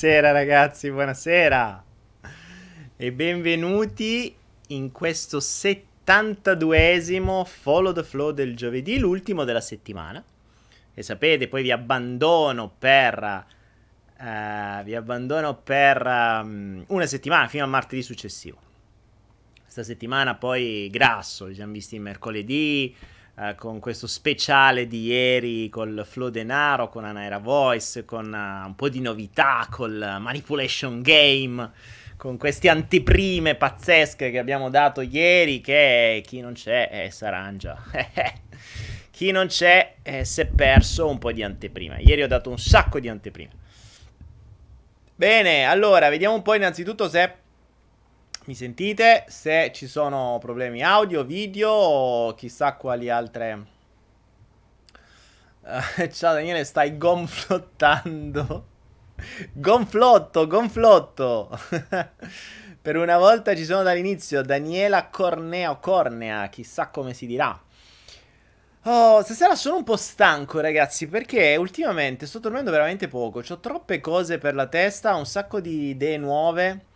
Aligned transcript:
Buonasera 0.00 0.32
ragazzi, 0.32 0.90
buonasera. 0.90 1.84
E 2.96 3.12
benvenuti 3.12 4.34
in 4.68 4.92
questo 4.92 5.40
72esimo 5.40 7.44
Follow 7.44 7.92
the 7.92 8.02
Flow 8.02 8.30
del 8.30 8.56
giovedì, 8.56 8.98
l'ultimo 8.98 9.44
della 9.44 9.60
settimana. 9.60 10.24
E 10.94 11.02
sapete, 11.02 11.48
poi 11.48 11.60
vi 11.60 11.70
abbandono 11.70 12.72
per... 12.78 13.44
Uh, 14.18 14.82
vi 14.84 14.94
abbandono 14.94 15.56
per 15.56 16.02
um, 16.06 16.82
una 16.86 17.04
settimana 17.04 17.46
fino 17.48 17.64
al 17.64 17.68
martedì 17.68 18.00
successivo. 18.00 18.56
Questa 19.62 19.82
settimana 19.82 20.34
poi 20.34 20.88
grasso, 20.90 21.44
li 21.44 21.54
siamo 21.54 21.72
visti 21.72 21.98
mercoledì, 21.98 22.96
Uh, 23.34 23.54
con 23.54 23.78
questo 23.78 24.06
speciale 24.06 24.86
di 24.86 25.06
ieri 25.06 25.68
col 25.70 26.04
Flow 26.06 26.28
Denaro, 26.28 26.88
con 26.88 27.04
Anaera 27.04 27.38
Voice, 27.38 28.04
con 28.04 28.26
uh, 28.26 28.66
un 28.66 28.74
po' 28.76 28.88
di 28.88 29.00
novità, 29.00 29.66
col 29.70 30.16
Manipulation 30.20 31.00
Game, 31.00 31.70
con 32.16 32.36
queste 32.36 32.68
anteprime 32.68 33.54
pazzesche 33.54 34.30
che 34.30 34.38
abbiamo 34.38 34.68
dato 34.68 35.00
ieri, 35.00 35.62
che 35.62 36.22
chi 36.26 36.40
non 36.40 36.52
c'è 36.52 36.90
eh, 36.92 37.10
s'arrangia. 37.10 37.82
chi 39.10 39.30
non 39.30 39.46
c'è 39.46 39.94
eh, 40.02 40.24
si 40.24 40.42
è 40.42 40.46
perso 40.46 41.08
un 41.08 41.18
po' 41.18 41.32
di 41.32 41.42
anteprima. 41.42 41.98
Ieri 41.98 42.22
ho 42.22 42.28
dato 42.28 42.50
un 42.50 42.58
sacco 42.58 43.00
di 43.00 43.08
anteprime. 43.08 43.52
Bene, 45.14 45.64
allora, 45.64 46.08
vediamo 46.08 46.34
un 46.34 46.42
po' 46.42 46.54
innanzitutto 46.54 47.08
se 47.08 47.20
mi 48.50 48.56
sentite? 48.56 49.26
Se 49.28 49.70
ci 49.72 49.86
sono 49.86 50.38
problemi 50.40 50.82
audio, 50.82 51.22
video 51.22 51.70
o 51.70 52.34
chissà 52.34 52.74
quali 52.74 53.08
altre... 53.08 53.66
Uh, 55.60 56.08
ciao 56.10 56.34
Daniele, 56.34 56.64
stai 56.64 56.98
gonflottando. 56.98 58.66
gonflotto, 59.54 60.48
gonflotto. 60.48 61.48
per 62.82 62.96
una 62.96 63.18
volta 63.18 63.54
ci 63.54 63.64
sono 63.64 63.84
dall'inizio. 63.84 64.42
Daniela 64.42 65.06
Cornea 65.06 65.70
o 65.70 65.78
Cornea, 65.78 66.48
chissà 66.48 66.88
come 66.88 67.14
si 67.14 67.26
dirà. 67.26 67.56
Oh, 68.82 69.22
stasera 69.22 69.54
sono 69.54 69.76
un 69.76 69.84
po' 69.84 69.96
stanco, 69.96 70.58
ragazzi, 70.58 71.06
perché 71.06 71.54
ultimamente 71.54 72.26
sto 72.26 72.40
dormendo 72.40 72.72
veramente 72.72 73.06
poco. 73.06 73.44
Ho 73.48 73.60
troppe 73.60 74.00
cose 74.00 74.38
per 74.38 74.56
la 74.56 74.66
testa, 74.66 75.14
un 75.14 75.26
sacco 75.26 75.60
di 75.60 75.90
idee 75.90 76.16
nuove 76.16 76.88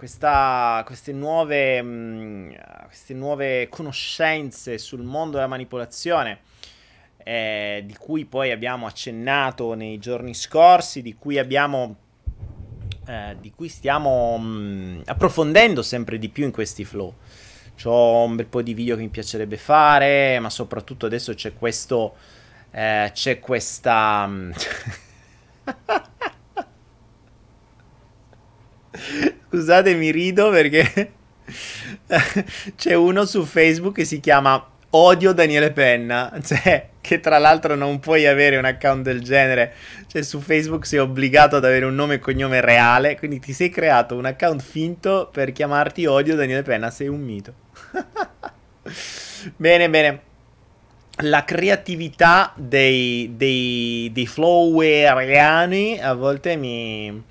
questa, 0.00 0.82
queste, 0.86 1.12
nuove, 1.12 1.82
mh, 1.82 1.86
mm, 1.86 2.50
queste 2.86 3.12
nuove 3.12 3.68
conoscenze 3.68 4.78
sul 4.78 5.02
mondo 5.02 5.36
della 5.36 5.46
manipolazione, 5.46 6.38
eh, 7.18 7.82
di 7.84 7.94
cui 7.98 8.24
poi 8.24 8.50
abbiamo 8.50 8.86
accennato 8.86 9.74
nei 9.74 9.98
giorni 9.98 10.32
scorsi, 10.32 11.02
di 11.02 11.16
cui 11.16 11.38
abbiamo... 11.38 11.96
Eh, 13.06 13.36
di 13.40 13.52
cui 13.54 13.68
stiamo 13.68 14.38
mh, 14.38 14.46
mm, 14.46 15.00
approfondendo 15.04 15.82
sempre 15.82 16.16
di 16.18 16.30
più 16.30 16.44
in 16.44 16.50
questi 16.50 16.86
flow. 16.86 17.14
Ho 17.84 18.24
un 18.24 18.36
bel 18.36 18.46
po' 18.46 18.62
di 18.62 18.72
video 18.72 18.96
che 18.96 19.02
mi 19.02 19.08
piacerebbe 19.08 19.58
fare, 19.58 20.38
ma 20.38 20.48
soprattutto 20.48 21.04
adesso 21.04 21.34
c'è 21.34 21.52
questo. 21.52 22.14
Eh, 22.70 23.10
c'è 23.12 23.38
questa. 23.38 24.26
Mm, 28.92 29.39
Scusate, 29.52 29.94
mi 29.94 30.12
rido 30.12 30.48
perché 30.50 31.12
c'è 32.76 32.94
uno 32.94 33.24
su 33.24 33.44
Facebook 33.44 33.96
che 33.96 34.04
si 34.04 34.20
chiama 34.20 34.64
Odio 34.90 35.32
Daniele 35.32 35.72
Penna, 35.72 36.32
cioè 36.40 36.90
che 37.00 37.18
tra 37.18 37.38
l'altro 37.38 37.74
non 37.74 37.98
puoi 37.98 38.28
avere 38.28 38.58
un 38.58 38.64
account 38.64 39.02
del 39.02 39.24
genere, 39.24 39.74
cioè 40.06 40.22
su 40.22 40.38
Facebook 40.38 40.86
sei 40.86 41.00
obbligato 41.00 41.56
ad 41.56 41.64
avere 41.64 41.84
un 41.84 41.96
nome 41.96 42.14
e 42.14 42.18
cognome 42.20 42.60
reale, 42.60 43.18
quindi 43.18 43.40
ti 43.40 43.52
sei 43.52 43.70
creato 43.70 44.14
un 44.14 44.26
account 44.26 44.62
finto 44.62 45.28
per 45.32 45.50
chiamarti 45.50 46.06
Odio 46.06 46.36
Daniele 46.36 46.62
Penna, 46.62 46.90
sei 46.90 47.08
un 47.08 47.20
mito. 47.20 47.52
bene, 49.56 49.90
bene. 49.90 50.20
La 51.22 51.44
creatività 51.44 52.52
dei, 52.54 53.32
dei, 53.36 54.10
dei 54.12 54.26
floweriani 54.28 55.98
a 56.00 56.14
volte 56.14 56.54
mi, 56.54 57.24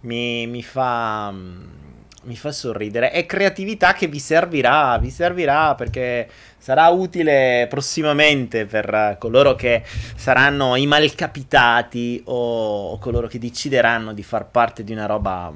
mi, 0.00 0.46
mi, 0.46 0.62
fa, 0.62 1.30
mi 1.30 2.36
fa 2.36 2.52
sorridere. 2.52 3.10
È 3.10 3.26
creatività 3.26 3.92
che 3.92 4.06
vi 4.06 4.18
servirà, 4.18 4.98
vi 4.98 5.10
servirà 5.10 5.74
perché 5.74 6.28
sarà 6.58 6.88
utile 6.88 7.66
prossimamente 7.68 8.66
per 8.66 9.16
coloro 9.18 9.54
che 9.54 9.82
saranno 10.16 10.76
i 10.76 10.86
malcapitati 10.86 12.22
o, 12.26 12.90
o 12.90 12.98
coloro 12.98 13.26
che 13.26 13.38
decideranno 13.38 14.12
di 14.12 14.22
far 14.22 14.48
parte 14.48 14.82
di 14.84 14.92
una 14.92 15.06
roba 15.06 15.52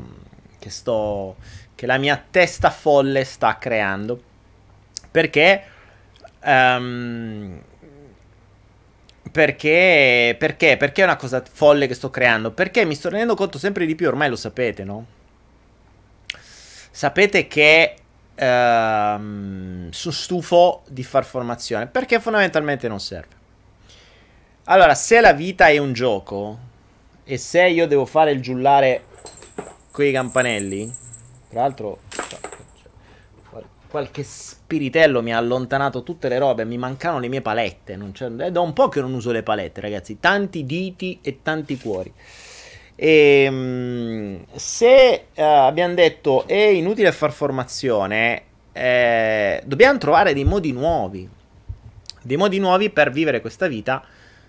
che 0.58 0.70
sto 0.70 1.36
che 1.80 1.86
la 1.86 1.96
mia 1.96 2.22
testa 2.30 2.68
folle 2.68 3.24
sta 3.24 3.56
creando. 3.56 4.22
Perché 5.10 5.62
um, 6.44 7.58
perché, 9.30 10.34
perché? 10.38 10.76
Perché 10.76 11.02
è 11.02 11.04
una 11.04 11.16
cosa 11.16 11.42
folle 11.50 11.86
che 11.86 11.94
sto 11.94 12.10
creando? 12.10 12.50
Perché 12.50 12.84
mi 12.84 12.94
sto 12.94 13.08
rendendo 13.08 13.34
conto 13.34 13.58
sempre 13.58 13.86
di 13.86 13.94
più, 13.94 14.08
ormai 14.08 14.28
lo 14.28 14.36
sapete, 14.36 14.84
no? 14.84 15.06
Sapete 16.90 17.46
che 17.46 17.94
ehm, 18.34 19.90
sono 19.90 20.14
stufo 20.14 20.82
di 20.88 21.04
far 21.04 21.24
formazione, 21.24 21.86
perché 21.86 22.20
fondamentalmente 22.20 22.88
non 22.88 23.00
serve. 23.00 23.38
Allora, 24.64 24.94
se 24.94 25.20
la 25.20 25.32
vita 25.32 25.68
è 25.68 25.78
un 25.78 25.92
gioco, 25.92 26.58
e 27.24 27.38
se 27.38 27.68
io 27.68 27.86
devo 27.86 28.06
fare 28.06 28.32
il 28.32 28.40
giullare 28.40 29.04
con 29.90 30.04
i 30.04 30.12
campanelli, 30.12 30.92
tra 31.48 31.60
l'altro 31.60 32.00
qualche 33.88 34.24
spiritello 34.70 35.20
mi 35.20 35.34
ha 35.34 35.38
allontanato 35.38 36.04
tutte 36.04 36.28
le 36.28 36.38
robe, 36.38 36.64
mi 36.64 36.78
mancano 36.78 37.18
le 37.18 37.26
mie 37.26 37.40
palette. 37.40 37.98
È 38.38 38.50
da 38.52 38.60
un 38.60 38.72
po' 38.72 38.88
che 38.88 39.00
non 39.00 39.12
uso 39.12 39.32
le 39.32 39.42
palette, 39.42 39.80
ragazzi. 39.80 40.20
Tanti 40.20 40.64
diti 40.64 41.18
e 41.22 41.40
tanti 41.42 41.76
cuori. 41.76 42.12
E, 42.94 43.42
ehm, 43.46 44.44
se 44.54 45.24
uh, 45.34 45.42
abbiamo 45.42 45.94
detto 45.94 46.46
è 46.46 46.54
inutile 46.54 47.10
far 47.10 47.32
formazione, 47.32 48.42
eh, 48.72 49.60
dobbiamo 49.64 49.98
trovare 49.98 50.34
dei 50.34 50.44
modi 50.44 50.70
nuovi. 50.70 51.28
Dei 52.22 52.36
modi 52.36 52.60
nuovi 52.60 52.90
per 52.90 53.10
vivere 53.10 53.40
questa 53.40 53.66
vita, 53.66 54.04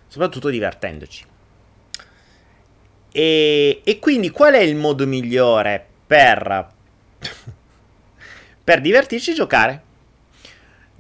soprattutto 0.06 0.50
divertendoci. 0.50 1.26
E, 3.12 3.82
e 3.84 4.00
quindi 4.00 4.30
qual 4.30 4.54
è 4.54 4.60
il 4.60 4.76
modo 4.76 5.08
migliore 5.08 5.84
per 6.06 6.68
per 8.64 8.82
divertirci 8.82 9.34
giocare. 9.34 9.90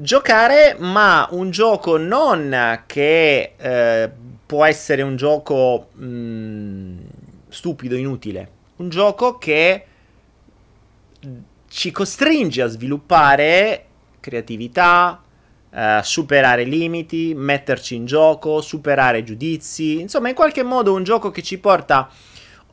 Giocare, 0.01 0.77
ma 0.79 1.27
un 1.29 1.51
gioco 1.51 1.97
non 1.97 2.81
che 2.87 3.53
eh, 3.55 4.09
può 4.47 4.65
essere 4.65 5.03
un 5.03 5.15
gioco 5.15 5.89
mh, 5.93 6.05
mm, 6.05 6.97
stupido, 7.49 7.95
inutile. 7.95 8.49
Un 8.77 8.89
gioco 8.89 9.37
che 9.37 9.85
ci 11.67 11.91
costringe 11.91 12.63
a 12.63 12.67
sviluppare 12.67 13.85
creatività, 14.19 15.21
eh, 15.71 15.99
superare 16.01 16.63
limiti, 16.63 17.35
metterci 17.35 17.93
in 17.93 18.05
gioco, 18.05 18.59
superare 18.61 19.23
giudizi. 19.23 19.99
Insomma, 19.99 20.29
in 20.29 20.35
qualche 20.35 20.63
modo 20.63 20.95
un 20.95 21.03
gioco 21.03 21.29
che 21.29 21.43
ci 21.43 21.59
porta 21.59 21.97
a 21.97 22.09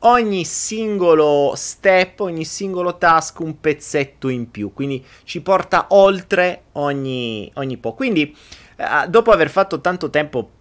ogni 0.01 0.45
singolo 0.45 1.53
step, 1.55 2.21
ogni 2.21 2.45
singolo 2.45 2.97
task 2.97 3.39
un 3.39 3.59
pezzetto 3.59 4.29
in 4.29 4.49
più, 4.49 4.71
quindi 4.73 5.03
ci 5.23 5.41
porta 5.41 5.87
oltre 5.89 6.63
ogni, 6.73 7.51
ogni 7.55 7.77
po'. 7.77 7.93
Quindi 7.93 8.35
eh, 8.75 9.07
dopo 9.07 9.31
aver 9.31 9.49
fatto 9.49 9.81
tanto 9.81 10.09
tempo 10.09 10.51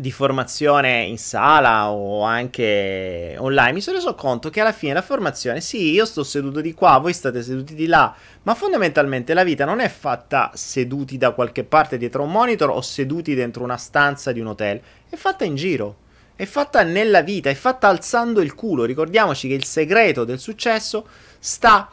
di 0.00 0.12
formazione 0.12 1.02
in 1.02 1.18
sala 1.18 1.90
o 1.90 2.22
anche 2.22 3.34
online, 3.36 3.72
mi 3.72 3.80
sono 3.80 3.96
reso 3.96 4.14
conto 4.14 4.48
che 4.48 4.60
alla 4.60 4.70
fine 4.70 4.92
la 4.92 5.02
formazione, 5.02 5.60
sì, 5.60 5.90
io 5.90 6.04
sto 6.04 6.22
seduto 6.22 6.60
di 6.60 6.72
qua, 6.72 6.98
voi 6.98 7.12
state 7.12 7.42
seduti 7.42 7.74
di 7.74 7.86
là, 7.86 8.14
ma 8.42 8.54
fondamentalmente 8.54 9.34
la 9.34 9.42
vita 9.42 9.64
non 9.64 9.80
è 9.80 9.88
fatta 9.88 10.52
seduti 10.54 11.18
da 11.18 11.32
qualche 11.32 11.64
parte 11.64 11.98
dietro 11.98 12.22
un 12.22 12.30
monitor 12.30 12.70
o 12.70 12.80
seduti 12.80 13.34
dentro 13.34 13.64
una 13.64 13.76
stanza 13.76 14.30
di 14.30 14.38
un 14.38 14.46
hotel, 14.46 14.80
è 15.08 15.16
fatta 15.16 15.44
in 15.44 15.56
giro 15.56 16.06
è 16.38 16.44
fatta 16.44 16.84
nella 16.84 17.22
vita, 17.22 17.50
è 17.50 17.54
fatta 17.54 17.88
alzando 17.88 18.40
il 18.40 18.54
culo. 18.54 18.84
Ricordiamoci 18.84 19.48
che 19.48 19.54
il 19.54 19.64
segreto 19.64 20.22
del 20.22 20.38
successo 20.38 21.04
sta 21.40 21.90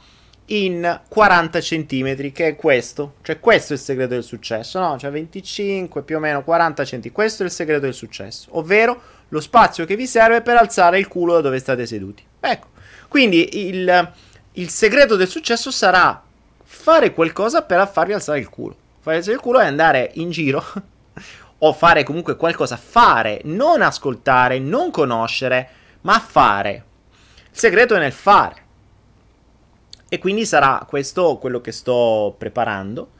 in 0.49 1.01
40 1.09 1.59
cm, 1.59 2.31
che 2.31 2.49
è 2.49 2.55
questo. 2.55 3.15
Cioè, 3.23 3.39
questo 3.39 3.73
è 3.73 3.75
il 3.75 3.81
segreto 3.81 4.13
del 4.13 4.23
successo, 4.23 4.77
no? 4.79 4.99
Cioè, 4.99 5.09
25 5.09 6.03
più 6.03 6.17
o 6.17 6.19
meno 6.19 6.43
40 6.43 6.83
cm. 6.83 7.11
Questo 7.11 7.41
è 7.41 7.47
il 7.47 7.51
segreto 7.51 7.79
del 7.81 7.95
successo, 7.95 8.49
ovvero 8.51 9.01
lo 9.29 9.41
spazio 9.41 9.83
che 9.85 9.95
vi 9.95 10.05
serve 10.05 10.43
per 10.43 10.57
alzare 10.57 10.99
il 10.99 11.07
culo 11.07 11.33
da 11.33 11.41
dove 11.41 11.57
state 11.57 11.87
seduti. 11.87 12.23
Ecco, 12.39 12.67
quindi 13.07 13.67
il, 13.67 14.11
il 14.51 14.69
segreto 14.69 15.15
del 15.15 15.27
successo 15.27 15.71
sarà 15.71 16.21
fare 16.63 17.13
qualcosa 17.13 17.63
per 17.63 17.89
farvi 17.91 18.13
alzare 18.13 18.37
il 18.37 18.49
culo. 18.49 18.77
Fare 18.99 19.17
alzare 19.17 19.37
il 19.37 19.41
culo 19.41 19.59
e 19.59 19.65
andare 19.65 20.11
in 20.13 20.29
giro 20.29 20.63
o 21.67 21.73
fare 21.73 22.03
comunque 22.03 22.35
qualcosa, 22.35 22.77
fare, 22.77 23.41
non 23.45 23.81
ascoltare, 23.81 24.59
non 24.59 24.91
conoscere, 24.91 25.69
ma 26.01 26.19
fare. 26.19 26.83
Il 27.51 27.57
segreto 27.57 27.95
è 27.95 27.99
nel 27.99 28.11
fare. 28.11 28.63
E 30.07 30.19
quindi 30.19 30.45
sarà 30.45 30.85
questo 30.87 31.37
quello 31.37 31.61
che 31.61 31.71
sto 31.71 32.35
preparando. 32.37 33.13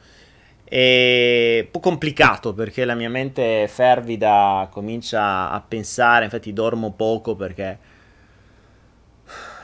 È 0.62 1.60
un 1.64 1.70
po' 1.70 1.80
complicato 1.80 2.54
perché 2.54 2.84
la 2.84 2.94
mia 2.94 3.10
mente 3.10 3.66
fervida 3.68 4.68
comincia 4.70 5.50
a 5.50 5.60
pensare, 5.60 6.24
infatti 6.24 6.52
dormo 6.52 6.92
poco 6.92 7.34
perché 7.34 7.78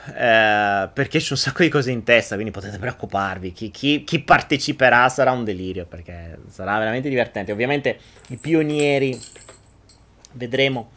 eh, 0.07 0.89
perché 0.93 1.19
c'è 1.19 1.29
un 1.31 1.37
sacco 1.37 1.63
di 1.63 1.69
cose 1.69 1.91
in 1.91 2.03
testa, 2.03 2.35
quindi 2.35 2.51
potete 2.51 2.79
preoccuparvi. 2.79 3.53
Chi, 3.53 3.71
chi, 3.71 4.05
chi, 4.05 4.21
parteciperà 4.21 5.09
sarà 5.09 5.31
un 5.31 5.45
delirio, 5.45 5.87
perché 5.87 6.39
sarà 6.49 6.79
veramente 6.79 7.09
divertente. 7.09 7.53
Ovviamente 7.53 7.99
i 8.29 8.37
pionieri 8.37 9.19
vedremo, 10.33 10.91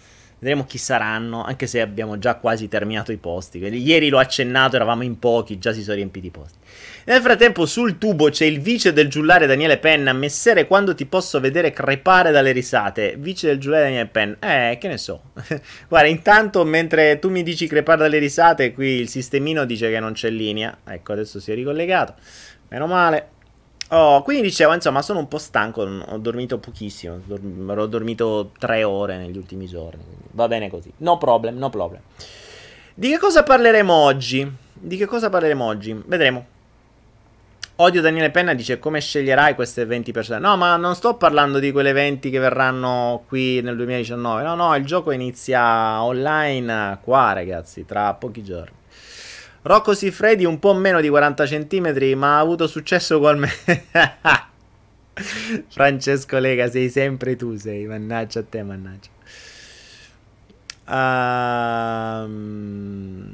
vedremo 0.45 0.65
chi 0.65 0.77
saranno, 0.77 1.43
anche 1.43 1.65
se 1.65 1.81
abbiamo 1.81 2.19
già 2.19 2.35
quasi 2.35 2.67
terminato 2.67 3.11
i 3.11 3.17
posti. 3.17 3.57
Ieri 3.57 4.09
l'ho 4.09 4.19
accennato, 4.19 4.75
eravamo 4.75 5.01
in 5.01 5.17
pochi, 5.17 5.57
già 5.57 5.73
si 5.73 5.81
sono 5.81 5.95
riempiti 5.95 6.27
i 6.27 6.29
posti. 6.29 6.59
Nel 7.05 7.19
frattempo 7.19 7.65
sul 7.65 7.97
tubo 7.97 8.29
c'è 8.29 8.45
il 8.45 8.61
vice 8.61 8.93
del 8.93 9.07
giullare 9.07 9.47
Daniele 9.47 9.79
Penna. 9.79 10.13
Messere 10.13 10.67
quando 10.67 10.93
ti 10.93 11.07
posso 11.07 11.39
vedere 11.39 11.71
crepare 11.71 12.29
dalle 12.29 12.51
risate. 12.51 13.15
Vice 13.17 13.47
del 13.47 13.57
giullare 13.57 13.85
Daniele 13.85 14.07
Penna. 14.07 14.35
Eh, 14.39 14.77
che 14.77 14.87
ne 14.87 14.99
so. 14.99 15.31
Guarda, 15.89 16.07
intanto 16.07 16.63
mentre 16.63 17.17
tu 17.17 17.31
mi 17.31 17.41
dici 17.41 17.65
crepare 17.65 18.01
dalle 18.01 18.19
risate, 18.19 18.71
qui 18.71 18.99
il 18.99 19.09
sistemino 19.09 19.65
dice 19.65 19.89
che 19.89 19.99
non 19.99 20.13
c'è 20.13 20.29
linea. 20.29 20.77
Ecco, 20.85 21.13
adesso 21.13 21.39
si 21.39 21.51
è 21.51 21.55
ricollegato. 21.55 22.13
Meno 22.69 22.85
male. 22.85 23.29
Oh, 23.97 24.23
quindi 24.23 24.43
dicevo, 24.43 24.73
insomma, 24.73 25.01
sono 25.01 25.19
un 25.19 25.29
po' 25.29 25.37
stanco, 25.37 25.83
ho 25.83 26.17
dormito 26.17 26.57
pochissimo, 26.57 27.13
ho 27.15 27.85
dormito 27.87 28.51
tre 28.59 28.83
ore 28.83 29.15
negli 29.15 29.37
ultimi 29.37 29.67
giorni, 29.67 30.03
va 30.31 30.49
bene 30.49 30.69
così. 30.69 30.91
No 30.97 31.17
problem, 31.17 31.57
no 31.57 31.69
problem. 31.69 32.01
Di 32.93 33.09
che 33.09 33.17
cosa 33.17 33.43
parleremo 33.43 33.93
oggi? 33.93 34.51
Di 34.73 34.97
che 34.97 35.05
cosa 35.05 35.29
parleremo 35.29 35.63
oggi? 35.63 35.97
Vedremo. 36.05 36.45
Odio 37.77 38.01
Daniele 38.01 38.31
Penna 38.31 38.53
dice 38.53 38.79
come 38.79 38.99
sceglierai 38.99 39.55
queste 39.55 39.85
20 39.85 40.11
persone. 40.11 40.39
No, 40.39 40.57
ma 40.57 40.75
non 40.75 40.93
sto 40.93 41.15
parlando 41.15 41.59
di 41.59 41.71
quelle 41.71 41.93
20 41.93 42.29
che 42.29 42.39
verranno 42.39 43.23
qui 43.29 43.61
nel 43.61 43.77
2019. 43.77 44.43
No, 44.43 44.55
no, 44.55 44.75
il 44.75 44.83
gioco 44.83 45.11
inizia 45.11 46.03
online 46.03 46.99
qua, 47.01 47.31
ragazzi, 47.31 47.85
tra 47.85 48.13
pochi 48.13 48.43
giorni. 48.43 48.75
Rocco 49.65 49.95
Siffredi 49.95 50.45
un 50.45 50.59
po' 50.59 50.75
meno 50.75 51.01
di 51.01 51.09
40 51.09 51.43
cm, 51.45 52.13
ma 52.15 52.35
ha 52.35 52.39
avuto 52.39 52.67
successo 52.67 53.17
me. 53.35 53.49
Francesco 55.69 56.37
Lega, 56.37 56.69
sei 56.69 56.87
sempre 56.87 57.35
tu, 57.35 57.55
sei. 57.55 57.87
Mannaggia 57.87 58.41
a 58.41 58.43
te, 58.43 58.61
mannaggia. 58.61 59.09
Um... 62.27 63.33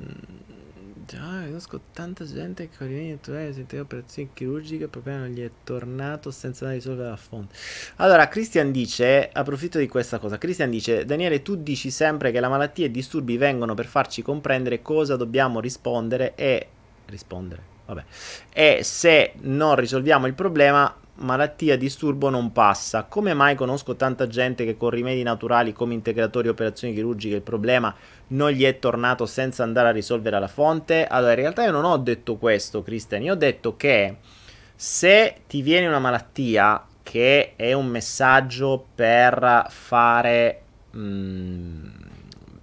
Ah, 1.18 1.44
conosco 1.46 1.82
tanta 1.94 2.26
gente 2.26 2.70
che 2.70 2.78
con 2.78 2.90
i 2.90 3.12
naturali 3.12 3.54
sente 3.54 3.80
operazioni 3.80 4.30
chirurgiche, 4.34 4.84
il 4.84 4.90
problema 4.90 5.28
gli 5.28 5.44
è 5.44 5.50
tornato 5.64 6.32
senza 6.32 6.70
risolvere 6.70 7.10
la 7.10 7.16
fonte. 7.16 7.56
Allora, 7.98 8.28
Christian 8.28 8.72
dice, 8.72 9.30
approfitto 9.32 9.78
di 9.80 9.88
questa 9.88 10.20
cosa, 10.20 10.38
Christian 10.38 10.70
dice, 10.70 11.06
Daniele, 11.06 11.42
tu 11.42 11.56
dici 11.56 11.92
sempre 11.92 12.32
che 12.32 12.40
la 12.40 12.50
malattia 12.50 12.86
e 12.86 12.90
i 12.90 12.92
disturbi 12.92 13.38
vengono 13.38 13.74
per 13.74 13.86
farci 13.86 14.22
comprendere 14.22 14.82
cosa 14.82 15.16
dobbiamo 15.16 15.60
rispondere 15.60 16.36
e... 16.36 16.68
rispondere, 17.08 17.62
vabbè. 17.86 18.04
E 18.54 18.80
se 18.84 19.34
non 19.42 19.76
risolviamo 19.76 20.28
il 20.28 20.34
problema, 20.34 20.96
malattia, 21.22 21.78
disturbo 21.78 22.30
non 22.30 22.52
passa. 22.52 23.04
Come 23.04 23.34
mai 23.34 23.56
conosco 23.56 23.96
tanta 23.96 24.28
gente 24.28 24.66
che 24.66 24.78
con 24.78 24.90
rimedi 24.90 25.24
naturali 25.24 25.74
come 25.74 25.94
integratori 25.94 26.48
operazioni 26.48 26.94
chirurgiche 26.94 27.36
il 27.36 27.42
problema 27.42 27.94
non 28.28 28.52
gli 28.52 28.64
è 28.64 28.80
tornato 28.80 29.26
senza 29.26 29.64
andare 29.64 29.90
a 29.90 29.92
risolvere 29.92 30.40
la 30.40 30.48
fonte? 30.48 31.06
Allora, 31.06 31.32
in 31.32 31.38
realtà 31.40 31.64
io 31.64 31.72
non 31.72 31.86
ho 31.86 31.98
detto 31.98 32.36
questo, 32.38 32.84
Cristian. 32.84 33.24
Io 33.24 33.34
ho 33.34 33.38
detto 33.38 33.76
che 33.76 34.18
se 34.76 35.42
ti 35.48 35.62
viene 35.62 35.88
una 35.88 36.00
malattia 36.00 36.86
che 37.04 37.54
è 37.56 37.74
un 37.74 37.88
messaggio 37.88 38.86
per 38.96 39.68
fare... 39.70 40.62
Mh, 40.92 41.00
mm, 41.00 41.90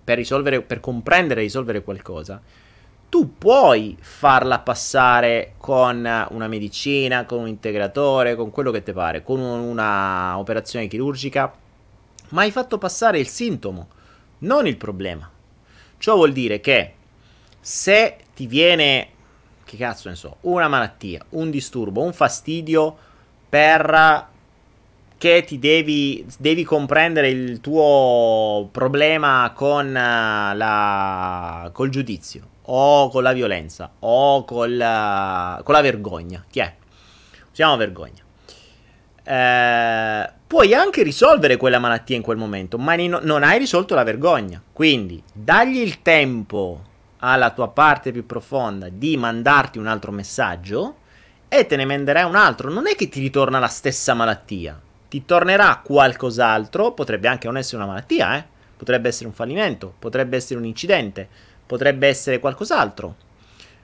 per 0.08 0.16
risolvere, 0.16 0.62
per 0.62 0.80
comprendere 0.80 1.40
e 1.40 1.42
risolvere 1.42 1.82
qualcosa, 1.82 2.40
tu 3.08 3.36
puoi 3.38 3.96
farla 4.00 4.58
passare 4.58 5.54
con 5.56 5.96
una 6.30 6.48
medicina, 6.48 7.24
con 7.24 7.40
un 7.40 7.48
integratore, 7.48 8.34
con 8.34 8.50
quello 8.50 8.70
che 8.70 8.82
ti 8.82 8.92
pare, 8.92 9.22
con 9.22 9.40
una 9.40 10.36
operazione 10.38 10.88
chirurgica, 10.88 11.52
ma 12.30 12.42
hai 12.42 12.50
fatto 12.50 12.76
passare 12.76 13.18
il 13.18 13.28
sintomo, 13.28 13.88
non 14.40 14.66
il 14.66 14.76
problema. 14.76 15.28
Ciò 15.96 16.16
vuol 16.16 16.32
dire 16.32 16.60
che 16.60 16.94
se 17.58 18.18
ti 18.34 18.46
viene, 18.46 19.08
che 19.64 19.76
cazzo 19.78 20.10
ne 20.10 20.14
so, 20.14 20.36
una 20.42 20.68
malattia, 20.68 21.24
un 21.30 21.50
disturbo, 21.50 22.02
un 22.02 22.12
fastidio 22.12 22.96
per 23.48 24.26
che 25.16 25.42
ti 25.44 25.58
devi, 25.58 26.24
devi 26.38 26.62
comprendere 26.62 27.30
il 27.30 27.60
tuo 27.60 28.68
problema 28.70 29.50
con 29.54 29.92
la, 29.92 31.70
col 31.72 31.88
giudizio 31.88 32.56
o 32.70 33.08
con 33.08 33.22
la 33.22 33.32
violenza 33.32 33.90
o 34.00 34.44
col, 34.44 34.76
con 35.62 35.74
la 35.74 35.80
vergogna. 35.80 36.44
Chi 36.48 36.60
è? 36.60 36.74
Usiamo 37.50 37.76
vergogna. 37.76 38.22
Eh, 39.22 40.32
puoi 40.46 40.74
anche 40.74 41.02
risolvere 41.02 41.56
quella 41.56 41.78
malattia 41.78 42.16
in 42.16 42.22
quel 42.22 42.36
momento, 42.36 42.78
ma 42.78 42.96
no, 42.96 43.20
non 43.22 43.42
hai 43.42 43.58
risolto 43.58 43.94
la 43.94 44.04
vergogna. 44.04 44.62
Quindi 44.72 45.22
dagli 45.32 45.78
il 45.78 46.02
tempo 46.02 46.84
alla 47.18 47.50
tua 47.50 47.68
parte 47.68 48.12
più 48.12 48.26
profonda 48.26 48.88
di 48.88 49.16
mandarti 49.16 49.78
un 49.78 49.86
altro 49.86 50.12
messaggio 50.12 50.96
e 51.48 51.66
te 51.66 51.76
ne 51.76 51.84
manderai 51.84 52.24
un 52.24 52.36
altro. 52.36 52.70
Non 52.70 52.86
è 52.86 52.94
che 52.94 53.08
ti 53.08 53.20
ritorna 53.20 53.58
la 53.58 53.66
stessa 53.66 54.14
malattia, 54.14 54.80
ti 55.08 55.24
tornerà 55.24 55.80
qualcos'altro. 55.82 56.92
Potrebbe 56.92 57.28
anche 57.28 57.46
non 57.46 57.56
essere 57.56 57.78
una 57.78 57.86
malattia, 57.86 58.36
eh? 58.36 58.44
potrebbe 58.76 59.08
essere 59.08 59.26
un 59.26 59.34
fallimento, 59.34 59.92
potrebbe 59.98 60.36
essere 60.36 60.60
un 60.60 60.64
incidente 60.64 61.28
potrebbe 61.68 62.08
essere 62.08 62.40
qualcos'altro. 62.40 63.14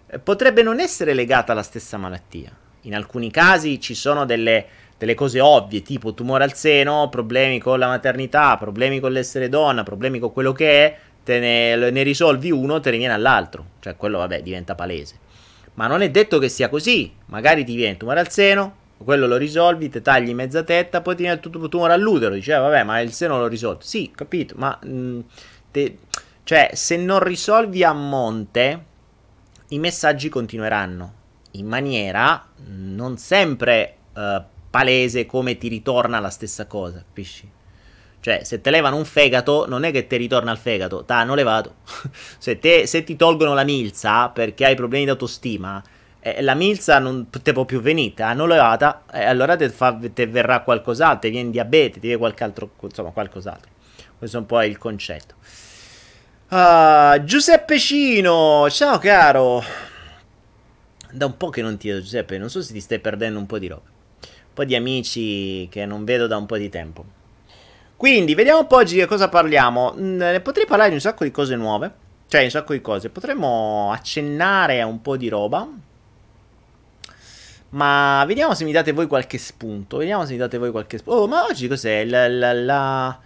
Eh, 0.06 0.18
potrebbe 0.18 0.62
non 0.62 0.80
essere 0.80 1.12
legata 1.12 1.52
alla 1.52 1.62
stessa 1.62 1.98
malattia. 1.98 2.50
In 2.82 2.94
alcuni 2.94 3.30
casi 3.30 3.78
ci 3.78 3.94
sono 3.94 4.24
delle, 4.24 4.66
delle 4.96 5.14
cose 5.14 5.40
ovvie, 5.40 5.82
tipo 5.82 6.14
tumore 6.14 6.44
al 6.44 6.54
seno, 6.54 7.08
problemi 7.10 7.60
con 7.60 7.78
la 7.78 7.86
maternità, 7.86 8.56
problemi 8.56 9.00
con 9.00 9.12
l'essere 9.12 9.50
donna, 9.50 9.82
problemi 9.82 10.18
con 10.18 10.32
quello 10.32 10.52
che 10.52 10.84
è, 10.84 10.98
te 11.22 11.38
ne, 11.38 11.90
ne 11.90 12.02
risolvi 12.02 12.50
uno, 12.50 12.80
te 12.80 12.90
ne 12.90 12.96
viene 12.96 13.12
all'altro. 13.12 13.66
Cioè, 13.80 13.96
quello, 13.96 14.18
vabbè, 14.18 14.42
diventa 14.42 14.74
palese. 14.74 15.18
Ma 15.74 15.86
non 15.86 16.00
è 16.00 16.10
detto 16.10 16.38
che 16.38 16.48
sia 16.48 16.70
così. 16.70 17.12
Magari 17.26 17.64
ti 17.64 17.74
viene 17.74 17.98
tumore 17.98 18.20
al 18.20 18.30
seno, 18.30 18.76
quello 18.96 19.26
lo 19.26 19.36
risolvi, 19.36 19.90
te 19.90 20.00
tagli 20.00 20.32
mezza 20.32 20.62
tetta, 20.62 21.02
poi 21.02 21.16
ti 21.16 21.22
viene 21.22 21.38
il 21.42 21.68
tumore 21.68 21.92
all'utero. 21.92 22.34
Dice, 22.34 22.54
eh, 22.54 22.58
vabbè, 22.58 22.82
ma 22.82 23.00
il 23.00 23.12
seno 23.12 23.38
l'ho 23.38 23.46
risolto. 23.46 23.84
Sì, 23.84 24.10
capito, 24.14 24.54
ma 24.56 24.78
mh, 24.82 24.88
mm, 24.88 25.20
cioè, 26.44 26.70
se 26.74 26.96
non 26.96 27.20
risolvi 27.20 27.82
a 27.82 27.92
monte, 27.94 28.84
i 29.68 29.78
messaggi 29.78 30.28
continueranno 30.28 31.22
in 31.52 31.66
maniera 31.66 32.46
non 32.66 33.16
sempre 33.16 33.96
uh, 34.14 34.42
palese 34.68 35.24
come 35.24 35.56
ti 35.56 35.68
ritorna 35.68 36.20
la 36.20 36.28
stessa 36.28 36.66
cosa, 36.66 36.98
capisci? 36.98 37.50
Cioè, 38.20 38.42
se 38.44 38.60
te 38.60 38.70
levano 38.70 38.96
un 38.96 39.04
fegato, 39.04 39.66
non 39.68 39.84
è 39.84 39.90
che 39.90 40.06
ti 40.06 40.16
ritorna 40.16 40.50
il 40.50 40.58
fegato, 40.58 41.04
t'hanno 41.04 41.34
levato. 41.34 41.76
se, 42.38 42.58
te, 42.58 42.86
se, 42.86 43.04
ti 43.04 43.16
tolgono 43.16 43.54
la 43.54 43.64
milza 43.64 44.28
perché 44.28 44.66
hai 44.66 44.74
problemi 44.74 45.04
di 45.04 45.10
autostima, 45.10 45.82
eh, 46.20 46.42
la 46.42 46.54
milza 46.54 46.98
non 46.98 47.28
te 47.30 47.52
può 47.52 47.64
più 47.64 47.80
venire, 47.80 48.22
hanno 48.22 48.46
levata, 48.46 49.04
eh, 49.12 49.24
allora 49.24 49.56
te, 49.56 49.68
fa, 49.70 49.98
te 50.12 50.26
verrà 50.26 50.60
qualcos'altro, 50.60 51.20
ti 51.20 51.30
viene 51.30 51.50
diabete, 51.50 51.94
ti 51.94 52.00
viene 52.00 52.18
qualche 52.18 52.44
altro, 52.44 52.70
insomma, 52.80 53.10
qualcos'altro. 53.10 53.70
Questo 54.18 54.38
è 54.38 54.40
un 54.40 54.46
po' 54.46 54.62
il 54.62 54.78
concetto. 54.78 55.34
Uh, 56.54 57.24
Giuseppe 57.24 57.80
Cino, 57.80 58.70
ciao 58.70 58.98
caro. 58.98 59.60
Da 61.10 61.26
un 61.26 61.36
po' 61.36 61.48
che 61.48 61.62
non 61.62 61.76
ti 61.76 61.88
vedo 61.88 62.00
Giuseppe, 62.00 62.38
non 62.38 62.48
so 62.48 62.62
se 62.62 62.72
ti 62.72 62.78
stai 62.78 63.00
perdendo 63.00 63.40
un 63.40 63.46
po' 63.46 63.58
di 63.58 63.66
roba. 63.66 63.82
Un 63.82 64.54
po' 64.54 64.62
di 64.62 64.76
amici 64.76 65.66
che 65.68 65.84
non 65.84 66.04
vedo 66.04 66.28
da 66.28 66.36
un 66.36 66.46
po' 66.46 66.56
di 66.56 66.68
tempo. 66.68 67.04
Quindi, 67.96 68.36
vediamo 68.36 68.60
un 68.60 68.66
po' 68.68 68.76
oggi 68.76 68.96
di 68.96 69.04
cosa 69.04 69.28
parliamo. 69.28 69.96
Mm, 69.98 70.36
potrei 70.44 70.64
parlare 70.64 70.90
di 70.90 70.94
un 70.94 71.00
sacco 71.00 71.24
di 71.24 71.32
cose 71.32 71.56
nuove. 71.56 71.92
Cioè, 72.28 72.44
un 72.44 72.50
sacco 72.50 72.72
di 72.72 72.80
cose. 72.80 73.08
Potremmo 73.10 73.90
accennare 73.90 74.80
a 74.80 74.86
un 74.86 75.02
po' 75.02 75.16
di 75.16 75.28
roba. 75.28 75.68
Ma 77.70 78.24
vediamo 78.28 78.54
se 78.54 78.62
mi 78.62 78.70
date 78.70 78.92
voi 78.92 79.08
qualche 79.08 79.38
spunto. 79.38 79.96
Vediamo 79.96 80.24
se 80.24 80.30
mi 80.30 80.38
date 80.38 80.58
voi 80.58 80.70
qualche 80.70 80.98
spunto. 80.98 81.22
Oh, 81.22 81.26
ma 81.26 81.46
oggi 81.46 81.66
cos'è? 81.66 82.04
La, 82.04 82.28
la, 82.28 82.52
la, 82.52 83.18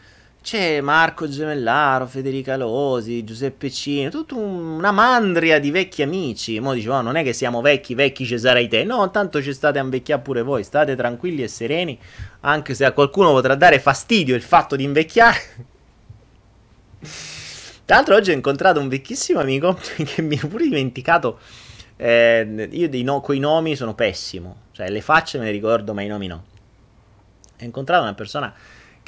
c'è 0.49 0.81
Marco 0.81 1.29
Gemellaro, 1.29 2.07
Federica 2.07 2.57
Losi, 2.57 3.23
Giuseppe 3.23 3.71
Cino, 3.71 4.09
tutta 4.09 4.35
una 4.35 4.91
mandria 4.93 5.59
di 5.59 5.71
vecchi 5.71 6.01
amici. 6.01 6.59
Mo 6.59 6.73
dicevo, 6.73 6.95
oh, 6.95 7.01
non 7.03 7.17
è 7.17 7.23
che 7.23 7.35
siamo 7.35 7.61
vecchi, 7.61 7.95
vecchi 7.95 8.25
ci 8.25 8.39
sarai 8.39 8.67
te. 8.67 8.83
No, 8.83 9.11
tanto 9.11 9.43
ci 9.43 9.53
state 9.53 9.79
a 9.79 9.83
invecchiare 9.83 10.23
pure 10.23 10.41
voi. 10.41 10.65
State 10.65 10.97
tranquilli 10.97 11.43
e 11.43 11.49
sereni, 11.49 11.99
anche 12.41 12.73
se 12.73 12.87
a 12.87 12.93
qualcuno 12.93 13.31
potrà 13.33 13.57
dare 13.57 13.79
fastidio 13.79 14.35
il 14.35 14.41
fatto 14.41 14.75
di 14.75 14.85
invecchiare. 14.85 15.37
Tra 17.85 17.97
l'altro 17.97 18.15
oggi 18.15 18.31
ho 18.31 18.35
incontrato 18.35 18.81
un 18.81 18.89
vecchissimo 18.89 19.41
amico 19.41 19.79
che 20.03 20.23
mi 20.23 20.41
ha 20.43 20.47
pure 20.47 20.65
dimenticato. 20.65 21.41
Eh, 21.95 22.69
io 22.73 22.89
dei 22.89 23.03
no, 23.03 23.21
coi 23.21 23.39
nomi 23.39 23.77
sono 23.77 23.95
pessimo. 23.95 24.63
Cioè 24.73 24.89
le 24.89 25.03
facce 25.03 25.37
me 25.37 25.45
le 25.45 25.51
ricordo 25.51 25.93
ma 25.93 26.01
i 26.01 26.07
nomi 26.07 26.27
no. 26.27 26.45
Ho 27.61 27.65
incontrato 27.65 28.03
una 28.03 28.15
persona 28.15 28.55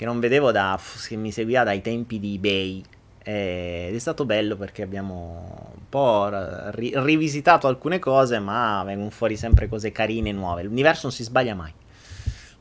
che 0.01 0.07
non 0.07 0.19
vedevo 0.19 0.51
da... 0.51 0.81
che 1.07 1.15
mi 1.17 1.31
seguiva 1.31 1.63
dai 1.63 1.83
tempi 1.83 2.19
di 2.19 2.37
eBay. 2.37 2.83
Ed 3.23 3.95
è 3.95 3.99
stato 3.99 4.25
bello 4.25 4.57
perché 4.57 4.81
abbiamo 4.81 5.73
un 5.75 5.89
po' 5.91 6.31
ri- 6.71 6.95
rivisitato 6.95 7.67
alcune 7.67 7.99
cose, 7.99 8.39
ma 8.39 8.83
vengono 8.83 9.11
fuori 9.11 9.37
sempre 9.37 9.69
cose 9.69 9.93
carine 9.93 10.31
e 10.31 10.33
nuove. 10.33 10.63
L'universo 10.63 11.01
non 11.03 11.13
si 11.13 11.23
sbaglia 11.23 11.55
mai 11.55 11.71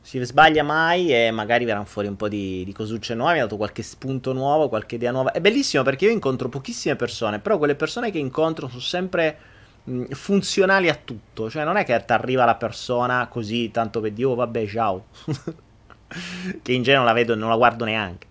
si 0.02 0.22
sbaglia 0.22 0.64
mai 0.64 1.14
e 1.14 1.30
magari 1.30 1.64
verranno 1.64 1.84
fuori 1.84 2.08
un 2.08 2.16
po' 2.16 2.28
di, 2.28 2.62
di 2.64 2.72
cosucce 2.72 3.14
nuove, 3.14 3.34
mi 3.34 3.38
ha 3.38 3.42
dato 3.42 3.56
qualche 3.56 3.82
spunto 3.82 4.34
nuovo, 4.34 4.68
qualche 4.68 4.96
idea 4.96 5.10
nuova. 5.10 5.32
È 5.32 5.40
bellissimo 5.40 5.82
perché 5.82 6.06
io 6.06 6.10
incontro 6.10 6.50
pochissime 6.50 6.96
persone, 6.96 7.38
però 7.38 7.56
quelle 7.56 7.74
persone 7.74 8.10
che 8.10 8.18
incontro 8.18 8.68
sono 8.68 8.80
sempre 8.80 9.38
mh, 9.84 10.04
funzionali 10.10 10.90
a 10.90 10.98
tutto, 11.02 11.48
cioè 11.48 11.64
non 11.64 11.76
è 11.76 11.84
che 11.84 12.04
ti 12.04 12.12
arriva 12.12 12.44
la 12.44 12.56
persona 12.56 13.28
così 13.28 13.70
tanto 13.70 14.00
per 14.00 14.12
dire 14.12 14.28
oh 14.28 14.34
vabbè 14.34 14.66
ciao, 14.66 15.04
che 16.62 16.72
in 16.72 16.82
genere 16.82 17.04
non 17.04 17.06
la 17.06 17.12
vedo 17.12 17.32
e 17.32 17.36
non 17.36 17.48
la 17.48 17.56
guardo 17.56 17.84
neanche. 17.84 18.26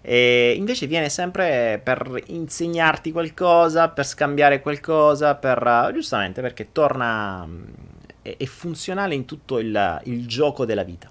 E 0.00 0.54
invece 0.56 0.88
viene 0.88 1.08
sempre 1.08 1.80
per 1.82 2.20
insegnarti 2.26 3.12
qualcosa, 3.12 3.88
per 3.88 4.04
scambiare 4.04 4.60
qualcosa, 4.60 5.36
per 5.36 5.90
giustamente 5.92 6.40
perché 6.40 6.72
torna 6.72 7.46
è, 8.22 8.36
è 8.36 8.44
funzionale 8.46 9.14
in 9.14 9.24
tutto 9.24 9.58
il, 9.58 10.00
il 10.04 10.26
gioco 10.26 10.64
della 10.64 10.84
vita. 10.84 11.10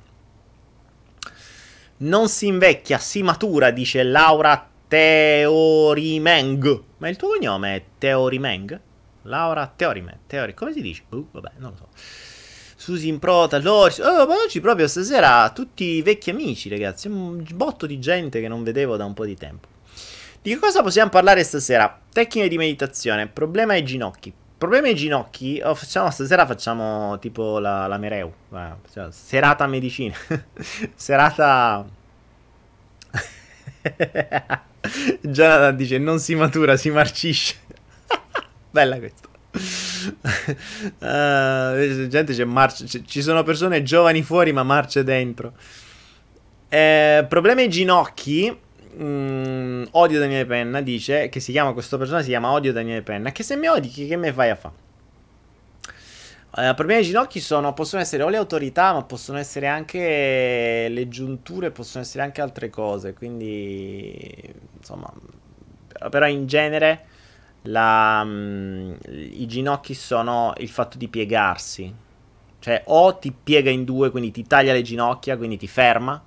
Non 1.97 2.29
si 2.29 2.47
invecchia, 2.47 2.97
si 2.97 3.21
matura, 3.21 3.69
dice 3.69 4.01
Laura 4.03 4.67
Teorimeng. 4.87 6.83
Ma 6.97 7.09
il 7.09 7.15
tuo 7.15 7.29
cognome 7.29 7.75
è 7.75 7.83
Teorimeng? 7.97 8.79
Laura 9.23 9.71
Teorimeng. 9.73 10.19
Teori, 10.25 10.53
come 10.55 10.73
si 10.73 10.81
dice? 10.81 11.03
Uh, 11.09 11.27
vabbè, 11.31 11.51
non 11.57 11.71
lo 11.71 11.77
so. 11.77 11.87
Susi 12.81 13.09
in 13.09 13.19
prota, 13.19 13.59
Loris. 13.59 13.99
Oh, 13.99 14.25
ma 14.25 14.33
oggi 14.43 14.59
proprio 14.59 14.87
stasera 14.87 15.51
tutti 15.51 16.01
vecchi 16.01 16.31
amici, 16.31 16.67
ragazzi. 16.67 17.07
Un 17.07 17.45
botto 17.53 17.85
di 17.85 17.99
gente 17.99 18.41
che 18.41 18.47
non 18.47 18.63
vedevo 18.63 18.97
da 18.97 19.05
un 19.05 19.13
po' 19.13 19.23
di 19.23 19.35
tempo. 19.35 19.67
Di 20.41 20.51
che 20.51 20.57
cosa 20.57 20.81
possiamo 20.81 21.11
parlare 21.11 21.43
stasera? 21.43 21.95
Tecniche 22.11 22.47
di 22.47 22.57
meditazione, 22.57 23.27
problema 23.27 23.73
ai 23.73 23.83
ginocchi. 23.83 24.33
Problema 24.57 24.87
ai 24.87 24.95
ginocchi, 24.95 25.61
oh, 25.63 25.75
facciamo, 25.75 26.09
stasera 26.09 26.47
facciamo 26.47 27.19
tipo 27.19 27.59
la, 27.59 27.85
la 27.85 27.99
Mereu, 27.99 28.33
cioè, 28.91 29.11
serata 29.11 29.67
medicina, 29.67 30.15
serata... 30.95 31.85
Jonathan 35.21 35.75
dice 35.75 35.99
non 35.99 36.17
si 36.17 36.33
matura, 36.33 36.75
si 36.77 36.89
marcisce. 36.89 37.57
Bella 38.71 38.97
questa. 38.97 39.30
Uh, 39.53 39.57
gente 42.07 42.33
c'è 42.33 42.45
marcia, 42.45 42.85
c- 42.85 43.03
ci 43.05 43.21
sono 43.21 43.43
persone 43.43 43.83
giovani 43.83 44.23
fuori 44.23 44.53
ma 44.53 44.63
marce 44.63 45.03
dentro. 45.03 45.51
Eh, 46.69 47.25
problemi 47.27 47.63
ai 47.63 47.69
ginocchi 47.69 48.57
mm, 48.97 49.83
Odio 49.91 50.19
Daniele 50.19 50.45
Penna 50.45 50.79
dice 50.79 51.27
che 51.27 51.41
si 51.41 51.51
chiama 51.51 51.73
questa 51.73 51.97
persona 51.97 52.21
si 52.21 52.29
chiama 52.29 52.51
Odio 52.51 52.71
Daniele 52.71 53.01
Penna 53.01 53.33
che 53.33 53.43
se 53.43 53.57
mi 53.57 53.67
odi 53.67 53.89
che, 53.89 54.07
che 54.07 54.15
me 54.15 54.31
fai 54.31 54.51
a 54.51 54.55
fare 54.55 54.75
uh, 56.51 56.73
problemi 56.73 57.01
ai 57.01 57.05
ginocchi 57.05 57.41
sono, 57.41 57.73
possono 57.73 58.01
essere 58.01 58.23
o 58.23 58.29
le 58.29 58.37
autorità 58.37 58.93
ma 58.93 59.03
possono 59.03 59.37
essere 59.37 59.67
anche 59.67 60.87
le 60.89 61.07
giunture 61.09 61.71
possono 61.71 62.05
essere 62.05 62.23
anche 62.23 62.39
altre 62.39 62.69
cose 62.69 63.13
quindi 63.13 64.33
insomma 64.77 65.11
però 66.09 66.25
in 66.25 66.47
genere 66.47 67.09
la, 67.63 68.21
um, 68.23 68.97
i 69.05 69.45
ginocchi 69.47 69.93
sono 69.93 70.53
il 70.57 70.69
fatto 70.69 70.97
di 70.97 71.07
piegarsi 71.07 71.93
cioè 72.59 72.83
o 72.85 73.15
ti 73.17 73.31
piega 73.31 73.69
in 73.69 73.83
due 73.83 74.09
quindi 74.09 74.31
ti 74.31 74.45
taglia 74.45 74.73
le 74.73 74.81
ginocchia 74.81 75.37
quindi 75.37 75.57
ti 75.57 75.67
ferma 75.67 76.21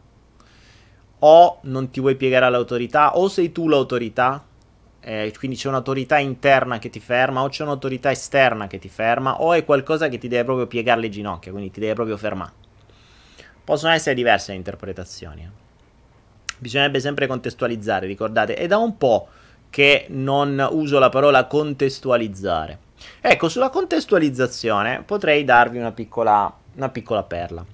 o 1.26 1.58
non 1.62 1.90
ti 1.90 2.00
vuoi 2.00 2.16
piegare 2.16 2.44
all'autorità, 2.44 3.16
o 3.16 3.28
sei 3.28 3.50
tu 3.50 3.66
l'autorità, 3.66 4.44
eh, 5.00 5.32
quindi 5.38 5.56
c'è 5.56 5.68
un'autorità 5.68 6.18
interna 6.18 6.78
che 6.78 6.90
ti 6.90 7.00
ferma, 7.00 7.42
o 7.42 7.48
c'è 7.48 7.62
un'autorità 7.62 8.10
esterna 8.10 8.66
che 8.66 8.78
ti 8.78 8.90
ferma, 8.90 9.40
o 9.40 9.54
è 9.54 9.64
qualcosa 9.64 10.08
che 10.08 10.18
ti 10.18 10.28
deve 10.28 10.44
proprio 10.44 10.66
piegare 10.66 11.00
le 11.00 11.08
ginocchia, 11.08 11.50
quindi 11.50 11.70
ti 11.70 11.80
deve 11.80 11.94
proprio 11.94 12.18
fermare. 12.18 12.52
Possono 13.64 13.94
essere 13.94 14.14
diverse 14.14 14.52
le 14.52 14.58
interpretazioni. 14.58 15.42
Eh. 15.42 15.62
Bisognerebbe 16.58 17.00
sempre 17.00 17.26
contestualizzare, 17.26 18.06
ricordate, 18.06 18.54
è 18.54 18.66
da 18.66 18.76
un 18.76 18.98
po' 18.98 19.28
che 19.74 20.06
non 20.10 20.64
uso 20.70 21.00
la 21.00 21.08
parola 21.08 21.46
contestualizzare. 21.46 22.78
Ecco, 23.20 23.48
sulla 23.48 23.70
contestualizzazione 23.70 25.02
potrei 25.04 25.42
darvi 25.42 25.78
una 25.78 25.90
piccola, 25.90 26.56
una 26.74 26.88
piccola 26.90 27.24
perla 27.24 27.66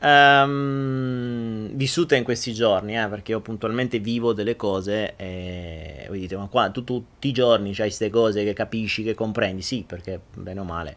um, 0.00 1.70
vissuta 1.72 2.14
in 2.14 2.22
questi 2.22 2.54
giorni, 2.54 2.96
eh, 2.96 3.08
perché 3.08 3.32
io 3.32 3.40
puntualmente 3.40 3.98
vivo 3.98 4.32
delle 4.32 4.54
cose 4.54 5.16
e 5.16 6.04
voi 6.06 6.20
dite, 6.20 6.36
ma 6.36 6.46
qua 6.46 6.70
tu 6.70 6.84
tutti 6.84 7.26
i 7.26 7.32
giorni 7.32 7.72
c'hai 7.72 7.86
queste 7.86 8.10
cose 8.10 8.44
che 8.44 8.52
capisci, 8.52 9.02
che 9.02 9.14
comprendi? 9.14 9.60
Sì, 9.60 9.82
perché 9.84 10.20
bene 10.34 10.60
o 10.60 10.64
male, 10.64 10.96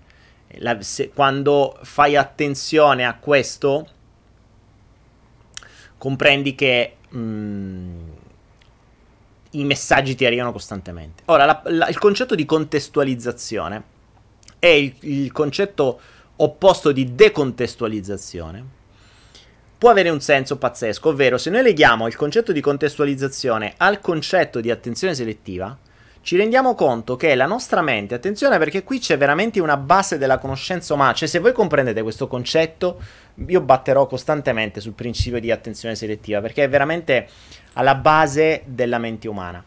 la, 0.57 0.79
se, 0.83 1.09
quando 1.09 1.79
fai 1.81 2.15
attenzione 2.15 3.07
a 3.07 3.15
questo, 3.15 3.87
comprendi 5.97 6.53
che 6.53 6.97
mm, 7.15 8.12
i 9.53 9.63
messaggi 9.63 10.15
ti 10.15 10.25
arrivano 10.25 10.51
costantemente. 10.51 11.23
Ora, 11.25 11.45
la, 11.45 11.61
la, 11.65 11.87
il 11.87 11.97
concetto 11.97 12.35
di 12.35 12.45
contestualizzazione 12.45 13.83
è 14.59 14.67
il, 14.67 14.93
il 15.01 15.31
concetto 15.31 15.99
opposto 16.35 16.91
di 16.91 17.15
decontestualizzazione 17.15 18.81
può 19.83 19.91
avere 19.91 20.09
un 20.09 20.21
senso 20.21 20.57
pazzesco, 20.57 21.09
ovvero 21.09 21.37
se 21.37 21.49
noi 21.49 21.61
leghiamo 21.61 22.07
il 22.07 22.15
concetto 22.15 22.53
di 22.53 22.61
contestualizzazione 22.61 23.73
al 23.75 23.99
concetto 23.99 24.61
di 24.61 24.71
attenzione 24.71 25.13
selettiva, 25.13 25.77
ci 26.21 26.37
rendiamo 26.37 26.73
conto 26.73 27.17
che 27.17 27.35
la 27.35 27.45
nostra 27.45 27.81
mente, 27.81 28.15
attenzione 28.15 28.57
perché 28.57 28.83
qui 28.83 28.99
c'è 28.99 29.17
veramente 29.17 29.59
una 29.59 29.75
base 29.75 30.17
della 30.17 30.37
conoscenza 30.37 30.93
umana, 30.93 31.11
cioè 31.11 31.27
se 31.27 31.39
voi 31.39 31.51
comprendete 31.51 32.01
questo 32.01 32.27
concetto, 32.27 32.97
io 33.45 33.59
batterò 33.59 34.07
costantemente 34.07 34.79
sul 34.79 34.93
principio 34.93 35.41
di 35.41 35.51
attenzione 35.51 35.95
selettiva, 35.95 36.39
perché 36.39 36.63
è 36.63 36.69
veramente 36.69 37.27
alla 37.73 37.95
base 37.95 38.63
della 38.65 38.97
mente 38.97 39.27
umana. 39.27 39.63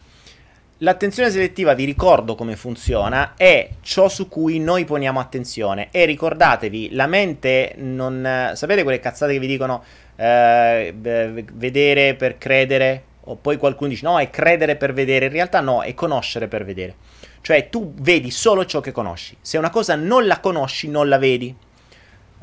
L'attenzione 0.81 1.31
selettiva, 1.31 1.73
vi 1.73 1.85
ricordo 1.85 2.35
come 2.35 2.55
funziona, 2.55 3.33
è 3.35 3.69
ciò 3.81 4.07
su 4.09 4.27
cui 4.27 4.59
noi 4.59 4.85
poniamo 4.85 5.19
attenzione 5.19 5.87
e 5.89 6.05
ricordatevi, 6.05 6.93
la 6.93 7.07
mente 7.07 7.73
non... 7.77 8.51
sapete 8.53 8.83
quelle 8.83 8.99
cazzate 8.99 9.33
che 9.33 9.39
vi 9.39 9.47
dicono 9.47 9.83
eh, 10.15 10.93
vedere 10.95 12.13
per 12.13 12.37
credere, 12.37 13.03
o 13.23 13.37
poi 13.37 13.57
qualcuno 13.57 13.89
dice 13.89 14.05
no, 14.05 14.19
è 14.19 14.29
credere 14.29 14.75
per 14.75 14.93
vedere, 14.93 15.25
in 15.25 15.31
realtà 15.31 15.61
no, 15.61 15.81
è 15.81 15.95
conoscere 15.95 16.47
per 16.47 16.63
vedere. 16.63 16.95
Cioè 17.41 17.69
tu 17.69 17.93
vedi 17.95 18.29
solo 18.29 18.65
ciò 18.65 18.79
che 18.79 18.91
conosci. 18.91 19.35
Se 19.41 19.57
una 19.57 19.71
cosa 19.71 19.95
non 19.95 20.27
la 20.27 20.39
conosci, 20.39 20.89
non 20.89 21.09
la 21.09 21.17
vedi. 21.17 21.55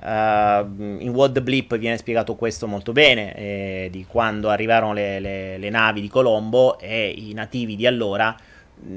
Uh, 0.00 0.98
in 0.98 1.30
the 1.32 1.40
Blip 1.40 1.78
viene 1.78 1.96
spiegato 1.96 2.34
questo 2.34 2.66
molto 2.66 2.92
bene, 2.92 3.34
eh, 3.34 3.88
di 3.90 4.04
quando 4.06 4.50
arrivarono 4.50 4.92
le, 4.92 5.20
le, 5.20 5.56
le, 5.56 5.70
navi 5.70 6.00
di 6.00 6.08
Colombo 6.08 6.78
e 6.78 7.08
i 7.08 7.32
nativi 7.32 7.76
di 7.76 7.86
allora, 7.86 8.36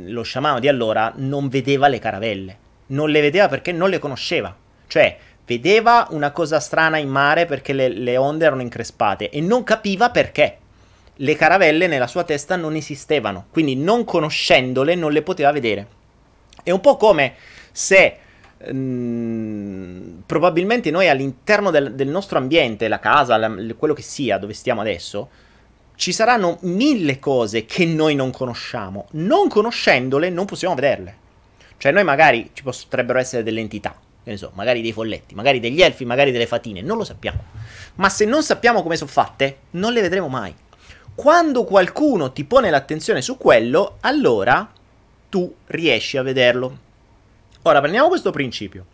lo 0.05 0.21
sciamano 0.23 0.59
di 0.59 0.67
allora 0.67 1.13
non 1.15 1.47
vedeva 1.47 1.87
le 1.87 1.99
caravelle, 1.99 2.57
non 2.87 3.09
le 3.09 3.21
vedeva 3.21 3.47
perché 3.47 3.71
non 3.71 3.89
le 3.89 3.99
conosceva. 3.99 4.53
Cioè, 4.87 5.17
vedeva 5.45 6.07
una 6.09 6.31
cosa 6.31 6.59
strana 6.59 6.97
in 6.97 7.09
mare 7.09 7.45
perché 7.45 7.73
le, 7.73 7.87
le 7.87 8.17
onde 8.17 8.45
erano 8.45 8.61
increspate 8.61 9.29
e 9.29 9.39
non 9.39 9.63
capiva 9.63 10.09
perché. 10.09 10.57
Le 11.19 11.35
caravelle 11.35 11.87
nella 11.87 12.05
sua 12.05 12.23
testa 12.23 12.55
non 12.55 12.75
esistevano, 12.75 13.45
quindi 13.49 13.75
non 13.75 14.03
conoscendole 14.03 14.93
non 14.93 15.11
le 15.11 15.23
poteva 15.23 15.51
vedere. 15.51 15.87
È 16.61 16.71
un 16.71 16.81
po' 16.81 16.97
come 16.97 17.33
se 17.71 18.17
mm, 18.71 20.19
probabilmente 20.25 20.91
noi 20.91 21.09
all'interno 21.09 21.71
del, 21.71 21.93
del, 21.93 22.07
nostro 22.07 22.37
ambiente, 22.37 22.87
la 22.87 22.99
casa, 22.99 23.37
la, 23.37 23.55
quello 23.77 23.93
che 23.93 24.01
sia, 24.01 24.37
dove 24.37 24.53
stiamo 24.53 24.81
adesso, 24.81 25.29
ci 25.95 26.11
saranno 26.11 26.57
mille 26.61 27.19
cose 27.19 27.65
che 27.65 27.85
noi 27.85 28.15
non 28.15 28.31
conosciamo. 28.31 29.07
Non 29.11 29.49
conoscendole 29.49 30.29
non 30.29 30.45
possiamo 30.45 30.75
vederle. 30.75 31.25
Cioè 31.77 31.91
noi 31.91 32.03
magari 32.03 32.51
ci 32.53 32.63
potrebbero 32.63 33.19
essere 33.19 33.43
delle 33.43 33.59
entità, 33.59 33.95
che 34.23 34.31
ne 34.31 34.37
so, 34.37 34.51
magari 34.55 34.81
dei 34.81 34.91
folletti, 34.91 35.35
magari 35.35 35.59
degli 35.59 35.81
elfi, 35.81 36.05
magari 36.05 36.31
delle 36.31 36.47
fatine, 36.47 36.81
non 36.81 36.97
lo 36.97 37.03
sappiamo. 37.03 37.43
Ma 37.95 38.09
se 38.09 38.25
non 38.25 38.43
sappiamo 38.43 38.81
come 38.81 38.95
sono 38.95 39.09
fatte, 39.09 39.57
non 39.71 39.93
le 39.93 40.01
vedremo 40.01 40.27
mai. 40.27 40.53
Quando 41.13 41.63
qualcuno 41.63 42.31
ti 42.31 42.43
pone 42.43 42.69
l'attenzione 42.69 43.21
su 43.21 43.37
quello, 43.37 43.97
allora 44.01 44.71
tu 45.29 45.53
riesci 45.67 46.17
a 46.17 46.21
vederlo. 46.21 46.85
Ora 47.67 47.81
prendiamo 47.81 48.07
questo 48.07 48.31
principio, 48.31 48.85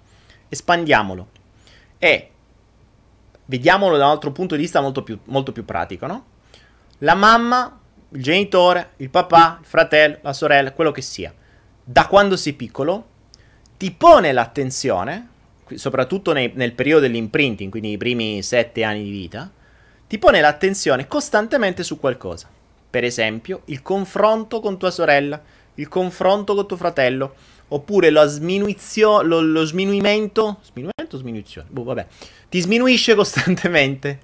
espandiamolo 0.49 1.27
e 1.99 2.31
vediamolo 3.45 3.97
da 3.97 4.05
un 4.05 4.11
altro 4.11 4.31
punto 4.31 4.55
di 4.55 4.61
vista 4.61 4.81
molto 4.81 5.03
più, 5.03 5.19
molto 5.25 5.51
più 5.51 5.63
pratico, 5.63 6.07
no? 6.07 6.25
La 6.99 7.13
mamma 7.13 7.79
il 8.09 8.21
genitore, 8.23 8.93
il 8.97 9.11
papà, 9.11 9.59
il 9.61 9.67
fratello, 9.67 10.17
la 10.21 10.33
sorella, 10.33 10.71
quello 10.71 10.91
che 10.91 11.01
sia, 11.01 11.31
da 11.83 12.07
quando 12.07 12.35
sei 12.35 12.53
piccolo, 12.53 13.05
ti 13.77 13.91
pone 13.91 14.31
l'attenzione, 14.31 15.27
soprattutto 15.75 16.33
nei, 16.33 16.51
nel 16.55 16.73
periodo 16.73 17.01
dell'imprinting, 17.01 17.69
quindi 17.69 17.91
i 17.91 17.97
primi 17.97 18.41
sette 18.41 18.83
anni 18.83 19.03
di 19.03 19.11
vita, 19.11 19.51
ti 20.07 20.17
pone 20.17 20.41
l'attenzione 20.41 21.07
costantemente 21.07 21.83
su 21.83 21.99
qualcosa. 21.99 22.49
Per 22.89 23.03
esempio, 23.03 23.61
il 23.65 23.83
confronto 23.83 24.59
con 24.59 24.79
tua 24.79 24.89
sorella, 24.89 25.39
il 25.75 25.87
confronto 25.87 26.55
con 26.55 26.67
tuo 26.67 26.77
fratello, 26.77 27.35
oppure 27.69 28.09
lo, 28.09 28.23
lo, 28.23 29.41
lo 29.41 29.65
sminuimento, 29.65 30.59
sminuimento 30.63 31.15
o 31.15 31.17
sminuizione? 31.17 31.67
Boh, 31.71 31.83
vabbè, 31.83 32.07
ti 32.49 32.59
sminuisce 32.59 33.15
costantemente. 33.15 34.19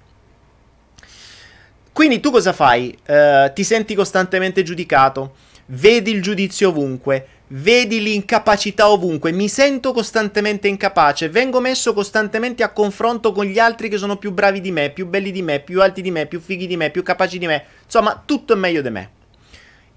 Quindi 1.92 2.20
tu 2.20 2.30
cosa 2.30 2.52
fai? 2.52 2.96
Uh, 3.06 3.52
ti 3.52 3.64
senti 3.64 3.94
costantemente 3.94 4.62
giudicato, 4.62 5.34
vedi 5.66 6.12
il 6.12 6.22
giudizio 6.22 6.68
ovunque, 6.68 7.26
vedi 7.48 8.00
l'incapacità 8.00 8.88
ovunque, 8.88 9.32
mi 9.32 9.48
sento 9.48 9.92
costantemente 9.92 10.68
incapace, 10.68 11.28
vengo 11.28 11.60
messo 11.60 11.92
costantemente 11.92 12.62
a 12.62 12.72
confronto 12.72 13.32
con 13.32 13.44
gli 13.44 13.58
altri 13.58 13.88
che 13.88 13.98
sono 13.98 14.16
più 14.16 14.30
bravi 14.30 14.60
di 14.60 14.70
me, 14.70 14.90
più 14.90 15.06
belli 15.06 15.32
di 15.32 15.42
me, 15.42 15.60
più 15.60 15.82
alti 15.82 16.00
di 16.00 16.10
me, 16.10 16.26
più 16.26 16.40
fighi 16.40 16.66
di 16.66 16.76
me, 16.76 16.90
più 16.90 17.02
capaci 17.02 17.38
di 17.38 17.46
me, 17.46 17.64
insomma 17.84 18.22
tutto 18.24 18.52
è 18.52 18.56
meglio 18.56 18.82
di 18.82 18.90
me. 18.90 19.10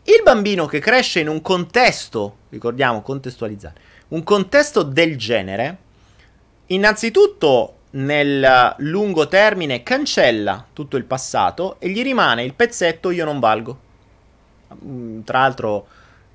Il 0.06 0.22
bambino 0.24 0.66
che 0.66 0.80
cresce 0.80 1.22
in 1.22 1.30
un 1.30 1.42
contesto, 1.42 2.38
ricordiamo 2.50 3.02
contestualizzare, 3.02 3.76
un 4.10 4.24
contesto 4.24 4.84
del 4.84 5.18
genere, 5.18 5.78
innanzitutto 6.68 7.78
nel 7.92 8.76
lungo 8.80 9.28
termine 9.28 9.82
cancella 9.84 10.66
tutto 10.74 10.98
il 10.98 11.06
passato 11.06 11.80
e 11.80 11.90
gli 11.90 12.02
rimane 12.02 12.44
il 12.44 12.54
pezzetto 12.54 13.12
io 13.12 13.24
non 13.24 13.40
valgo. 13.40 13.80
Mm, 14.84 15.22
tra 15.22 15.40
l'altro 15.40 15.88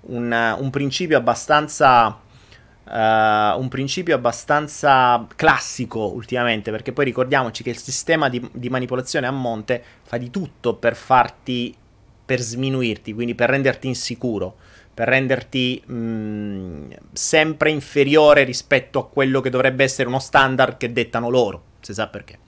un, 0.03 0.57
un 0.59 0.71
principio 0.71 1.19
abbastanza 1.19 2.07
uh, 2.85 2.91
un 2.91 3.67
principio 3.69 4.15
abbastanza 4.15 5.27
classico 5.37 6.13
ultimamente 6.13 6.71
perché 6.71 6.93
poi 6.93 7.05
ricordiamoci 7.05 7.63
che 7.63 7.71
il 7.71 7.79
sistema 7.79 8.29
di, 8.29 8.49
di 8.53 8.71
manipolazione 8.71 9.27
a 9.27 9.31
monte 9.33 9.83
fa 10.03 10.17
di 10.17 10.31
tutto 10.31 10.75
per 10.75 10.95
farti 10.95 11.75
per 12.29 12.43
sminuirti, 12.43 13.15
quindi 13.15 13.35
per 13.35 13.49
renderti 13.49 13.87
insicuro, 13.87 14.57
per 14.93 15.09
renderti 15.09 15.83
mh, 15.83 15.95
mm, 15.95 16.91
sempre 17.11 17.71
inferiore 17.71 18.45
rispetto 18.45 18.99
a 18.99 19.09
quello 19.09 19.41
che 19.41 19.49
dovrebbe 19.49 19.83
essere 19.83 20.09
uno 20.09 20.19
standard 20.19 20.77
che 20.77 20.93
dettano 20.93 21.31
loro, 21.31 21.63
si 21.81 21.95
sa 21.95 22.07
perché. 22.09 22.39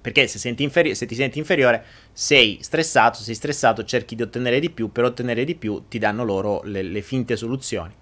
Perché 0.00 0.28
se, 0.28 0.54
inferi- 0.56 0.94
se, 0.94 1.04
ti 1.04 1.16
senti 1.16 1.40
inferiore 1.40 1.82
sei 2.12 2.58
stressato, 2.60 3.18
sei 3.18 3.34
stressato, 3.34 3.82
cerchi 3.82 4.14
di 4.14 4.22
ottenere 4.22 4.60
di 4.60 4.70
più, 4.70 4.92
per 4.92 5.02
ottenere 5.02 5.42
di 5.42 5.56
più 5.56 5.88
ti 5.88 5.98
danno 5.98 6.22
loro 6.22 6.62
le, 6.62 6.82
le 6.82 7.02
finte 7.02 7.34
soluzioni. 7.34 7.92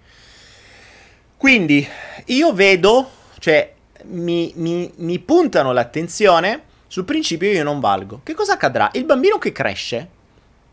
Quindi 1.35 1.83
io 2.25 2.53
vedo, 2.53 3.09
cioè 3.39 3.73
mi, 4.03 4.53
mi, 4.57 4.91
mi 4.97 5.17
puntano 5.17 5.71
l'attenzione 5.71 6.61
sul 6.85 7.05
principio 7.05 7.49
io 7.49 7.63
non 7.63 7.79
valgo. 7.79 8.19
Che 8.21 8.35
cosa 8.35 8.53
accadrà? 8.53 8.91
Il 8.93 9.05
bambino 9.05 9.39
che 9.39 9.51
cresce 9.51 10.09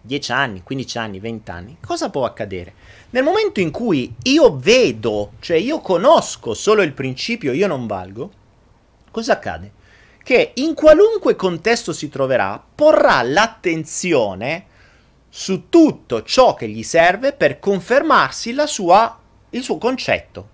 10 0.05 0.33
anni, 0.33 0.63
15 0.65 0.99
anni, 0.99 1.21
20 1.21 1.51
anni, 1.51 1.77
cosa 1.81 2.11
può 2.11 2.25
accadere? 2.25 2.75
Nel 3.11 3.23
momento 3.23 3.61
in 3.61 3.71
cui 3.71 4.13
io 4.25 4.57
vedo, 4.57 5.33
cioè 5.39 5.57
io 5.57 5.81
conosco 5.81 6.55
solo 6.55 6.83
il 6.83 6.93
principio 6.93 7.53
io 7.53 7.69
non 7.69 7.87
valgo, 7.87 8.31
cosa 9.13 9.35
accade? 9.35 9.81
Che 10.23 10.53
in 10.55 10.75
qualunque 10.75 11.37
contesto 11.37 11.93
si 11.93 12.09
troverà, 12.09 12.63
porrà 12.75 13.23
l'attenzione 13.23 14.67
su 15.29 15.69
tutto 15.69 16.25
ciò 16.25 16.55
che 16.55 16.69
gli 16.69 16.83
serve 16.83 17.33
per 17.33 17.61
confermarsi 17.61 18.55
sua, 18.67 19.19
il 19.51 19.63
suo 19.63 19.79
concetto. 19.79 20.49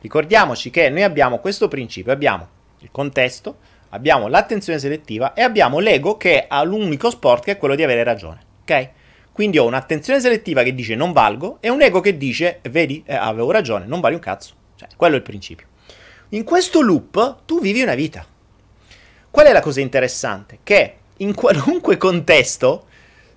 Ricordiamoci 0.00 0.70
che 0.70 0.88
noi 0.90 1.02
abbiamo 1.02 1.38
questo 1.38 1.66
principio, 1.66 2.12
abbiamo 2.12 2.48
il 2.78 2.88
contesto, 2.92 3.58
abbiamo 3.90 4.28
l'attenzione 4.28 4.78
selettiva 4.78 5.34
e 5.34 5.42
abbiamo 5.42 5.80
l'ego 5.80 6.16
che 6.16 6.46
ha 6.48 6.62
l'unico 6.62 7.10
sport 7.10 7.44
che 7.44 7.52
è 7.52 7.58
quello 7.58 7.74
di 7.74 7.82
avere 7.82 8.04
ragione 8.04 8.50
ok? 8.62 8.90
Quindi 9.32 9.58
ho 9.58 9.64
un'attenzione 9.64 10.20
selettiva 10.20 10.62
che 10.62 10.74
dice 10.74 10.94
non 10.94 11.12
valgo 11.12 11.58
e 11.60 11.70
un 11.70 11.80
ego 11.80 12.00
che 12.00 12.16
dice, 12.16 12.60
vedi, 12.70 13.02
eh, 13.06 13.14
avevo 13.14 13.50
ragione, 13.50 13.86
non 13.86 14.00
vali 14.00 14.14
un 14.14 14.20
cazzo. 14.20 14.54
Cioè, 14.76 14.88
quello 14.96 15.14
è 15.14 15.18
il 15.18 15.24
principio. 15.24 15.66
In 16.30 16.44
questo 16.44 16.80
loop 16.80 17.44
tu 17.46 17.60
vivi 17.60 17.82
una 17.82 17.94
vita. 17.94 18.26
Qual 19.30 19.46
è 19.46 19.52
la 19.52 19.60
cosa 19.60 19.80
interessante? 19.80 20.58
Che 20.62 20.96
in 21.18 21.34
qualunque 21.34 21.96
contesto, 21.96 22.86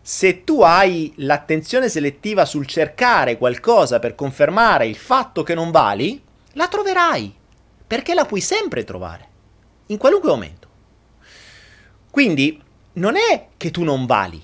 se 0.02 0.44
tu 0.44 0.62
hai 0.62 1.14
l'attenzione 1.18 1.88
selettiva 1.90 2.46
sul 2.46 2.68
cercare 2.68 3.38
qualcosa 3.38 4.00
per 4.00 4.16
confermare 4.16 4.88
il 4.88 4.98
fatto 4.98 5.44
che 5.44 5.56
non 5.56 5.72
vali, 5.72 6.22
la 6.54 6.68
troverai. 6.68 7.34
Perché 7.88 8.14
la 8.14 8.26
puoi 8.26 8.42
sempre 8.42 8.84
trovare. 8.84 9.28
In 9.88 9.98
qualunque 9.98 10.30
momento. 10.30 10.68
Quindi 12.10 12.62
non 12.94 13.16
è 13.16 13.48
che 13.58 13.72
tu 13.72 13.84
non 13.84 14.06
vali, 14.06 14.42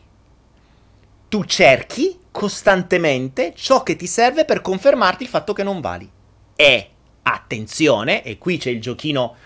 tu 1.31 1.45
cerchi 1.45 2.19
costantemente 2.29 3.53
ciò 3.55 3.83
che 3.83 3.95
ti 3.95 4.05
serve 4.05 4.43
per 4.43 4.59
confermarti 4.59 5.23
il 5.23 5.29
fatto 5.29 5.53
che 5.53 5.63
non 5.63 5.79
vali. 5.79 6.09
E 6.57 6.89
attenzione, 7.21 8.21
e 8.21 8.37
qui 8.37 8.57
c'è 8.57 8.69
il 8.69 8.81
giochino 8.81 9.37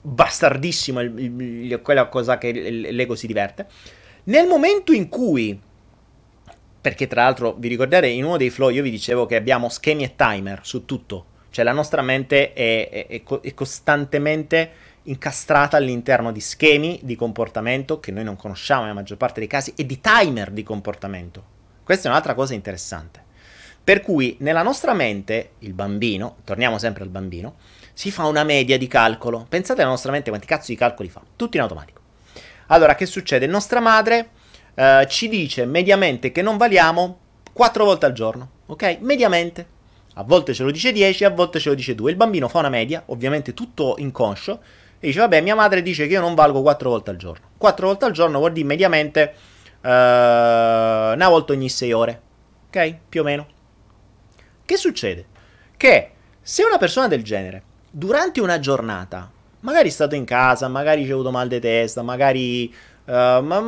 bastardissimo, 0.00 1.00
il, 1.00 1.40
il, 1.40 1.80
quella 1.82 2.06
cosa 2.06 2.38
che 2.38 2.52
l'ego 2.52 3.16
si 3.16 3.26
diverte. 3.26 3.66
Nel 4.24 4.46
momento 4.46 4.92
in 4.92 5.08
cui, 5.08 5.60
perché 6.80 7.08
tra 7.08 7.24
l'altro 7.24 7.56
vi 7.58 7.66
ricordate 7.66 8.06
in 8.06 8.22
uno 8.22 8.36
dei 8.36 8.50
flow 8.50 8.68
io 8.68 8.84
vi 8.84 8.90
dicevo 8.90 9.26
che 9.26 9.34
abbiamo 9.34 9.68
schemi 9.68 10.04
e 10.04 10.14
timer 10.14 10.60
su 10.62 10.84
tutto, 10.84 11.26
cioè 11.50 11.64
la 11.64 11.72
nostra 11.72 12.02
mente 12.02 12.52
è, 12.52 12.88
è, 12.88 13.06
è, 13.08 13.22
è 13.24 13.54
costantemente 13.54 14.70
incastrata 15.04 15.76
all'interno 15.76 16.32
di 16.32 16.40
schemi 16.40 17.00
di 17.02 17.16
comportamento 17.16 18.00
che 18.00 18.12
noi 18.12 18.24
non 18.24 18.36
conosciamo 18.36 18.82
nella 18.82 18.94
maggior 18.94 19.16
parte 19.16 19.40
dei 19.40 19.48
casi 19.48 19.72
e 19.76 19.84
di 19.84 20.00
timer 20.00 20.50
di 20.50 20.62
comportamento. 20.62 21.44
Questa 21.82 22.06
è 22.06 22.10
un'altra 22.10 22.34
cosa 22.34 22.54
interessante. 22.54 23.20
Per 23.84 24.00
cui 24.00 24.36
nella 24.40 24.62
nostra 24.62 24.94
mente, 24.94 25.52
il 25.60 25.72
bambino, 25.72 26.36
torniamo 26.44 26.78
sempre 26.78 27.02
al 27.02 27.08
bambino, 27.08 27.56
si 27.92 28.12
fa 28.12 28.26
una 28.26 28.44
media 28.44 28.78
di 28.78 28.86
calcolo. 28.86 29.44
Pensate 29.48 29.82
alla 29.82 29.90
nostra 29.90 30.12
mente 30.12 30.30
quanti 30.30 30.46
cazzo 30.46 30.70
di 30.70 30.76
calcoli 30.76 31.08
fa, 31.08 31.20
tutti 31.34 31.56
in 31.56 31.62
automatico. 31.62 32.00
Allora, 32.68 32.94
che 32.94 33.06
succede? 33.06 33.46
Nostra 33.46 33.80
madre 33.80 34.30
eh, 34.74 35.06
ci 35.08 35.28
dice 35.28 35.66
mediamente 35.66 36.30
che 36.30 36.42
non 36.42 36.56
valiamo 36.56 37.18
4 37.52 37.84
volte 37.84 38.06
al 38.06 38.12
giorno, 38.12 38.50
ok? 38.66 38.98
Mediamente. 39.00 39.66
A 40.14 40.22
volte 40.22 40.54
ce 40.54 40.62
lo 40.62 40.70
dice 40.70 40.92
10, 40.92 41.24
a 41.24 41.30
volte 41.30 41.58
ce 41.58 41.70
lo 41.70 41.74
dice 41.74 41.94
2. 41.94 42.10
Il 42.10 42.16
bambino 42.16 42.48
fa 42.48 42.60
una 42.60 42.68
media, 42.68 43.02
ovviamente 43.06 43.54
tutto 43.54 43.94
inconscio, 43.98 44.60
e 45.02 45.08
dice, 45.08 45.18
vabbè, 45.18 45.40
mia 45.40 45.56
madre 45.56 45.82
dice 45.82 46.06
che 46.06 46.12
io 46.12 46.20
non 46.20 46.36
valgo 46.36 46.62
4 46.62 46.88
volte 46.88 47.10
al 47.10 47.16
giorno. 47.16 47.46
4 47.58 47.86
volte 47.88 48.04
al 48.04 48.12
giorno 48.12 48.38
vuol 48.38 48.52
dire 48.52 48.64
mediamente 48.64 49.34
uh, 49.80 49.88
una 49.88 51.28
volta 51.28 51.52
ogni 51.54 51.68
6 51.68 51.92
ore. 51.92 52.20
Ok? 52.68 52.96
Più 53.08 53.22
o 53.22 53.24
meno. 53.24 53.46
Che 54.64 54.76
succede? 54.76 55.26
Che 55.76 56.10
se 56.40 56.62
una 56.62 56.78
persona 56.78 57.08
del 57.08 57.24
genere, 57.24 57.64
durante 57.90 58.40
una 58.40 58.60
giornata, 58.60 59.28
magari 59.60 59.88
è 59.88 59.90
stato 59.90 60.14
in 60.14 60.24
casa, 60.24 60.68
magari 60.68 61.10
ha 61.10 61.12
avuto 61.14 61.32
mal 61.32 61.48
di 61.48 61.58
testa, 61.58 62.02
magari, 62.02 62.72
uh, 63.06 63.12
ma, 63.12 63.60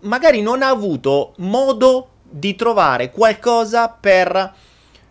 magari 0.00 0.42
non 0.42 0.60
ha 0.60 0.68
avuto 0.68 1.32
modo 1.38 2.08
di 2.28 2.54
trovare 2.56 3.10
qualcosa 3.10 3.88
per 3.88 4.52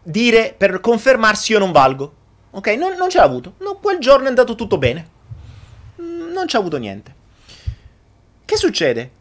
dire, 0.03 0.53
per 0.55 0.79
confermarsi 0.81 1.53
io 1.53 1.57
non 1.57 1.71
valgo. 1.71 2.13
Ok? 2.51 2.67
Non, 2.77 2.93
non 2.95 3.09
ce 3.09 3.17
l'ha 3.17 3.23
avuto. 3.23 3.53
No, 3.61 3.79
quel 3.81 3.97
giorno 3.97 4.25
è 4.25 4.29
andato 4.29 4.53
tutto 4.53 4.77
bene 4.77 5.17
non 6.33 6.45
c'ha 6.47 6.57
avuto 6.57 6.77
niente. 6.77 7.15
Che 8.45 8.57
succede? 8.57 9.11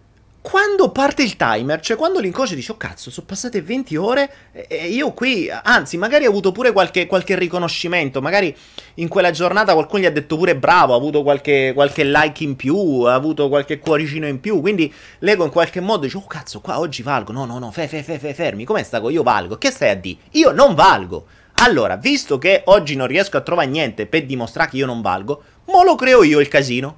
Quando 0.42 0.90
parte 0.90 1.22
il 1.22 1.36
timer, 1.36 1.80
cioè 1.80 1.98
quando 1.98 2.18
l'inconscio 2.18 2.54
dice, 2.54 2.72
oh 2.72 2.78
cazzo, 2.78 3.10
sono 3.10 3.26
passate 3.26 3.60
20 3.60 3.96
ore 3.96 4.32
e 4.52 4.88
io 4.88 5.12
qui, 5.12 5.50
anzi, 5.50 5.98
magari 5.98 6.24
ha 6.24 6.28
avuto 6.28 6.50
pure 6.50 6.72
qualche, 6.72 7.06
qualche, 7.06 7.36
riconoscimento, 7.36 8.22
magari 8.22 8.56
in 8.94 9.08
quella 9.08 9.32
giornata 9.32 9.74
qualcuno 9.74 10.02
gli 10.02 10.06
ha 10.06 10.10
detto 10.10 10.38
pure 10.38 10.56
bravo, 10.56 10.94
ha 10.94 10.96
avuto 10.96 11.22
qualche, 11.22 11.72
qualche 11.74 12.04
like 12.04 12.42
in 12.42 12.56
più, 12.56 13.02
ha 13.02 13.12
avuto 13.12 13.50
qualche 13.50 13.78
cuoricino 13.78 14.26
in 14.26 14.40
più, 14.40 14.60
quindi 14.62 14.90
l'ego 15.18 15.44
in 15.44 15.50
qualche 15.50 15.80
modo 15.80 16.04
dice, 16.06 16.16
oh 16.16 16.26
cazzo, 16.26 16.62
qua 16.62 16.78
oggi 16.78 17.02
valgo, 17.02 17.32
no, 17.32 17.44
no, 17.44 17.58
no, 17.58 17.70
fe, 17.70 17.86
fe, 17.86 18.02
fe, 18.02 18.18
fe 18.18 18.32
fermi, 18.32 18.64
come 18.64 18.82
sta 18.82 19.02
con 19.02 19.12
io 19.12 19.22
valgo? 19.22 19.58
Che 19.58 19.70
stai 19.70 19.90
a 19.90 19.94
dire? 19.94 20.20
Io 20.30 20.52
non 20.52 20.74
valgo! 20.74 21.26
Allora, 21.62 21.96
visto 21.96 22.38
che 22.38 22.62
oggi 22.64 22.96
non 22.96 23.06
riesco 23.06 23.36
a 23.36 23.42
trovare 23.42 23.68
niente 23.68 24.06
per 24.06 24.24
dimostrare 24.24 24.70
che 24.70 24.78
io 24.78 24.86
non 24.86 25.02
valgo, 25.02 25.42
mo 25.70 25.82
lo 25.82 25.94
creo 25.94 26.22
io 26.22 26.40
il 26.40 26.48
casino. 26.48 26.96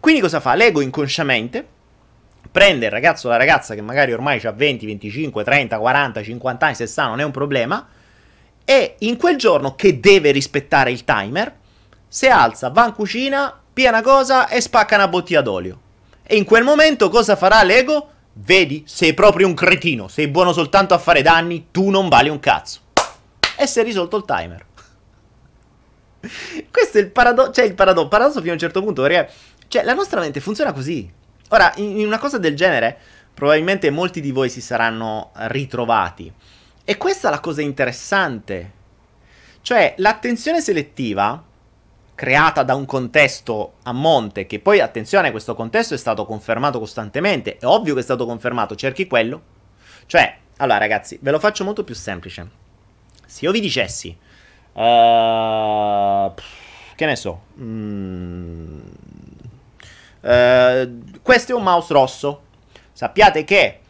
Quindi 0.00 0.20
cosa 0.20 0.40
fa? 0.40 0.54
L'ego 0.54 0.80
inconsciamente 0.80 1.66
prende 2.50 2.86
il 2.86 2.90
ragazzo 2.92 3.26
o 3.26 3.30
la 3.30 3.36
ragazza 3.36 3.74
che 3.74 3.80
magari 3.80 4.12
ormai 4.12 4.40
ha 4.44 4.52
20, 4.52 4.86
25, 4.86 5.42
30, 5.42 5.78
40, 5.78 6.22
50 6.22 6.66
anni, 6.66 6.74
60, 6.74 7.10
non 7.10 7.20
è 7.20 7.24
un 7.24 7.30
problema, 7.30 7.88
e 8.64 8.94
in 9.00 9.16
quel 9.16 9.36
giorno 9.36 9.74
che 9.74 9.98
deve 9.98 10.30
rispettare 10.30 10.90
il 10.90 11.04
timer, 11.04 11.52
si 12.06 12.26
alza, 12.26 12.70
va 12.70 12.86
in 12.86 12.92
cucina, 12.92 13.60
pia 13.72 13.88
una 13.88 14.02
cosa 14.02 14.48
e 14.48 14.60
spacca 14.60 14.94
una 14.94 15.08
bottiglia 15.08 15.40
d'olio. 15.40 15.80
E 16.22 16.36
in 16.36 16.44
quel 16.44 16.62
momento 16.62 17.08
cosa 17.08 17.34
farà 17.36 17.62
l'ego? 17.62 18.08
Vedi? 18.34 18.84
Sei 18.86 19.14
proprio 19.14 19.46
un 19.46 19.54
cretino. 19.54 20.08
Sei 20.08 20.28
buono 20.28 20.52
soltanto 20.52 20.94
a 20.94 20.98
fare 20.98 21.22
danni. 21.22 21.66
Tu 21.70 21.90
non 21.90 22.08
vali 22.08 22.28
un 22.28 22.40
cazzo. 22.40 22.80
E 23.56 23.66
si 23.66 23.80
è 23.80 23.82
risolto 23.82 24.16
il 24.16 24.24
timer. 24.24 24.64
Questo 26.70 26.98
è 26.98 27.00
il 27.00 27.10
paradosso. 27.10 27.52
Cioè, 27.52 27.64
il 27.64 27.74
paradosso. 27.74 28.08
Paradosso 28.08 28.38
fino 28.38 28.50
a 28.50 28.54
un 28.54 28.60
certo 28.60 28.82
punto. 28.82 29.02
Perché. 29.02 29.30
Cioè, 29.68 29.82
la 29.84 29.94
nostra 29.94 30.20
mente 30.20 30.40
funziona 30.40 30.72
così. 30.72 31.10
Ora, 31.48 31.72
in, 31.76 32.00
in 32.00 32.06
una 32.06 32.18
cosa 32.18 32.38
del 32.38 32.56
genere, 32.56 32.96
probabilmente 33.32 33.90
molti 33.90 34.20
di 34.20 34.30
voi 34.30 34.48
si 34.48 34.60
saranno 34.60 35.30
ritrovati. 35.34 36.32
E 36.84 36.96
questa 36.96 37.28
è 37.28 37.30
la 37.30 37.40
cosa 37.40 37.62
interessante. 37.62 38.82
Cioè, 39.62 39.94
l'attenzione 39.98 40.60
selettiva 40.60 41.42
creata 42.14 42.62
da 42.62 42.74
un 42.74 42.84
contesto 42.84 43.74
a 43.82 43.92
monte, 43.92 44.46
che 44.46 44.60
poi, 44.60 44.80
attenzione, 44.80 45.30
questo 45.30 45.54
contesto 45.54 45.94
è 45.94 45.98
stato 45.98 46.24
confermato 46.26 46.78
costantemente, 46.78 47.56
è 47.56 47.64
ovvio 47.64 47.94
che 47.94 48.00
è 48.00 48.04
stato 48.04 48.26
confermato, 48.26 48.76
cerchi 48.76 49.06
quello. 49.06 49.42
Cioè, 50.06 50.36
allora 50.58 50.78
ragazzi, 50.78 51.18
ve 51.20 51.30
lo 51.30 51.38
faccio 51.38 51.64
molto 51.64 51.82
più 51.82 51.94
semplice. 51.94 52.48
Se 53.26 53.44
io 53.44 53.50
vi 53.50 53.60
dicessi, 53.60 54.16
uh, 54.74 56.34
che 56.94 57.06
ne 57.06 57.16
so, 57.16 57.40
mm, 57.58 58.80
uh, 60.20 61.20
questo 61.22 61.52
è 61.52 61.54
un 61.54 61.62
mouse 61.62 61.92
rosso, 61.92 62.42
sappiate 62.92 63.44
che 63.44 63.80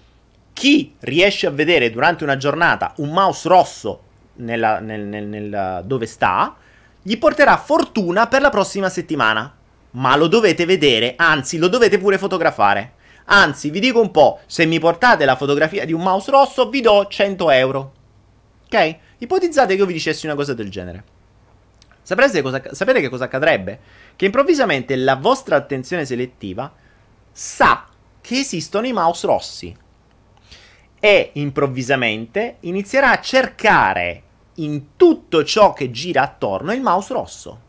chi 0.53 0.95
riesce 1.01 1.47
a 1.47 1.51
vedere 1.51 1.91
durante 1.91 2.25
una 2.25 2.37
giornata 2.37 2.93
un 2.99 3.11
mouse 3.11 3.49
rosso 3.49 4.01
nella, 4.37 4.79
nel, 4.79 5.01
nel, 5.03 5.27
nel, 5.27 5.83
dove 5.85 6.07
sta, 6.07 6.57
gli 7.03 7.19
porterà 7.19 7.57
fortuna 7.59 8.27
per 8.29 8.41
la 8.41 8.51
prossima 8.51 8.89
settimana. 8.89 9.55
Ma 9.91 10.17
lo 10.17 10.27
dovete 10.27 10.65
vedere, 10.65 11.15
anzi 11.17 11.59
lo 11.59 11.69
dovete 11.69 11.99
pure 11.99 12.19
fotografare. 12.19 12.95
Anzi, 13.27 13.71
vi 13.71 13.79
dico 13.79 14.01
un 14.01 14.11
po', 14.11 14.41
se 14.47 14.67
mi 14.67 14.79
portate 14.79 15.25
la 15.25 15.37
fotografia 15.37 15.85
di 15.85 15.93
un 15.93 16.03
mouse 16.03 16.31
rosso, 16.31 16.69
vi 16.69 16.81
do 16.81 17.07
100 17.07 17.51
euro. 17.51 17.93
Ok? 18.65 18.97
Ipotizzate 19.25 19.75
che 19.75 19.81
io 19.81 19.87
vi 19.87 19.95
dicessi 19.95 20.27
una 20.27 20.35
cosa 20.35 20.53
del 20.53 20.71
genere. 20.71 21.05
Sapete, 22.03 22.43
cosa, 22.43 22.63
sapete 22.73 23.01
che 23.01 23.09
cosa 23.09 23.25
accadrebbe? 23.25 23.81
Che 24.15 24.27
improvvisamente 24.27 24.95
la 24.97 25.17
vostra 25.17 25.57
attenzione 25.57 26.05
selettiva 26.05 26.71
sa 27.33 27.87
che 28.21 28.39
esistono 28.39 28.87
i 28.87 28.93
mouse 28.93 29.27
rossi. 29.27 29.77
E 31.01 31.31
improvvisamente 31.35 32.57
inizierà 32.61 33.13
a 33.13 33.21
cercare 33.21 34.23
in 34.57 34.97
tutto 34.97 35.43
ciò 35.43 35.73
che 35.73 35.91
gira 35.91 36.23
attorno 36.23 36.75
il 36.75 36.83
mouse 36.83 37.13
rosso. 37.15 37.61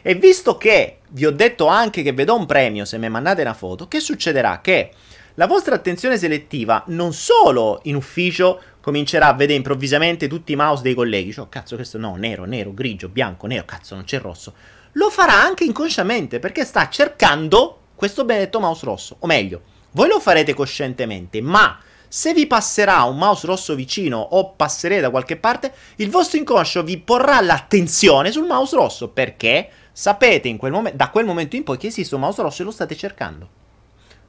E 0.00 0.14
visto 0.14 0.56
che 0.56 0.98
vi 1.08 1.26
ho 1.26 1.32
detto 1.32 1.66
anche 1.66 2.02
che 2.02 2.12
vedo 2.12 2.36
un 2.36 2.46
premio 2.46 2.84
se 2.84 2.98
mi 2.98 3.08
mandate 3.08 3.42
una 3.42 3.54
foto, 3.54 3.88
che 3.88 3.98
succederà? 3.98 4.60
Che 4.60 4.92
la 5.34 5.46
vostra 5.46 5.74
attenzione 5.74 6.18
selettiva 6.18 6.84
non 6.88 7.12
solo 7.12 7.80
in 7.84 7.96
ufficio 7.96 8.60
comincerà 8.82 9.28
a 9.28 9.32
vedere 9.32 9.56
improvvisamente 9.56 10.28
tutti 10.28 10.52
i 10.52 10.56
mouse 10.56 10.82
dei 10.82 10.94
colleghi, 10.94 11.32
cioè 11.32 11.48
cazzo 11.48 11.76
questo 11.76 11.96
no, 11.96 12.16
nero, 12.16 12.44
nero, 12.44 12.74
grigio, 12.74 13.08
bianco, 13.08 13.46
nero, 13.46 13.64
cazzo 13.64 13.94
non 13.94 14.04
c'è 14.04 14.18
rosso, 14.18 14.52
lo 14.92 15.08
farà 15.08 15.40
anche 15.40 15.64
inconsciamente 15.64 16.40
perché 16.40 16.64
sta 16.64 16.88
cercando 16.90 17.78
questo 17.94 18.24
benedetto 18.24 18.60
mouse 18.60 18.84
rosso, 18.84 19.16
o 19.20 19.26
meglio, 19.26 19.62
voi 19.92 20.08
lo 20.08 20.20
farete 20.20 20.52
coscientemente, 20.52 21.40
ma 21.40 21.78
se 22.08 22.34
vi 22.34 22.46
passerà 22.46 23.04
un 23.04 23.16
mouse 23.16 23.46
rosso 23.46 23.74
vicino 23.74 24.18
o 24.18 24.50
passerete 24.50 25.00
da 25.00 25.10
qualche 25.10 25.36
parte, 25.36 25.72
il 25.96 26.10
vostro 26.10 26.38
inconscio 26.38 26.82
vi 26.82 26.98
porrà 26.98 27.40
l'attenzione 27.40 28.30
sul 28.30 28.44
mouse 28.44 28.76
rosso 28.76 29.08
perché 29.08 29.70
sapete 29.92 30.54
quel 30.56 30.72
mom- 30.72 30.92
da 30.92 31.08
quel 31.08 31.24
momento 31.24 31.56
in 31.56 31.62
poi 31.62 31.78
che 31.78 31.86
esiste 31.86 32.14
un 32.14 32.20
mouse 32.20 32.42
rosso 32.42 32.60
e 32.60 32.64
lo 32.66 32.70
state 32.70 32.96
cercando. 32.96 33.48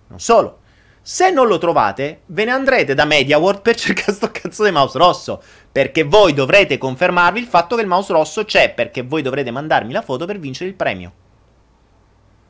Non 0.07 0.19
solo, 0.19 0.59
se 1.05 1.31
non 1.31 1.47
lo 1.47 1.57
trovate, 1.57 2.21
ve 2.27 2.45
ne 2.45 2.51
andrete 2.51 2.93
da 2.93 3.03
MediaWorld 3.03 3.59
per 3.61 3.75
cercare 3.77 4.13
sto 4.13 4.31
cazzo 4.31 4.63
di 4.63 4.71
mouse 4.71 4.97
rosso. 4.97 5.43
Perché 5.69 6.03
voi 6.03 6.33
dovrete 6.33 6.77
confermarvi 6.77 7.39
il 7.39 7.45
fatto 7.45 7.75
che 7.75 7.81
il 7.81 7.89
mouse 7.89 8.13
rosso 8.13 8.45
c'è. 8.45 8.73
Perché 8.73 9.01
voi 9.01 9.21
dovrete 9.21 9.51
mandarmi 9.51 9.91
la 9.91 10.01
foto 10.01 10.25
per 10.25 10.39
vincere 10.39 10.69
il 10.69 10.75
premio. 10.75 11.11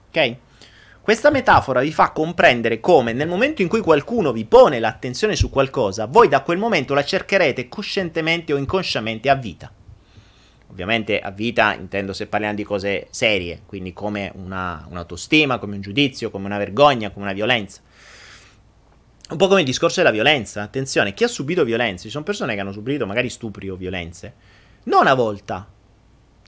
Ok? 0.10 0.36
Questa 1.02 1.32
metafora 1.32 1.82
vi 1.82 1.92
fa 1.92 2.12
comprendere 2.12 2.80
come 2.80 3.12
nel 3.12 3.28
momento 3.28 3.63
in 3.63 3.68
cui 3.68 3.82
qualcuno 3.82 4.32
vi 4.32 4.46
pone 4.46 4.80
l'attenzione 4.80 5.36
su 5.36 5.50
qualcosa, 5.50 6.06
voi 6.06 6.30
da 6.30 6.44
quel 6.44 6.58
momento 6.58 6.94
la 6.94 7.04
cercherete 7.04 7.68
coscientemente 7.68 8.54
o 8.54 8.58
inconsciamente 8.58 9.30
a 9.30 9.36
vita. 9.36 9.70
Ovviamente 10.70 11.20
a 11.20 11.30
vita 11.32 11.74
intendo 11.74 12.13
se 12.13 12.28
parliamo 12.28 12.56
di 12.56 12.63
cose 12.63 13.08
serie, 13.10 13.63
quindi 13.66 13.92
come 13.92 14.32
una, 14.36 14.88
un'autostima, 14.89 15.58
come 15.58 15.76
un 15.76 15.82
giudizio, 15.82 16.32
come 16.32 16.46
una 16.46 16.58
vergogna, 16.58 17.10
come 17.10 17.26
una 17.26 17.34
violenza. 17.34 17.82
Un 19.34 19.39
po' 19.39 19.48
come 19.48 19.62
il 19.62 19.65
discorso 19.65 20.00
della 20.00 20.12
violenza. 20.12 20.62
Attenzione, 20.62 21.15
chi 21.15 21.24
ha 21.24 21.28
subito 21.28 21.63
violenze, 21.63 22.04
ci 22.04 22.12
sono 22.12 22.24
persone 22.24 22.54
che 22.54 22.62
hanno 22.62 22.72
subito 22.72 23.08
magari 23.08 23.30
stupri 23.30 23.67
o 23.67 23.76
violenze, 23.76 24.36
non 24.84 25.02
una 25.02 25.15
volta, 25.15 25.67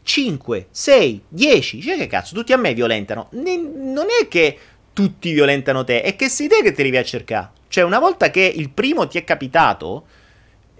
5, 0.04 0.68
6, 0.70 1.24
10. 1.28 1.82
Cioè 1.82 1.98
che 1.98 2.06
cazzo, 2.06 2.36
tutti 2.36 2.54
a 2.54 2.58
me 2.58 2.76
violentano. 2.76 3.30
non 3.32 4.06
è 4.22 4.28
che 4.28 4.60
tutti 4.94 5.34
violentano 5.34 5.84
te, 5.84 6.04
è 6.04 6.16
che 6.16 6.30
sei 6.30 6.48
te 6.48 6.62
che 6.62 6.74
te 6.74 6.84
li 6.84 6.92
vai 6.92 7.00
a 7.00 7.04
cercare. 7.04 7.50
Cioè, 7.70 7.84
una 7.84 7.98
volta 7.98 8.30
che 8.30 8.42
il 8.42 8.70
primo 8.70 9.08
ti 9.08 9.18
è 9.18 9.24
capitato, 9.24 10.06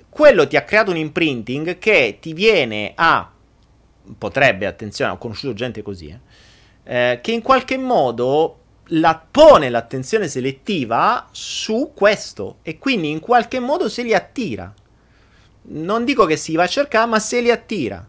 quello 0.08 0.46
ti 0.46 0.58
ha 0.58 0.62
creato 0.62 0.92
un 0.92 0.98
imprinting 0.98 1.80
che 1.80 2.20
ti 2.22 2.34
viene 2.34 2.92
a. 2.94 3.32
Potrebbe, 4.16 4.68
attenzione, 4.68 5.12
ho 5.12 5.18
conosciuto 5.18 5.56
gente 5.56 5.82
così, 5.82 6.10
eh, 6.10 6.20
eh, 6.84 7.20
che 7.20 7.32
in 7.32 7.42
qualche 7.42 7.80
modo 7.80 8.60
la 8.90 9.20
pone 9.30 9.70
l'attenzione 9.70 10.28
selettiva 10.28 11.28
su 11.32 11.92
questo 11.96 12.58
e 12.62 12.78
quindi 12.78 13.10
in 13.10 13.20
qualche 13.20 13.60
modo 13.60 13.90
se 13.90 14.04
li 14.04 14.14
attira. 14.14 14.72
Non 15.68 16.06
dico 16.06 16.26
che 16.26 16.38
si 16.38 16.56
va 16.56 16.64
a 16.64 16.68
cercare, 16.68 17.08
ma 17.08 17.20
se 17.20 17.42
li 17.42 17.50
attira. 17.50 18.08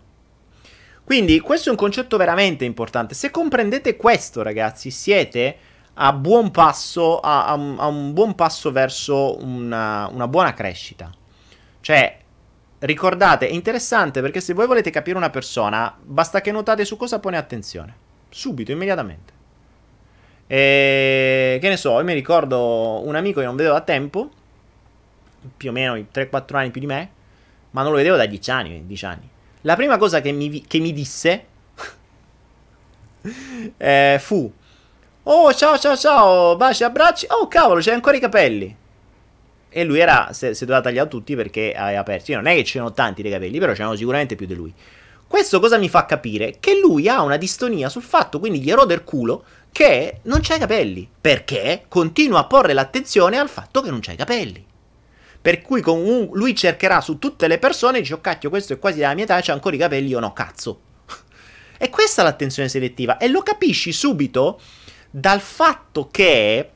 Quindi 1.02 1.40
questo 1.40 1.68
è 1.68 1.70
un 1.70 1.78
concetto 1.78 2.16
veramente 2.16 2.64
importante. 2.64 3.14
Se 3.14 3.30
comprendete 3.30 3.96
questo, 3.96 4.42
ragazzi, 4.42 4.90
siete 4.90 5.56
a 5.94 6.12
buon 6.12 6.50
passo, 6.50 7.20
a, 7.20 7.46
a, 7.46 7.52
a 7.52 7.86
un 7.86 8.12
buon 8.12 8.34
passo 8.34 8.72
verso 8.72 9.42
una, 9.42 10.08
una 10.08 10.28
buona 10.28 10.52
crescita. 10.52 11.10
Cioè, 11.80 12.18
ricordate, 12.80 13.48
è 13.48 13.52
interessante 13.52 14.20
perché 14.20 14.40
se 14.40 14.52
voi 14.52 14.66
volete 14.66 14.90
capire 14.90 15.16
una 15.16 15.30
persona, 15.30 15.96
basta 16.02 16.40
che 16.40 16.52
notate 16.52 16.84
su 16.84 16.96
cosa 16.96 17.20
pone 17.20 17.36
attenzione. 17.36 17.94
Subito, 18.28 18.72
immediatamente. 18.72 19.35
E, 20.46 21.58
che 21.60 21.68
ne 21.68 21.76
so, 21.76 21.98
io 21.98 22.04
mi 22.04 22.14
ricordo 22.14 23.02
un 23.04 23.16
amico 23.16 23.40
che 23.40 23.46
non 23.46 23.56
vedevo 23.56 23.74
da 23.74 23.80
tempo, 23.80 24.30
più 25.56 25.70
o 25.70 25.72
meno 25.72 25.94
3-4 25.94 26.56
anni 26.56 26.70
più 26.70 26.80
di 26.80 26.86
me, 26.86 27.10
ma 27.70 27.82
non 27.82 27.90
lo 27.90 27.96
vedevo 27.96 28.16
da 28.16 28.26
10 28.26 28.50
anni, 28.50 28.86
10 28.86 29.04
anni. 29.04 29.28
La 29.62 29.74
prima 29.74 29.96
cosa 29.96 30.20
che 30.20 30.32
mi, 30.32 30.64
che 30.66 30.78
mi 30.78 30.92
disse 30.92 31.44
eh, 33.76 34.18
fu: 34.20 34.52
Oh, 35.24 35.52
ciao, 35.52 35.76
ciao, 35.76 35.96
ciao, 35.96 36.56
baci, 36.56 36.84
abbracci. 36.84 37.26
Oh, 37.30 37.48
cavolo, 37.48 37.80
c'hai 37.80 37.94
ancora 37.94 38.16
i 38.16 38.20
capelli. 38.20 38.76
E 39.68 39.84
lui 39.84 39.98
era, 39.98 40.28
si, 40.32 40.54
si 40.54 40.64
doveva 40.64 40.84
tagliare 40.84 41.08
tutti 41.08 41.34
perché 41.34 41.74
aveva 41.74 42.04
perso. 42.04 42.30
Io 42.30 42.36
non 42.36 42.46
è 42.46 42.54
che 42.54 42.62
c'erano 42.62 42.92
tanti 42.92 43.22
dei 43.22 43.32
capelli, 43.32 43.58
però 43.58 43.72
c'erano 43.72 43.96
sicuramente 43.96 44.36
più 44.36 44.46
di 44.46 44.54
lui. 44.54 44.72
Questo 45.26 45.58
cosa 45.58 45.78
mi 45.78 45.88
fa 45.88 46.06
capire? 46.06 46.58
Che 46.60 46.78
lui 46.78 47.08
ha 47.08 47.22
una 47.22 47.36
distonia 47.36 47.88
sul 47.88 48.02
fatto, 48.02 48.38
quindi 48.38 48.60
gli 48.60 48.70
erode 48.70 48.94
il 48.94 49.02
culo, 49.02 49.42
che 49.76 50.20
non 50.22 50.40
c'ha 50.40 50.54
i 50.54 50.58
capelli. 50.58 51.06
Perché 51.20 51.84
continua 51.86 52.38
a 52.38 52.46
porre 52.46 52.72
l'attenzione 52.72 53.36
al 53.36 53.50
fatto 53.50 53.82
che 53.82 53.90
non 53.90 54.00
c'ha 54.00 54.12
i 54.12 54.16
capelli. 54.16 54.64
Per 55.42 55.60
cui 55.60 55.82
un, 55.84 56.30
lui 56.32 56.56
cercherà 56.56 57.02
su 57.02 57.18
tutte 57.18 57.46
le 57.46 57.58
persone 57.58 57.98
e 57.98 58.00
dice, 58.00 58.14
oh 58.14 58.22
cacchio, 58.22 58.48
questo 58.48 58.72
è 58.72 58.78
quasi 58.78 59.00
della 59.00 59.12
mia 59.12 59.24
età, 59.24 59.38
c'ha 59.42 59.52
ancora 59.52 59.76
i 59.76 59.78
capelli, 59.78 60.08
io 60.08 60.18
no, 60.18 60.32
cazzo. 60.32 60.80
e 61.76 61.90
questa 61.90 62.22
è 62.22 62.24
l'attenzione 62.24 62.70
selettiva. 62.70 63.18
E 63.18 63.28
lo 63.28 63.42
capisci 63.42 63.92
subito 63.92 64.58
dal 65.10 65.42
fatto 65.42 66.08
che 66.10 66.70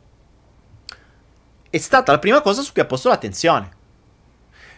è 1.71 1.79
stata 1.79 2.13
la 2.13 2.19
prima 2.19 2.43
cosa 2.43 2.61
su 2.61 2.71
cui 2.73 2.83
ha 2.83 2.87
posto 2.87 3.09
l'attenzione. 3.09 3.79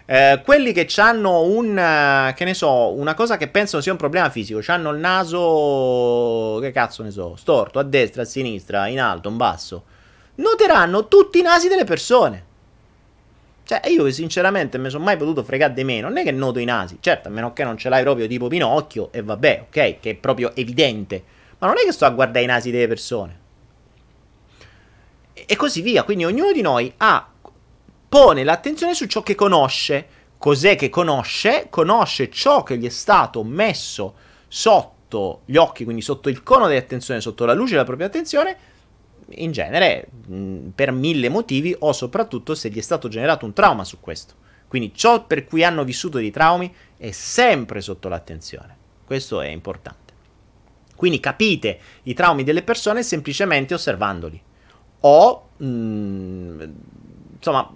Eh, 0.04 0.42
quelli 0.44 0.72
che 0.72 0.88
hanno 0.96 1.42
un, 1.42 1.70
uh, 1.70 2.34
che 2.34 2.44
ne 2.44 2.54
so, 2.54 2.92
una 2.92 3.14
cosa 3.14 3.36
che 3.36 3.48
pensano 3.48 3.82
sia 3.82 3.92
un 3.92 3.98
problema 3.98 4.30
fisico, 4.30 4.60
hanno 4.66 4.90
il 4.90 4.98
naso, 4.98 6.58
che 6.60 6.70
cazzo 6.72 7.02
ne 7.02 7.10
so, 7.10 7.36
storto, 7.36 7.78
a 7.78 7.82
destra, 7.82 8.22
a 8.22 8.24
sinistra, 8.24 8.88
in 8.88 9.00
alto, 9.00 9.28
in 9.28 9.36
basso, 9.36 9.84
noteranno 10.36 11.08
tutti 11.08 11.38
i 11.38 11.42
nasi 11.42 11.68
delle 11.68 11.84
persone. 11.84 12.50
Cioè, 13.64 13.88
io 13.88 14.10
sinceramente 14.10 14.76
mi 14.76 14.90
sono 14.90 15.04
mai 15.04 15.16
potuto 15.16 15.44
fregare 15.44 15.72
di 15.72 15.84
meno. 15.84 16.08
Non 16.08 16.18
è 16.18 16.24
che 16.24 16.32
noto 16.32 16.58
i 16.58 16.64
nasi. 16.64 16.98
Certo, 17.00 17.28
a 17.28 17.30
meno 17.30 17.52
che 17.52 17.64
non 17.64 17.78
ce 17.78 17.88
l'hai 17.88 18.02
proprio 18.02 18.26
tipo 18.26 18.48
Pinocchio, 18.48 19.10
e 19.12 19.22
vabbè, 19.22 19.66
ok, 19.68 20.00
che 20.00 20.10
è 20.10 20.14
proprio 20.14 20.54
evidente. 20.56 21.22
Ma 21.58 21.68
non 21.68 21.78
è 21.78 21.84
che 21.84 21.92
sto 21.92 22.04
a 22.04 22.10
guardare 22.10 22.44
i 22.44 22.48
nasi 22.48 22.70
delle 22.70 22.88
persone. 22.88 23.38
E 25.32 25.56
così 25.56 25.80
via. 25.80 26.02
Quindi 26.02 26.24
ognuno 26.24 26.52
di 26.52 26.60
noi 26.60 26.92
ha, 26.98 27.31
pone 28.12 28.44
l'attenzione 28.44 28.92
su 28.92 29.06
ciò 29.06 29.22
che 29.22 29.34
conosce. 29.34 30.06
Cos'è 30.36 30.76
che 30.76 30.90
conosce? 30.90 31.68
Conosce 31.70 32.28
ciò 32.28 32.62
che 32.62 32.76
gli 32.76 32.84
è 32.84 32.90
stato 32.90 33.42
messo 33.42 34.16
sotto 34.48 35.40
gli 35.46 35.56
occhi, 35.56 35.84
quindi 35.84 36.02
sotto 36.02 36.28
il 36.28 36.42
cono 36.42 36.66
dell'attenzione, 36.66 37.22
sotto 37.22 37.46
la 37.46 37.54
luce 37.54 37.70
della 37.70 37.84
propria 37.84 38.08
attenzione, 38.08 38.56
in 39.28 39.50
genere 39.50 40.08
mh, 40.26 40.68
per 40.74 40.92
mille 40.92 41.30
motivi 41.30 41.74
o 41.78 41.94
soprattutto 41.94 42.54
se 42.54 42.68
gli 42.68 42.76
è 42.76 42.82
stato 42.82 43.08
generato 43.08 43.46
un 43.46 43.54
trauma 43.54 43.82
su 43.82 43.98
questo. 43.98 44.34
Quindi 44.68 44.92
ciò 44.94 45.24
per 45.24 45.46
cui 45.46 45.64
hanno 45.64 45.82
vissuto 45.82 46.18
dei 46.18 46.30
traumi 46.30 46.70
è 46.98 47.12
sempre 47.12 47.80
sotto 47.80 48.10
l'attenzione. 48.10 48.76
Questo 49.06 49.40
è 49.40 49.48
importante. 49.48 50.12
Quindi 50.94 51.18
capite 51.18 51.78
i 52.02 52.12
traumi 52.12 52.44
delle 52.44 52.62
persone 52.62 53.02
semplicemente 53.02 53.72
osservandoli. 53.72 54.38
O, 55.00 55.48
mh, 55.56 56.64
insomma, 57.42 57.68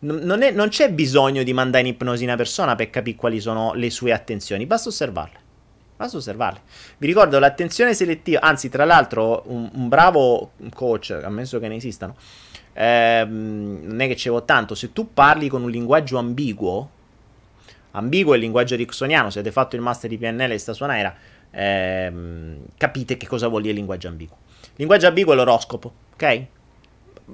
non, 0.00 0.42
è, 0.42 0.50
non, 0.50 0.68
c'è 0.68 0.92
bisogno 0.92 1.42
di 1.42 1.54
mandare 1.54 1.88
in 1.88 1.94
ipnosi 1.94 2.24
una 2.24 2.36
persona 2.36 2.74
per 2.74 2.90
capire 2.90 3.16
quali 3.16 3.40
sono 3.40 3.72
le 3.72 3.88
sue 3.88 4.12
attenzioni, 4.12 4.66
basta 4.66 4.90
osservarle. 4.90 5.44
Basta 5.96 6.18
osservarle. 6.18 6.60
Vi 6.98 7.06
ricordo 7.06 7.38
l'attenzione 7.38 7.94
selettiva, 7.94 8.42
anzi, 8.42 8.68
tra 8.68 8.84
l'altro, 8.84 9.44
un, 9.46 9.70
un 9.72 9.88
bravo 9.88 10.50
coach, 10.74 11.18
ammesso 11.22 11.58
che 11.58 11.68
ne 11.68 11.76
esistano, 11.76 12.14
ehm, 12.74 13.80
non 13.84 14.00
è 14.00 14.06
che 14.06 14.16
ce 14.16 14.30
tanto, 14.44 14.74
se 14.74 14.92
tu 14.92 15.14
parli 15.14 15.48
con 15.48 15.62
un 15.62 15.70
linguaggio 15.70 16.18
ambiguo, 16.18 16.90
ambiguo 17.92 18.34
è 18.34 18.36
il 18.36 18.42
linguaggio 18.42 18.74
ericksoniano, 18.74 19.30
se 19.30 19.38
avete 19.38 19.54
fatto 19.54 19.74
il 19.76 19.80
master 19.80 20.10
di 20.10 20.18
PNL 20.18 20.50
e 20.50 20.58
sta 20.58 20.74
su 20.74 20.84
Naira, 20.84 21.16
ehm, 21.50 22.58
capite 22.76 23.16
che 23.16 23.26
cosa 23.26 23.48
vuol 23.48 23.62
dire 23.62 23.72
linguaggio 23.72 24.08
ambiguo. 24.08 24.36
Linguaggio 24.76 25.06
ambiguo 25.06 25.32
è 25.32 25.36
l'oroscopo, 25.36 25.92
ok? 26.12 26.46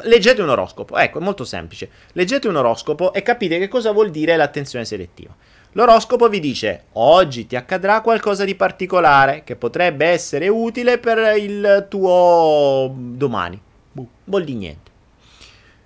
Leggete 0.01 0.41
un 0.41 0.49
oroscopo, 0.49 0.97
ecco, 0.97 1.19
è 1.19 1.23
molto 1.23 1.45
semplice. 1.45 1.91
Leggete 2.13 2.49
un 2.49 2.57
oroscopo 2.57 3.13
e 3.13 3.23
capite 3.23 3.59
che 3.59 3.69
cosa 3.69 3.93
vuol 3.93 4.11
dire 4.11 4.37
l'attenzione 4.37 4.85
selettiva. 4.85 5.35
L'oroscopo 5.73 6.29
vi 6.29 6.41
dice 6.41 6.85
oggi 6.93 7.47
ti 7.47 7.57
accadrà 7.57 8.03
qualcosa 8.03 8.45
di 8.45 8.55
particolare 8.55 9.43
che 9.43 9.57
potrebbe 9.57 10.07
essere 10.07 10.49
utile 10.49 10.99
per 10.99 11.37
il 11.39 11.87
tuo 11.89 12.95
domani. 12.95 13.61
Buh, 13.93 14.07
vuol 14.25 14.45
dire 14.45 14.59
niente. 14.59 14.91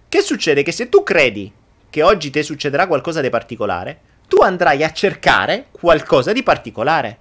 Che 0.08 0.20
succede? 0.22 0.62
Che 0.62 0.72
se 0.72 0.88
tu 0.88 1.02
credi 1.02 1.52
che 1.88 2.02
oggi 2.02 2.30
ti 2.30 2.42
succederà 2.42 2.86
qualcosa 2.86 3.20
di 3.20 3.30
particolare, 3.30 4.00
tu 4.28 4.38
andrai 4.38 4.82
a 4.82 4.92
cercare 4.92 5.66
qualcosa 5.70 6.32
di 6.32 6.42
particolare. 6.42 7.18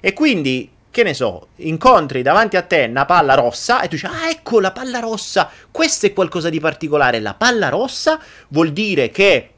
E 0.00 0.12
quindi, 0.12 0.70
che 0.94 1.02
ne 1.02 1.12
so, 1.12 1.48
incontri 1.56 2.22
davanti 2.22 2.56
a 2.56 2.62
te 2.62 2.86
una 2.88 3.04
palla 3.04 3.34
rossa 3.34 3.80
e 3.80 3.88
tu 3.88 3.96
dici, 3.96 4.06
ah 4.06 4.30
ecco 4.30 4.60
la 4.60 4.70
palla 4.70 5.00
rossa, 5.00 5.50
questo 5.72 6.06
è 6.06 6.12
qualcosa 6.12 6.50
di 6.50 6.60
particolare. 6.60 7.18
La 7.18 7.34
palla 7.34 7.68
rossa 7.68 8.20
vuol 8.50 8.70
dire 8.70 9.10
che 9.10 9.53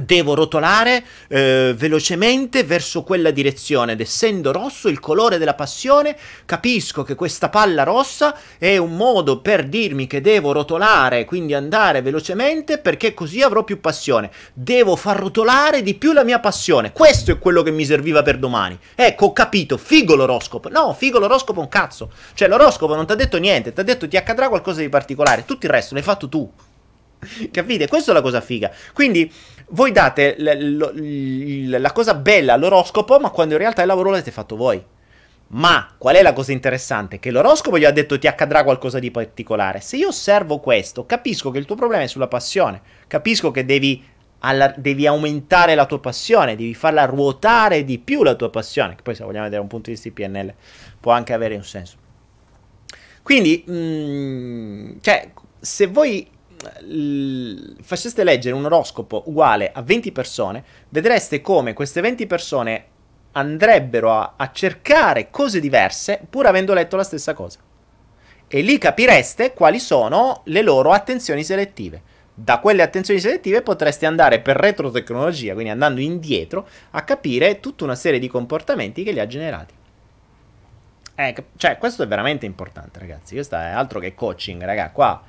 devo 0.00 0.34
rotolare 0.34 1.04
eh, 1.28 1.74
velocemente 1.76 2.64
verso 2.64 3.02
quella 3.02 3.30
direzione 3.30 3.92
ed 3.92 4.00
essendo 4.00 4.52
rosso 4.52 4.88
il 4.88 5.00
colore 5.00 5.38
della 5.38 5.54
passione 5.54 6.16
capisco 6.44 7.02
che 7.02 7.14
questa 7.14 7.48
palla 7.48 7.82
rossa 7.82 8.36
è 8.58 8.76
un 8.76 8.96
modo 8.96 9.40
per 9.40 9.66
dirmi 9.68 10.06
che 10.06 10.20
devo 10.20 10.52
rotolare 10.52 11.24
quindi 11.24 11.54
andare 11.54 12.02
velocemente 12.02 12.78
perché 12.78 13.14
così 13.14 13.42
avrò 13.42 13.64
più 13.64 13.80
passione. 13.80 14.30
Devo 14.52 14.96
far 14.96 15.18
rotolare 15.18 15.82
di 15.82 15.94
più 15.94 16.12
la 16.12 16.24
mia 16.24 16.40
passione. 16.40 16.92
Questo 16.92 17.32
è 17.32 17.38
quello 17.38 17.62
che 17.62 17.70
mi 17.70 17.84
serviva 17.84 18.22
per 18.22 18.38
domani. 18.38 18.78
Ecco 18.94 19.26
ho 19.26 19.32
capito 19.32 19.76
figo 19.76 20.14
l'oroscopo. 20.14 20.68
No 20.68 20.94
figo 20.94 21.18
l'oroscopo 21.18 21.60
un 21.60 21.68
cazzo. 21.68 22.10
Cioè 22.34 22.48
l'oroscopo 22.48 22.94
non 22.94 23.06
ti 23.06 23.12
ha 23.12 23.16
detto 23.16 23.38
niente 23.38 23.72
ti 23.72 23.80
ha 23.80 23.84
detto 23.84 24.08
ti 24.08 24.16
accadrà 24.16 24.48
qualcosa 24.48 24.80
di 24.80 24.88
particolare. 24.88 25.44
Tutto 25.44 25.66
il 25.66 25.72
resto 25.72 25.94
l'hai 25.94 26.02
fatto 26.02 26.28
tu 26.28 26.50
Capite? 27.50 27.88
Questa 27.88 28.10
è 28.10 28.14
la 28.14 28.22
cosa 28.22 28.40
figa. 28.40 28.70
Quindi 28.92 29.30
voi 29.68 29.92
date 29.92 30.36
l- 30.38 30.44
l- 30.44 31.80
la 31.80 31.92
cosa 31.92 32.14
bella 32.14 32.54
all'oroscopo, 32.54 33.18
ma 33.18 33.30
quando 33.30 33.54
in 33.54 33.60
realtà 33.60 33.82
il 33.82 33.88
lavoro 33.88 34.10
l'avete 34.10 34.30
fatto 34.30 34.56
voi. 34.56 34.82
Ma 35.48 35.94
qual 35.96 36.16
è 36.16 36.22
la 36.22 36.32
cosa 36.32 36.52
interessante? 36.52 37.20
Che 37.20 37.30
l'oroscopo 37.30 37.78
gli 37.78 37.84
ha 37.84 37.92
detto 37.92 38.18
ti 38.18 38.26
accadrà 38.26 38.64
qualcosa 38.64 38.98
di 38.98 39.10
particolare. 39.10 39.80
Se 39.80 39.96
io 39.96 40.08
osservo 40.08 40.58
questo, 40.58 41.06
capisco 41.06 41.50
che 41.50 41.58
il 41.58 41.66
tuo 41.66 41.76
problema 41.76 42.02
è 42.02 42.08
sulla 42.08 42.26
passione. 42.26 42.80
Capisco 43.06 43.52
che 43.52 43.64
devi, 43.64 44.02
alla, 44.40 44.74
devi 44.76 45.06
aumentare 45.06 45.76
la 45.76 45.86
tua 45.86 46.00
passione, 46.00 46.56
devi 46.56 46.74
farla 46.74 47.04
ruotare 47.04 47.84
di 47.84 47.98
più 47.98 48.24
la 48.24 48.34
tua 48.34 48.50
passione. 48.50 48.96
Che 48.96 49.02
poi 49.02 49.14
se 49.14 49.22
vogliamo 49.22 49.44
vedere 49.44 49.62
un 49.62 49.68
punto 49.68 49.90
di 49.90 49.92
vista 49.92 50.08
di 50.08 50.14
PNL 50.14 50.52
può 50.98 51.12
anche 51.12 51.32
avere 51.32 51.54
un 51.54 51.64
senso. 51.64 51.96
Quindi, 53.22 53.62
mh, 53.66 53.72
mm, 53.72 54.90
cioè, 55.00 55.30
se 55.60 55.86
voi 55.86 56.28
l- 56.28 56.35
faceste 57.82 58.24
leggere 58.24 58.54
un 58.54 58.64
oroscopo 58.64 59.24
uguale 59.26 59.70
a 59.72 59.82
20 59.82 60.12
persone, 60.12 60.64
vedreste 60.88 61.40
come 61.40 61.72
queste 61.72 62.00
20 62.00 62.26
persone 62.26 62.84
andrebbero 63.32 64.12
a, 64.12 64.34
a 64.36 64.50
cercare 64.50 65.30
cose 65.30 65.60
diverse 65.60 66.20
pur 66.28 66.46
avendo 66.46 66.74
letto 66.74 66.96
la 66.96 67.04
stessa 67.04 67.34
cosa. 67.34 67.60
E 68.48 68.60
lì 68.60 68.78
capireste 68.78 69.52
quali 69.52 69.78
sono 69.78 70.42
le 70.46 70.62
loro 70.62 70.92
attenzioni 70.92 71.42
selettive. 71.42 72.14
Da 72.32 72.58
quelle 72.58 72.82
attenzioni 72.82 73.18
selettive 73.18 73.62
potreste 73.62 74.06
andare 74.06 74.40
per 74.40 74.56
retrotecnologia, 74.56 75.54
quindi 75.54 75.70
andando 75.70 76.00
indietro, 76.00 76.68
a 76.90 77.02
capire 77.02 77.60
tutta 77.60 77.84
una 77.84 77.94
serie 77.94 78.18
di 78.18 78.28
comportamenti 78.28 79.02
che 79.02 79.12
li 79.12 79.20
ha 79.20 79.26
generati. 79.26 79.74
Eh, 81.14 81.34
cioè, 81.56 81.78
questo 81.78 82.02
è 82.02 82.06
veramente 82.06 82.44
importante, 82.44 82.98
ragazzi. 82.98 83.34
Questo 83.34 83.56
è 83.56 83.70
altro 83.70 83.98
che 84.00 84.14
coaching, 84.14 84.62
raga. 84.62 84.90
Qua 84.90 85.22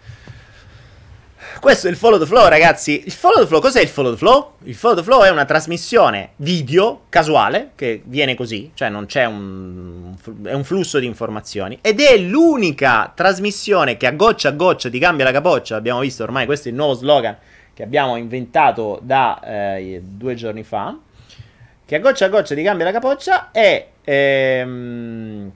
questo 1.60 1.88
è 1.88 1.90
il 1.90 1.96
follow 1.96 2.20
the 2.20 2.26
flow, 2.26 2.48
ragazzi. 2.48 3.04
Il 3.06 3.12
follow 3.12 3.42
the 3.42 3.48
flow, 3.48 3.60
cos'è 3.60 3.82
il 3.82 3.88
follow 3.88 4.12
the 4.12 4.18
flow? 4.18 4.54
Il 4.64 4.76
follow 4.76 4.98
the 4.98 5.04
flow 5.04 5.24
è 5.24 5.30
una 5.30 5.46
trasmissione 5.46 6.32
video 6.38 7.02
casuale 7.10 7.72
che 7.76 8.02
viene 8.06 8.36
così, 8.36 8.72
cioè 8.74 8.90
non 8.90 9.06
c'è 9.06 9.26
un, 9.26 10.16
è 10.44 10.54
un 10.54 10.64
flusso 10.64 11.00
di 11.00 11.06
informazioni 11.06 11.80
ed 11.82 12.00
è 12.00 12.18
l'unica 12.18 13.12
trasmissione 13.16 13.98
che 13.98 14.08
a 14.08 14.12
goccia 14.12 14.50
a 14.50 14.52
goccia 14.52 14.90
ti 14.90 15.00
cambia 15.00 15.26
la 15.26 15.32
capoccia. 15.32 15.76
Abbiamo 15.76 16.00
visto 16.00 16.24
ormai 16.24 16.46
questo 16.46 16.68
è 16.68 16.72
il 16.72 16.78
nuovo 16.78 16.94
slogan 16.94 17.36
che 17.74 17.84
abbiamo 17.84 18.16
inventato 18.16 19.00
da 19.02 19.40
eh, 19.44 20.02
due 20.04 20.36
giorni 20.36 20.64
fa. 20.64 20.98
Che 21.86 21.96
a 21.96 22.00
goccia 22.00 22.26
a 22.26 22.30
goccia 22.30 22.54
ti 22.56 22.64
cambia 22.64 22.86
la 22.86 22.92
capoccia 22.92 23.52
e, 23.52 23.92
ehm, 24.04 25.52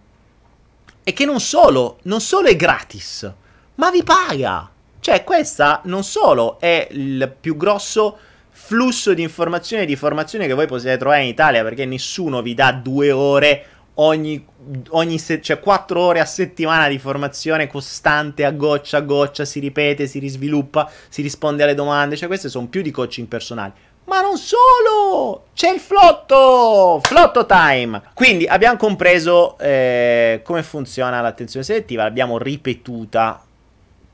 e 1.04 1.14
che 1.14 1.26
non 1.26 1.40
solo, 1.40 1.98
non 2.04 2.22
solo 2.22 2.48
è 2.48 2.56
gratis, 2.56 3.30
ma 3.76 3.92
vi 3.92 4.04
paga. 4.04 4.71
Cioè, 5.02 5.24
questa 5.24 5.82
non 5.86 6.04
solo 6.04 6.60
è 6.60 6.88
il 6.92 7.34
più 7.40 7.58
grosso 7.58 8.18
flusso 8.52 9.16
di 9.16 9.24
informazioni 9.24 9.84
e 9.84 9.86
di 9.88 9.96
formazione 9.96 10.46
che 10.46 10.54
voi 10.54 10.68
potete 10.68 10.96
trovare 10.98 11.24
in 11.24 11.28
Italia, 11.28 11.64
perché 11.64 11.86
nessuno 11.86 12.44
vi 12.44 12.54
dà 12.54 12.72
due 12.72 13.12
ore 13.12 13.66
ogni, 13.96 14.46
ogni 14.90 15.18
se- 15.18 15.42
cioè 15.42 15.60
quattro 15.60 16.02
ore 16.02 16.20
a 16.20 16.26
settimana 16.26 16.88
di 16.88 17.00
formazione 17.00 17.66
costante 17.66 18.46
a 18.46 18.52
goccia 18.52 18.98
a 18.98 19.02
goccia, 19.02 19.44
si 19.44 19.60
ripete, 19.60 20.06
si 20.06 20.20
risviluppa, 20.20 20.88
si 21.10 21.24
risponde 21.24 21.64
alle 21.64 21.74
domande, 21.74 22.16
cioè 22.16 22.28
queste 22.28 22.48
sono 22.48 22.68
più 22.68 22.84
di 22.84 22.92
coaching 22.92 23.28
personali. 23.28 23.74
Ma 24.06 24.22
non 24.22 24.38
solo! 24.38 25.46
C'è 25.56 25.72
il 25.72 25.80
flotto! 25.80 27.00
Flotto 27.02 27.48
time! 27.48 28.02
Quindi 28.14 28.46
abbiamo 28.46 28.78
compreso 28.78 29.58
eh, 29.58 30.42
come 30.44 30.62
funziona 30.62 31.22
l'attenzione 31.22 31.66
selettiva, 31.66 32.04
l'abbiamo 32.04 32.38
ripetuta 32.38 33.46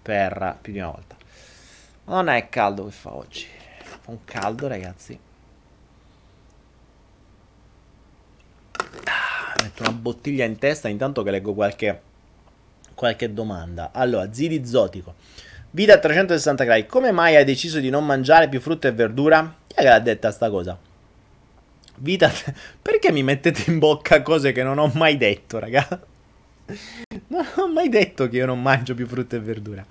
per 0.07 0.59
più 0.61 0.71
di 0.71 0.79
una 0.79 0.91
volta. 0.91 1.17
Non 2.05 2.29
è 2.29 2.47
caldo 2.47 2.85
che 2.85 2.91
fa 2.91 3.13
oggi. 3.13 3.45
Fa 3.81 4.11
un 4.11 4.23
caldo, 4.23 4.69
ragazzi. 4.69 5.19
Ah, 9.03 9.55
metto 9.61 9.81
una 9.81 9.91
bottiglia 9.91 10.45
in 10.45 10.57
testa 10.57 10.87
intanto 10.87 11.23
che 11.23 11.31
leggo 11.31 11.53
qualche, 11.53 12.01
qualche 12.95 13.33
domanda. 13.33 13.91
Allora, 13.91 14.31
Zidi 14.31 14.65
Zotico. 14.65 15.15
Vita 15.71 15.95
a 15.95 15.99
360 15.99 16.63
gradi. 16.63 16.85
Come 16.85 17.11
mai 17.11 17.35
hai 17.35 17.43
deciso 17.43 17.81
di 17.81 17.89
non 17.89 18.05
mangiare 18.05 18.47
più 18.47 18.61
frutta 18.61 18.87
e 18.87 18.93
verdura? 18.93 19.55
Chi 19.67 19.75
è 19.75 19.81
che 19.81 19.89
l'ha 19.89 19.99
detta 19.99 20.31
sta 20.31 20.49
cosa? 20.49 20.79
Vita... 21.95 22.31
Perché 22.81 23.11
mi 23.11 23.23
mettete 23.23 23.69
in 23.69 23.77
bocca 23.79 24.21
cose 24.21 24.53
che 24.53 24.63
non 24.63 24.77
ho 24.77 24.89
mai 24.93 25.17
detto, 25.17 25.59
raga? 25.59 26.15
Non 27.27 27.45
ho 27.55 27.67
mai 27.67 27.89
detto 27.89 28.27
che 28.27 28.37
io 28.37 28.45
non 28.45 28.61
mangio 28.61 28.93
più 28.93 29.07
frutta 29.07 29.35
e 29.35 29.39
verdura. 29.39 29.85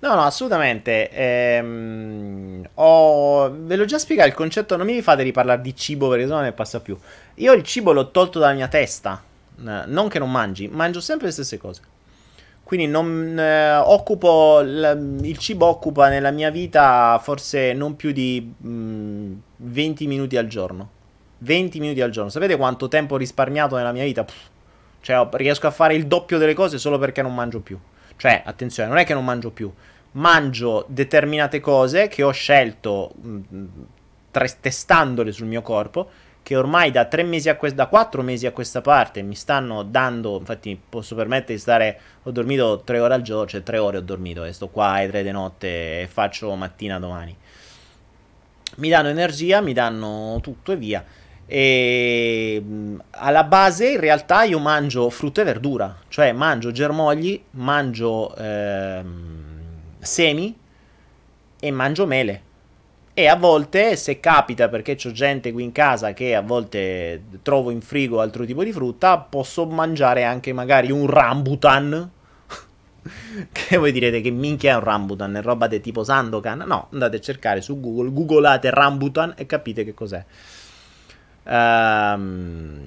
No, 0.00 0.14
no, 0.14 0.22
assolutamente. 0.22 1.10
Ehm, 1.10 2.68
ho... 2.74 3.50
Ve 3.50 3.76
l'ho 3.76 3.84
già 3.84 3.98
spiegato 3.98 4.28
il 4.28 4.34
concetto. 4.34 4.76
Non 4.76 4.86
mi 4.86 5.00
fate 5.00 5.22
riparlare 5.22 5.60
di 5.60 5.76
cibo 5.76 6.08
perché 6.08 6.24
sennò 6.24 6.40
ne 6.40 6.52
passa 6.52 6.80
più. 6.80 6.98
Io 7.36 7.52
il 7.52 7.62
cibo 7.62 7.92
l'ho 7.92 8.10
tolto 8.10 8.38
dalla 8.38 8.54
mia 8.54 8.68
testa. 8.68 9.22
Non 9.56 10.08
che 10.08 10.18
non 10.18 10.30
mangi, 10.30 10.66
mangio 10.66 11.00
sempre 11.00 11.26
le 11.26 11.32
stesse 11.32 11.56
cose. 11.56 11.82
Quindi 12.64 12.88
non 12.88 13.38
eh, 13.38 13.76
occupo. 13.76 14.60
L- 14.60 15.18
il 15.22 15.38
cibo 15.38 15.66
occupa 15.66 16.08
nella 16.08 16.32
mia 16.32 16.50
vita 16.50 17.20
forse 17.22 17.72
non 17.72 17.94
più 17.94 18.10
di 18.12 18.54
mh, 18.56 18.68
mm, 18.68 19.32
20 19.56 20.06
minuti 20.08 20.36
al 20.36 20.48
giorno. 20.48 20.88
20 21.38 21.78
minuti 21.78 22.00
al 22.00 22.10
giorno. 22.10 22.30
Sapete 22.30 22.56
quanto 22.56 22.88
tempo 22.88 23.14
ho 23.14 23.18
risparmiato 23.18 23.76
nella 23.76 23.92
mia 23.92 24.04
vita? 24.04 24.24
Pff 24.24 24.51
cioè, 25.02 25.28
riesco 25.32 25.66
a 25.66 25.70
fare 25.70 25.94
il 25.94 26.06
doppio 26.06 26.38
delle 26.38 26.54
cose 26.54 26.78
solo 26.78 26.96
perché 26.96 27.20
non 27.20 27.34
mangio 27.34 27.60
più. 27.60 27.78
Cioè, 28.16 28.42
attenzione, 28.44 28.88
non 28.88 28.98
è 28.98 29.04
che 29.04 29.14
non 29.14 29.24
mangio 29.24 29.50
più. 29.50 29.70
Mangio 30.12 30.84
determinate 30.88 31.60
cose 31.60 32.08
che 32.08 32.22
ho 32.22 32.30
scelto 32.30 33.12
mh, 33.20 33.40
mm, 33.54 33.66
testandole 34.60 35.32
sul 35.32 35.46
mio 35.46 35.62
corpo 35.62 36.08
che 36.42 36.56
ormai 36.56 36.90
da 36.90 37.04
tre 37.04 37.22
mesi 37.22 37.48
a 37.48 37.56
que- 37.56 37.74
da 37.74 37.86
quattro 37.86 38.22
mesi 38.22 38.46
a 38.46 38.52
questa 38.52 38.80
parte 38.80 39.22
mi 39.22 39.34
stanno 39.34 39.84
dando, 39.84 40.38
infatti 40.38 40.80
posso 40.88 41.14
permettere 41.14 41.54
di 41.54 41.60
stare, 41.60 42.00
ho 42.24 42.30
dormito 42.30 42.82
tre 42.84 42.98
ore 42.98 43.14
al 43.14 43.22
giorno, 43.22 43.46
cioè 43.46 43.62
tre 43.62 43.78
ore 43.78 43.98
ho 43.98 44.00
dormito 44.00 44.44
e 44.44 44.52
sto 44.52 44.68
qua 44.68 44.88
alle 44.88 45.08
tre 45.08 45.22
di 45.22 45.30
notte 45.30 46.02
e 46.02 46.08
faccio 46.08 46.52
mattina 46.54 46.98
domani. 46.98 47.36
Mi 48.76 48.88
danno 48.88 49.08
energia, 49.08 49.60
mi 49.60 49.72
danno 49.72 50.38
tutto 50.42 50.72
e 50.72 50.76
via. 50.76 51.04
E 51.46 52.62
alla 53.10 53.44
base 53.44 53.90
in 53.90 54.00
realtà 54.00 54.44
io 54.44 54.58
mangio 54.58 55.10
frutta 55.10 55.42
e 55.42 55.44
verdura, 55.44 55.96
cioè 56.08 56.32
mangio 56.32 56.70
germogli, 56.70 57.42
mangio 57.50 58.34
ehm, 58.36 59.60
semi 59.98 60.56
e 61.60 61.70
mangio 61.70 62.06
mele 62.06 62.50
e 63.14 63.26
a 63.26 63.36
volte, 63.36 63.94
se 63.96 64.20
capita, 64.20 64.70
perché 64.70 64.96
ho 65.04 65.12
gente 65.12 65.52
qui 65.52 65.64
in 65.64 65.72
casa 65.72 66.14
che 66.14 66.34
a 66.34 66.40
volte 66.40 67.22
trovo 67.42 67.70
in 67.70 67.82
frigo 67.82 68.22
altro 68.22 68.46
tipo 68.46 68.64
di 68.64 68.72
frutta, 68.72 69.18
posso 69.18 69.66
mangiare 69.66 70.24
anche 70.24 70.54
magari 70.54 70.90
un 70.90 71.06
rambutan. 71.06 72.10
che 73.52 73.76
voi 73.76 73.92
direte 73.92 74.22
che 74.22 74.30
minchia 74.30 74.72
è 74.72 74.74
un 74.76 74.84
rambutan? 74.84 75.36
È 75.36 75.42
roba 75.42 75.66
di 75.66 75.78
tipo 75.82 76.04
Sandokan? 76.04 76.64
No, 76.66 76.88
andate 76.92 77.16
a 77.16 77.20
cercare 77.20 77.60
su 77.60 77.78
Google, 77.80 78.12
googolate 78.12 78.70
rambutan 78.70 79.34
e 79.36 79.44
capite 79.44 79.84
che 79.84 79.92
cos'è. 79.92 80.24
Um, 81.44 82.86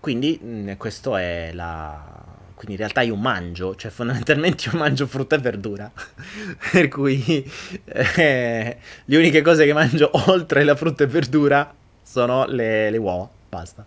quindi, 0.00 0.38
mm, 0.42 0.72
questo 0.72 1.16
è 1.16 1.50
la 1.52 2.16
quindi 2.56 2.72
in 2.72 2.78
realtà 2.78 3.02
io 3.02 3.16
mangio, 3.16 3.76
cioè 3.76 3.90
fondamentalmente 3.90 4.70
io 4.70 4.78
mangio 4.78 5.06
frutta 5.06 5.36
e 5.36 5.38
verdura, 5.38 5.92
per 6.72 6.88
cui 6.88 7.48
eh, 7.84 8.78
le 9.04 9.16
uniche 9.16 9.42
cose 9.42 9.66
che 9.66 9.74
mangio 9.74 10.10
oltre 10.30 10.64
la 10.64 10.74
frutta 10.74 11.04
e 11.04 11.06
verdura 11.06 11.72
sono 12.02 12.46
le, 12.46 12.90
le 12.90 12.96
uova, 12.96 13.28
basta. 13.50 13.84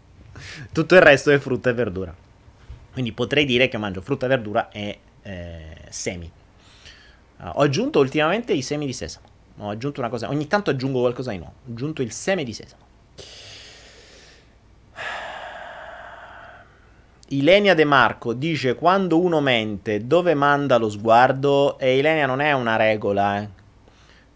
Tutto 0.71 0.93
il 0.93 1.01
resto 1.01 1.31
è 1.31 1.39
frutta 1.39 1.71
e 1.71 1.73
verdura. 1.73 2.15
Quindi 2.93 3.11
potrei 3.11 3.45
dire 3.45 3.67
che 3.69 3.77
mangio 3.79 4.01
frutta 4.01 4.27
verdura 4.27 4.69
e 4.69 4.99
eh, 5.23 5.75
semi. 5.89 6.31
Uh, 7.37 7.51
ho 7.55 7.61
aggiunto 7.61 7.97
ultimamente 7.97 8.53
i 8.53 8.61
semi 8.61 8.85
di 8.85 8.93
sesamo. 8.93 9.25
Ho 9.57 9.69
aggiunto 9.69 9.99
una 9.99 10.09
cosa, 10.09 10.29
ogni 10.29 10.45
tanto 10.45 10.69
aggiungo 10.69 10.99
qualcosa 10.99 11.31
di 11.31 11.37
nuovo. 11.37 11.53
Ho 11.65 11.71
aggiunto 11.71 12.03
il 12.03 12.11
seme 12.11 12.43
di 12.43 12.53
sesamo. 12.53 12.88
Ilenia 17.31 17.75
De 17.75 17.83
Marco 17.83 18.33
dice 18.33 18.73
quando 18.73 19.19
uno 19.19 19.39
mente 19.39 20.07
dove 20.07 20.33
manda 20.33 20.77
lo 20.77 20.89
sguardo 20.89 21.77
e 21.77 21.99
Ilenia 21.99 22.25
non 22.25 22.41
è 22.41 22.53
una 22.53 22.75
regola 22.75 23.39
eh. 23.39 23.49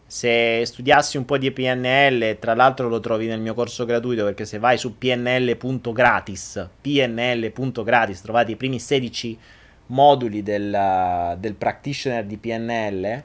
se 0.05 0.63
studiassi 0.63 1.17
un 1.17 1.25
po' 1.25 1.39
di 1.39 1.49
PNL 1.51 2.37
tra 2.37 2.53
l'altro 2.53 2.89
lo 2.89 2.99
trovi 2.99 3.25
nel 3.25 3.39
mio 3.39 3.55
corso 3.55 3.85
gratuito 3.85 4.23
perché 4.25 4.45
se 4.45 4.59
vai 4.59 4.77
su 4.77 4.95
pnl.gratis 4.95 6.69
pnl.gratis 6.81 8.21
trovate 8.21 8.51
i 8.51 8.55
primi 8.57 8.79
16 8.79 9.39
moduli 9.87 10.43
del, 10.43 11.35
del 11.39 11.55
practitioner 11.55 12.25
di 12.25 12.37
PNL 12.37 13.23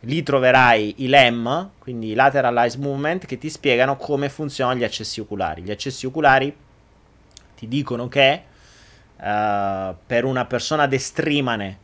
lì 0.00 0.22
troverai 0.22 0.96
i 0.98 1.08
LEM 1.08 1.70
quindi 1.78 2.12
lateral 2.12 2.58
eyes 2.58 2.74
movement 2.74 3.24
che 3.24 3.38
ti 3.38 3.48
spiegano 3.48 3.96
come 3.96 4.28
funzionano 4.28 4.78
gli 4.78 4.84
accessi 4.84 5.18
oculari 5.18 5.62
gli 5.62 5.70
accessi 5.70 6.04
oculari 6.04 6.54
ti 7.56 7.66
dicono 7.66 8.06
che 8.08 8.42
uh, 9.18 9.94
per 10.06 10.24
una 10.24 10.44
persona 10.44 10.86
destrimane, 10.86 11.78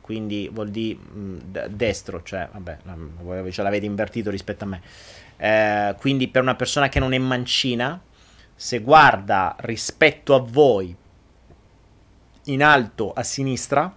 quindi 0.00 0.48
vuol 0.52 0.70
dire 0.70 0.98
mm, 0.98 1.38
destro, 1.68 2.22
cioè 2.22 2.48
vabbè, 2.52 3.50
ce 3.50 3.62
l'avete 3.62 3.86
invertito 3.86 4.30
rispetto 4.30 4.64
a 4.64 4.66
me. 4.66 4.82
Uh, 5.36 5.96
quindi 5.96 6.28
per 6.28 6.42
una 6.42 6.54
persona 6.54 6.88
che 6.88 7.00
non 7.00 7.12
è 7.12 7.18
mancina, 7.18 8.00
se 8.54 8.78
guarda 8.80 9.56
rispetto 9.60 10.34
a 10.34 10.38
voi 10.38 10.94
in 12.44 12.62
alto 12.62 13.12
a 13.12 13.22
sinistra, 13.22 13.92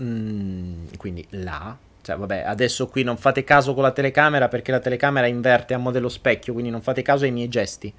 mm, 0.00 0.86
quindi 0.96 1.26
là, 1.30 1.76
cioè 2.02 2.16
vabbè, 2.16 2.44
adesso 2.46 2.86
qui 2.86 3.02
non 3.02 3.16
fate 3.16 3.42
caso 3.42 3.74
con 3.74 3.82
la 3.82 3.90
telecamera 3.90 4.46
perché 4.48 4.70
la 4.70 4.78
telecamera 4.78 5.26
inverte 5.26 5.74
a 5.74 5.78
modello 5.78 6.08
specchio, 6.08 6.52
quindi 6.52 6.70
non 6.70 6.80
fate 6.80 7.02
caso 7.02 7.24
ai 7.24 7.32
miei 7.32 7.48
gesti. 7.48 7.92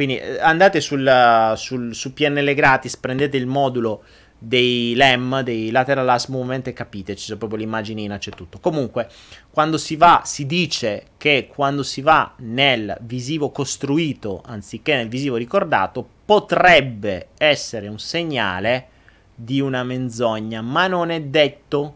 Quindi 0.00 0.16
eh, 0.16 0.40
andate 0.40 0.80
sul, 0.80 1.52
sul, 1.56 1.94
su 1.94 2.14
PNL 2.14 2.54
gratis, 2.54 2.96
prendete 2.96 3.36
il 3.36 3.46
modulo 3.46 4.02
dei 4.38 4.94
LEM, 4.94 5.42
dei 5.42 5.70
Lateral 5.70 6.06
Last 6.06 6.28
Movement 6.28 6.68
e 6.68 6.72
capite, 6.72 7.12
c'è 7.12 7.36
proprio 7.36 7.58
l'immaginina, 7.58 8.16
c'è 8.16 8.30
tutto. 8.30 8.60
Comunque, 8.60 9.10
quando 9.50 9.76
si 9.76 9.96
va, 9.96 10.22
si 10.24 10.46
dice 10.46 11.08
che 11.18 11.50
quando 11.54 11.82
si 11.82 12.00
va 12.00 12.32
nel 12.38 12.96
visivo 13.02 13.50
costruito 13.50 14.40
anziché 14.46 14.96
nel 14.96 15.08
visivo 15.08 15.36
ricordato, 15.36 16.08
potrebbe 16.24 17.28
essere 17.36 17.86
un 17.86 17.98
segnale 17.98 18.86
di 19.34 19.60
una 19.60 19.84
menzogna, 19.84 20.62
ma 20.62 20.86
non 20.86 21.10
è 21.10 21.20
detto, 21.20 21.94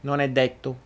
non 0.00 0.18
è 0.18 0.28
detto. 0.28 0.76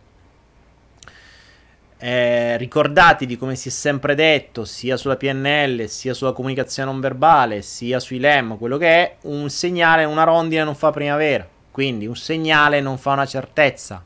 Eh, 2.01 2.55
ricordatevi 2.55 3.35
come 3.37 3.55
si 3.55 3.67
è 3.67 3.71
sempre 3.71 4.15
detto, 4.15 4.63
sia 4.63 4.95
sulla 4.95 5.17
PNL, 5.17 5.89
sia 5.89 6.13
sulla 6.13 6.31
comunicazione 6.31 6.89
non 6.89 7.01
verbale, 7.01 7.61
sia 7.61 7.99
sui 7.99 8.19
LEM, 8.19 8.57
quello 8.57 8.77
che 8.77 8.87
è, 8.87 9.15
un 9.23 9.49
segnale, 9.49 10.05
una 10.05 10.23
rondine 10.23 10.63
non 10.63 10.75
fa 10.75 10.91
primavera. 10.91 11.45
Quindi 11.69 12.07
un 12.07 12.15
segnale 12.15 12.79
non 12.79 12.97
fa 12.97 13.11
una 13.11 13.25
certezza. 13.25 14.03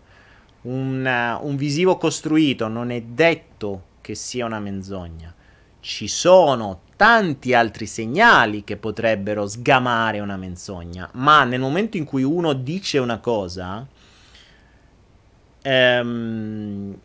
Un, 0.63 1.05
uh, 1.05 1.45
un 1.45 1.55
visivo 1.55 1.97
costruito 1.97 2.67
non 2.67 2.89
è 2.89 3.01
detto 3.01 3.83
che 4.01 4.15
sia 4.15 4.45
una 4.45 4.59
menzogna. 4.59 5.33
Ci 5.79 6.07
sono 6.07 6.81
tanti 6.95 7.53
altri 7.53 7.85
segnali 7.85 8.63
che 8.63 8.77
potrebbero 8.77 9.45
sgamare 9.45 10.19
una 10.19 10.37
menzogna, 10.37 11.09
ma 11.13 11.43
nel 11.43 11.59
momento 11.59 11.97
in 11.97 12.05
cui 12.05 12.23
uno 12.23 12.53
dice 12.53 12.97
una 12.99 13.19
cosa, 13.19 13.85
ehm, 15.61 16.97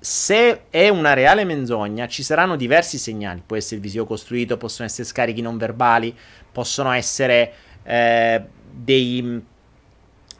se 0.00 0.62
è 0.70 0.88
una 0.88 1.12
reale 1.12 1.44
menzogna, 1.44 2.06
ci 2.06 2.22
saranno 2.22 2.56
diversi 2.56 2.98
segnali. 2.98 3.42
Può 3.44 3.56
essere 3.56 3.76
il 3.76 3.82
visivo 3.82 4.06
costruito, 4.06 4.56
possono 4.56 4.86
essere 4.86 5.06
scarichi 5.06 5.40
non 5.40 5.56
verbali, 5.56 6.16
possono 6.52 6.92
essere 6.92 7.52
eh, 7.82 8.42
dei, 8.70 9.42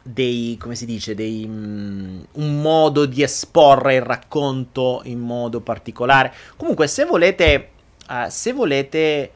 dei, 0.01 0.57
come 0.59 0.75
si 0.75 0.85
dice, 0.85 1.13
dei, 1.13 1.43
um, 1.45 2.25
un 2.31 2.61
modo 2.61 3.05
di 3.05 3.21
esporre 3.21 3.95
il 3.95 4.01
racconto 4.01 5.01
in 5.03 5.19
modo 5.19 5.59
particolare. 5.59 6.33
Comunque, 6.55 6.87
se 6.87 7.03
volete, 7.03 7.69
uh, 8.07 8.29
se 8.29 8.53
volete, 8.53 9.31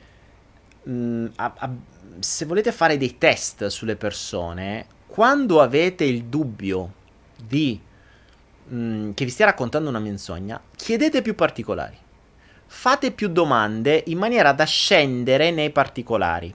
um, 0.84 1.30
a, 1.36 1.54
a, 1.58 1.74
se 2.20 2.46
volete 2.46 2.72
fare 2.72 2.98
dei 2.98 3.18
test 3.18 3.68
sulle 3.68 3.98
persone, 3.98 4.86
quando 5.08 5.62
avete 5.62 6.06
il 6.06 6.24
dubbio 6.26 6.94
di 7.46 7.80
mm, 8.72 9.12
che 9.14 9.26
vi 9.26 9.32
stia 9.32 9.46
raccontando 9.46 9.90
una 9.90 10.00
menzogna, 10.00 10.62
chiedete 10.76 11.22
più 11.22 11.36
particolari. 11.36 11.98
Fate 12.66 13.12
più 13.12 13.30
domande 13.30 14.04
in 14.08 14.18
maniera 14.18 14.52
da 14.52 14.66
scendere 14.66 15.52
nei 15.52 15.70
particolari. 15.70 16.54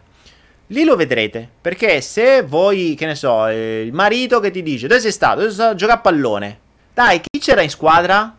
Lì 0.68 0.84
lo 0.84 0.96
vedrete, 0.96 1.48
perché 1.60 2.00
se 2.00 2.42
voi, 2.42 2.94
che 2.94 3.06
ne 3.06 3.14
so, 3.14 3.46
eh, 3.46 3.82
il 3.82 3.92
marito 3.92 4.38
che 4.40 4.50
ti 4.50 4.62
dice 4.62 4.86
dove 4.86 5.00
sei 5.00 5.12
stato? 5.12 5.36
Dove 5.36 5.46
sei 5.46 5.54
stato 5.54 5.72
a 5.72 5.76
giocare 5.76 5.98
a 5.98 6.02
pallone? 6.02 6.60
Dai, 6.92 7.20
chi 7.20 7.38
c'era 7.38 7.62
in 7.62 7.70
squadra? 7.70 8.36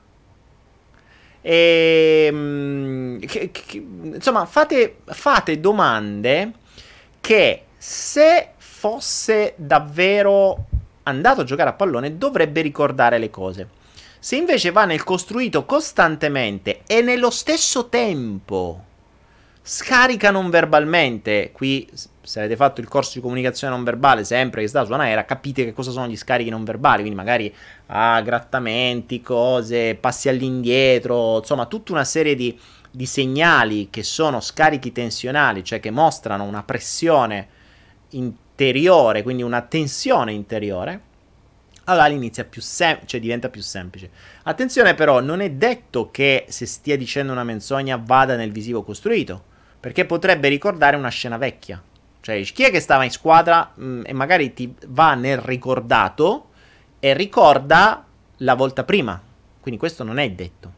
E, 1.41 2.29
mh, 2.31 3.19
che, 3.25 3.51
che, 3.51 3.83
insomma, 4.03 4.45
fate, 4.45 4.97
fate 5.05 5.59
domande 5.59 6.51
che 7.21 7.63
se 7.77 8.49
fosse 8.57 9.53
davvero 9.55 10.65
andato 11.09 11.41
a 11.41 11.43
giocare 11.43 11.69
a 11.69 11.73
pallone 11.73 12.17
dovrebbe 12.17 12.61
ricordare 12.61 13.17
le 13.17 13.29
cose. 13.29 13.67
Se 14.19 14.35
invece 14.35 14.71
va 14.71 14.85
nel 14.85 15.03
costruito 15.03 15.65
costantemente 15.65 16.81
e 16.85 17.01
nello 17.01 17.29
stesso 17.29 17.87
tempo 17.87 18.83
scarica 19.61 20.31
non 20.31 20.49
verbalmente, 20.49 21.51
qui 21.53 21.87
se 22.21 22.39
avete 22.39 22.55
fatto 22.55 22.81
il 22.81 22.87
corso 22.87 23.11
di 23.15 23.21
comunicazione 23.21 23.73
non 23.73 23.83
verbale 23.83 24.23
sempre 24.23 24.61
che 24.61 24.67
sta 24.67 24.83
su 24.83 24.91
Anaera, 24.93 25.25
capite 25.25 25.63
che 25.63 25.73
cosa 25.73 25.91
sono 25.91 26.07
gli 26.07 26.17
scarichi 26.17 26.49
non 26.49 26.63
verbali, 26.63 27.01
quindi 27.01 27.17
magari 27.17 27.53
ah, 27.87 28.19
grattamenti, 28.21 29.21
cose, 29.21 29.95
passi 29.95 30.27
all'indietro, 30.27 31.37
insomma 31.37 31.65
tutta 31.65 31.91
una 31.91 32.03
serie 32.03 32.35
di, 32.35 32.57
di 32.91 33.05
segnali 33.05 33.89
che 33.89 34.03
sono 34.03 34.39
scarichi 34.41 34.91
tensionali, 34.91 35.63
cioè 35.63 35.79
che 35.79 35.91
mostrano 35.91 36.43
una 36.43 36.63
pressione 36.63 37.47
in 38.09 38.31
interiore, 38.59 39.23
quindi 39.23 39.41
una 39.41 39.61
tensione 39.61 40.33
interiore, 40.33 41.07
allora 41.85 42.07
l'inizia 42.07 42.43
più 42.43 42.61
sem- 42.61 43.05
cioè 43.05 43.21
diventa 43.21 43.47
più 43.47 43.61
semplice. 43.61 44.09
Attenzione 44.43 44.93
però, 44.95 45.21
non 45.21 45.39
è 45.39 45.49
detto 45.51 46.11
che 46.11 46.45
se 46.49 46.65
stia 46.65 46.97
dicendo 46.97 47.31
una 47.31 47.45
menzogna 47.45 47.99
vada 48.03 48.35
nel 48.35 48.51
visivo 48.51 48.83
costruito, 48.83 49.43
perché 49.79 50.05
potrebbe 50.05 50.49
ricordare 50.49 50.97
una 50.97 51.09
scena 51.09 51.37
vecchia. 51.37 51.81
Cioè, 52.21 52.41
chi 52.41 52.63
è 52.63 52.71
che 52.71 52.81
stava 52.81 53.05
in 53.05 53.11
squadra 53.11 53.71
mh, 53.73 53.85
mm, 53.85 54.01
e 54.03 54.13
magari 54.13 54.53
ti 54.53 54.75
va 54.87 55.13
nel 55.15 55.37
ricordato 55.37 56.49
e 56.99 57.13
ricorda 57.13 58.05
la 58.37 58.55
volta 58.55 58.83
prima. 58.83 59.19
Quindi 59.61 59.79
questo 59.79 60.03
non 60.03 60.17
è 60.17 60.29
detto. 60.31 60.73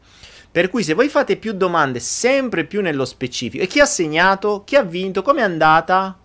Per 0.52 0.68
cui 0.68 0.84
se 0.84 0.94
voi 0.94 1.08
fate 1.08 1.36
più 1.36 1.52
domande 1.52 1.98
sempre 1.98 2.64
più 2.64 2.80
nello 2.80 3.04
specifico, 3.04 3.64
e 3.64 3.66
chi 3.66 3.80
ha 3.80 3.86
segnato, 3.86 4.62
chi 4.64 4.76
ha 4.76 4.82
vinto, 4.82 5.22
come 5.22 5.40
è 5.40 5.44
andata, 5.44 6.16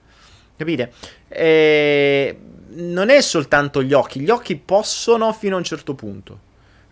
capite? 0.55 0.91
E 1.27 2.39
non 2.77 3.09
è 3.09 3.21
soltanto 3.21 3.81
gli 3.81 3.93
occhi, 3.93 4.19
gli 4.19 4.29
occhi 4.29 4.55
possono 4.55 5.33
fino 5.33 5.55
a 5.55 5.57
un 5.57 5.63
certo 5.63 5.95
punto, 5.95 6.39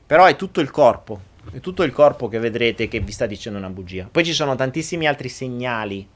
però 0.05 0.25
è 0.25 0.35
tutto 0.35 0.61
il 0.61 0.71
corpo, 0.71 1.19
è 1.51 1.59
tutto 1.59 1.83
il 1.83 1.91
corpo 1.91 2.27
che 2.27 2.39
vedrete 2.39 2.87
che 2.87 2.99
vi 2.99 3.11
sta 3.11 3.25
dicendo 3.25 3.59
una 3.59 3.69
bugia. 3.69 4.07
Poi 4.11 4.25
ci 4.25 4.33
sono 4.33 4.55
tantissimi 4.55 5.07
altri 5.07 5.29
segnali 5.29 6.07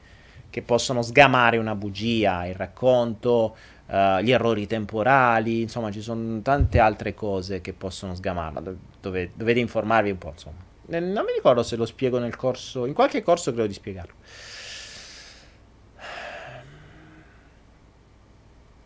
che 0.49 0.61
possono 0.63 1.01
sgamare 1.01 1.57
una 1.57 1.75
bugia, 1.75 2.47
il 2.47 2.55
racconto, 2.55 3.55
uh, 3.85 4.19
gli 4.21 4.31
errori 4.31 4.65
temporali, 4.65 5.61
insomma 5.61 5.91
ci 5.91 6.01
sono 6.01 6.41
tante 6.41 6.79
altre 6.79 7.13
cose 7.13 7.61
che 7.61 7.73
possono 7.73 8.15
sgamarla, 8.15 8.73
dove, 8.99 9.31
dovete 9.35 9.59
informarvi 9.59 10.09
un 10.09 10.17
po', 10.17 10.29
insomma. 10.29 10.67
Non 10.87 11.23
mi 11.23 11.33
ricordo 11.35 11.61
se 11.61 11.75
lo 11.75 11.85
spiego 11.85 12.17
nel 12.17 12.35
corso, 12.35 12.87
in 12.87 12.93
qualche 12.93 13.21
corso 13.21 13.51
credo 13.51 13.67
di 13.67 13.73
spiegarlo. 13.73 14.13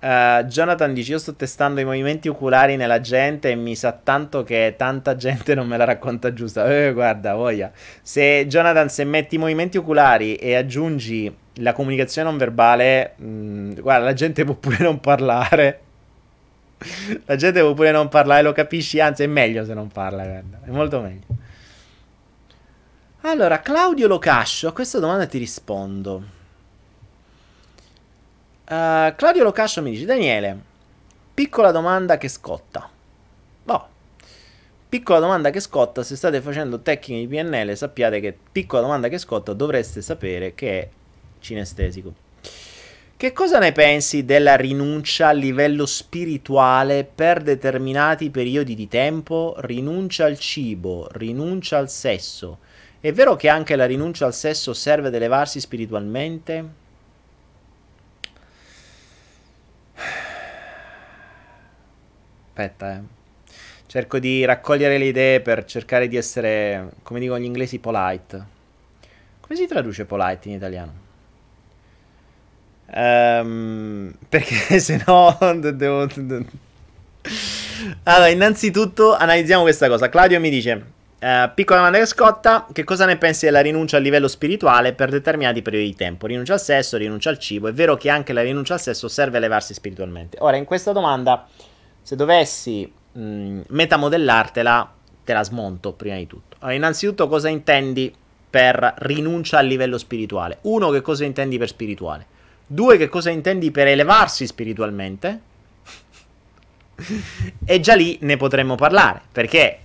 Uh, 0.03 0.43
Jonathan 0.43 0.93
dice: 0.93 1.13
Io 1.13 1.17
sto 1.17 1.33
testando 1.33 1.79
i 1.79 1.85
movimenti 1.85 2.27
oculari 2.27 2.75
nella 2.75 2.99
gente 2.99 3.51
e 3.51 3.55
mi 3.55 3.73
sa 3.73 3.93
tanto 3.93 4.43
che 4.43 4.73
tanta 4.77 5.15
gente 5.15 5.55
non 5.55 5.65
me 5.65 5.77
la 5.77 5.85
racconta 5.85 6.33
giusta. 6.33 6.69
Eh, 6.69 6.91
guarda, 6.91 7.35
voglia. 7.35 7.71
Se 8.01 8.45
Jonathan, 8.45 8.89
se 8.89 9.05
metti 9.05 9.35
i 9.35 9.37
movimenti 9.37 9.77
oculari 9.77 10.35
e 10.35 10.55
aggiungi 10.55 11.33
la 11.57 11.71
comunicazione 11.71 12.27
non 12.27 12.37
verbale, 12.37 13.13
mh, 13.15 13.25
mm, 13.25 13.73
guarda, 13.79 14.03
la 14.03 14.13
gente 14.13 14.43
può 14.43 14.55
pure 14.55 14.79
non 14.79 14.99
parlare. 14.99 15.79
la 17.23 17.35
gente 17.37 17.61
può 17.61 17.73
pure 17.73 17.91
non 17.91 18.09
parlare, 18.09 18.41
lo 18.41 18.51
capisci. 18.51 18.99
Anzi, 18.99 19.23
è 19.23 19.27
meglio 19.27 19.63
se 19.63 19.73
non 19.73 19.87
parla, 19.87 20.25
guarda. 20.25 20.59
È 20.65 20.69
molto 20.69 20.99
meglio. 20.99 21.27
Allora, 23.21 23.61
Claudio 23.61 24.07
Locascio, 24.07 24.67
a 24.67 24.73
questa 24.73 24.99
domanda 24.99 25.25
ti 25.27 25.37
rispondo. 25.37 26.41
Uh, 28.65 29.13
Claudio 29.15 29.43
Locascio 29.43 29.81
mi 29.81 29.91
dice: 29.91 30.05
Daniele, 30.05 30.57
piccola 31.33 31.71
domanda 31.71 32.17
che 32.17 32.29
scotta. 32.29 32.89
Boh. 33.63 33.87
Piccola 34.87 35.19
domanda 35.19 35.49
che 35.49 35.59
scotta, 35.59 36.03
se 36.03 36.15
state 36.15 36.39
facendo 36.39 36.81
tecniche 36.81 37.27
di 37.27 37.35
PNL 37.35 37.75
sappiate 37.75 38.19
che 38.19 38.37
piccola 38.51 38.81
domanda 38.81 39.07
che 39.07 39.17
scotta 39.17 39.53
dovreste 39.53 40.01
sapere 40.01 40.53
che 40.53 40.79
è 40.79 40.89
cinestesico. 41.39 42.13
Che 43.17 43.31
cosa 43.31 43.57
ne 43.57 43.71
pensi 43.71 44.25
della 44.25 44.55
rinuncia 44.55 45.29
a 45.29 45.31
livello 45.31 45.85
spirituale 45.85 47.05
per 47.05 47.41
determinati 47.41 48.29
periodi 48.29 48.75
di 48.75 48.87
tempo? 48.87 49.55
Rinuncia 49.59 50.25
al 50.25 50.37
cibo, 50.37 51.07
rinuncia 51.13 51.77
al 51.77 51.89
sesso. 51.89 52.59
È 52.99 53.11
vero 53.11 53.35
che 53.35 53.49
anche 53.49 53.75
la 53.75 53.85
rinuncia 53.85 54.25
al 54.25 54.33
sesso 54.33 54.73
serve 54.73 55.07
ad 55.07 55.15
elevarsi 55.15 55.59
spiritualmente? 55.59 56.81
Aspetta, 62.55 62.93
eh. 62.93 63.01
Cerco 63.87 64.19
di 64.19 64.45
raccogliere 64.45 64.99
le 64.99 65.05
idee 65.05 65.41
per 65.41 65.65
cercare 65.65 66.07
di 66.07 66.17
essere, 66.17 66.91
come 67.01 67.19
dicono 67.19 67.39
gli 67.39 67.45
inglesi, 67.45 67.79
polite. 67.79 68.45
Come 69.39 69.55
si 69.55 69.65
traduce 69.65 70.05
polite 70.05 70.49
in 70.49 70.55
italiano? 70.55 70.93
Um, 72.95 74.13
perché 74.29 74.79
se 74.79 75.03
no 75.05 75.35
devo... 75.73 76.07
Allora, 78.03 78.27
innanzitutto 78.29 79.15
analizziamo 79.15 79.63
questa 79.63 79.87
cosa. 79.87 80.09
Claudio 80.09 80.39
mi 80.39 80.51
dice, 80.51 80.85
uh, 81.19 81.51
piccola 81.55 81.79
domanda 81.79 81.97
che 81.97 82.05
scotta, 82.05 82.67
che 82.71 82.83
cosa 82.83 83.05
ne 83.05 83.17
pensi 83.17 83.45
della 83.45 83.61
rinuncia 83.61 83.97
a 83.97 83.99
livello 83.99 84.27
spirituale 84.27 84.93
per 84.93 85.09
determinati 85.09 85.63
periodi 85.63 85.87
di 85.87 85.95
tempo? 85.95 86.27
Rinuncia 86.27 86.53
al 86.53 86.61
sesso, 86.61 86.97
rinuncia 86.97 87.31
al 87.31 87.39
cibo. 87.39 87.67
È 87.67 87.73
vero 87.73 87.95
che 87.95 88.09
anche 88.09 88.31
la 88.31 88.43
rinuncia 88.43 88.75
al 88.75 88.81
sesso 88.81 89.07
serve 89.07 89.37
a 89.37 89.39
elevarsi 89.39 89.73
spiritualmente. 89.73 90.37
Ora, 90.39 90.57
in 90.57 90.65
questa 90.65 90.91
domanda 90.91 91.47
se 92.03 92.15
dovessi 92.15 92.91
mh, 93.13 93.21
mm, 93.21 93.61
metamodellartela, 93.69 94.93
te 95.23 95.33
la 95.33 95.43
smonto 95.43 95.93
prima 95.93 96.17
di 96.17 96.27
tutto. 96.27 96.57
Allora, 96.59 96.75
innanzitutto, 96.75 97.27
cosa 97.27 97.47
intendi 97.47 98.13
per 98.49 98.93
rinuncia 98.97 99.57
al 99.57 99.65
livello 99.65 99.97
spirituale? 99.97 100.59
Uno, 100.61 100.89
che 100.89 101.01
cosa 101.01 101.23
intendi 101.23 101.57
per 101.57 101.69
spirituale? 101.69 102.25
Due, 102.67 102.97
che 102.97 103.09
cosa 103.09 103.29
intendi 103.29 103.71
per 103.71 103.87
elevarsi 103.87 104.45
spiritualmente? 104.45 105.41
e 107.65 107.79
già 107.79 107.95
lì 107.95 108.17
ne 108.21 108.37
potremmo 108.37 108.75
parlare, 108.75 109.21
perché 109.31 109.79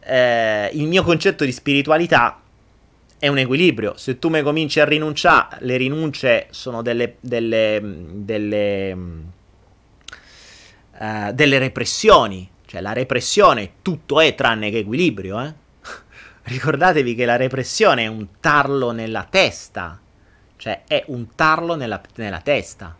eh, 0.00 0.70
il 0.72 0.86
mio 0.86 1.02
concetto 1.04 1.44
di 1.44 1.52
spiritualità 1.52 2.40
è 3.18 3.28
un 3.28 3.38
equilibrio. 3.38 3.96
Se 3.96 4.18
tu 4.18 4.28
mi 4.28 4.42
cominci 4.42 4.80
a 4.80 4.84
rinunciare, 4.84 5.58
le 5.60 5.76
rinunce 5.76 6.48
sono 6.50 6.82
delle, 6.82 7.16
delle, 7.20 7.80
delle 8.10 8.96
eh, 11.02 11.32
delle 11.34 11.58
repressioni. 11.58 12.48
Cioè 12.64 12.80
la 12.80 12.92
repressione 12.92 13.72
tutto 13.82 14.20
è 14.20 14.36
tranne 14.36 14.70
che 14.70 14.78
equilibrio. 14.78 15.42
Eh? 15.42 15.52
Ricordatevi 16.44 17.16
che 17.16 17.24
la 17.24 17.34
repressione 17.34 18.04
è 18.04 18.06
un 18.06 18.28
tarlo 18.38 18.92
nella 18.92 19.26
testa. 19.28 19.98
Cioè 20.56 20.84
è 20.86 21.02
un 21.08 21.34
tarlo 21.34 21.74
nella, 21.74 22.00
nella 22.14 22.40
testa. 22.40 22.96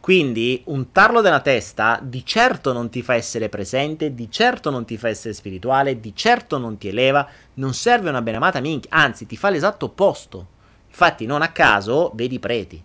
Quindi 0.00 0.62
un 0.66 0.90
tarlo 0.90 1.20
della 1.20 1.40
testa 1.40 2.00
di 2.02 2.24
certo 2.24 2.72
non 2.72 2.88
ti 2.88 3.00
fa 3.02 3.14
essere 3.14 3.48
presente, 3.48 4.12
di 4.12 4.28
certo 4.28 4.70
non 4.70 4.84
ti 4.84 4.96
fa 4.96 5.08
essere 5.08 5.34
spirituale, 5.34 6.00
di 6.00 6.16
certo 6.16 6.58
non 6.58 6.78
ti 6.78 6.88
eleva, 6.88 7.28
non 7.54 7.74
serve 7.74 8.08
una 8.08 8.22
benamata 8.22 8.60
minchia, 8.60 8.90
anzi 8.92 9.26
ti 9.26 9.36
fa 9.36 9.50
l'esatto 9.50 9.86
opposto. 9.86 10.46
Infatti 10.88 11.26
non 11.26 11.42
a 11.42 11.52
caso 11.52 12.10
vedi 12.14 12.36
i 12.36 12.40
preti. 12.40 12.82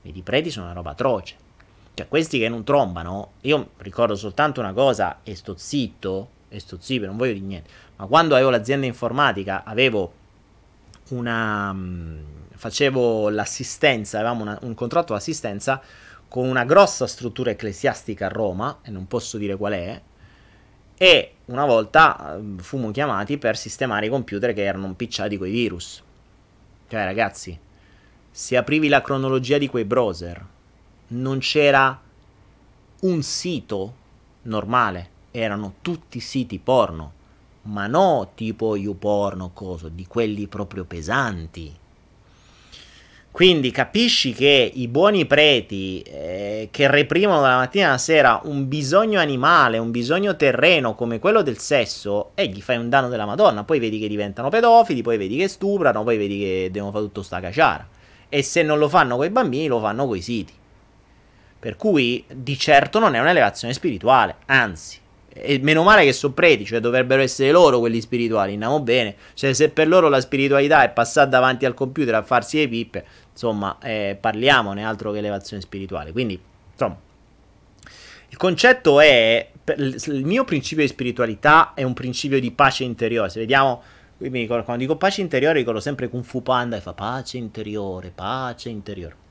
Vedi 0.00 0.20
i 0.20 0.22
preti 0.22 0.50
sono 0.50 0.66
una 0.66 0.74
roba 0.74 0.92
atroce. 0.92 1.46
Cioè, 1.98 2.06
questi 2.06 2.38
che 2.38 2.48
non 2.48 2.62
trombano, 2.62 3.32
io 3.40 3.70
ricordo 3.78 4.14
soltanto 4.14 4.60
una 4.60 4.72
cosa, 4.72 5.18
e 5.24 5.34
sto 5.34 5.56
zitto, 5.56 6.28
e 6.48 6.60
sto 6.60 6.78
zitto, 6.80 7.06
non 7.06 7.16
voglio 7.16 7.32
dire 7.32 7.44
niente, 7.44 7.70
ma 7.96 8.06
quando 8.06 8.34
avevo 8.36 8.50
l'azienda 8.50 8.86
informatica 8.86 9.64
avevo 9.64 10.12
una... 11.08 11.72
Mm, 11.72 12.20
facevo 12.54 13.30
l'assistenza, 13.30 14.18
avevamo 14.18 14.42
una, 14.42 14.56
un 14.62 14.74
contratto 14.74 15.12
di 15.12 15.18
assistenza 15.18 15.82
con 16.28 16.46
una 16.46 16.64
grossa 16.64 17.08
struttura 17.08 17.50
ecclesiastica 17.50 18.26
a 18.26 18.28
Roma, 18.28 18.78
e 18.82 18.90
non 18.90 19.08
posso 19.08 19.36
dire 19.36 19.56
qual 19.56 19.72
è, 19.72 20.00
e 20.96 21.32
una 21.46 21.64
volta 21.64 22.36
mm, 22.38 22.58
fummo 22.58 22.92
chiamati 22.92 23.38
per 23.38 23.56
sistemare 23.56 24.06
i 24.06 24.08
computer 24.08 24.52
che 24.52 24.62
erano 24.62 24.86
impicciati 24.86 25.36
con 25.36 25.48
i 25.48 25.50
virus. 25.50 26.00
Cioè, 26.86 27.02
ragazzi, 27.02 27.58
se 28.30 28.56
aprivi 28.56 28.86
la 28.86 29.02
cronologia 29.02 29.58
di 29.58 29.66
quei 29.66 29.84
browser, 29.84 30.56
non 31.08 31.38
c'era 31.38 32.00
un 33.00 33.22
sito 33.22 33.94
normale, 34.42 35.08
erano 35.30 35.74
tutti 35.82 36.20
siti 36.20 36.58
porno, 36.58 37.12
ma 37.62 37.86
no 37.86 38.30
tipo 38.34 38.76
YouPorno, 38.76 39.50
coso, 39.52 39.88
di 39.88 40.06
quelli 40.06 40.46
proprio 40.46 40.84
pesanti. 40.84 41.74
Quindi 43.30 43.70
capisci 43.70 44.32
che 44.32 44.72
i 44.74 44.88
buoni 44.88 45.24
preti 45.26 46.00
eh, 46.00 46.68
che 46.72 46.90
reprimono 46.90 47.40
dalla 47.40 47.58
mattina 47.58 47.88
alla 47.88 47.98
sera 47.98 48.40
un 48.44 48.66
bisogno 48.66 49.20
animale, 49.20 49.78
un 49.78 49.92
bisogno 49.92 50.34
terreno 50.34 50.96
come 50.96 51.20
quello 51.20 51.42
del 51.42 51.58
sesso, 51.58 52.32
e 52.34 52.48
gli 52.48 52.60
fai 52.60 52.78
un 52.78 52.88
danno 52.88 53.08
della 53.08 53.26
Madonna. 53.26 53.62
Poi 53.62 53.78
vedi 53.78 54.00
che 54.00 54.08
diventano 54.08 54.48
pedofili, 54.48 55.02
poi 55.02 55.18
vedi 55.18 55.36
che 55.36 55.46
stuprano, 55.46 56.02
poi 56.02 56.16
vedi 56.16 56.38
che 56.38 56.68
devono 56.72 56.90
fare 56.90 57.04
tutto 57.04 57.22
sta 57.22 57.38
caciara. 57.38 57.86
E 58.28 58.42
se 58.42 58.62
non 58.62 58.78
lo 58.78 58.88
fanno 58.88 59.16
con 59.16 59.26
i 59.26 59.30
bambini, 59.30 59.68
lo 59.68 59.78
fanno 59.78 60.06
con 60.06 60.16
i 60.16 60.22
siti. 60.22 60.52
Per 61.60 61.76
cui 61.76 62.24
di 62.32 62.56
certo 62.56 62.98
non 62.98 63.14
è 63.14 63.20
un'elevazione 63.20 63.74
spirituale, 63.74 64.36
anzi, 64.46 65.00
e 65.40 65.58
meno 65.60 65.82
male 65.82 66.04
che 66.04 66.12
sono 66.12 66.32
preti, 66.32 66.64
cioè 66.64 66.80
dovrebbero 66.80 67.22
essere 67.22 67.50
loro 67.50 67.78
quelli 67.78 68.00
spirituali, 68.00 68.52
andiamo 68.52 68.80
bene. 68.80 69.16
Cioè, 69.34 69.52
se 69.52 69.68
per 69.70 69.88
loro 69.88 70.08
la 70.08 70.20
spiritualità 70.20 70.82
è 70.82 70.90
passare 70.90 71.28
davanti 71.28 71.64
al 71.64 71.74
computer 71.74 72.14
a 72.14 72.22
farsi 72.22 72.58
le 72.58 72.68
pippe, 72.68 73.04
insomma, 73.32 73.78
eh, 73.82 74.16
parliamone 74.20 74.84
altro 74.84 75.12
che 75.12 75.18
elevazione 75.18 75.62
spirituale. 75.62 76.12
Quindi, 76.12 76.40
insomma, 76.72 76.96
il 78.28 78.36
concetto 78.36 79.00
è, 79.00 79.48
il 79.76 80.24
mio 80.24 80.44
principio 80.44 80.82
di 80.82 80.88
spiritualità 80.88 81.72
è 81.74 81.82
un 81.82 81.94
principio 81.94 82.40
di 82.40 82.50
pace 82.50 82.84
interiore. 82.84 83.30
Se 83.30 83.40
vediamo, 83.40 83.82
ricordo, 84.18 84.64
quando 84.64 84.82
dico 84.82 84.96
pace 84.96 85.20
interiore, 85.20 85.58
ricordo 85.58 85.80
sempre 85.80 86.08
Kung 86.08 86.24
Fu 86.24 86.42
Panda 86.42 86.76
e 86.76 86.80
fa 86.80 86.92
pace 86.92 87.36
interiore, 87.36 88.10
pace 88.14 88.68
interiore. 88.68 89.26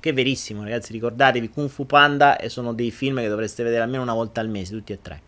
Che 0.00 0.10
è 0.10 0.14
verissimo, 0.14 0.62
ragazzi. 0.62 0.92
Ricordatevi, 0.92 1.50
Kung 1.50 1.68
Fu 1.68 1.84
Panda 1.84 2.38
e 2.38 2.48
sono 2.48 2.72
dei 2.72 2.90
film 2.90 3.20
che 3.20 3.28
dovreste 3.28 3.62
vedere 3.62 3.82
almeno 3.82 4.02
una 4.02 4.14
volta 4.14 4.40
al 4.40 4.48
mese, 4.48 4.74
tutti 4.74 4.92
e 4.92 5.02
tre. 5.02 5.22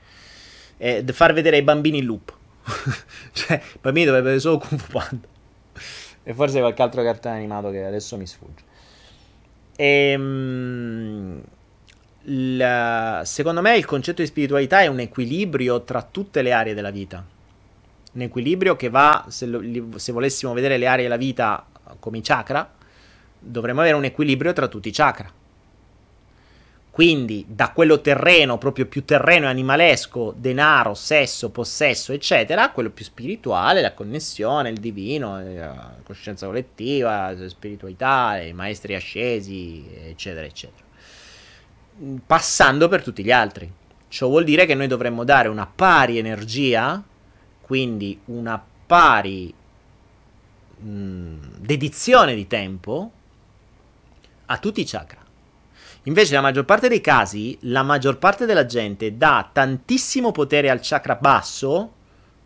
E 0.78 1.04
far 1.12 1.34
vedere 1.34 1.56
ai 1.56 1.62
bambini 1.62 1.98
il 1.98 2.06
loop. 2.06 2.34
cioè, 3.32 3.60
i 3.74 3.78
bambini 3.80 4.06
dovrebbero 4.06 4.34
vedere 4.34 4.40
solo 4.40 4.58
Kung 4.58 4.80
Fu 4.80 4.90
Panda. 4.90 5.28
e 6.24 6.34
forse 6.34 6.58
qualche 6.60 6.82
altro 6.82 7.02
cartone 7.02 7.36
animato 7.36 7.70
che 7.70 7.84
adesso 7.84 8.16
mi 8.16 8.26
sfugge. 8.26 8.64
Ehm, 9.76 11.42
la, 12.26 13.22
secondo 13.24 13.60
me 13.60 13.76
il 13.76 13.84
concetto 13.84 14.22
di 14.22 14.28
spiritualità 14.28 14.80
è 14.80 14.86
un 14.86 15.00
equilibrio 15.00 15.82
tra 15.82 16.02
tutte 16.02 16.40
le 16.40 16.52
aree 16.52 16.74
della 16.74 16.90
vita. 16.90 17.24
Un 18.14 18.20
equilibrio 18.20 18.76
che 18.76 18.88
va, 18.90 19.26
se, 19.28 19.46
lo, 19.46 19.60
se 19.98 20.12
volessimo 20.12 20.52
vedere 20.52 20.76
le 20.78 20.86
aree 20.86 21.02
della 21.04 21.16
vita 21.16 21.66
come 21.98 22.18
i 22.18 22.22
chakra, 22.22 22.80
dovremmo 23.42 23.80
avere 23.80 23.96
un 23.96 24.04
equilibrio 24.04 24.52
tra 24.52 24.68
tutti 24.68 24.88
i 24.88 24.92
chakra. 24.92 25.30
Quindi 26.92 27.46
da 27.48 27.70
quello 27.70 28.02
terreno, 28.02 28.58
proprio 28.58 28.84
più 28.84 29.06
terreno 29.06 29.46
e 29.46 29.48
animalesco, 29.48 30.34
denaro, 30.36 30.92
sesso, 30.92 31.48
possesso, 31.48 32.12
eccetera, 32.12 32.64
a 32.64 32.70
quello 32.70 32.90
più 32.90 33.02
spirituale, 33.02 33.80
la 33.80 33.94
connessione, 33.94 34.68
il 34.68 34.78
divino, 34.78 35.40
eh, 35.40 35.54
la 35.54 35.94
coscienza 36.02 36.44
collettiva, 36.44 37.32
la 37.32 37.48
spiritualità, 37.48 38.38
i 38.42 38.52
maestri 38.52 38.94
ascesi, 38.94 39.88
eccetera, 40.04 40.44
eccetera. 40.44 40.84
Passando 42.26 42.88
per 42.88 43.02
tutti 43.02 43.24
gli 43.24 43.32
altri. 43.32 43.72
Ciò 44.08 44.28
vuol 44.28 44.44
dire 44.44 44.66
che 44.66 44.74
noi 44.74 44.86
dovremmo 44.86 45.24
dare 45.24 45.48
una 45.48 45.66
pari 45.66 46.18
energia, 46.18 47.02
quindi 47.62 48.20
una 48.26 48.62
pari 48.86 49.54
mh, 50.76 50.86
mm, 50.86 51.36
dedizione 51.56 52.34
di 52.34 52.46
tempo 52.46 53.12
a 54.52 54.58
tutti 54.58 54.82
i 54.82 54.84
chakra. 54.84 55.20
Invece, 56.04 56.30
nella 56.30 56.42
maggior 56.42 56.64
parte 56.64 56.88
dei 56.88 57.00
casi, 57.00 57.56
la 57.62 57.82
maggior 57.82 58.18
parte 58.18 58.44
della 58.44 58.66
gente 58.66 59.16
dà 59.16 59.48
tantissimo 59.50 60.30
potere 60.30 60.68
al 60.68 60.80
chakra 60.82 61.14
basso, 61.14 61.92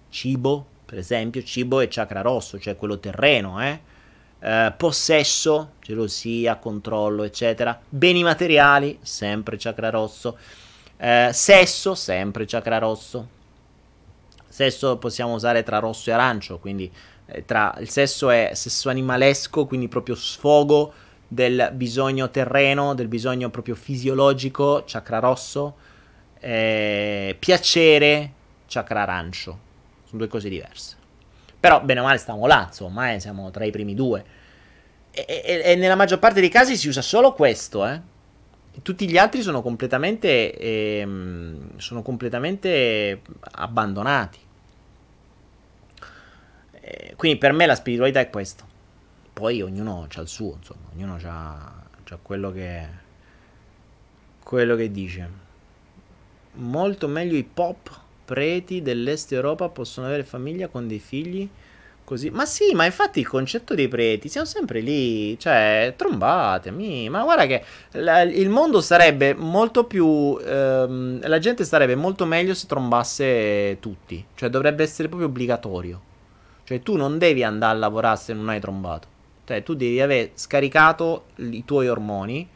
cibo, 0.09 0.66
per 0.84 0.98
esempio, 0.98 1.42
cibo 1.42 1.80
e 1.80 1.88
chakra 1.88 2.20
rosso, 2.20 2.61
cioè 2.61 2.76
quello 2.76 2.98
terreno, 2.98 3.61
eh? 3.61 3.80
Eh, 4.38 4.72
possesso, 4.76 5.72
gelosia, 5.80 6.57
controllo, 6.57 7.24
eccetera. 7.24 7.78
Beni 7.88 8.22
materiali, 8.22 8.98
sempre 9.02 9.57
chakra 9.59 9.90
rosso. 9.90 10.38
Eh, 10.96 11.30
sesso, 11.32 11.94
sempre 11.96 12.44
chakra 12.46 12.78
rosso. 12.78 13.28
Sesso 14.48 14.96
possiamo 14.98 15.34
usare 15.34 15.64
tra 15.64 15.78
rosso 15.78 16.11
e 16.11 16.12
arancio, 16.12 16.59
quindi 16.59 16.90
eh, 17.26 17.44
tra, 17.44 17.74
il 17.80 17.88
sesso 17.88 18.30
è 18.30 18.50
sesso 18.54 18.90
animalesco, 18.90 19.66
quindi 19.66 19.88
proprio 19.88 20.14
sfogo 20.14 20.92
del 21.28 21.70
bisogno 21.74 22.30
terreno, 22.30 22.94
del 22.94 23.08
bisogno 23.08 23.50
proprio 23.50 23.74
fisiologico, 23.74 24.84
chakra 24.86 25.18
rosso. 25.18 25.74
Eh, 26.38 27.36
piacere, 27.38 28.32
chakra 28.66 29.02
arancio. 29.02 29.58
Sono 30.04 30.18
due 30.18 30.28
cose 30.28 30.48
diverse. 30.48 30.96
Però, 31.58 31.80
bene 31.82 32.00
o 32.00 32.04
male, 32.04 32.18
stiamo 32.18 32.46
là, 32.46 32.64
insomma, 32.68 33.12
eh, 33.12 33.20
siamo 33.20 33.50
tra 33.50 33.64
i 33.64 33.70
primi 33.70 33.94
due. 33.94 34.24
E, 35.10 35.24
e, 35.26 35.62
e, 35.64 35.74
nella 35.76 35.96
maggior 35.96 36.18
parte 36.18 36.40
dei 36.40 36.50
casi 36.50 36.76
si 36.76 36.88
usa 36.88 37.02
solo 37.02 37.32
questo, 37.32 37.86
eh. 37.86 38.14
Tutti 38.82 39.08
gli 39.08 39.16
altri 39.16 39.40
sono 39.40 39.62
completamente, 39.62 40.52
ehm, 40.54 41.78
sono 41.78 42.02
completamente 42.02 43.22
abbandonati. 43.52 44.38
Eh, 46.72 47.14
quindi 47.16 47.38
per 47.38 47.52
me 47.52 47.64
la 47.64 47.74
spiritualità 47.74 48.20
è 48.20 48.28
questo. 48.28 48.74
Poi 49.37 49.61
ognuno 49.61 50.09
ha 50.11 50.20
il 50.22 50.28
suo, 50.28 50.55
insomma, 50.57 50.89
ognuno 50.95 51.18
ha 51.22 51.84
quello 52.22 52.51
che, 52.51 52.87
quello 54.43 54.74
che 54.76 54.91
dice. 54.91 55.28
Molto 56.53 57.07
meglio 57.07 57.37
i 57.37 57.45
pop 57.45 57.91
preti 58.24 58.80
dell'est 58.80 59.30
Europa 59.32 59.68
possono 59.68 60.07
avere 60.07 60.24
famiglia 60.24 60.68
con 60.68 60.89
dei 60.89 60.99
figli 60.99 61.47
Così. 62.03 62.30
Ma 62.30 62.47
sì, 62.47 62.72
ma 62.72 62.84
infatti 62.84 63.18
il 63.18 63.26
concetto 63.26 63.74
dei 63.74 63.89
preti 63.89 64.28
siamo 64.28 64.47
sempre 64.47 64.80
lì, 64.80 65.37
cioè, 65.41 65.93
trombatemi. 65.97 67.09
Ma 67.11 67.24
guarda 67.24 67.47
che 67.47 67.64
la, 67.93 68.22
il 68.22 68.49
mondo 68.49 68.80
sarebbe 68.80 69.34
molto 69.34 69.84
più. 69.84 70.39
Ehm, 70.41 71.20
la 71.28 71.39
gente 71.41 71.64
starebbe 71.64 71.97
molto 71.97 72.24
meglio 72.24 72.55
se 72.55 72.66
trombasse 72.68 73.78
tutti. 73.80 74.24
Cioè, 74.37 74.49
dovrebbe 74.49 74.84
essere 74.84 75.09
proprio 75.09 75.28
obbligatorio. 75.28 76.01
Cioè, 76.62 76.80
tu 76.82 76.97
non 76.97 77.18
devi 77.18 77.43
andare 77.43 77.74
a 77.74 77.78
lavorare 77.78 78.16
se 78.18 78.32
non 78.32 78.49
hai 78.51 78.61
trombato. 78.61 79.15
Cioè, 79.47 79.62
tu 79.62 79.74
devi 79.74 80.01
aver 80.01 80.30
scaricato 80.34 81.26
i 81.36 81.64
tuoi 81.64 81.88
ormoni 81.88 82.49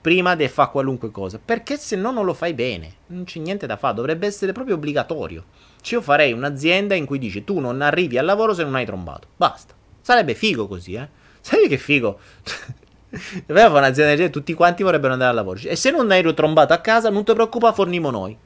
prima 0.00 0.34
di 0.34 0.46
fare 0.48 0.70
qualunque 0.70 1.12
cosa. 1.12 1.40
Perché 1.42 1.76
se 1.76 1.94
no 1.94 2.10
non 2.10 2.24
lo 2.24 2.34
fai 2.34 2.52
bene. 2.52 2.94
Non 3.06 3.24
c'è 3.24 3.38
niente 3.38 3.66
da 3.66 3.76
fare. 3.76 3.94
Dovrebbe 3.94 4.26
essere 4.26 4.50
proprio 4.52 4.74
obbligatorio. 4.74 5.44
Cioè, 5.80 5.98
io 5.98 6.04
farei 6.04 6.32
un'azienda 6.32 6.96
in 6.96 7.06
cui 7.06 7.20
dice 7.20 7.44
tu 7.44 7.60
non 7.60 7.80
arrivi 7.80 8.18
al 8.18 8.24
lavoro 8.24 8.54
se 8.54 8.64
non 8.64 8.74
hai 8.74 8.84
trombato. 8.84 9.28
Basta. 9.36 9.74
Sarebbe 10.00 10.34
figo 10.34 10.66
così, 10.66 10.94
eh. 10.94 11.08
Sai 11.40 11.68
che 11.68 11.78
figo? 11.78 12.18
Doveva 13.46 13.68
fare 13.68 13.78
un'azienda 13.78 14.10
del 14.10 14.16
genere, 14.16 14.30
tutti 14.30 14.52
quanti 14.52 14.82
vorrebbero 14.82 15.12
andare 15.12 15.30
al 15.30 15.36
lavoro. 15.36 15.60
E 15.62 15.76
se 15.76 15.92
non 15.92 16.10
hai 16.10 16.34
trombato 16.34 16.72
a 16.72 16.78
casa, 16.78 17.08
non 17.08 17.24
ti 17.24 17.32
preoccupa, 17.32 17.72
fornimo 17.72 18.10
noi. 18.10 18.36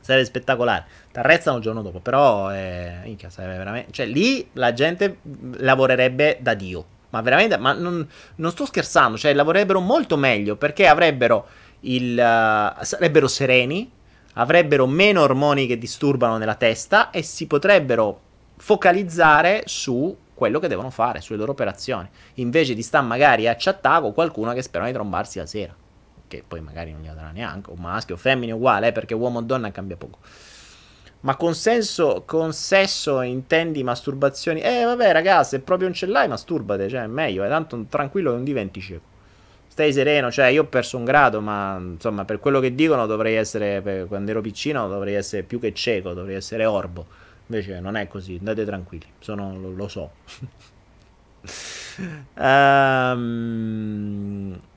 Sarebbe 0.00 0.24
spettacolare. 0.24 0.86
Ti 1.12 1.18
arrestano 1.18 1.58
il 1.58 1.62
giorno 1.62 1.82
dopo, 1.82 2.00
però, 2.00 2.50
eh, 2.52 3.00
minchia, 3.04 3.28
sarebbe 3.28 3.58
veramente... 3.58 3.92
Cioè, 3.92 4.06
lì 4.06 4.48
la 4.54 4.72
gente 4.72 5.18
lavorerebbe 5.58 6.38
da 6.40 6.54
Dio. 6.54 6.84
Ma 7.10 7.20
veramente, 7.20 7.58
ma 7.58 7.72
non, 7.72 8.08
non 8.36 8.50
sto 8.50 8.64
scherzando, 8.64 9.18
cioè 9.18 9.34
lavorerebbero 9.34 9.80
molto 9.80 10.16
meglio 10.16 10.56
perché 10.56 10.86
avrebbero 10.86 11.46
il... 11.80 12.12
Uh, 12.12 12.82
sarebbero 12.82 13.28
sereni, 13.28 13.90
avrebbero 14.34 14.86
meno 14.86 15.20
ormoni 15.20 15.66
che 15.66 15.76
disturbano 15.76 16.38
nella 16.38 16.54
testa 16.54 17.10
e 17.10 17.22
si 17.22 17.46
potrebbero 17.46 18.20
focalizzare 18.56 19.64
su 19.66 20.16
quello 20.34 20.58
che 20.58 20.68
devono 20.68 20.90
fare, 20.90 21.20
sulle 21.20 21.38
loro 21.38 21.52
operazioni, 21.52 22.08
invece 22.34 22.74
di 22.74 22.82
stare 22.82 23.06
magari 23.06 23.46
a 23.48 23.54
chattare 23.58 24.00
con 24.00 24.14
qualcuno 24.14 24.52
che 24.54 24.62
sperano 24.62 24.88
di 24.88 24.94
trombarsi 24.94 25.38
la 25.38 25.46
sera, 25.46 25.74
che 26.26 26.42
poi 26.46 26.60
magari 26.60 26.90
non 26.90 27.02
gli 27.02 27.06
darà 27.06 27.30
neanche, 27.30 27.70
o 27.70 27.74
maschio 27.74 28.14
o 28.14 28.18
femmine 28.18 28.52
uguale, 28.52 28.88
eh, 28.88 28.92
perché 28.92 29.14
uomo 29.14 29.38
o 29.38 29.42
donna 29.42 29.70
cambia 29.70 29.96
poco. 29.96 30.18
Ma 31.22 31.36
con, 31.36 31.54
senso, 31.54 32.24
con 32.26 32.52
sesso 32.52 33.20
intendi 33.22 33.82
masturbazioni? 33.82 34.60
Eh 34.60 34.84
vabbè 34.84 35.12
ragazzi, 35.12 35.50
se 35.50 35.60
proprio 35.60 35.88
non 35.88 35.96
ce 35.96 36.06
l'hai 36.06 36.28
masturbate, 36.28 36.88
cioè 36.88 37.02
è 37.02 37.06
meglio, 37.06 37.44
è 37.44 37.48
tanto 37.48 37.84
tranquillo 37.88 38.30
che 38.30 38.36
non 38.36 38.44
diventi 38.44 38.80
cieco 38.80 39.10
stai 39.72 39.90
sereno, 39.90 40.30
cioè 40.30 40.48
io 40.48 40.64
ho 40.64 40.66
perso 40.66 40.98
un 40.98 41.04
grado, 41.04 41.40
ma 41.40 41.78
insomma 41.78 42.26
per 42.26 42.40
quello 42.40 42.60
che 42.60 42.74
dicono 42.74 43.06
dovrei 43.06 43.36
essere, 43.36 43.80
per, 43.80 44.06
quando 44.06 44.30
ero 44.30 44.42
piccino 44.42 44.86
dovrei 44.86 45.14
essere 45.14 45.44
più 45.44 45.58
che 45.58 45.72
cieco, 45.72 46.12
dovrei 46.12 46.34
essere 46.34 46.66
orbo. 46.66 47.06
Invece 47.46 47.80
non 47.80 47.96
è 47.96 48.06
così, 48.06 48.36
andate 48.38 48.66
tranquilli, 48.66 49.06
sono, 49.18 49.58
lo, 49.58 49.70
lo 49.70 49.88
so. 49.88 50.10
um, 52.36 54.60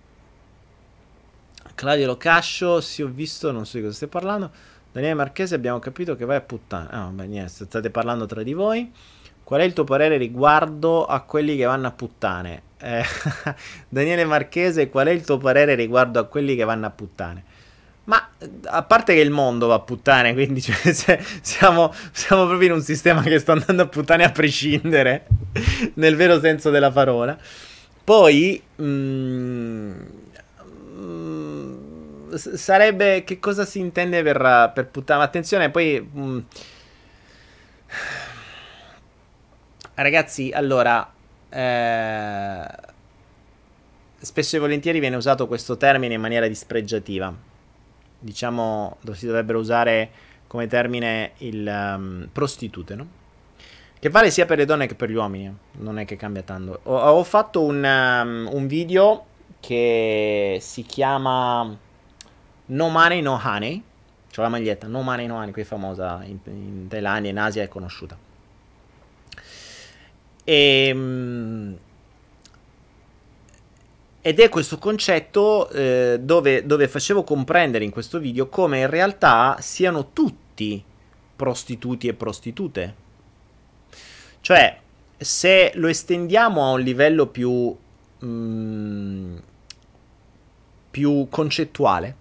Claudio 1.75 2.05
Locascio, 2.05 2.79
sì 2.79 3.01
ho 3.01 3.07
visto, 3.07 3.51
non 3.51 3.65
so 3.65 3.75
di 3.75 3.83
cosa 3.83 3.95
stai 3.95 4.07
parlando. 4.07 4.49
Daniele 4.95 5.15
Marchese 5.15 5.55
abbiamo 5.55 5.79
capito 5.79 6.15
che 6.15 6.23
vai 6.23 6.37
a 6.37 6.41
puttana. 6.41 6.89
Ah, 6.89 7.03
vabbè, 7.03 7.25
niente, 7.25 7.65
state 7.65 7.89
parlando 7.89 8.25
tra 8.27 8.43
di 8.43 8.53
voi. 8.53 8.89
Qual 9.43 9.59
è 9.59 9.63
il 9.65 9.73
tuo 9.73 9.83
parere 9.83 10.15
riguardo 10.15 11.05
a 11.05 11.19
quelli 11.19 11.57
che 11.57 11.65
vanno 11.65 11.87
a 11.87 11.91
puttane? 11.91 12.61
Eh, 12.77 13.03
Daniele 13.89 14.23
Marchese, 14.23 14.87
qual 14.87 15.07
è 15.07 15.11
il 15.11 15.25
tuo 15.25 15.37
parere 15.37 15.75
riguardo 15.75 16.17
a 16.19 16.23
quelli 16.23 16.55
che 16.55 16.63
vanno 16.63 16.85
a 16.85 16.91
puttane? 16.91 17.43
Ma 18.05 18.29
a 18.63 18.83
parte 18.83 19.13
che 19.13 19.19
il 19.19 19.31
mondo 19.31 19.67
va 19.67 19.73
a 19.73 19.79
puttane, 19.79 20.33
quindi 20.33 20.61
cioè, 20.63 21.19
siamo, 21.41 21.93
siamo, 22.13 22.45
proprio 22.45 22.69
in 22.69 22.75
un 22.75 22.81
sistema 22.81 23.21
che 23.21 23.37
sta 23.39 23.51
andando 23.51 23.81
a 23.81 23.87
puttane 23.87 24.23
a 24.23 24.31
prescindere, 24.31 25.27
nel 25.95 26.15
vero 26.15 26.39
senso 26.39 26.69
della 26.69 26.91
parola. 26.91 27.37
Poi, 28.01 28.63
mm, 28.81 29.91
mm, 30.99 31.64
sarebbe 32.35 33.23
che 33.23 33.39
cosa 33.39 33.65
si 33.65 33.79
intende 33.79 34.21
per, 34.23 34.71
per 34.73 34.87
puttane? 34.87 35.23
Attenzione, 35.23 35.69
poi. 35.69 36.09
Mm, 36.15 36.39
Ragazzi, 39.97 40.51
allora, 40.53 41.09
eh, 41.47 42.67
spesso 44.17 44.57
e 44.57 44.59
volentieri 44.59 44.99
viene 44.99 45.15
usato 45.15 45.47
questo 45.47 45.77
termine 45.77 46.15
in 46.15 46.19
maniera 46.19 46.49
dispregiativa. 46.49 47.33
Diciamo, 48.19 48.97
si 49.13 49.25
dovrebbero 49.25 49.57
usare 49.57 50.09
come 50.47 50.67
termine 50.67 51.31
il 51.37 51.65
um, 51.65 52.27
prostitute, 52.29 52.95
no? 52.95 53.07
Che 53.97 54.09
vale 54.09 54.31
sia 54.31 54.45
per 54.45 54.57
le 54.57 54.65
donne 54.65 54.85
che 54.85 54.95
per 54.95 55.09
gli 55.09 55.15
uomini, 55.15 55.55
non 55.77 55.97
è 55.97 56.03
che 56.03 56.17
cambia 56.17 56.41
tanto. 56.41 56.81
Ho, 56.83 56.97
ho 56.97 57.23
fatto 57.23 57.63
un, 57.63 57.81
um, 57.81 58.49
un, 58.51 58.67
video 58.67 59.25
che 59.61 60.57
si 60.59 60.83
chiama 60.83 61.73
No 62.67 62.89
Money 62.89 63.21
No 63.21 63.39
Honey, 63.43 63.81
c'ho 64.33 64.41
la 64.41 64.49
maglietta 64.49 64.87
No 64.87 65.01
Money 65.01 65.27
No 65.27 65.35
Honey, 65.35 65.51
qui 65.51 65.61
è 65.61 65.65
famosa 65.65 66.21
in, 66.23 66.39
in 66.45 66.87
Thailandia, 66.87 67.29
in 67.29 67.37
Asia 67.37 67.63
è 67.63 67.67
conosciuta. 67.67 68.17
E, 70.43 70.87
ehm, 70.87 71.77
ed 74.21 74.39
è 74.39 74.49
questo 74.49 74.79
concetto 74.79 75.69
eh, 75.69 76.19
dove, 76.19 76.65
dove, 76.65 76.87
facevo 76.87 77.23
comprendere 77.23 77.83
in 77.83 77.91
questo 77.91 78.17
video 78.17 78.47
come 78.47 78.79
in 78.79 78.89
realtà 78.89 79.57
siano 79.59 80.11
tutti 80.13 80.83
prostituti 81.35 82.07
e 82.07 82.13
prostitute. 82.15 82.95
Cioè, 84.41 84.79
se 85.15 85.71
lo 85.75 85.87
estendiamo 85.87 86.63
a 86.63 86.71
un 86.71 86.81
livello 86.81 87.27
più, 87.27 87.75
mm, 88.23 89.37
più 90.89 91.27
concettuale, 91.29 92.15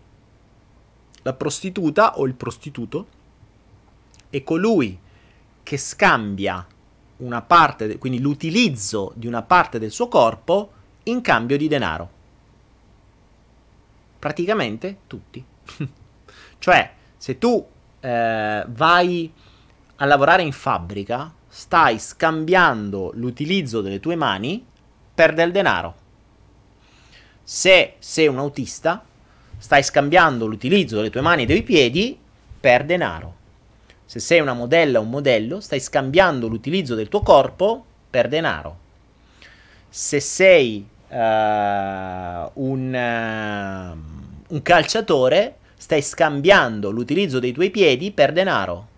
la 1.24 1.32
prostituta 1.32 2.18
o 2.18 2.26
il 2.26 2.34
prostituto 2.34 3.06
è 4.28 4.42
colui 4.42 4.98
che 5.62 5.78
scambia 5.78 6.66
una 7.18 7.40
parte, 7.40 7.96
quindi 7.98 8.20
l'utilizzo 8.20 9.12
di 9.16 9.26
una 9.26 9.42
parte 9.42 9.78
del 9.78 9.90
suo 9.90 10.08
corpo 10.08 10.72
in 11.04 11.22
cambio 11.22 11.56
di 11.56 11.66
denaro. 11.66 12.10
Praticamente 14.18 14.98
tutti. 15.06 15.42
cioè, 16.58 16.92
se 17.16 17.38
tu 17.38 17.66
eh, 18.00 18.64
vai 18.68 19.32
a 19.96 20.04
lavorare 20.04 20.42
in 20.42 20.52
fabbrica, 20.52 21.32
stai 21.48 21.98
scambiando 21.98 23.12
l'utilizzo 23.14 23.80
delle 23.80 24.00
tue 24.00 24.16
mani 24.16 24.62
per 25.14 25.32
del 25.32 25.52
denaro. 25.52 26.02
Se 27.42 27.94
sei 27.98 28.26
un 28.26 28.38
autista, 28.38 29.02
stai 29.64 29.82
scambiando 29.82 30.44
l'utilizzo 30.44 30.96
delle 30.96 31.08
tue 31.08 31.22
mani 31.22 31.44
e 31.44 31.46
dei 31.46 31.62
piedi 31.62 32.18
per 32.60 32.84
denaro. 32.84 33.34
Se 34.04 34.20
sei 34.20 34.40
una 34.40 34.52
modella 34.52 34.98
o 34.98 35.02
un 35.04 35.08
modello, 35.08 35.58
stai 35.58 35.80
scambiando 35.80 36.48
l'utilizzo 36.48 36.94
del 36.94 37.08
tuo 37.08 37.22
corpo 37.22 37.82
per 38.10 38.28
denaro. 38.28 38.78
Se 39.88 40.20
sei 40.20 40.86
uh, 41.08 41.16
un, 41.16 42.92
uh, 42.92 44.52
un 44.54 44.62
calciatore, 44.62 45.56
stai 45.78 46.02
scambiando 46.02 46.90
l'utilizzo 46.90 47.38
dei 47.38 47.52
tuoi 47.52 47.70
piedi 47.70 48.12
per 48.12 48.32
denaro. 48.32 48.88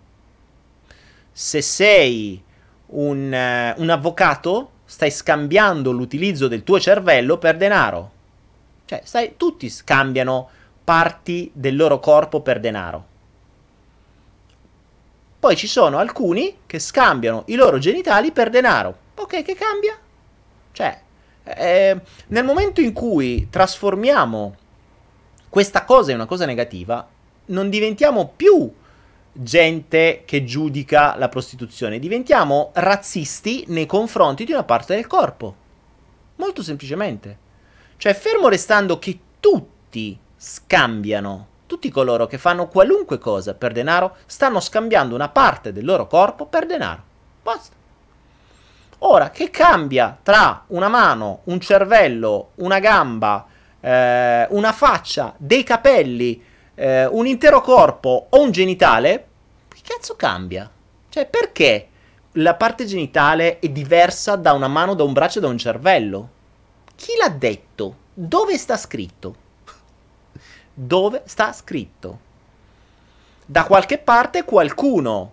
Se 1.31 1.61
sei 1.61 2.43
un, 2.87 3.73
uh, 3.77 3.81
un 3.81 3.89
avvocato, 3.89 4.71
stai 4.83 5.11
scambiando 5.11 5.91
l'utilizzo 5.91 6.49
del 6.49 6.63
tuo 6.63 6.77
cervello 6.77 7.37
per 7.37 7.55
denaro. 7.55 8.11
Cioè, 8.83 8.99
stai, 9.05 9.35
tutti 9.37 9.69
scambiano 9.69 10.49
parti 10.87 11.51
del 11.53 11.75
loro 11.75 11.99
corpo 11.99 12.39
per 12.39 12.61
denaro. 12.61 13.05
Poi 15.37 15.57
ci 15.57 15.67
sono 15.67 15.97
alcuni 15.97 16.59
che 16.65 16.79
scambiano 16.79 17.43
i 17.47 17.55
loro 17.55 17.77
genitali 17.77 18.31
per 18.31 18.49
denaro. 18.49 18.97
Ok, 19.15 19.43
che 19.43 19.53
cambia? 19.53 19.99
Cioè, 20.71 21.01
eh, 21.43 22.01
nel 22.27 22.45
momento 22.45 22.79
in 22.79 22.93
cui 22.93 23.49
trasformiamo 23.49 24.55
questa 25.49 25.83
cosa 25.83 26.11
in 26.11 26.17
una 26.17 26.25
cosa 26.25 26.45
negativa, 26.45 27.05
non 27.47 27.69
diventiamo 27.69 28.31
più 28.33 28.73
gente 29.33 30.23
che 30.23 30.45
giudica 30.45 31.17
la 31.17 31.27
prostituzione, 31.27 31.99
diventiamo 31.99 32.71
razzisti 32.75 33.65
nei 33.67 33.85
confronti 33.85 34.45
di 34.45 34.53
una 34.53 34.63
parte 34.63 34.95
del 34.95 35.05
corpo. 35.05 35.53
Molto 36.37 36.63
semplicemente. 36.63 37.37
Cioè, 37.97 38.13
fermo 38.13 38.47
restando 38.47 38.97
che 38.99 39.19
tutti 39.41 40.17
scambiano 40.37 41.47
tutti 41.67 41.89
coloro 41.89 42.25
che 42.25 42.37
fanno 42.37 42.67
qualunque 42.67 43.17
cosa 43.17 43.53
per 43.53 43.73
denaro 43.73 44.15
stanno 44.25 44.59
scambiando 44.59 45.13
una 45.13 45.29
parte 45.29 45.73
del 45.73 45.85
loro 45.85 46.07
corpo 46.07 46.45
per 46.45 46.65
denaro. 46.65 47.03
Basta. 47.43 47.75
Ora, 48.99 49.29
che 49.29 49.51
cambia 49.51 50.17
tra 50.23 50.63
una 50.67 50.87
mano, 50.87 51.41
un 51.45 51.59
cervello, 51.59 52.51
una 52.55 52.79
gamba, 52.79 53.45
eh, 53.79 54.47
una 54.49 54.71
faccia, 54.71 55.35
dei 55.37 55.63
capelli, 55.63 56.43
eh, 56.73 57.05
un 57.05 57.27
intero 57.27 57.61
corpo 57.61 58.27
o 58.29 58.41
un 58.41 58.51
genitale? 58.51 59.27
Che 59.67 59.81
cazzo 59.83 60.15
cambia? 60.15 60.69
Cioè, 61.09 61.27
perché 61.27 61.89
la 62.33 62.55
parte 62.55 62.85
genitale 62.85 63.59
è 63.59 63.69
diversa 63.69 64.35
da 64.35 64.53
una 64.53 64.67
mano, 64.67 64.95
da 64.95 65.03
un 65.03 65.13
braccio 65.13 65.37
e 65.37 65.41
da 65.41 65.47
un 65.47 65.57
cervello? 65.57 66.29
Chi 66.95 67.11
l'ha 67.19 67.29
detto? 67.29 67.95
Dove 68.13 68.57
sta 68.57 68.77
scritto? 68.77 69.45
Dove 70.79 71.23
sta 71.25 71.51
scritto. 71.53 72.19
Da 73.43 73.63
qualche 73.63 73.97
parte 73.97 74.43
qualcuno, 74.43 75.31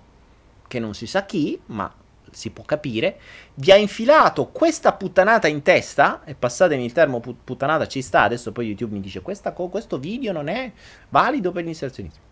che 0.66 0.78
non 0.78 0.94
si 0.94 1.06
sa 1.06 1.26
chi, 1.26 1.60
ma 1.66 1.92
si 2.30 2.48
può 2.50 2.64
capire, 2.64 3.18
vi 3.54 3.70
ha 3.70 3.76
infilato 3.76 4.46
questa 4.46 4.92
puttanata 4.92 5.46
in 5.46 5.60
testa, 5.60 6.22
e 6.24 6.34
passatemi 6.34 6.82
il 6.82 6.92
termine 6.92 7.20
puttanata 7.44 7.86
ci 7.86 8.00
sta, 8.00 8.22
adesso 8.22 8.52
poi 8.52 8.68
YouTube 8.68 8.94
mi 8.94 9.00
dice 9.00 9.20
co- 9.20 9.68
questo 9.68 9.98
video 9.98 10.32
non 10.32 10.48
è 10.48 10.72
valido 11.10 11.52
per 11.52 11.64
l'inserzionismo. 11.64 12.22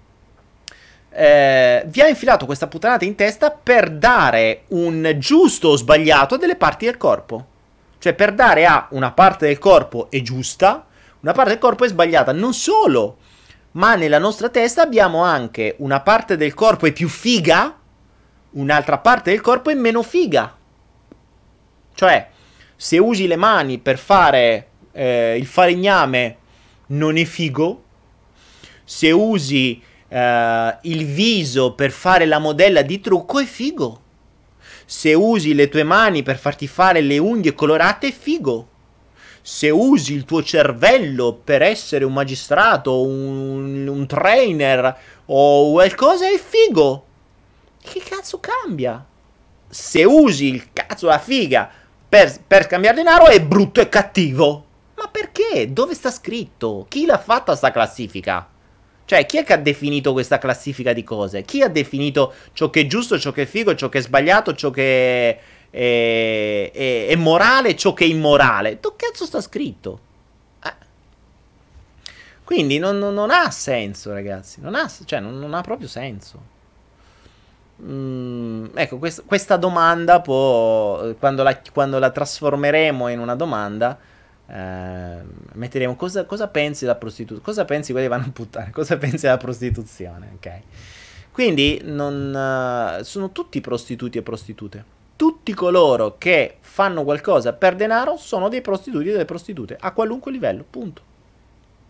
Eh, 1.10 1.82
vi 1.88 2.00
ha 2.00 2.08
infilato 2.08 2.46
questa 2.46 2.66
puttanata 2.66 3.04
in 3.04 3.14
testa 3.14 3.50
per 3.50 3.90
dare 3.90 4.62
un 4.68 5.16
giusto 5.18 5.68
o 5.68 5.76
sbagliato 5.76 6.38
delle 6.38 6.56
parti 6.56 6.86
del 6.86 6.96
corpo. 6.96 7.46
Cioè 7.98 8.14
per 8.14 8.32
dare 8.32 8.64
a 8.64 8.88
una 8.92 9.12
parte 9.12 9.46
del 9.46 9.58
corpo 9.58 10.10
è 10.10 10.22
giusta, 10.22 10.86
una 11.22 11.32
parte 11.32 11.50
del 11.50 11.58
corpo 11.58 11.84
è 11.84 11.88
sbagliata. 11.88 12.32
Non 12.32 12.52
solo, 12.52 13.18
ma 13.72 13.94
nella 13.94 14.18
nostra 14.18 14.48
testa 14.48 14.82
abbiamo 14.82 15.22
anche 15.22 15.76
una 15.78 16.00
parte 16.00 16.36
del 16.36 16.52
corpo 16.52 16.86
è 16.86 16.92
più 16.92 17.08
figa, 17.08 17.78
un'altra 18.50 18.98
parte 18.98 19.30
del 19.30 19.40
corpo 19.40 19.70
è 19.70 19.74
meno 19.74 20.02
figa. 20.02 20.56
Cioè, 21.94 22.28
se 22.74 22.98
usi 22.98 23.26
le 23.28 23.36
mani 23.36 23.78
per 23.78 23.98
fare 23.98 24.68
eh, 24.92 25.36
il 25.38 25.46
falegname, 25.46 26.36
non 26.88 27.16
è 27.16 27.24
figo. 27.24 27.84
Se 28.82 29.12
usi 29.12 29.80
eh, 30.08 30.78
il 30.82 31.06
viso 31.06 31.74
per 31.74 31.92
fare 31.92 32.26
la 32.26 32.40
modella 32.40 32.82
di 32.82 33.00
trucco, 33.00 33.38
è 33.38 33.44
figo. 33.44 34.00
Se 34.84 35.14
usi 35.14 35.54
le 35.54 35.68
tue 35.68 35.84
mani 35.84 36.24
per 36.24 36.36
farti 36.36 36.66
fare 36.66 37.00
le 37.00 37.18
unghie 37.18 37.54
colorate, 37.54 38.08
è 38.08 38.12
figo 38.12 38.70
se 39.42 39.68
usi 39.70 40.14
il 40.14 40.24
tuo 40.24 40.42
cervello 40.42 41.32
per 41.32 41.62
essere 41.62 42.04
un 42.04 42.12
magistrato, 42.12 43.02
un, 43.02 43.86
un 43.88 44.06
trainer 44.06 44.96
o 45.26 45.72
qualcosa 45.72 46.28
è 46.28 46.38
figo. 46.38 47.06
Che 47.82 48.00
cazzo 48.00 48.38
cambia? 48.38 49.04
Se 49.68 50.04
usi 50.04 50.46
il 50.46 50.72
cazzo 50.72 51.08
la 51.08 51.18
figa 51.18 51.68
per, 52.08 52.32
per 52.46 52.64
scambiare 52.64 52.96
denaro 52.96 53.26
è 53.26 53.42
brutto 53.42 53.80
e 53.80 53.88
cattivo. 53.88 54.66
Ma 54.94 55.08
perché? 55.08 55.72
Dove 55.72 55.94
sta 55.94 56.10
scritto? 56.10 56.86
Chi 56.88 57.06
l'ha 57.06 57.18
fatta 57.18 57.56
sta 57.56 57.72
classifica? 57.72 58.46
Cioè, 59.04 59.26
chi 59.26 59.38
è 59.38 59.44
che 59.44 59.52
ha 59.54 59.58
definito 59.58 60.12
questa 60.12 60.38
classifica 60.38 60.92
di 60.92 61.02
cose? 61.02 61.42
Chi 61.42 61.60
ha 61.62 61.68
definito 61.68 62.32
ciò 62.52 62.70
che 62.70 62.82
è 62.82 62.86
giusto, 62.86 63.18
ciò 63.18 63.32
che 63.32 63.42
è 63.42 63.46
figo, 63.46 63.74
ciò 63.74 63.88
che 63.88 63.98
è 63.98 64.02
sbagliato, 64.02 64.54
ciò 64.54 64.70
che 64.70 65.38
è 65.72 66.70
è, 66.70 67.06
è, 67.08 67.16
morale 67.16 67.74
ciò 67.74 67.94
che 67.94 68.04
è 68.04 68.08
immorale. 68.08 68.78
Dove 68.78 68.96
cazzo 68.96 69.24
sta 69.24 69.40
scritto? 69.40 70.00
Eh. 70.62 70.74
Quindi 72.44 72.78
non, 72.78 72.98
non, 72.98 73.14
non, 73.14 73.30
ha 73.30 73.50
senso, 73.50 74.12
ragazzi. 74.12 74.60
Non 74.60 74.74
ha, 74.74 74.90
cioè, 75.04 75.20
non, 75.20 75.38
non 75.38 75.54
ha 75.54 75.62
proprio 75.62 75.88
senso. 75.88 76.50
Mm, 77.82 78.66
ecco, 78.74 78.98
quest, 78.98 79.24
questa 79.24 79.56
domanda 79.56 80.20
può, 80.20 81.14
quando 81.18 81.42
la, 81.42 81.58
quando 81.72 81.98
la, 81.98 82.10
trasformeremo 82.10 83.08
in 83.08 83.18
una 83.18 83.34
domanda, 83.34 83.98
eh, 84.46 85.16
metteremo 85.54 85.96
cosa, 85.96 86.24
cosa 86.26 86.48
pensi 86.48 86.84
della 86.84 86.96
prostituzione, 86.96 87.42
cosa 87.42 87.64
pensi 87.64 87.92
quelli 87.92 88.06
che 88.06 88.12
vanno 88.12 88.28
a 88.28 88.32
puttane, 88.32 88.70
cosa 88.72 88.98
pensi 88.98 89.22
della 89.22 89.38
prostituzione, 89.38 90.32
ok? 90.34 90.60
Quindi 91.32 91.80
non, 91.82 92.98
uh, 93.00 93.02
sono 93.02 93.32
tutti 93.32 93.60
prostituti 93.62 94.18
e 94.18 94.22
prostitute 94.22 95.00
tutti 95.16 95.54
coloro 95.54 96.16
che 96.18 96.56
fanno 96.60 97.04
qualcosa 97.04 97.52
per 97.52 97.74
denaro 97.76 98.16
sono 98.16 98.48
dei 98.48 98.60
prostituti 98.60 99.08
e 99.08 99.12
delle 99.12 99.24
prostitute, 99.24 99.76
a 99.78 99.92
qualunque 99.92 100.32
livello, 100.32 100.64
punto. 100.68 101.02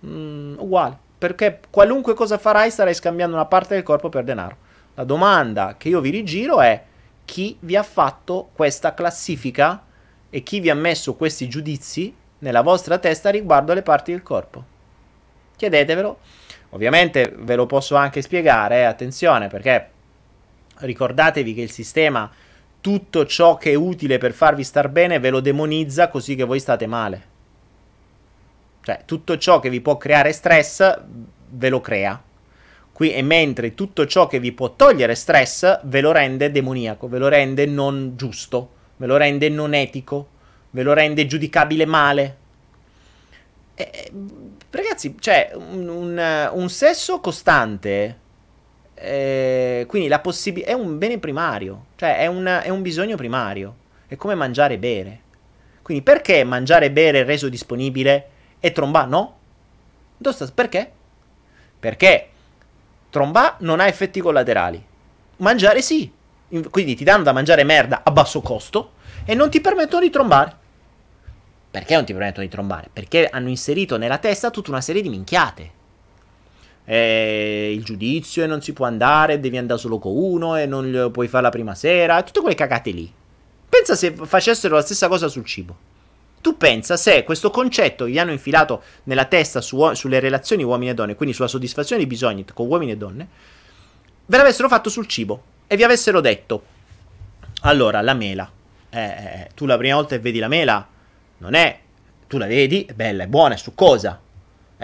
Mm, 0.04 0.58
uguale, 0.58 0.98
perché 1.18 1.60
qualunque 1.70 2.14
cosa 2.14 2.38
farai 2.38 2.70
starai 2.70 2.94
scambiando 2.94 3.34
una 3.34 3.46
parte 3.46 3.74
del 3.74 3.82
corpo 3.82 4.08
per 4.08 4.24
denaro. 4.24 4.56
La 4.94 5.04
domanda 5.04 5.76
che 5.78 5.88
io 5.88 6.00
vi 6.00 6.10
rigiro 6.10 6.60
è 6.60 6.82
chi 7.24 7.56
vi 7.60 7.76
ha 7.76 7.82
fatto 7.82 8.50
questa 8.52 8.94
classifica 8.94 9.84
e 10.28 10.42
chi 10.42 10.60
vi 10.60 10.70
ha 10.70 10.74
messo 10.74 11.14
questi 11.14 11.48
giudizi 11.48 12.14
nella 12.38 12.62
vostra 12.62 12.98
testa 12.98 13.30
riguardo 13.30 13.72
alle 13.72 13.82
parti 13.82 14.10
del 14.10 14.22
corpo. 14.22 14.64
Chiedetevelo. 15.56 16.18
Ovviamente 16.70 17.32
ve 17.36 17.54
lo 17.54 17.66
posso 17.66 17.96
anche 17.96 18.22
spiegare, 18.22 18.78
eh, 18.78 18.84
attenzione, 18.84 19.48
perché 19.48 19.90
ricordatevi 20.78 21.54
che 21.54 21.60
il 21.60 21.70
sistema 21.70 22.30
tutto 22.82 23.24
ciò 23.26 23.56
che 23.56 23.70
è 23.70 23.74
utile 23.74 24.18
per 24.18 24.32
farvi 24.32 24.64
star 24.64 24.88
bene 24.88 25.20
ve 25.20 25.30
lo 25.30 25.38
demonizza 25.38 26.08
così 26.08 26.34
che 26.34 26.42
voi 26.42 26.58
state 26.58 26.86
male. 26.86 27.30
Cioè, 28.82 29.02
tutto 29.06 29.38
ciò 29.38 29.60
che 29.60 29.70
vi 29.70 29.80
può 29.80 29.96
creare 29.96 30.32
stress 30.32 31.00
ve 31.48 31.68
lo 31.68 31.80
crea. 31.80 32.20
Qui, 32.92 33.12
e 33.12 33.22
mentre 33.22 33.74
tutto 33.74 34.04
ciò 34.06 34.26
che 34.26 34.40
vi 34.40 34.50
può 34.50 34.74
togliere 34.74 35.14
stress 35.14 35.80
ve 35.84 36.00
lo 36.00 36.10
rende 36.10 36.50
demoniaco, 36.50 37.08
ve 37.08 37.18
lo 37.18 37.28
rende 37.28 37.66
non 37.66 38.14
giusto, 38.16 38.70
ve 38.96 39.06
lo 39.06 39.16
rende 39.16 39.48
non 39.48 39.74
etico, 39.74 40.28
ve 40.70 40.82
lo 40.82 40.92
rende 40.92 41.24
giudicabile 41.26 41.86
male. 41.86 42.36
E, 43.74 44.10
ragazzi, 44.70 45.14
cioè, 45.20 45.52
un, 45.54 45.88
un, 45.88 46.50
un 46.52 46.68
sesso 46.68 47.20
costante 47.20 48.18
eh, 49.04 49.84
quindi 49.88 50.06
la 50.06 50.20
possibilità 50.20 50.70
è 50.70 50.74
un 50.74 50.96
bene 50.96 51.18
primario, 51.18 51.86
cioè 51.96 52.18
è 52.18 52.26
un, 52.26 52.60
è 52.62 52.68
un 52.68 52.82
bisogno 52.82 53.16
primario, 53.16 53.74
è 54.06 54.14
come 54.14 54.36
mangiare 54.36 54.74
e 54.74 54.78
bere. 54.78 55.20
Quindi 55.82 56.04
perché 56.04 56.44
mangiare 56.44 56.86
e 56.86 56.90
bere 56.92 57.20
è 57.20 57.24
reso 57.24 57.48
disponibile 57.48 58.28
e 58.60 58.70
trombà 58.70 59.04
no? 59.04 59.38
Perché? 60.54 60.92
Perché 61.80 62.28
trombà 63.10 63.56
non 63.58 63.80
ha 63.80 63.88
effetti 63.88 64.20
collaterali, 64.20 64.82
mangiare 65.38 65.82
sì. 65.82 66.10
quindi 66.70 66.94
ti 66.94 67.02
danno 67.02 67.24
da 67.24 67.32
mangiare 67.32 67.64
merda 67.64 68.02
a 68.04 68.10
basso 68.12 68.40
costo 68.40 68.92
e 69.24 69.34
non 69.34 69.50
ti 69.50 69.60
permettono 69.60 70.02
di 70.02 70.10
trombare. 70.10 70.56
Perché 71.72 71.94
non 71.94 72.04
ti 72.04 72.12
permettono 72.12 72.44
di 72.44 72.52
trombare? 72.52 72.88
Perché 72.92 73.28
hanno 73.28 73.48
inserito 73.48 73.96
nella 73.96 74.18
testa 74.18 74.50
tutta 74.50 74.70
una 74.70 74.80
serie 74.80 75.02
di 75.02 75.08
minchiate. 75.08 75.80
E 76.84 77.72
il 77.72 77.84
giudizio 77.84 78.42
e 78.42 78.46
non 78.46 78.60
si 78.60 78.72
può 78.72 78.86
andare, 78.86 79.40
devi 79.40 79.56
andare 79.56 79.78
solo 79.78 79.98
con 79.98 80.16
uno 80.16 80.56
e 80.56 80.66
non 80.66 80.90
lo 80.90 81.10
puoi 81.10 81.28
fare 81.28 81.44
la 81.44 81.50
prima 81.50 81.74
sera, 81.74 82.22
tutte 82.22 82.40
quelle 82.40 82.54
cagate 82.54 82.90
lì. 82.90 83.12
Pensa 83.68 83.94
se 83.94 84.12
facessero 84.12 84.74
la 84.74 84.82
stessa 84.82 85.08
cosa 85.08 85.28
sul 85.28 85.44
cibo. 85.44 85.90
Tu 86.42 86.56
pensa 86.56 86.96
se 86.96 87.22
questo 87.22 87.50
concetto 87.50 88.08
gli 88.08 88.18
hanno 88.18 88.32
infilato 88.32 88.82
nella 89.04 89.26
testa 89.26 89.60
su, 89.60 89.94
sulle 89.94 90.18
relazioni 90.18 90.64
uomini 90.64 90.90
e 90.90 90.94
donne, 90.94 91.14
quindi 91.14 91.34
sulla 91.34 91.46
soddisfazione 91.46 92.02
di 92.02 92.08
bisogni 92.08 92.44
con 92.52 92.66
uomini 92.66 92.90
e 92.90 92.96
donne, 92.96 93.28
ve 94.26 94.36
l'avessero 94.36 94.68
fatto 94.68 94.90
sul 94.90 95.06
cibo 95.06 95.42
e 95.68 95.76
vi 95.76 95.84
avessero 95.84 96.20
detto, 96.20 96.64
allora 97.60 98.00
la 98.00 98.14
mela, 98.14 98.50
eh, 98.90 99.00
eh, 99.00 99.04
eh 99.04 99.48
tu 99.54 99.66
la 99.66 99.76
prima 99.76 99.94
volta 99.94 100.16
che 100.16 100.20
vedi 100.20 100.40
la 100.40 100.48
mela, 100.48 100.86
non 101.38 101.54
è, 101.54 101.78
tu 102.26 102.38
la 102.38 102.46
vedi, 102.46 102.84
è 102.84 102.92
bella, 102.92 103.22
è 103.22 103.28
buona, 103.28 103.54
è 103.54 103.58
succosa, 103.58 104.20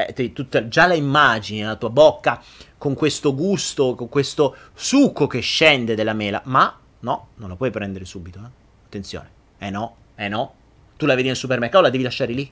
eh, 0.07 0.13
te, 0.13 0.33
tutta, 0.33 0.69
già 0.69 0.87
la 0.87 0.95
immagini 0.95 1.61
nella 1.61 1.75
tua 1.75 1.91
bocca 1.91 2.41
con 2.77 2.95
questo 2.95 3.35
gusto, 3.35 3.97
con 3.97 4.09
questo 4.09 4.55
succo 4.75 5.27
che 5.27 5.41
scende 5.41 5.97
della 5.97 6.13
mela, 6.13 6.41
ma 6.45 6.79
no, 7.01 7.29
non 7.35 7.49
la 7.49 7.57
puoi 7.57 7.71
prendere 7.71 8.05
subito, 8.05 8.39
eh? 8.39 8.51
attenzione, 8.87 9.31
eh 9.59 9.71
no, 9.71 9.97
eh 10.15 10.29
no, 10.29 10.55
tu 10.97 11.07
la 11.07 11.17
vedi 11.17 11.27
nel 11.27 11.37
supermercato, 11.37 11.83
la 11.83 11.91
devi 11.91 12.05
lasciare 12.05 12.33
lì. 12.33 12.51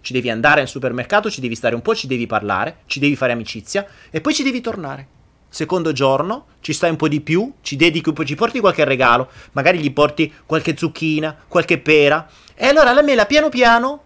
Ci 0.00 0.12
devi 0.12 0.30
andare 0.30 0.60
al 0.60 0.68
supermercato, 0.68 1.30
ci 1.30 1.40
devi 1.40 1.56
stare 1.56 1.74
un 1.74 1.82
po', 1.82 1.94
ci 1.94 2.06
devi 2.06 2.26
parlare, 2.26 2.78
ci 2.86 3.00
devi 3.00 3.16
fare 3.16 3.32
amicizia 3.32 3.86
e 4.10 4.20
poi 4.20 4.34
ci 4.34 4.44
devi 4.44 4.60
tornare. 4.60 5.14
Secondo 5.48 5.92
giorno 5.92 6.46
ci 6.60 6.72
stai 6.72 6.90
un 6.90 6.96
po' 6.96 7.08
di 7.08 7.20
più, 7.20 7.52
ci 7.62 7.76
dedichi 7.76 8.08
un 8.08 8.14
po', 8.14 8.24
ci 8.24 8.34
porti 8.34 8.60
qualche 8.60 8.84
regalo, 8.84 9.30
magari 9.52 9.78
gli 9.78 9.92
porti 9.92 10.32
qualche 10.44 10.76
zucchina, 10.76 11.36
qualche 11.48 11.78
pera. 11.78 12.28
E 12.54 12.66
allora 12.66 12.92
la 12.92 13.02
mela 13.02 13.26
piano 13.26 13.48
piano 13.48 14.02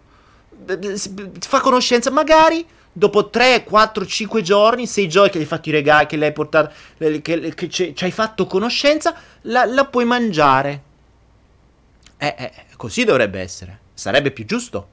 fa 1.41 1.61
conoscenza, 1.61 2.11
magari 2.11 2.67
dopo 2.93 3.31
3, 3.31 3.65
4, 3.65 4.07
5 4.07 4.43
giorni, 4.43 4.87
6 4.87 5.09
giorni 5.09 5.31
che 5.31 5.39
gli 5.39 5.43
hai 5.43 5.47
fatto 5.47 5.69
i 5.69 5.73
regali, 5.73 6.07
che 6.07 6.17
l'hai 6.17 6.33
portato, 6.33 6.75
che, 6.99 7.21
che 7.55 7.69
ci 7.69 7.95
hai 8.01 8.11
fatto 8.11 8.47
conoscenza, 8.47 9.15
la, 9.43 9.65
la 9.65 9.85
puoi 9.87 10.05
mangiare. 10.05 10.83
Eh, 12.17 12.35
eh, 12.37 12.53
così 12.77 13.05
dovrebbe 13.05 13.41
essere. 13.41 13.79
Sarebbe 13.95 14.31
più 14.31 14.45
giusto. 14.45 14.89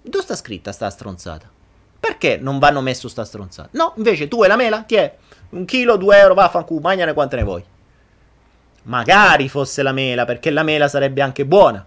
Dove 0.00 0.22
sta 0.22 0.36
scritta 0.36 0.72
sta 0.72 0.88
stronzata? 0.90 1.50
Perché 1.98 2.36
non 2.36 2.58
vanno 2.58 2.80
messo 2.80 3.08
sta 3.08 3.24
stronzata? 3.24 3.70
No, 3.72 3.94
invece 3.96 4.28
tu 4.28 4.44
e 4.44 4.48
la 4.48 4.56
mela, 4.56 4.82
ti 4.82 4.94
è 4.94 5.16
un 5.50 5.64
chilo, 5.64 5.96
due 5.96 6.18
euro, 6.18 6.34
vaffanculo, 6.34 6.80
mangiane 6.80 7.14
quante 7.14 7.36
ne 7.36 7.42
vuoi. 7.42 7.64
Magari 8.82 9.48
fosse 9.48 9.82
la 9.82 9.92
mela, 9.92 10.26
perché 10.26 10.50
la 10.50 10.62
mela 10.62 10.88
sarebbe 10.88 11.22
anche 11.22 11.46
buona. 11.46 11.84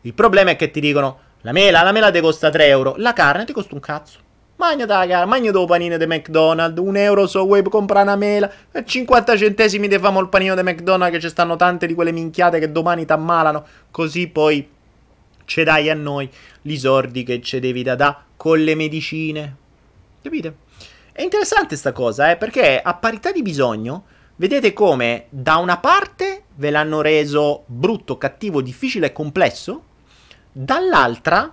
Il 0.00 0.12
problema 0.14 0.50
è 0.50 0.56
che 0.56 0.70
ti 0.70 0.80
dicono, 0.80 1.18
la 1.44 1.52
mela, 1.52 1.82
la 1.82 1.92
mela 1.92 2.10
ti 2.10 2.20
costa 2.20 2.48
3 2.48 2.66
euro, 2.68 2.94
la 2.96 3.12
carne 3.12 3.44
ti 3.44 3.52
costa 3.52 3.74
un 3.74 3.80
cazzo. 3.80 4.18
Magna 4.56 4.86
da 4.86 5.06
cara, 5.06 5.26
magna 5.26 5.50
dopo 5.50 5.66
panino 5.66 5.98
di 5.98 6.06
McDonald's, 6.06 6.80
un 6.80 6.96
euro 6.96 7.26
so 7.26 7.44
vuoi 7.44 7.62
comprare 7.64 8.04
una 8.04 8.16
mela, 8.16 8.50
e 8.72 8.82
50 8.82 9.36
centesimi 9.36 9.86
ti 9.86 9.98
famo 9.98 10.20
il 10.20 10.30
panino 10.30 10.54
di 10.54 10.62
McDonald's 10.62 11.14
che 11.14 11.20
ci 11.20 11.28
stanno 11.28 11.56
tante 11.56 11.86
di 11.86 11.92
quelle 11.92 12.12
minchiate 12.12 12.58
che 12.58 12.72
domani 12.72 13.04
ti 13.04 13.12
ammalano, 13.12 13.62
così 13.90 14.26
poi 14.28 14.66
ce 15.44 15.64
dai 15.64 15.90
a 15.90 15.94
noi 15.94 16.30
gli 16.62 16.76
sordi 16.78 17.24
che 17.24 17.42
ce 17.42 17.60
devi 17.60 17.82
da 17.82 17.94
da 17.94 18.22
con 18.38 18.58
le 18.60 18.74
medicine. 18.74 19.56
Capite? 20.22 20.56
È 21.12 21.20
interessante 21.20 21.76
sta 21.76 21.92
cosa, 21.92 22.30
eh, 22.30 22.36
perché 22.36 22.80
a 22.80 22.94
parità 22.94 23.32
di 23.32 23.42
bisogno, 23.42 24.04
vedete 24.36 24.72
come 24.72 25.26
da 25.28 25.56
una 25.56 25.76
parte 25.76 26.44
ve 26.54 26.70
l'hanno 26.70 27.02
reso 27.02 27.64
brutto, 27.66 28.16
cattivo, 28.16 28.62
difficile 28.62 29.08
e 29.08 29.12
complesso, 29.12 29.82
dall'altra 30.56 31.52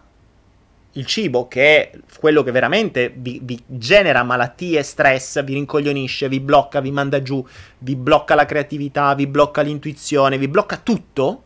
il 0.94 1.06
cibo, 1.06 1.48
che 1.48 1.62
è 1.62 1.92
quello 2.20 2.44
che 2.44 2.52
veramente 2.52 3.12
vi, 3.16 3.40
vi, 3.42 3.60
genera 3.66 4.24
malattie, 4.24 4.84
stress, 4.84 5.44
vi 5.44 5.54
rincoglionisce, 5.54 6.28
vi 6.28 6.40
blocca, 6.40 6.82
vi 6.82 6.92
manda 6.92 7.22
giù, 7.22 7.46
vi 7.80 7.96
blocca 7.96 8.36
la 8.36 8.46
creatività, 8.46 9.16
vi 9.16 9.26
blocca 9.26 9.62
l'intuizione, 9.62 10.38
vi 10.38 10.48
blocca 10.48 10.78
tutto, 10.78 11.44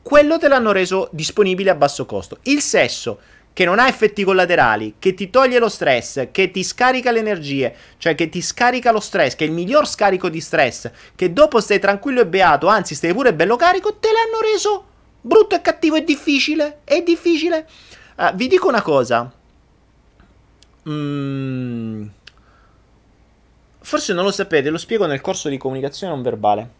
quello 0.00 0.38
te 0.38 0.48
l'hanno 0.48 0.72
reso 0.72 1.08
disponibile 1.12 1.70
a 1.70 1.74
basso 1.74 2.06
costo. 2.06 2.38
Il 2.42 2.60
sesso, 2.60 3.18
che 3.52 3.64
non 3.64 3.80
ha 3.80 3.88
effetti 3.88 4.22
collaterali, 4.22 4.94
che 4.98 5.12
ti 5.12 5.28
toglie 5.28 5.58
lo 5.58 5.68
stress, 5.68 6.28
che 6.30 6.52
ti 6.52 6.62
scarica 6.62 7.10
le 7.10 7.18
energie, 7.18 7.74
cioè 7.98 8.14
che 8.14 8.28
ti 8.28 8.40
scarica 8.40 8.92
lo 8.92 9.00
stress, 9.00 9.34
che 9.34 9.44
è 9.44 9.48
il 9.48 9.54
miglior 9.54 9.88
scarico 9.88 10.28
di 10.28 10.40
stress, 10.40 10.88
che 11.16 11.32
dopo 11.32 11.60
stai 11.60 11.80
tranquillo 11.80 12.20
e 12.20 12.26
beato, 12.26 12.68
anzi 12.68 12.94
stai 12.94 13.12
pure 13.12 13.34
bello 13.34 13.56
carico, 13.56 13.96
te 13.96 14.08
l'hanno 14.12 14.40
reso 14.52 14.84
brutto 15.20 15.54
e 15.54 15.60
cattivo 15.60 15.96
e 15.96 16.04
difficile. 16.04 16.80
È 16.84 17.02
difficile. 17.02 17.68
Uh, 18.16 18.34
vi 18.34 18.48
dico 18.48 18.68
una 18.68 18.82
cosa. 18.82 19.32
Mm, 20.88 22.06
forse 23.80 24.12
non 24.14 24.24
lo 24.24 24.30
sapete, 24.30 24.70
lo 24.70 24.78
spiego 24.78 25.06
nel 25.06 25.20
corso 25.20 25.48
di 25.48 25.58
comunicazione 25.58 26.12
non 26.12 26.22
verbale. 26.22 26.76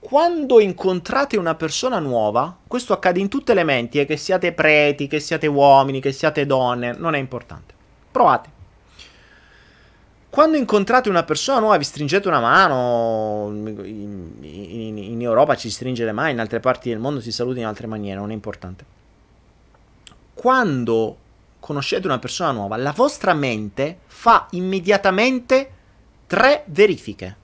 Quando 0.00 0.60
incontrate 0.60 1.38
una 1.38 1.54
persona 1.54 1.98
nuova, 1.98 2.54
questo 2.66 2.92
accade 2.92 3.20
in 3.20 3.28
tutte 3.28 3.54
le 3.54 3.64
menti, 3.64 4.00
eh, 4.00 4.04
che 4.04 4.18
siate 4.18 4.52
preti, 4.52 5.06
che 5.06 5.18
siate 5.18 5.46
uomini, 5.46 6.00
che 6.00 6.12
siate 6.12 6.44
donne, 6.44 6.94
non 6.96 7.14
è 7.14 7.18
importante. 7.18 7.72
Provate. 8.10 8.53
Quando 10.34 10.56
incontrate 10.56 11.08
una 11.08 11.22
persona 11.22 11.60
nuova, 11.60 11.76
vi 11.76 11.84
stringete 11.84 12.26
una 12.26 12.40
mano. 12.40 13.50
In, 13.52 14.98
in, 14.98 15.22
Europa 15.22 15.54
ci 15.54 15.68
si 15.68 15.74
stringe 15.74 16.04
le 16.04 16.12
mani, 16.12 16.32
in 16.32 16.40
altre 16.40 16.58
parti 16.58 16.88
del 16.88 16.98
mondo 16.98 17.20
si 17.20 17.30
saluta 17.30 17.60
in 17.60 17.66
altre 17.66 17.86
maniere, 17.86 18.18
non 18.18 18.30
è 18.30 18.34
importante 18.34 18.84
quando 20.44 21.16
conoscete 21.58 22.06
una 22.06 22.18
persona 22.18 22.50
nuova, 22.50 22.76
la 22.76 22.92
vostra 22.92 23.32
mente 23.32 24.00
fa 24.06 24.48
immediatamente 24.50 25.70
tre 26.26 26.64
verifiche. 26.66 27.36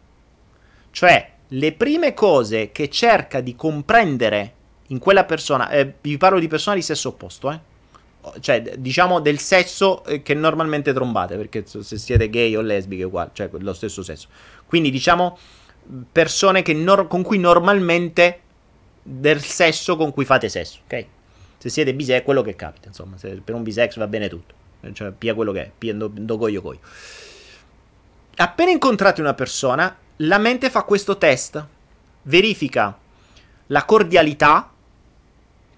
Cioè, 0.91 1.33
le 1.49 1.73
prime 1.73 2.13
cose 2.13 2.73
che 2.73 2.91
cerca 2.91 3.41
di 3.41 3.57
comprendere 3.57 4.55
in 4.89 4.99
quella 4.99 5.25
persona, 5.25 5.71
eh, 5.71 5.95
vi 5.99 6.19
parlo 6.19 6.39
di 6.39 6.49
persone 6.49 6.77
di 6.77 6.83
sesso 6.83 7.09
opposto, 7.09 7.51
eh? 7.51 7.61
Cioè, 8.41 8.61
diciamo 8.79 9.21
del 9.21 9.39
sesso 9.39 10.05
eh, 10.05 10.23
che 10.23 10.35
normalmente 10.35 10.93
trombate, 10.93 11.37
perché 11.37 11.65
se 11.67 11.97
siete 11.97 12.29
gay 12.29 12.55
o 12.55 12.61
lesbiche, 12.61 13.05
uguale, 13.05 13.31
cioè 13.33 13.49
lo 13.53 13.73
stesso 13.73 14.03
sesso. 14.03 14.29
Quindi, 14.67 14.91
diciamo, 14.91 15.39
persone 16.13 16.63
nor- 16.75 17.07
con 17.07 17.23
cui 17.23 17.39
normalmente 17.39 18.41
del 19.03 19.41
sesso 19.41 19.97
con 19.97 20.13
cui 20.13 20.25
fate 20.25 20.49
sesso, 20.49 20.81
ok? 20.85 21.07
se 21.61 21.69
siete 21.69 21.93
bisex, 21.93 22.25
quello 22.25 22.41
che 22.41 22.57
capita, 22.57 22.89
insomma, 22.89 23.19
se 23.19 23.43
per 23.45 23.55
un 23.55 23.63
bisex 23.63 23.99
va 23.99 24.07
bene 24.07 24.31
tutto, 24.31 24.55
cioè 24.93 25.11
pia 25.11 25.35
quello 25.35 25.53
che 25.53 25.61
è, 25.65 25.71
pia 25.77 25.93
do, 25.95 26.11
do 26.11 26.39
coglio 26.39 26.63
coglio. 26.63 26.81
Appena 28.37 28.71
incontrate 28.71 29.21
una 29.21 29.35
persona, 29.35 29.95
la 30.17 30.39
mente 30.39 30.71
fa 30.71 30.85
questo 30.85 31.19
test, 31.19 31.63
verifica 32.23 32.97
la 33.67 33.85
cordialità, 33.85 34.70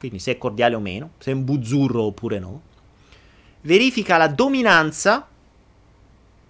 quindi 0.08 0.18
se 0.18 0.32
è 0.32 0.38
cordiale 0.38 0.74
o 0.74 0.80
meno, 0.80 1.10
se 1.18 1.30
è 1.30 1.34
un 1.34 1.44
buzzurro 1.44 2.02
oppure 2.02 2.40
no, 2.40 2.60
verifica 3.60 4.16
la 4.16 4.26
dominanza, 4.26 5.28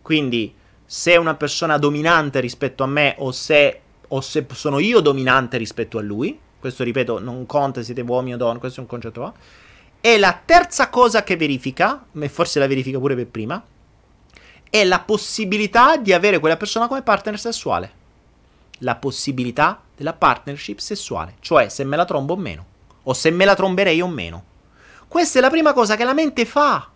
quindi 0.01 0.55
se 0.87 1.13
è 1.13 1.17
una 1.17 1.35
persona 1.35 1.77
dominante 1.77 2.41
rispetto 2.41 2.83
a 2.83 2.87
me 2.87 3.15
o 3.19 3.31
se, 3.31 3.81
o 4.09 4.21
se 4.23 4.47
sono 4.53 4.79
io 4.79 5.01
dominante 5.01 5.59
rispetto 5.59 5.99
a 5.99 6.01
lui, 6.01 6.39
questo 6.59 6.83
ripeto, 6.83 7.19
non 7.19 7.45
conta 7.45 7.81
se 7.81 7.87
siete 7.87 8.01
uomini 8.01 8.33
o 8.33 8.39
donne, 8.39 8.59
questo 8.59 8.81
è 8.81 8.83
un 8.85 8.89
concetto 8.89 9.21
qua. 9.21 9.35
E 10.01 10.19
la 10.19 10.41
terza 10.43 10.89
cosa 10.89 11.23
che 11.23 11.37
verifica, 11.37 12.07
e 12.11 12.29
forse 12.31 12.59
la 12.59 12.67
verifica 12.67 12.99
pure 12.99 13.15
per 13.15 13.27
prima, 13.27 13.63
è 14.71 14.85
la 14.85 15.01
possibilità 15.01 15.99
di 15.99 16.15
avere 16.15 16.39
quella 16.39 16.57
persona 16.57 16.89
come 16.89 17.03
partner 17.03 17.39
sessuale. 17.39 17.93
La 18.79 18.97
possibilità 18.97 19.83
della 19.95 20.15
partnership 20.15 20.79
sessuale, 20.79 21.35
cioè 21.41 21.69
se 21.69 21.85
me 21.85 21.97
la 21.97 22.07
trombo 22.07 22.33
o 22.33 22.37
meno, 22.37 22.71
o 23.05 23.13
se 23.13 23.31
me 23.31 23.45
la 23.45 23.55
tromberei 23.55 24.01
o 24.01 24.09
meno. 24.09 24.45
Questa 25.09 25.39
è 25.39 25.43
la 25.43 25.51
prima 25.51 25.73
cosa 25.73 25.97
che 25.97 26.05
la 26.05 26.15
mente 26.15 26.45
fa. 26.45 26.91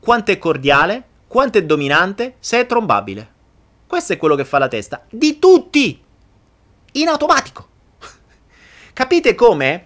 Quanto 0.00 0.30
è 0.30 0.38
cordiale, 0.38 1.04
quanto 1.26 1.58
è 1.58 1.64
dominante, 1.64 2.36
se 2.40 2.60
è 2.60 2.66
trombabile. 2.66 3.38
Questo 3.86 4.12
è 4.12 4.16
quello 4.16 4.34
che 4.34 4.44
fa 4.44 4.58
la 4.58 4.68
testa. 4.68 5.04
Di 5.08 5.38
tutti! 5.38 6.02
In 6.92 7.08
automatico. 7.08 7.68
Capite 8.92 9.34
come? 9.34 9.84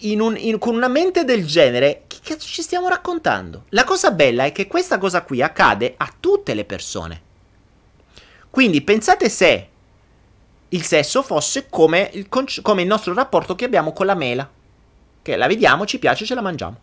In 0.00 0.20
un, 0.20 0.36
in, 0.36 0.58
con 0.58 0.74
una 0.74 0.88
mente 0.88 1.24
del 1.24 1.46
genere, 1.46 2.04
che 2.06 2.18
cazzo 2.22 2.46
ci 2.46 2.62
stiamo 2.62 2.88
raccontando? 2.88 3.64
La 3.70 3.84
cosa 3.84 4.10
bella 4.10 4.44
è 4.44 4.52
che 4.52 4.66
questa 4.66 4.98
cosa 4.98 5.22
qui 5.22 5.42
accade 5.42 5.94
a 5.96 6.12
tutte 6.20 6.54
le 6.54 6.64
persone. 6.64 7.22
Quindi 8.50 8.82
pensate 8.82 9.28
se 9.28 9.68
il 10.70 10.82
sesso 10.82 11.22
fosse 11.22 11.68
come 11.68 12.10
il, 12.14 12.28
come 12.28 12.82
il 12.82 12.88
nostro 12.88 13.14
rapporto 13.14 13.54
che 13.54 13.64
abbiamo 13.64 13.92
con 13.92 14.06
la 14.06 14.14
mela. 14.14 14.48
Che 15.22 15.36
la 15.36 15.46
vediamo, 15.46 15.86
ci 15.86 15.98
piace, 15.98 16.24
ce 16.24 16.34
la 16.34 16.40
mangiamo. 16.40 16.78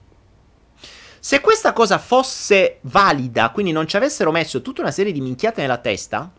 Se 1.20 1.40
questa 1.40 1.72
cosa 1.72 1.98
fosse 1.98 2.80
valida, 2.82 3.50
quindi 3.52 3.72
non 3.72 3.88
ci 3.88 3.96
avessero 3.96 4.32
messo 4.32 4.62
tutta 4.62 4.82
una 4.82 4.92
serie 4.92 5.14
di 5.14 5.22
minchiate 5.22 5.62
nella 5.62 5.78
testa, 5.78 6.30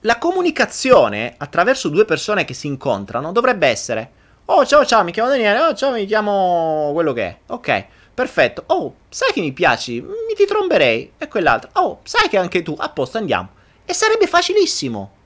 la 0.00 0.18
comunicazione 0.18 1.34
attraverso 1.36 1.88
due 1.88 2.04
persone 2.04 2.44
che 2.44 2.54
si 2.54 2.66
incontrano 2.66 3.30
dovrebbe 3.32 3.66
essere: 3.66 4.10
Oh, 4.46 4.66
ciao, 4.66 4.84
ciao, 4.84 5.04
mi 5.04 5.12
chiamo 5.12 5.28
Daniele. 5.28 5.60
Oh, 5.60 5.74
ciao, 5.74 5.92
mi 5.92 6.06
chiamo 6.06 6.90
quello 6.94 7.12
che 7.12 7.22
è. 7.22 7.38
Ok, 7.48 7.84
perfetto. 8.14 8.64
Oh, 8.68 8.94
sai 9.08 9.32
che 9.32 9.40
mi 9.40 9.52
piaci? 9.52 10.00
Mi 10.00 10.34
ti 10.34 10.46
tromberei. 10.46 11.12
E 11.18 11.28
quell'altro. 11.28 11.70
Oh, 11.74 12.00
sai 12.04 12.28
che 12.28 12.38
anche 12.38 12.62
tu. 12.62 12.74
A 12.78 12.88
posto, 12.88 13.18
andiamo. 13.18 13.50
E 13.84 13.92
sarebbe 13.94 14.26
facilissimo. 14.26 15.20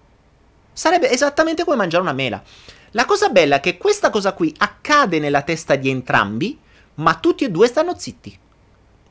Sarebbe 0.77 1.11
esattamente 1.11 1.65
come 1.65 1.77
mangiare 1.77 2.03
una 2.03 2.13
mela. 2.13 2.43
La 2.91 3.07
cosa 3.07 3.31
bella 3.31 3.57
è 3.57 3.61
che 3.61 3.79
questa 3.79 4.11
cosa 4.11 4.35
qui 4.35 4.55
accade 4.59 5.19
nella 5.19 5.41
testa 5.41 5.75
di 5.75 5.89
entrambi, 5.89 6.59
ma 6.97 7.15
tutti 7.15 7.45
e 7.45 7.51
due 7.51 7.67
stanno 7.67 7.97
zitti. 7.97 8.39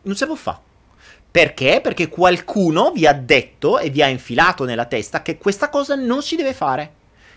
Non 0.03 0.15
si 0.15 0.25
può 0.27 0.35
fare. 0.35 0.59
Perché? 1.31 1.79
Perché 1.81 2.07
qualcuno 2.07 2.91
vi 2.91 3.07
ha 3.07 3.13
detto 3.13 3.79
e 3.79 3.89
vi 3.89 4.03
ha 4.03 4.07
infilato 4.07 4.63
nella 4.63 4.85
testa 4.85 5.23
che 5.23 5.39
questa 5.39 5.69
cosa 5.69 5.95
non 5.95 6.21
si 6.21 6.35
deve 6.35 6.53
fare. 6.53 6.93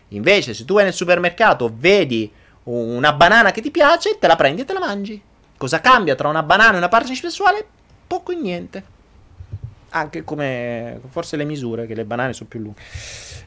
Invece, 0.08 0.52
se 0.52 0.66
tu 0.66 0.74
vai 0.74 0.84
nel 0.84 0.92
supermercato, 0.92 1.72
vedi 1.74 2.30
una 2.64 3.14
banana 3.14 3.50
che 3.50 3.62
ti 3.62 3.70
piace, 3.70 4.18
te 4.18 4.26
la 4.26 4.36
prendi 4.36 4.60
e 4.60 4.64
te 4.66 4.74
la 4.74 4.80
mangi. 4.80 5.22
Cosa 5.56 5.80
cambia 5.80 6.14
tra 6.14 6.28
una 6.28 6.42
banana 6.42 6.74
e 6.74 6.76
una 6.76 6.88
partnership 6.88 7.24
sessuale? 7.24 7.66
Poco 8.06 8.32
e 8.32 8.36
niente. 8.36 8.84
Anche 9.88 10.22
come 10.22 11.00
forse 11.08 11.36
le 11.36 11.44
misure, 11.44 11.86
che 11.86 11.94
le 11.94 12.04
banane 12.04 12.34
sono 12.34 12.50
più 12.50 12.60
lunghe. 12.60 12.82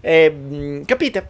Eh, 0.02 0.84
capite? 0.86 1.30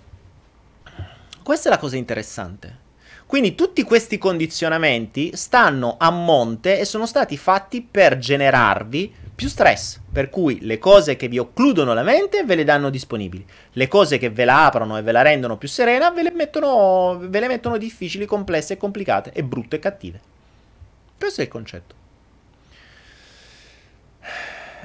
Questa 1.44 1.70
è 1.70 1.72
la 1.72 1.78
cosa 1.78 1.98
interessante. 1.98 2.80
Quindi 3.26 3.56
tutti 3.56 3.84
questi 3.84 4.18
condizionamenti 4.18 5.32
stanno 5.36 5.96
a 5.98 6.10
monte 6.10 6.80
e 6.80 6.86
sono 6.86 7.06
stati 7.06 7.38
fatti 7.38 7.82
per 7.82 8.18
generarvi 8.18 9.14
più 9.34 9.48
stress. 9.48 10.00
Per 10.12 10.30
cui 10.30 10.60
le 10.62 10.78
cose 10.80 11.16
che 11.16 11.28
vi 11.28 11.38
occludono 11.38 11.94
la 11.94 12.04
mente 12.04 12.44
ve 12.44 12.56
le 12.56 12.64
danno 12.64 12.90
disponibili. 12.90 13.46
Le 13.72 13.88
cose 13.88 14.18
che 14.18 14.30
ve 14.30 14.46
la 14.46 14.66
aprono 14.66 14.98
e 14.98 15.02
ve 15.02 15.14
la 15.14 15.22
rendono 15.22 15.58
più 15.58 15.68
serena 15.68 16.12
ve 16.12 16.24
le 16.24 16.32
mettono, 16.32 17.18
ve 17.22 17.40
le 17.40 17.48
mettono 17.48 17.78
difficili, 17.78 18.26
complesse 18.26 18.74
e 18.74 18.78
complicate 18.78 19.32
e 19.32 19.44
brutte 19.44 19.78
e 19.78 19.80
cattive. 19.80 20.20
Questo 21.18 21.42
è 21.42 21.46
il 21.46 21.50
concetto. 21.50 22.01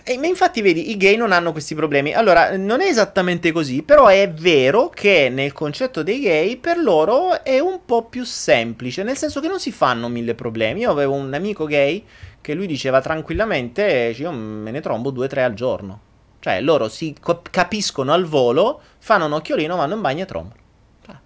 E, 0.08 0.18
ma 0.18 0.28
infatti, 0.28 0.62
vedi, 0.62 0.92
i 0.92 0.96
gay 0.96 1.16
non 1.16 1.32
hanno 1.32 1.50
questi 1.50 1.74
problemi. 1.74 2.14
Allora, 2.14 2.56
non 2.56 2.80
è 2.80 2.86
esattamente 2.86 3.50
così, 3.50 3.82
però 3.82 4.06
è 4.06 4.30
vero 4.30 4.88
che 4.88 5.28
nel 5.32 5.52
concetto 5.52 6.04
dei 6.04 6.20
gay 6.20 6.58
per 6.58 6.78
loro 6.78 7.42
è 7.42 7.58
un 7.58 7.80
po' 7.84 8.04
più 8.04 8.22
semplice, 8.22 9.02
nel 9.02 9.16
senso 9.16 9.40
che 9.40 9.48
non 9.48 9.58
si 9.58 9.72
fanno 9.72 10.06
mille 10.06 10.36
problemi. 10.36 10.82
Io 10.82 10.92
avevo 10.92 11.14
un 11.14 11.34
amico 11.34 11.66
gay 11.66 12.04
che 12.40 12.54
lui 12.54 12.68
diceva 12.68 13.00
tranquillamente, 13.00 14.14
io 14.16 14.30
me 14.30 14.70
ne 14.70 14.80
trombo 14.80 15.10
due 15.10 15.24
o 15.24 15.28
tre 15.28 15.42
al 15.42 15.54
giorno. 15.54 16.00
Cioè, 16.38 16.60
loro 16.60 16.88
si 16.88 17.12
capiscono 17.50 18.12
al 18.12 18.26
volo, 18.26 18.80
fanno 18.98 19.24
un 19.24 19.32
occhiolino, 19.32 19.74
vanno 19.74 19.96
in 19.96 20.00
bagno 20.02 20.22
e 20.22 20.26
trombano. 20.26 20.60
Ah. 21.06 21.20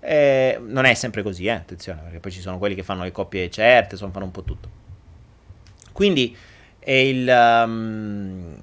Eh, 0.00 0.60
non 0.62 0.84
è 0.84 0.92
sempre 0.92 1.22
così, 1.22 1.46
eh, 1.46 1.52
attenzione, 1.52 2.02
perché 2.02 2.20
poi 2.20 2.32
ci 2.32 2.42
sono 2.42 2.58
quelli 2.58 2.74
che 2.74 2.82
fanno 2.82 3.04
le 3.04 3.12
coppie 3.12 3.48
certe, 3.48 3.94
insomma, 3.94 4.12
fanno 4.12 4.26
un 4.26 4.30
po' 4.30 4.42
tutto. 4.42 4.68
Quindi 5.92 6.36
il, 6.92 7.28
um, 7.28 8.56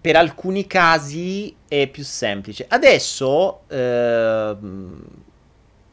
per 0.00 0.16
alcuni 0.16 0.66
casi 0.66 1.54
è 1.68 1.86
più 1.86 2.02
semplice. 2.02 2.66
Adesso, 2.68 3.60
eh, 3.68 4.56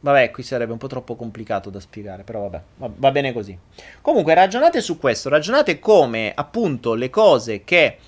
vabbè, 0.00 0.30
qui 0.30 0.42
sarebbe 0.42 0.72
un 0.72 0.78
po' 0.78 0.88
troppo 0.88 1.14
complicato 1.14 1.70
da 1.70 1.80
spiegare, 1.80 2.22
però 2.22 2.40
vabbè, 2.42 2.62
va, 2.76 2.90
va, 2.96 3.10
bene 3.10 3.32
così. 3.32 3.56
Comunque, 4.00 4.34
ragionate 4.34 4.80
su 4.80 4.98
questo, 4.98 5.28
ragionate 5.28 5.78
come 5.78 6.32
appunto 6.34 6.94
le 6.94 7.10
cose 7.10 7.62
che... 7.64 7.98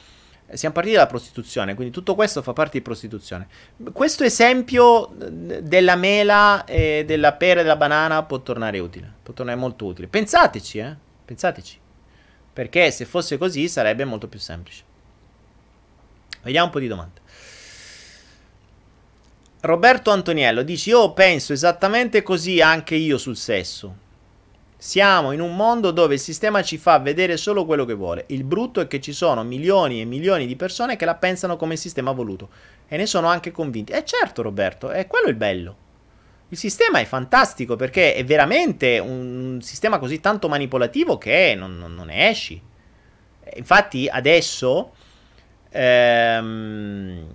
Siamo 0.50 0.74
partiti 0.74 0.96
dalla 0.96 1.06
prostituzione, 1.06 1.74
quindi 1.74 1.92
tutto 1.92 2.14
questo 2.14 2.40
fa 2.40 2.54
parte 2.54 2.78
di 2.78 2.82
prostituzione. 2.82 3.46
Questo 3.92 4.24
esempio 4.24 5.12
della 5.14 5.94
mela 5.94 6.64
della 6.66 7.34
pera 7.34 7.60
e 7.60 7.62
della 7.64 7.76
banana 7.76 8.22
può 8.22 8.40
tornare 8.40 8.78
utile, 8.78 9.12
può 9.22 9.34
tornare 9.34 9.58
molto 9.58 9.84
utile. 9.84 10.06
Pensateci, 10.06 10.78
eh, 10.78 10.96
pensateci. 11.22 11.78
Perché 12.58 12.90
se 12.90 13.04
fosse 13.04 13.38
così 13.38 13.68
sarebbe 13.68 14.04
molto 14.04 14.26
più 14.26 14.40
semplice. 14.40 14.82
Vediamo 16.42 16.66
un 16.66 16.72
po' 16.72 16.80
di 16.80 16.88
domande. 16.88 17.20
Roberto 19.60 20.10
Antoniello 20.10 20.64
dice: 20.64 20.90
Io 20.90 21.12
penso 21.12 21.52
esattamente 21.52 22.24
così 22.24 22.60
anche 22.60 22.96
io 22.96 23.16
sul 23.16 23.36
sesso. 23.36 23.94
Siamo 24.76 25.30
in 25.30 25.40
un 25.40 25.54
mondo 25.54 25.92
dove 25.92 26.14
il 26.14 26.20
sistema 26.20 26.60
ci 26.64 26.78
fa 26.78 26.98
vedere 26.98 27.36
solo 27.36 27.64
quello 27.64 27.84
che 27.84 27.94
vuole. 27.94 28.24
Il 28.30 28.42
brutto 28.42 28.80
è 28.80 28.88
che 28.88 29.00
ci 29.00 29.12
sono 29.12 29.44
milioni 29.44 30.00
e 30.00 30.04
milioni 30.04 30.44
di 30.44 30.56
persone 30.56 30.96
che 30.96 31.04
la 31.04 31.14
pensano 31.14 31.56
come 31.56 31.74
il 31.74 31.78
sistema 31.78 32.10
voluto 32.10 32.48
e 32.88 32.96
ne 32.96 33.06
sono 33.06 33.28
anche 33.28 33.52
convinti. 33.52 33.92
E 33.92 33.98
eh 33.98 34.04
certo, 34.04 34.42
Roberto, 34.42 34.90
è 34.90 35.06
quello 35.06 35.28
il 35.28 35.36
bello. 35.36 35.76
Il 36.50 36.56
sistema 36.56 36.98
è 36.98 37.04
fantastico 37.04 37.76
perché 37.76 38.14
è 38.14 38.24
veramente 38.24 38.98
un 38.98 39.58
sistema 39.60 39.98
così 39.98 40.18
tanto 40.18 40.48
manipolativo 40.48 41.18
che 41.18 41.54
non, 41.54 41.76
non, 41.76 41.94
non 41.94 42.06
ne 42.06 42.30
esci. 42.30 42.58
Infatti 43.54 44.08
adesso, 44.08 44.94
ehm, 45.68 47.26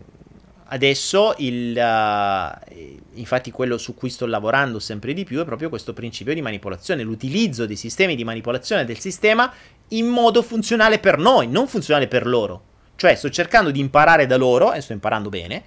adesso 0.66 1.36
il, 1.38 1.78
uh, 1.78 2.74
infatti 3.14 3.52
quello 3.52 3.78
su 3.78 3.94
cui 3.94 4.10
sto 4.10 4.26
lavorando 4.26 4.80
sempre 4.80 5.14
di 5.14 5.26
più 5.26 5.40
è 5.42 5.46
proprio 5.46 5.70
questo 5.70 5.94
principio 5.94 6.34
di 6.34 6.42
manipolazione, 6.42 7.04
l'utilizzo 7.04 7.68
dei 7.68 7.76
sistemi 7.76 8.16
di 8.16 8.24
manipolazione 8.24 8.84
del 8.84 8.98
sistema 8.98 9.54
in 9.90 10.08
modo 10.08 10.42
funzionale 10.42 10.98
per 10.98 11.20
noi, 11.20 11.48
non 11.48 11.68
funzionale 11.68 12.08
per 12.08 12.26
loro. 12.26 12.64
Cioè 12.96 13.14
sto 13.14 13.30
cercando 13.30 13.70
di 13.70 13.80
imparare 13.80 14.26
da 14.26 14.38
loro, 14.38 14.74
e 14.74 14.82
sto 14.82 14.94
imparando 14.94 15.30
bene, 15.30 15.64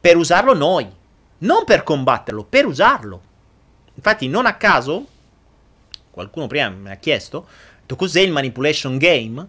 per 0.00 0.16
usarlo 0.16 0.54
noi 0.54 1.00
non 1.42 1.64
per 1.64 1.82
combatterlo, 1.82 2.44
per 2.44 2.66
usarlo. 2.66 3.22
Infatti, 3.94 4.28
non 4.28 4.46
a 4.46 4.54
caso, 4.54 5.06
qualcuno 6.10 6.46
prima 6.46 6.68
mi 6.70 6.90
ha 6.90 6.96
chiesto, 6.96 7.46
cos'è 7.94 8.20
il 8.20 8.32
manipulation 8.32 8.96
game? 8.96 9.46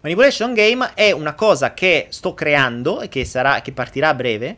Manipulation 0.00 0.52
game 0.52 0.92
è 0.94 1.10
una 1.12 1.34
cosa 1.34 1.72
che 1.74 2.08
sto 2.10 2.34
creando 2.34 3.00
e 3.00 3.08
che, 3.08 3.24
sarà, 3.24 3.60
che 3.62 3.72
partirà 3.72 4.10
a 4.10 4.14
breve. 4.14 4.56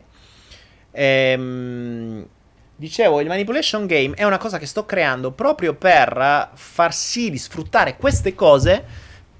Ehm, 0.91 2.27
dicevo, 2.75 3.21
il 3.21 3.27
manipulation 3.27 3.85
game 3.85 4.13
è 4.15 4.25
una 4.25 4.37
cosa 4.37 4.57
che 4.57 4.65
sto 4.65 4.85
creando 4.85 5.31
proprio 5.31 5.73
per 5.73 6.49
far 6.53 6.93
sì 6.93 7.29
di 7.29 7.37
sfruttare 7.37 7.95
queste 7.95 8.35
cose 8.35 8.83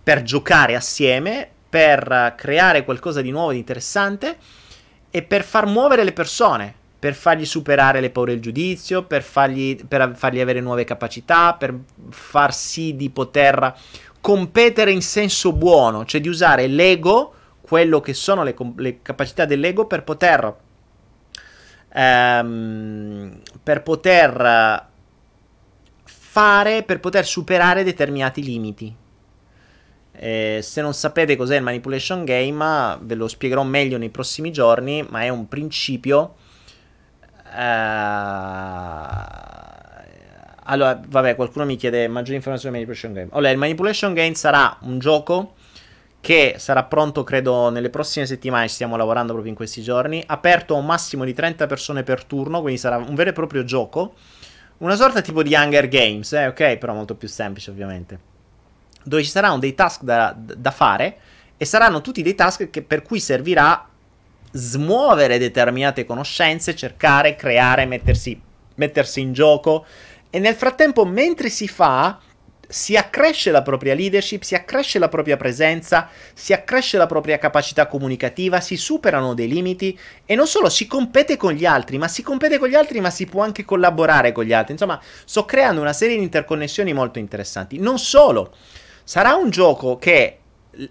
per 0.02 0.24
giocare 0.24 0.76
assieme, 0.76 1.50
per 1.70 2.34
creare 2.38 2.86
qualcosa 2.86 3.22
di 3.22 3.32
nuovo, 3.32 3.52
di 3.52 3.58
interessante 3.58 4.38
e 5.12 5.22
per 5.24 5.43
far 5.43 5.66
muovere 5.66 6.04
le 6.04 6.14
persone 6.14 6.79
per 7.00 7.14
fargli 7.14 7.45
superare 7.45 8.02
le 8.02 8.10
paure 8.10 8.34
del 8.34 8.41
giudizio, 8.41 9.04
per 9.04 9.24
fargli, 9.24 9.86
per 9.86 10.12
fargli 10.16 10.41
avere 10.41 10.60
nuove 10.60 10.84
capacità, 10.84 11.54
per 11.54 11.74
far 12.10 12.54
sì 12.54 12.97
di 12.97 13.10
poter 13.10 13.74
competere 14.20 14.91
in 14.91 15.02
senso 15.02 15.54
buono, 15.54 16.04
cioè 16.04 16.20
di 16.20 16.28
usare 16.28 16.68
l'ego, 16.68 17.34
quello 17.62 18.02
che 18.02 18.14
sono 18.14 18.43
le, 18.43 18.54
le 18.76 19.02
capacità 19.02 19.45
dell'ego 19.45 19.86
per 19.86 20.04
poter, 20.04 20.56
ehm, 21.93 23.41
per 23.64 23.82
poter 23.82 24.88
fare, 26.04 26.84
per 26.84 27.00
poter 27.00 27.26
superare 27.26 27.86
determinati 27.86 28.43
limiti. 28.43 28.93
Eh, 30.12 30.60
se 30.62 30.82
non 30.82 30.93
sapete 30.93 31.38
cos'è 31.38 31.56
il 31.56 31.64
manipulation 31.64 32.26
game, 32.26 32.97
ve 33.04 33.16
lo 33.16 33.30
spiegherò 33.30 33.64
meglio 33.64 33.97
nei 33.97 34.10
prossimi 34.10 34.52
giorni, 34.52 35.06
ma 35.10 35.22
è 35.22 35.30
un 35.30 35.47
principio 35.47 36.36
Uh, 37.52 39.39
allora, 40.64 41.02
vabbè, 41.04 41.36
qualcuno 41.36 41.66
mi 41.66 41.76
chiede 41.78 42.08
maggiori 42.08 42.36
informazioni 42.36 42.76
sul 42.76 42.86
Manipulation 42.86 43.14
Game. 43.14 43.30
Allora, 43.32 43.52
il 43.52 43.58
Manipulation 43.58 44.14
Game 44.14 44.36
sarà 44.36 44.78
un 44.82 45.00
gioco 45.00 45.54
che 46.22 46.56
sarà 46.58 46.84
pronto, 46.84 47.24
credo, 47.24 47.70
nelle 47.70 47.89
prossime 47.89 48.28
settimane. 48.28 48.68
Ci 48.68 48.76
stiamo 48.76 48.95
lavorando 48.95 49.32
proprio 49.32 49.52
in 49.52 49.58
questi 49.58 49.82
giorni. 49.82 50.24
Aperto 50.26 50.76
a 50.76 50.78
un 50.78 50.86
massimo 50.86 51.26
di 51.26 51.34
30 51.34 51.66
persone 51.66 52.04
per 52.04 52.24
turno, 52.24 52.62
quindi 52.62 52.80
sarà 52.80 52.97
un 52.97 53.16
vero 53.16 53.32
e 53.32 53.34
proprio 53.34 53.64
gioco. 53.64 54.14
Una 54.78 54.95
sorta 54.95 55.22
tipo 55.22 55.41
di 55.41 55.56
Hunger 55.56 55.88
Games, 55.88 56.32
eh, 56.34 56.47
ok? 56.47 56.78
Però 56.78 56.93
molto 56.93 57.16
più 57.16 57.28
semplice, 57.28 57.72
ovviamente. 57.72 58.20
Dove 59.04 59.24
ci 59.24 59.30
saranno 59.30 59.58
dei 59.58 59.74
task 59.74 60.04
da, 60.04 60.36
da 60.38 60.72
fare 60.72 61.18
e 61.58 61.66
saranno 61.66 62.02
tutti 62.02 62.22
dei 62.22 62.36
task 62.36 62.70
che, 62.70 62.84
per 62.84 63.02
cui 63.02 63.20
servirà 63.20 63.88
smuovere 64.52 65.38
determinate 65.38 66.06
conoscenze, 66.06 66.76
cercare, 66.76 67.36
creare, 67.36 67.86
mettersi, 67.86 68.39
mettersi 68.76 69.22
in 69.22 69.34
gioco. 69.34 69.86
E 70.30 70.39
nel 70.39 70.56
frattempo, 70.56 71.06
mentre 71.06 71.50
si 71.50 71.68
fa, 71.68 72.20
si 72.72 72.95
accresce 72.95 73.50
la 73.50 73.64
propria 73.64 73.95
leadership, 73.95 74.43
si 74.43 74.54
accresce 74.54 75.00
la 75.00 75.10
propria 75.10 75.38
presenza, 75.38 76.08
si 76.36 76.54
accresce 76.54 76.97
la 76.97 77.08
propria 77.08 77.39
capacità 77.39 77.88
comunicativa, 77.88 78.62
si 78.62 78.78
superano 78.78 79.34
dei 79.34 79.47
limiti 79.47 79.97
e 80.24 80.36
non 80.36 80.45
solo 80.45 80.70
si 80.70 80.86
compete 80.86 81.36
con 81.36 81.54
gli 81.54 81.66
altri, 81.66 81.97
ma 81.97 82.08
si 82.08 82.22
compete 82.22 82.60
con 82.60 82.70
gli 82.70 82.76
altri, 82.76 83.00
ma 83.00 83.10
si 83.10 83.26
può 83.26 83.41
anche 83.41 83.66
collaborare 83.66 84.32
con 84.32 84.43
gli 84.43 84.54
altri. 84.54 84.74
Insomma, 84.74 85.02
sto 85.26 85.45
creando 85.45 85.82
una 85.82 85.93
serie 85.93 86.18
di 86.18 86.22
interconnessioni 86.22 86.93
molto 86.93 87.18
interessanti. 87.18 87.80
Non 87.80 87.97
solo, 87.97 88.54
sarà 89.04 89.34
un 89.34 89.50
gioco 89.50 89.97
che 89.97 90.38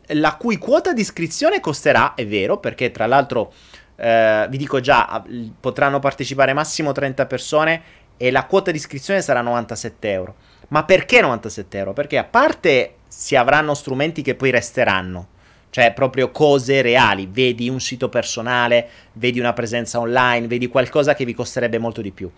la 0.07 0.37
cui 0.37 0.59
quota 0.59 0.93
di 0.93 1.01
iscrizione 1.01 1.61
costerà, 1.61 2.15
è 2.15 2.27
vero, 2.27 2.59
perché 2.59 2.91
tra 2.91 3.07
l'altro 3.07 3.53
eh, 3.97 4.47
vi 4.49 4.57
dico 4.57 4.81
già, 4.81 5.25
potranno 5.61 5.99
partecipare 5.99 6.53
massimo 6.53 6.93
30 6.93 7.27
persone 7.27 7.83
e 8.17 8.31
la 8.31 8.45
quota 8.47 8.71
di 8.71 8.77
iscrizione 8.77 9.23
sarà 9.23 9.41
97 9.41 10.11
euro. 10.11 10.35
Ma 10.69 10.85
perché 10.85 11.21
97 11.21 11.79
euro? 11.79 11.93
Perché 11.93 12.19
a 12.19 12.25
parte 12.25 12.95
si 13.09 13.37
avranno 13.37 13.75
strumenti 13.75 14.23
che 14.23 14.35
poi 14.35 14.51
resteranno, 14.51 15.29
cioè 15.71 15.93
proprio 15.93 16.31
cose 16.31 16.83
reali, 16.83 17.29
vedi 17.31 17.69
un 17.69 17.81
sito 17.81 18.09
personale, 18.09 18.89
vedi 19.15 19.41
una 19.41 19.53
presenza 19.53 19.99
online, 19.99 20.47
vedi 20.47 20.69
qualcosa 20.69 21.15
che 21.15 21.25
vi 21.25 21.35
costerebbe 21.35 21.79
molto 21.79 22.03
di 22.03 22.11
più. 22.11 22.31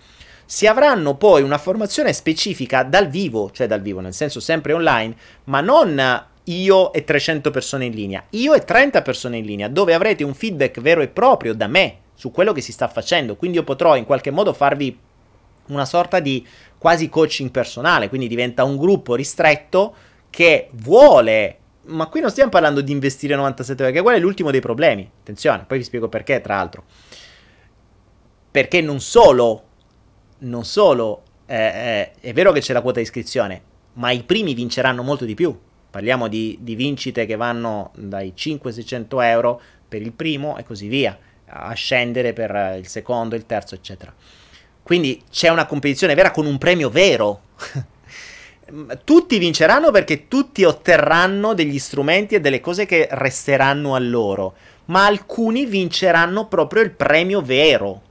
Si 0.44 0.66
avranno 0.66 1.16
poi 1.16 1.42
una 1.42 1.58
formazione 1.58 2.12
specifica 2.12 2.82
dal 2.82 3.08
vivo, 3.08 3.50
cioè 3.50 3.66
dal 3.66 3.80
vivo 3.80 4.00
nel 4.00 4.14
senso 4.14 4.40
sempre 4.40 4.72
online, 4.72 5.14
ma 5.44 5.60
non 5.60 6.28
io 6.44 6.92
e 6.92 7.04
300 7.04 7.50
persone 7.50 7.86
in 7.86 7.92
linea, 7.92 8.24
io 8.30 8.54
e 8.54 8.64
30 8.64 9.02
persone 9.02 9.38
in 9.38 9.44
linea, 9.44 9.68
dove 9.68 9.94
avrete 9.94 10.24
un 10.24 10.34
feedback 10.34 10.80
vero 10.80 11.00
e 11.00 11.08
proprio 11.08 11.54
da 11.54 11.66
me 11.66 11.98
su 12.14 12.30
quello 12.30 12.52
che 12.52 12.60
si 12.60 12.72
sta 12.72 12.88
facendo, 12.88 13.36
quindi 13.36 13.58
io 13.58 13.64
potrò 13.64 13.96
in 13.96 14.04
qualche 14.04 14.30
modo 14.30 14.52
farvi 14.52 14.98
una 15.66 15.84
sorta 15.84 16.20
di 16.20 16.44
quasi 16.78 17.08
coaching 17.08 17.50
personale, 17.50 18.08
quindi 18.08 18.28
diventa 18.28 18.64
un 18.64 18.76
gruppo 18.76 19.14
ristretto 19.14 19.94
che 20.30 20.68
vuole 20.72 21.60
ma 21.82 22.06
qui 22.06 22.20
non 22.20 22.30
stiamo 22.30 22.50
parlando 22.50 22.80
di 22.80 22.92
investire 22.92 23.34
97 23.34 23.82
euro, 23.82 23.92
perché 23.92 24.02
quello 24.02 24.18
è 24.18 24.20
l'ultimo 24.20 24.50
dei 24.50 24.60
problemi. 24.60 25.10
Attenzione, 25.20 25.64
poi 25.66 25.78
vi 25.78 25.84
spiego 25.84 26.08
perché, 26.08 26.40
tra 26.40 26.56
l'altro. 26.56 26.84
Perché 28.50 28.80
non 28.80 29.00
solo, 29.00 29.62
non 30.40 30.64
solo, 30.64 31.22
eh, 31.46 31.56
eh, 31.56 32.12
è 32.20 32.32
vero 32.32 32.52
che 32.52 32.60
c'è 32.60 32.72
la 32.72 32.82
quota 32.82 32.98
di 32.98 33.04
iscrizione, 33.04 33.62
ma 33.94 34.10
i 34.10 34.22
primi 34.22 34.54
vinceranno 34.54 35.02
molto 35.02 35.24
di 35.24 35.34
più. 35.34 35.58
Parliamo 35.90 36.28
di, 36.28 36.56
di 36.60 36.74
vincite 36.74 37.26
che 37.26 37.36
vanno 37.36 37.90
dai 37.96 38.32
500-600 38.36 39.22
euro 39.24 39.60
per 39.88 40.00
il 40.00 40.12
primo 40.12 40.56
e 40.56 40.62
così 40.62 40.86
via, 40.86 41.18
a 41.46 41.72
scendere 41.74 42.32
per 42.32 42.76
il 42.78 42.86
secondo, 42.86 43.34
il 43.34 43.44
terzo, 43.46 43.74
eccetera. 43.74 44.14
Quindi 44.82 45.22
c'è 45.30 45.48
una 45.48 45.66
competizione 45.66 46.14
vera 46.14 46.30
con 46.30 46.46
un 46.46 46.58
premio 46.58 46.90
vero. 46.90 47.42
tutti 49.04 49.38
vinceranno 49.38 49.90
perché 49.90 50.28
tutti 50.28 50.64
otterranno 50.64 51.54
degli 51.54 51.78
strumenti 51.78 52.36
e 52.36 52.40
delle 52.40 52.60
cose 52.60 52.86
che 52.86 53.08
resteranno 53.10 53.94
a 53.94 53.98
loro, 53.98 54.54
ma 54.86 55.06
alcuni 55.06 55.66
vinceranno 55.66 56.46
proprio 56.46 56.82
il 56.82 56.92
premio 56.92 57.42
vero. 57.42 58.02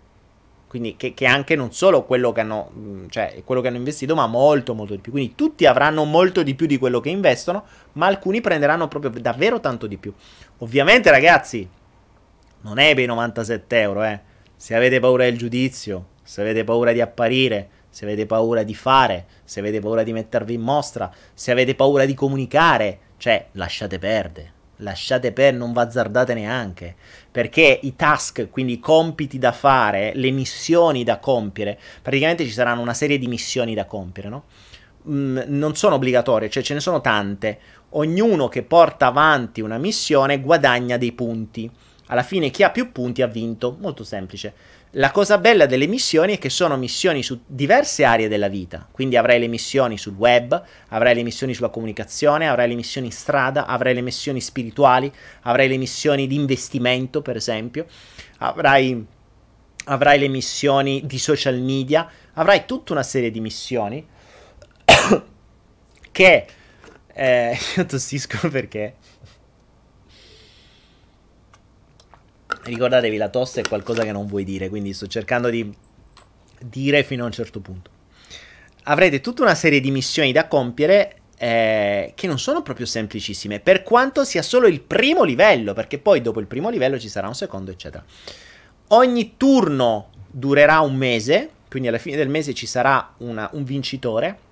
Quindi 0.69 0.95
che, 0.95 1.15
che 1.15 1.25
anche 1.25 1.55
non 1.55 1.73
solo 1.73 2.03
quello 2.03 2.31
che, 2.31 2.41
hanno, 2.41 2.69
mm, 2.77 3.07
cioè, 3.09 3.41
quello 3.43 3.59
che 3.59 3.69
hanno 3.69 3.77
investito, 3.77 4.13
ma 4.13 4.27
molto 4.27 4.75
molto 4.75 4.93
di 4.93 5.01
più. 5.01 5.11
Quindi 5.11 5.33
tutti 5.33 5.65
avranno 5.65 6.03
molto 6.05 6.43
di 6.43 6.53
più 6.53 6.67
di 6.67 6.77
quello 6.77 6.99
che 6.99 7.09
investono, 7.09 7.63
ma 7.93 8.05
alcuni 8.05 8.39
prenderanno 8.39 8.87
proprio 8.87 9.11
davvero 9.19 9.59
tanto 9.59 9.87
di 9.87 9.97
più. 9.97 10.13
Ovviamente 10.59 11.09
ragazzi, 11.09 11.67
non 12.61 12.77
è 12.77 12.93
per 12.93 13.03
i 13.03 13.07
97 13.07 13.79
euro, 13.79 14.03
eh. 14.03 14.19
Se 14.55 14.75
avete 14.75 14.99
paura 14.99 15.23
del 15.23 15.39
giudizio, 15.39 16.09
se 16.21 16.41
avete 16.41 16.63
paura 16.63 16.91
di 16.91 17.01
apparire, 17.01 17.69
se 17.89 18.05
avete 18.05 18.27
paura 18.27 18.61
di 18.61 18.75
fare, 18.75 19.25
se 19.43 19.61
avete 19.61 19.79
paura 19.79 20.03
di 20.03 20.13
mettervi 20.13 20.53
in 20.53 20.61
mostra, 20.61 21.11
se 21.33 21.49
avete 21.49 21.73
paura 21.73 22.05
di 22.05 22.13
comunicare, 22.13 22.99
cioè 23.17 23.47
lasciate 23.53 23.97
perdere. 23.97 24.53
Lasciate 24.81 25.31
perdere, 25.31 25.57
non 25.57 25.73
vazzardate 25.73 26.35
neanche. 26.35 26.95
Perché 27.31 27.79
i 27.83 27.95
task, 27.95 28.49
quindi 28.49 28.73
i 28.73 28.79
compiti 28.79 29.37
da 29.37 29.51
fare, 29.51 30.11
le 30.15 30.31
missioni 30.31 31.03
da 31.03 31.19
compiere, 31.19 31.79
praticamente 32.01 32.45
ci 32.45 32.51
saranno 32.51 32.81
una 32.81 32.93
serie 32.93 33.19
di 33.19 33.27
missioni 33.27 33.73
da 33.73 33.85
compiere, 33.85 34.29
no? 34.29 34.43
Mm, 35.07 35.39
non 35.47 35.75
sono 35.75 35.95
obbligatorie, 35.95 36.49
cioè 36.49 36.63
ce 36.63 36.73
ne 36.73 36.79
sono 36.79 37.01
tante. 37.01 37.59
Ognuno 37.91 38.47
che 38.47 38.63
porta 38.63 39.07
avanti 39.07 39.61
una 39.61 39.77
missione 39.77 40.41
guadagna 40.41 40.97
dei 40.97 41.11
punti. 41.11 41.69
Alla 42.07 42.23
fine 42.23 42.49
chi 42.49 42.63
ha 42.63 42.71
più 42.71 42.91
punti 42.91 43.21
ha 43.21 43.27
vinto, 43.27 43.77
molto 43.79 44.03
semplice. 44.03 44.53
La 44.93 45.11
cosa 45.11 45.37
bella 45.37 45.67
delle 45.67 45.85
missioni 45.85 46.35
è 46.35 46.39
che 46.39 46.49
sono 46.49 46.75
missioni 46.75 47.21
su 47.21 47.41
diverse 47.45 48.03
aree 48.05 48.27
della 48.27 48.47
vita, 48.47 48.87
quindi 48.89 49.17
avrai 49.17 49.39
le 49.39 49.45
missioni 49.45 49.99
sul 49.99 50.15
web, 50.15 50.59
avrai 50.87 51.13
le 51.13 51.21
missioni 51.21 51.53
sulla 51.53 51.69
comunicazione, 51.69 52.49
avrai 52.49 52.69
le 52.69 52.73
missioni 52.73 53.11
strada, 53.11 53.67
avrai 53.67 53.93
le 53.93 54.01
missioni 54.01 54.41
spirituali, 54.41 55.11
avrai 55.41 55.67
le 55.67 55.77
missioni 55.77 56.25
di 56.25 56.33
investimento, 56.33 57.21
per 57.21 57.35
esempio, 57.35 57.85
avrai, 58.39 59.05
avrai 59.85 60.17
le 60.17 60.27
missioni 60.27 61.05
di 61.05 61.19
social 61.19 61.59
media, 61.59 62.09
avrai 62.33 62.65
tutta 62.65 62.93
una 62.93 63.03
serie 63.03 63.29
di 63.29 63.41
missioni 63.41 64.03
che... 66.11 66.45
Eh, 67.13 67.57
io 67.75 67.85
tossisco 67.85 68.47
perché 68.49 68.95
ricordatevi 72.69 73.17
la 73.17 73.29
tosse 73.29 73.61
è 73.61 73.67
qualcosa 73.67 74.03
che 74.03 74.11
non 74.11 74.25
vuoi 74.25 74.43
dire, 74.43 74.69
quindi 74.69 74.93
sto 74.93 75.07
cercando 75.07 75.49
di 75.49 75.73
dire 76.61 77.03
fino 77.03 77.23
a 77.23 77.25
un 77.25 77.31
certo 77.31 77.59
punto. 77.59 77.89
Avrete 78.83 79.19
tutta 79.19 79.41
una 79.41 79.55
serie 79.55 79.79
di 79.79 79.91
missioni 79.91 80.31
da 80.31 80.47
compiere 80.47 81.15
eh, 81.37 82.11
che 82.15 82.27
non 82.27 82.39
sono 82.39 82.61
proprio 82.61 82.85
semplicissime, 82.85 83.59
per 83.59 83.83
quanto 83.83 84.23
sia 84.23 84.41
solo 84.41 84.67
il 84.67 84.81
primo 84.81 85.23
livello, 85.23 85.73
perché 85.73 85.97
poi 85.97 86.21
dopo 86.21 86.39
il 86.39 86.47
primo 86.47 86.69
livello 86.69 86.99
ci 86.99 87.09
sarà 87.09 87.27
un 87.27 87.35
secondo, 87.35 87.71
eccetera. 87.71 88.03
Ogni 88.89 89.35
turno 89.37 90.09
durerà 90.27 90.79
un 90.79 90.95
mese, 90.95 91.49
quindi 91.69 91.89
alla 91.89 91.97
fine 91.97 92.17
del 92.17 92.29
mese 92.29 92.53
ci 92.53 92.65
sarà 92.65 93.13
una, 93.17 93.49
un 93.53 93.63
vincitore. 93.63 94.47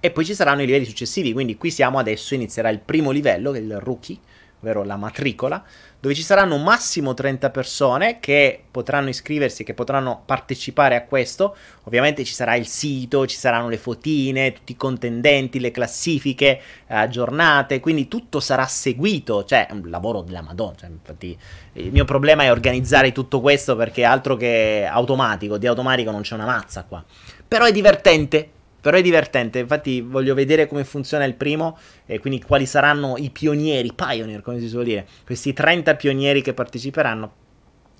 E 0.00 0.10
poi 0.10 0.24
ci 0.26 0.34
saranno 0.34 0.62
i 0.62 0.66
livelli 0.66 0.84
successivi, 0.84 1.32
quindi 1.32 1.56
qui 1.56 1.70
siamo 1.70 1.98
adesso, 1.98 2.34
inizierà 2.34 2.68
il 2.68 2.78
primo 2.78 3.10
livello, 3.10 3.52
che 3.52 3.58
è 3.58 3.62
il 3.62 3.80
rookie, 3.80 4.18
ovvero 4.60 4.84
la 4.84 4.96
matricola, 4.96 5.64
dove 6.04 6.14
ci 6.16 6.22
saranno 6.22 6.58
massimo 6.58 7.14
30 7.14 7.48
persone 7.48 8.20
che 8.20 8.62
potranno 8.70 9.08
iscriversi, 9.08 9.64
che 9.64 9.72
potranno 9.72 10.20
partecipare 10.26 10.96
a 10.96 11.04
questo. 11.04 11.56
Ovviamente 11.84 12.24
ci 12.24 12.34
sarà 12.34 12.56
il 12.56 12.66
sito, 12.66 13.26
ci 13.26 13.38
saranno 13.38 13.70
le 13.70 13.78
fotine, 13.78 14.52
tutti 14.52 14.72
i 14.72 14.76
contendenti, 14.76 15.58
le 15.58 15.70
classifiche 15.70 16.60
eh, 16.86 16.94
aggiornate, 16.94 17.80
quindi 17.80 18.06
tutto 18.06 18.38
sarà 18.38 18.66
seguito, 18.66 19.44
cioè 19.44 19.66
è 19.66 19.72
un 19.72 19.88
lavoro 19.88 20.20
della 20.20 20.42
Madonna. 20.42 20.74
Cioè, 20.76 20.90
infatti 20.90 21.38
il 21.72 21.90
mio 21.90 22.04
problema 22.04 22.42
è 22.42 22.50
organizzare 22.50 23.10
tutto 23.10 23.40
questo 23.40 23.74
perché 23.74 24.04
altro 24.04 24.36
che 24.36 24.86
automatico, 24.86 25.56
di 25.56 25.66
automatico 25.66 26.10
non 26.10 26.20
c'è 26.20 26.34
una 26.34 26.44
mazza 26.44 26.84
qua. 26.84 27.02
Però 27.48 27.64
è 27.64 27.72
divertente, 27.72 28.50
però 28.84 28.98
è 28.98 29.00
divertente, 29.00 29.60
infatti 29.60 30.02
voglio 30.02 30.34
vedere 30.34 30.66
come 30.66 30.84
funziona 30.84 31.24
il 31.24 31.32
primo 31.32 31.78
e 32.04 32.18
quindi 32.18 32.42
quali 32.42 32.66
saranno 32.66 33.14
i 33.16 33.30
pionieri, 33.30 33.94
pioneer 33.94 34.42
come 34.42 34.60
si 34.60 34.68
suol 34.68 34.84
dire, 34.84 35.06
questi 35.24 35.54
30 35.54 35.94
pionieri 35.94 36.42
che 36.42 36.52
parteciperanno, 36.52 37.32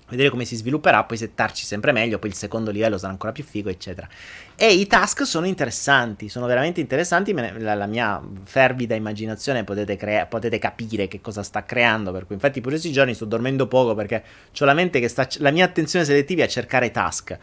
vedere 0.09 0.29
come 0.29 0.45
si 0.45 0.55
svilupperà, 0.55 1.03
poi 1.03 1.17
settarci 1.17 1.65
sempre 1.65 1.91
meglio, 1.91 2.19
poi 2.19 2.29
il 2.29 2.35
secondo 2.35 2.69
livello 2.69 2.99
sarà 2.99 3.11
ancora 3.11 3.31
più 3.31 3.43
figo, 3.43 3.67
eccetera. 3.69 4.07
E 4.55 4.73
i 4.73 4.85
task 4.85 5.25
sono 5.25 5.47
interessanti, 5.47 6.29
sono 6.29 6.45
veramente 6.45 6.81
interessanti, 6.81 7.33
la, 7.33 7.73
la 7.73 7.87
mia 7.87 8.21
fervida 8.43 8.93
immaginazione 8.93 9.63
potete, 9.63 9.95
crea- 9.95 10.27
potete, 10.27 10.59
capire 10.59 11.07
che 11.07 11.19
cosa 11.19 11.41
sta 11.41 11.65
creando, 11.65 12.11
per 12.11 12.27
cui 12.27 12.35
infatti 12.35 12.61
pure 12.61 12.73
questi 12.75 12.91
giorni 12.91 13.15
sto 13.15 13.25
dormendo 13.25 13.65
poco 13.65 13.95
perché 13.95 14.23
ho 14.55 14.65
la 14.65 14.75
mente 14.75 14.99
che 14.99 15.07
sta, 15.07 15.27
la 15.37 15.49
mia 15.49 15.65
attenzione 15.65 16.05
selettiva 16.05 16.43
è 16.43 16.45
a 16.45 16.49
cercare 16.49 16.91
task 16.91 17.39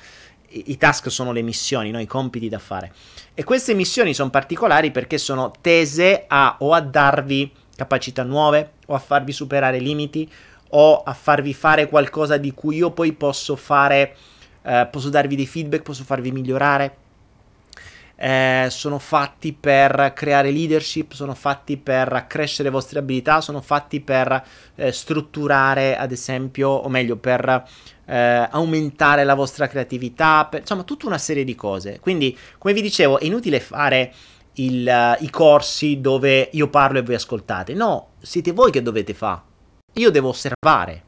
i 0.52 0.76
task 0.76 1.10
sono 1.10 1.32
le 1.32 1.42
missioni, 1.42 1.90
no? 1.90 2.00
i 2.00 2.06
compiti 2.06 2.48
da 2.48 2.58
fare. 2.58 2.92
E 3.34 3.44
queste 3.44 3.74
missioni 3.74 4.14
sono 4.14 4.30
particolari 4.30 4.90
perché 4.90 5.18
sono 5.18 5.52
tese 5.60 6.24
a 6.26 6.56
o 6.58 6.72
a 6.72 6.80
darvi 6.80 7.50
capacità 7.74 8.22
nuove 8.22 8.72
o 8.86 8.94
a 8.94 8.98
farvi 8.98 9.32
superare 9.32 9.78
limiti 9.78 10.30
o 10.74 11.02
a 11.02 11.12
farvi 11.12 11.52
fare 11.52 11.88
qualcosa 11.88 12.36
di 12.36 12.52
cui 12.52 12.76
io 12.76 12.90
poi 12.90 13.12
posso 13.12 13.56
fare, 13.56 14.14
eh, 14.62 14.88
posso 14.90 15.10
darvi 15.10 15.36
dei 15.36 15.46
feedback, 15.46 15.82
posso 15.82 16.04
farvi 16.04 16.30
migliorare. 16.32 16.96
Eh, 18.14 18.68
sono 18.70 18.98
fatti 18.98 19.52
per 19.52 20.12
creare 20.14 20.50
leadership, 20.50 21.12
sono 21.12 21.34
fatti 21.34 21.76
per 21.76 22.12
accrescere 22.12 22.68
le 22.68 22.74
vostre 22.74 23.00
abilità, 23.00 23.40
sono 23.40 23.60
fatti 23.60 24.00
per 24.00 24.44
eh, 24.76 24.92
strutturare, 24.92 25.96
ad 25.96 26.12
esempio, 26.12 26.68
o 26.68 26.88
meglio, 26.88 27.16
per 27.16 27.64
eh, 28.04 28.48
aumentare 28.50 29.24
la 29.24 29.34
vostra 29.34 29.66
creatività, 29.68 30.46
per, 30.50 30.60
insomma 30.60 30.82
tutta 30.82 31.06
una 31.06 31.18
serie 31.18 31.44
di 31.44 31.54
cose. 31.54 32.00
Quindi, 32.00 32.36
come 32.58 32.74
vi 32.74 32.82
dicevo, 32.82 33.18
è 33.18 33.24
inutile 33.24 33.60
fare 33.60 34.12
il, 34.54 34.86
uh, 34.86 35.22
i 35.22 35.30
corsi 35.30 36.00
dove 36.00 36.48
io 36.52 36.68
parlo 36.68 36.98
e 36.98 37.02
voi 37.02 37.14
ascoltate. 37.14 37.74
No, 37.74 38.12
siete 38.20 38.52
voi 38.52 38.70
che 38.70 38.82
dovete 38.82 39.14
fare. 39.14 39.40
Io 39.94 40.10
devo 40.10 40.28
osservare. 40.28 41.04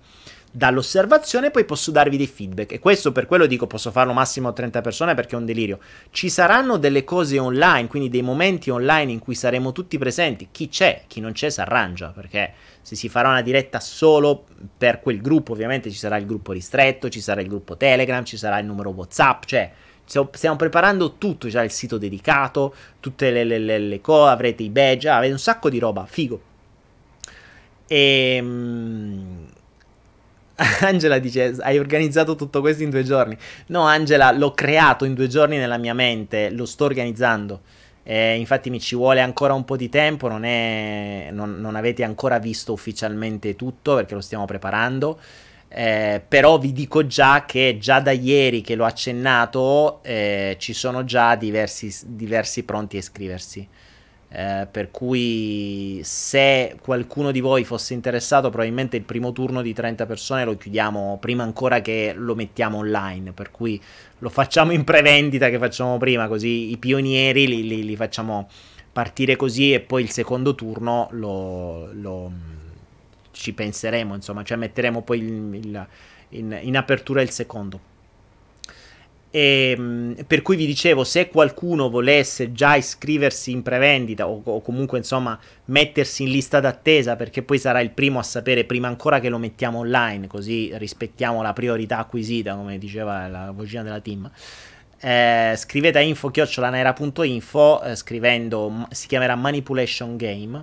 Dall'osservazione 0.57 1.51
poi 1.51 1.65
posso 1.65 1.91
darvi 1.91 2.17
dei 2.17 2.29
feedback 2.29 2.71
e 2.71 2.79
questo 2.79 3.11
per 3.11 3.27
quello 3.27 3.47
dico 3.47 3.67
posso 3.67 3.91
farlo 3.91 4.13
massimo 4.13 4.47
a 4.47 4.53
30 4.53 4.83
persone 4.83 5.15
perché 5.17 5.35
è 5.35 5.39
un 5.39 5.45
delirio. 5.45 5.81
Ci 6.11 6.29
saranno 6.29 6.77
delle 6.77 7.03
cose 7.03 7.41
online, 7.41 7.89
quindi 7.89 8.09
dei 8.09 8.23
momenti 8.23 8.71
online 8.71 9.11
in 9.11 9.19
cui 9.19 9.35
saremo 9.35 9.73
tutti 9.73 9.99
presenti. 9.99 10.51
Chi 10.53 10.69
c'è, 10.69 11.07
chi 11.09 11.19
non 11.19 11.33
c'è 11.33 11.51
si 11.51 11.61
arrangia 11.61 12.11
perché 12.11 12.53
se 12.83 12.95
si 12.95 13.09
farà 13.09 13.31
una 13.31 13.43
diretta 13.43 13.81
solo 13.81 14.45
per 14.79 15.01
quel 15.01 15.21
gruppo, 15.21 15.51
ovviamente 15.51 15.91
ci 15.91 15.99
sarà 15.99 16.19
il 16.19 16.25
gruppo 16.25 16.53
ristretto, 16.53 17.09
ci 17.09 17.21
sarà 17.21 17.41
il 17.41 17.49
gruppo 17.49 17.77
Telegram, 17.77 18.23
ci 18.23 18.37
sarà 18.37 18.61
il 18.61 18.67
numero 18.67 18.91
WhatsApp, 18.91 19.47
cioè 19.47 19.73
stiamo 20.05 20.55
preparando 20.55 21.15
tutto, 21.15 21.49
già 21.49 21.65
il 21.65 21.73
sito 21.73 21.99
dedicato, 21.99 22.73
tutte 23.01 23.33
le, 23.33 23.43
le, 23.43 23.59
le, 23.59 23.79
le 23.81 24.01
cose, 24.01 24.31
avrete 24.31 24.63
i 24.63 24.71
badge, 24.71 25.09
avete 25.09 25.33
un 25.33 25.41
sacco 25.41 25.69
di 25.69 25.81
roba, 25.81 26.07
figo. 26.07 26.41
E, 27.89 28.37
ehm, 28.37 29.47
Angela 30.83 31.19
dice: 31.19 31.57
Hai 31.61 31.79
organizzato 31.79 32.37
tutto 32.37 32.61
questo 32.61 32.83
in 32.83 32.91
due 32.91 33.03
giorni? 33.03 33.37
No, 33.67 33.83
Angela, 33.83 34.31
l'ho 34.31 34.53
creato 34.53 35.05
in 35.05 35.15
due 35.15 35.27
giorni 35.29 35.57
nella 35.57 35.79
mia 35.79 35.95
mente, 35.95 36.51
lo 36.51 36.67
sto 36.67 36.85
organizzando. 36.85 37.61
Eh, 38.03 38.37
infatti, 38.37 38.71
mi 38.71 38.81
ci 38.81 38.95
vuole 38.95 39.21
ancora 39.21 39.55
un 39.55 39.65
po' 39.65 39.77
di 39.77 39.89
tempo. 39.89 40.29
Non, 40.29 40.45
è, 40.45 41.29
non, 41.33 41.61
non 41.61 41.75
avete 41.75 42.05
ancora 42.05 42.39
visto 42.39 42.73
ufficialmente 42.73 43.57
tutto 43.57 43.97
perché 43.97 44.15
lo 44.15 44.21
stiamo 44.21 44.45
preparando. 44.45 45.19
Eh, 45.69 46.23
però 46.27 46.59
vi 46.59 46.73
dico 46.73 47.05
già 47.05 47.45
che 47.47 47.79
già 47.81 47.99
da 47.99 48.13
ieri 48.13 48.61
che 48.61 48.77
l'ho 48.77 48.85
accennato 48.85 50.05
eh, 50.05 50.55
ci 50.61 50.73
sono 50.73 51.05
già 51.05 51.35
diversi, 51.35 51.93
diversi 52.07 52.63
pronti 52.63 52.95
a 52.97 53.01
iscriversi. 53.01 53.69
Eh, 54.37 54.67
per 54.69 54.91
cui 54.91 56.01
se 56.03 56.77
qualcuno 56.81 57.31
di 57.31 57.39
voi 57.39 57.63
fosse 57.63 57.95
interessato, 57.95 58.51
probabilmente 58.51 58.97
il 58.97 59.05
primo 59.05 59.31
turno 59.31 59.63
di 59.63 59.73
30 59.73 60.07
persone 60.07 60.45
lo 60.45 60.57
chiudiamo 60.57 61.19
prima 61.21 61.45
ancora 61.45 61.81
che 61.81 62.13
lo 62.17 62.35
mettiamo 62.35 62.79
online. 62.79 63.31
Per 63.31 63.53
cui 63.53 63.81
lo 64.19 64.29
facciamo 64.29 64.73
in 64.73 64.83
prevendita 64.83 65.49
che 65.51 65.59
facciamo 65.59 65.99
prima, 65.99 66.27
così 66.27 66.73
i 66.73 66.77
pionieri 66.79 67.47
li, 67.47 67.65
li, 67.65 67.85
li 67.85 67.95
facciamo 67.95 68.49
partire 68.91 69.37
così 69.37 69.73
e 69.73 69.79
poi 69.79 70.03
il 70.03 70.11
secondo 70.11 70.57
turno 70.57 71.07
lo, 71.13 71.93
lo 71.93 72.33
ci 73.31 73.53
penseremo, 73.53 74.17
insomma, 74.17 74.43
cioè 74.43 74.57
metteremo 74.57 75.03
poi 75.03 75.19
il, 75.19 75.55
il, 75.55 75.87
in, 76.31 76.59
in 76.61 76.77
apertura 76.77 77.23
il 77.23 77.31
secondo. 77.31 77.93
E, 79.35 79.75
ehm, 79.77 80.15
per 80.29 80.43
cui 80.43 80.55
vi 80.55 80.65
dicevo, 80.65 81.03
se 81.03 81.29
qualcuno 81.29 81.91
volesse 81.91 82.53
già 82.53 82.77
iscriversi 82.77 83.51
in 83.51 83.63
prevendita 83.63 84.29
o, 84.29 84.41
o, 84.45 84.63
comunque 84.63 84.99
insomma 84.99 85.37
mettersi 85.67 86.23
in 86.23 86.31
lista 86.31 86.61
d'attesa 86.61 87.17
perché 87.17 87.43
poi 87.43 87.59
sarà 87.59 87.81
il 87.81 87.91
primo 87.91 88.21
a 88.21 88.23
sapere 88.23 88.63
prima 88.63 88.87
ancora 88.87 89.19
che 89.19 89.29
lo 89.29 89.39
mettiamo 89.39 89.81
online, 89.81 90.29
così 90.29 90.71
rispettiamo 90.75 91.43
la 91.43 91.53
priorità 91.53 91.99
acquisita, 91.99 92.55
come 92.55 92.79
diceva 92.79 93.27
la 93.27 93.51
vocina 93.51 93.83
della 93.83 93.99
team. 93.99 94.31
Eh, 95.01 95.55
scrivete 95.57 95.99
a 95.99 96.01
info-nera.info 96.01 97.83
eh, 97.83 97.97
scrivendo 97.97 98.87
si 98.91 99.09
chiamerà 99.09 99.35
Manipulation 99.35 100.17
Game 100.17 100.63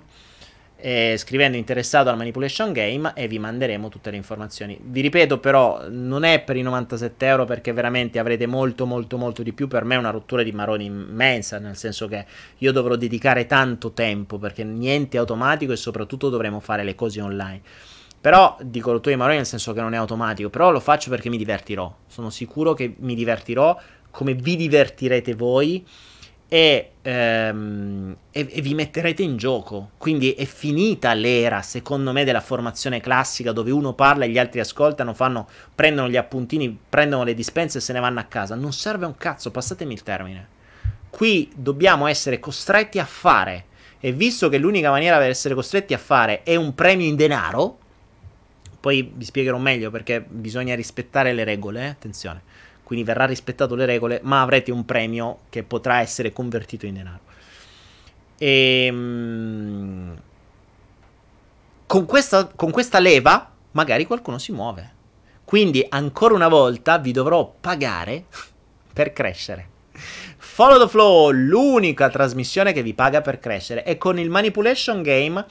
eh, 0.84 1.14
scrivendo 1.16 1.56
interessato 1.56 2.10
al 2.10 2.16
manipulation 2.16 2.72
game 2.72 3.12
e 3.14 3.28
vi 3.28 3.38
manderemo 3.38 3.88
tutte 3.88 4.10
le 4.10 4.16
informazioni. 4.16 4.76
Vi 4.82 5.00
ripeto 5.00 5.38
però, 5.38 5.86
non 5.88 6.24
è 6.24 6.40
per 6.40 6.56
i 6.56 6.62
97 6.62 7.24
euro 7.24 7.44
perché 7.44 7.72
veramente 7.72 8.18
avrete 8.18 8.46
molto 8.46 8.84
molto 8.84 9.16
molto 9.16 9.44
di 9.44 9.52
più, 9.52 9.68
per 9.68 9.84
me 9.84 9.94
è 9.94 9.98
una 9.98 10.10
rottura 10.10 10.42
di 10.42 10.50
maroni 10.50 10.86
immensa, 10.86 11.60
nel 11.60 11.76
senso 11.76 12.08
che 12.08 12.26
io 12.58 12.72
dovrò 12.72 12.96
dedicare 12.96 13.46
tanto 13.46 13.92
tempo 13.92 14.38
perché 14.38 14.64
niente 14.64 15.16
è 15.16 15.20
automatico 15.20 15.70
e 15.70 15.76
soprattutto 15.76 16.28
dovremo 16.28 16.58
fare 16.58 16.82
le 16.82 16.96
cose 16.96 17.20
online. 17.20 17.60
Però 18.20 18.56
dico 18.60 18.90
rottura 18.90 19.14
di 19.14 19.20
maroni 19.20 19.36
nel 19.36 19.46
senso 19.46 19.72
che 19.72 19.80
non 19.80 19.94
è 19.94 19.96
automatico, 19.96 20.50
però 20.50 20.72
lo 20.72 20.80
faccio 20.80 21.10
perché 21.10 21.28
mi 21.28 21.38
divertirò. 21.38 21.94
Sono 22.08 22.30
sicuro 22.30 22.74
che 22.74 22.96
mi 22.98 23.14
divertirò 23.14 23.78
come 24.10 24.34
vi 24.34 24.56
divertirete 24.56 25.34
voi 25.36 25.86
e, 26.52 26.90
ehm, 27.00 28.14
e, 28.30 28.46
e, 28.50 28.60
vi 28.60 28.74
metterete 28.74 29.22
in 29.22 29.38
gioco. 29.38 29.92
Quindi 29.96 30.32
è 30.32 30.44
finita 30.44 31.14
l'era, 31.14 31.62
secondo 31.62 32.12
me, 32.12 32.24
della 32.24 32.42
formazione 32.42 33.00
classica 33.00 33.52
dove 33.52 33.70
uno 33.70 33.94
parla 33.94 34.26
e 34.26 34.28
gli 34.28 34.36
altri 34.36 34.60
ascoltano, 34.60 35.14
fanno, 35.14 35.48
prendono 35.74 36.10
gli 36.10 36.16
appuntini, 36.18 36.78
prendono 36.90 37.24
le 37.24 37.32
dispense 37.32 37.78
e 37.78 37.80
se 37.80 37.94
ne 37.94 38.00
vanno 38.00 38.20
a 38.20 38.24
casa. 38.24 38.54
Non 38.54 38.74
serve 38.74 39.06
un 39.06 39.16
cazzo, 39.16 39.50
passatemi 39.50 39.94
il 39.94 40.02
termine. 40.02 40.48
Qui 41.08 41.50
dobbiamo 41.56 42.06
essere 42.06 42.38
costretti 42.38 42.98
a 42.98 43.06
fare. 43.06 43.64
E 43.98 44.12
visto 44.12 44.50
che 44.50 44.58
l'unica 44.58 44.90
maniera 44.90 45.16
per 45.16 45.30
essere 45.30 45.54
costretti 45.54 45.94
a 45.94 45.98
fare 45.98 46.42
è 46.42 46.56
un 46.56 46.74
premio 46.74 47.06
in 47.06 47.16
denaro, 47.16 47.78
poi 48.78 49.10
vi 49.14 49.24
spiegherò 49.24 49.56
meglio 49.56 49.90
perché 49.90 50.20
bisogna 50.20 50.74
rispettare 50.74 51.32
le 51.32 51.44
regole, 51.44 51.84
eh? 51.84 51.88
attenzione 51.88 52.42
quindi 52.92 53.10
verrà 53.10 53.24
rispettato 53.24 53.74
le 53.74 53.86
regole, 53.86 54.20
ma 54.22 54.42
avrete 54.42 54.70
un 54.70 54.84
premio 54.84 55.44
che 55.48 55.62
potrà 55.62 56.00
essere 56.00 56.30
convertito 56.30 56.84
in 56.84 56.92
denaro. 56.92 57.20
E, 58.36 58.84
ehm, 58.84 60.20
con, 61.86 62.04
questa, 62.04 62.48
con 62.54 62.70
questa 62.70 62.98
leva 62.98 63.50
magari 63.70 64.04
qualcuno 64.04 64.36
si 64.36 64.52
muove. 64.52 64.92
Quindi 65.42 65.86
ancora 65.88 66.34
una 66.34 66.48
volta 66.48 66.98
vi 66.98 67.12
dovrò 67.12 67.50
pagare 67.58 68.26
per 68.92 69.14
crescere. 69.14 69.68
Follow 70.36 70.78
the 70.78 70.88
Flow, 70.88 71.30
l'unica 71.30 72.10
trasmissione 72.10 72.74
che 72.74 72.82
vi 72.82 72.92
paga 72.92 73.22
per 73.22 73.38
crescere. 73.38 73.84
E 73.84 73.96
con 73.96 74.18
il 74.18 74.28
Manipulation 74.28 75.00
Game 75.00 75.42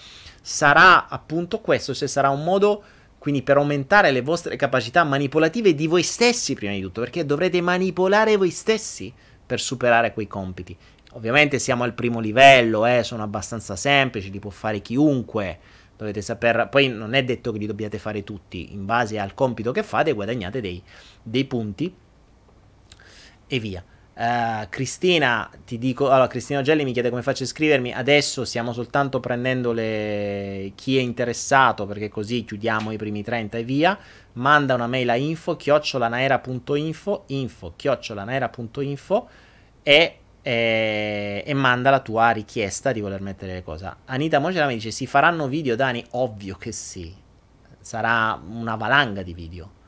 sarà 0.44 1.08
appunto 1.08 1.60
questo, 1.60 1.96
se 1.96 2.06
sarà 2.06 2.30
un 2.30 2.44
modo 2.44 2.84
quindi 3.22 3.43
per 3.43 3.57
aumentare 3.57 4.09
le 4.09 4.22
vostre 4.22 4.55
capacità 4.55 5.03
manipolative 5.03 5.76
di 5.76 5.86
voi 5.86 6.01
stessi, 6.01 6.55
prima 6.55 6.74
di 6.74 6.82
tutto, 6.82 7.01
perché 7.01 7.24
dovrete 7.24 7.61
manipolare 7.61 8.36
voi 8.36 8.49
stessi 8.49 9.13
per 9.45 9.59
superare 9.59 10.11
quei 10.11 10.26
compiti. 10.26 10.76
Ovviamente 11.11 11.59
siamo 11.59 11.84
al 11.84 11.93
primo 11.93 12.19
livello, 12.19 12.84
eh, 12.88 13.03
sono 13.03 13.22
abbastanza 13.22 13.76
semplici, 13.76 14.32
li 14.32 14.39
può 14.39 14.49
fare 14.49 14.80
chiunque. 14.80 15.59
Dovete 15.95 16.19
saper, 16.24 16.67
poi 16.71 16.87
non 16.87 17.13
è 17.13 17.24
detto 17.24 17.51
che 17.51 17.59
li 17.59 17.67
dobbiate 17.67 18.00
fare 18.00 18.24
tutti, 18.24 18.74
in 18.74 18.87
base 18.87 19.20
al 19.20 19.36
compito 19.36 19.71
che 19.71 19.83
fate 19.83 20.13
guadagnate 20.13 20.59
dei, 20.59 20.82
dei 21.21 21.46
punti 21.46 21.93
e 23.46 23.59
via. 23.59 23.86
Uh, 24.22 24.68
Cristina, 24.70 25.50
ti 25.66 25.80
dico, 25.80 26.08
allora 26.12 26.28
Cristina 26.28 26.62
Gelli 26.62 26.84
mi 26.84 26.93
chiede 26.93 27.10
come 27.10 27.24
faccio 27.24 27.42
a 27.42 27.48
iscrivermi, 27.48 27.92
adesso 27.92 28.46
stiamo 28.46 28.72
soltanto 28.72 29.20
prendendo 29.20 29.72
le... 29.72 30.74
chi 30.76 30.96
è 31.00 31.02
interessato 31.02 31.88
perché 31.88 32.08
così 32.08 32.46
chiudiamo 32.46 32.92
i 32.92 32.98
primi 32.98 33.24
30 33.24 33.58
e 33.58 33.64
via, 33.64 33.98
manda 34.34 34.76
una 34.76 34.86
mail 34.86 35.10
a 35.10 35.16
info 35.16 35.56
chiocciolanaera.info 35.56 37.24
info 37.30 37.74
chiocciolanaera.info 37.76 39.30
e, 39.82 40.18
e, 40.43 41.43
e 41.43 41.54
manda 41.56 41.89
la 41.89 42.00
tua 42.00 42.30
richiesta 42.30 42.92
di 42.92 43.02
voler 43.02 43.22
mettere 43.22 43.54
le 43.54 43.64
cose. 43.64 43.92
Anita 44.06 44.38
Mocera 44.38 44.68
mi 44.68 44.76
dice 44.76 44.92
si 44.92 45.08
faranno 45.08 45.48
video 45.48 45.76
Dani? 45.76 46.06
Ovvio 46.12 46.58
che 46.58 46.72
sì, 46.72 47.12
sarà 47.80 48.39
una 48.48 48.76
valanga 48.76 49.24
di 49.24 49.34
video 49.34 49.80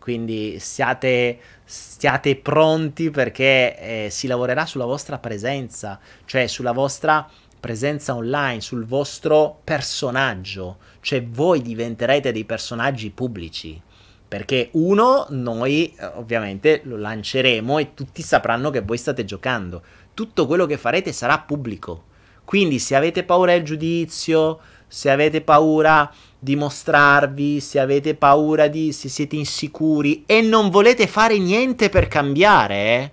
quindi 0.00 0.58
siate, 0.58 1.38
siate 1.62 2.34
pronti 2.34 3.10
perché 3.10 4.06
eh, 4.06 4.08
si 4.10 4.26
lavorerà 4.26 4.66
sulla 4.66 4.86
vostra 4.86 5.18
presenza, 5.18 6.00
cioè 6.24 6.46
sulla 6.46 6.72
vostra 6.72 7.28
presenza 7.60 8.14
online, 8.14 8.62
sul 8.62 8.86
vostro 8.86 9.60
personaggio, 9.62 10.78
cioè 11.00 11.22
voi 11.22 11.60
diventerete 11.60 12.32
dei 12.32 12.44
personaggi 12.44 13.10
pubblici. 13.10 13.80
Perché 14.26 14.70
uno, 14.72 15.26
noi 15.30 15.94
eh, 15.94 16.06
ovviamente 16.14 16.80
lo 16.84 16.96
lanceremo 16.96 17.78
e 17.78 17.94
tutti 17.94 18.22
sapranno 18.22 18.70
che 18.70 18.80
voi 18.80 18.96
state 18.96 19.24
giocando. 19.24 19.82
Tutto 20.14 20.46
quello 20.46 20.66
che 20.66 20.78
farete 20.78 21.12
sarà 21.12 21.38
pubblico. 21.40 22.04
Quindi 22.44 22.78
se 22.78 22.96
avete 22.96 23.22
paura 23.22 23.52
del 23.52 23.64
giudizio, 23.64 24.60
se 24.86 25.10
avete 25.10 25.40
paura 25.40 26.12
dimostrarvi, 26.42 27.60
se 27.60 27.78
avete 27.78 28.14
paura 28.14 28.66
di, 28.66 28.92
se 28.92 29.08
siete 29.08 29.36
insicuri 29.36 30.24
e 30.26 30.40
non 30.40 30.70
volete 30.70 31.06
fare 31.06 31.38
niente 31.38 31.90
per 31.90 32.08
cambiare, 32.08 33.12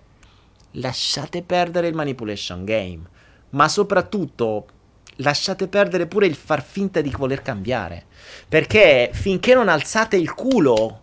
lasciate 0.71 1.43
perdere 1.43 1.89
il 1.89 1.93
manipulation 1.93 2.63
game. 2.63 3.01
Ma 3.49 3.67
soprattutto 3.67 4.65
lasciate 5.17 5.67
perdere 5.67 6.07
pure 6.07 6.25
il 6.25 6.35
far 6.35 6.63
finta 6.63 7.01
di 7.01 7.13
voler 7.15 7.41
cambiare. 7.41 8.05
Perché 8.47 9.09
finché 9.13 9.53
non 9.53 9.67
alzate 9.67 10.15
il 10.15 10.33
culo 10.33 11.01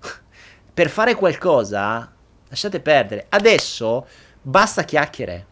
per 0.72 0.88
fare 0.88 1.14
qualcosa, 1.14 2.10
lasciate 2.48 2.80
perdere. 2.80 3.26
Adesso 3.28 4.06
basta 4.40 4.84
chiacchiere. 4.84 5.46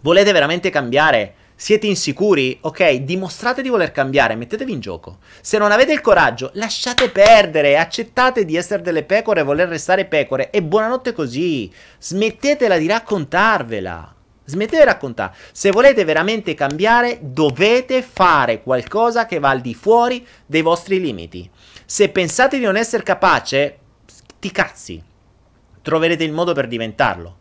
Volete 0.00 0.32
veramente 0.32 0.70
cambiare? 0.70 1.34
Siete 1.62 1.86
insicuri? 1.86 2.58
Ok, 2.62 2.92
dimostrate 3.02 3.62
di 3.62 3.68
voler 3.68 3.92
cambiare, 3.92 4.34
mettetevi 4.34 4.72
in 4.72 4.80
gioco. 4.80 5.18
Se 5.40 5.58
non 5.58 5.70
avete 5.70 5.92
il 5.92 6.00
coraggio, 6.00 6.50
lasciate 6.54 7.08
perdere, 7.08 7.78
accettate 7.78 8.44
di 8.44 8.56
essere 8.56 8.82
delle 8.82 9.04
pecore 9.04 9.38
e 9.38 9.44
voler 9.44 9.68
restare 9.68 10.06
pecore 10.06 10.50
e 10.50 10.60
buonanotte 10.60 11.12
così. 11.12 11.72
Smettetela 12.00 12.78
di 12.78 12.88
raccontarvela. 12.88 14.12
Smettete 14.44 14.78
di 14.78 14.84
raccontare. 14.84 15.36
Se 15.52 15.70
volete 15.70 16.02
veramente 16.02 16.54
cambiare, 16.54 17.18
dovete 17.20 18.02
fare 18.02 18.60
qualcosa 18.60 19.26
che 19.26 19.38
va 19.38 19.50
al 19.50 19.60
di 19.60 19.74
fuori 19.74 20.26
dei 20.44 20.62
vostri 20.62 21.00
limiti. 21.00 21.48
Se 21.86 22.08
pensate 22.08 22.58
di 22.58 22.64
non 22.64 22.76
essere 22.76 23.04
capace, 23.04 23.78
ti 24.40 24.50
cazzi. 24.50 25.00
Troverete 25.80 26.24
il 26.24 26.32
modo 26.32 26.54
per 26.54 26.66
diventarlo. 26.66 27.36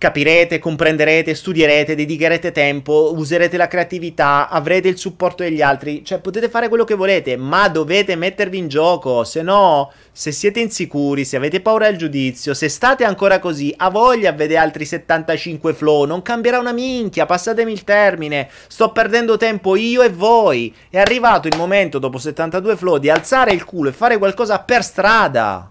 Capirete, 0.00 0.58
comprenderete, 0.58 1.34
studierete, 1.34 1.94
dedicherete 1.94 2.52
tempo, 2.52 3.12
userete 3.14 3.58
la 3.58 3.68
creatività, 3.68 4.48
avrete 4.48 4.88
il 4.88 4.96
supporto 4.96 5.42
degli 5.42 5.60
altri, 5.60 6.02
cioè 6.02 6.20
potete 6.20 6.48
fare 6.48 6.68
quello 6.68 6.84
che 6.84 6.94
volete, 6.94 7.36
ma 7.36 7.68
dovete 7.68 8.16
mettervi 8.16 8.56
in 8.56 8.68
gioco, 8.68 9.24
se 9.24 9.42
no, 9.42 9.92
se 10.10 10.32
siete 10.32 10.58
insicuri, 10.58 11.26
se 11.26 11.36
avete 11.36 11.60
paura 11.60 11.90
del 11.90 11.98
giudizio, 11.98 12.54
se 12.54 12.70
state 12.70 13.04
ancora 13.04 13.40
così, 13.40 13.74
a 13.76 13.90
voglia 13.90 14.32
vedere 14.32 14.60
altri 14.60 14.86
75 14.86 15.74
flow, 15.74 16.06
non 16.06 16.22
cambierà 16.22 16.58
una 16.58 16.72
minchia, 16.72 17.26
passatemi 17.26 17.70
il 17.70 17.84
termine, 17.84 18.48
sto 18.68 18.92
perdendo 18.92 19.36
tempo 19.36 19.76
io 19.76 20.00
e 20.00 20.08
voi, 20.08 20.74
è 20.88 20.98
arrivato 20.98 21.46
il 21.46 21.58
momento 21.58 21.98
dopo 21.98 22.16
72 22.16 22.74
flow 22.74 22.96
di 22.96 23.10
alzare 23.10 23.52
il 23.52 23.66
culo 23.66 23.90
e 23.90 23.92
fare 23.92 24.16
qualcosa 24.16 24.60
per 24.60 24.82
strada. 24.82 25.69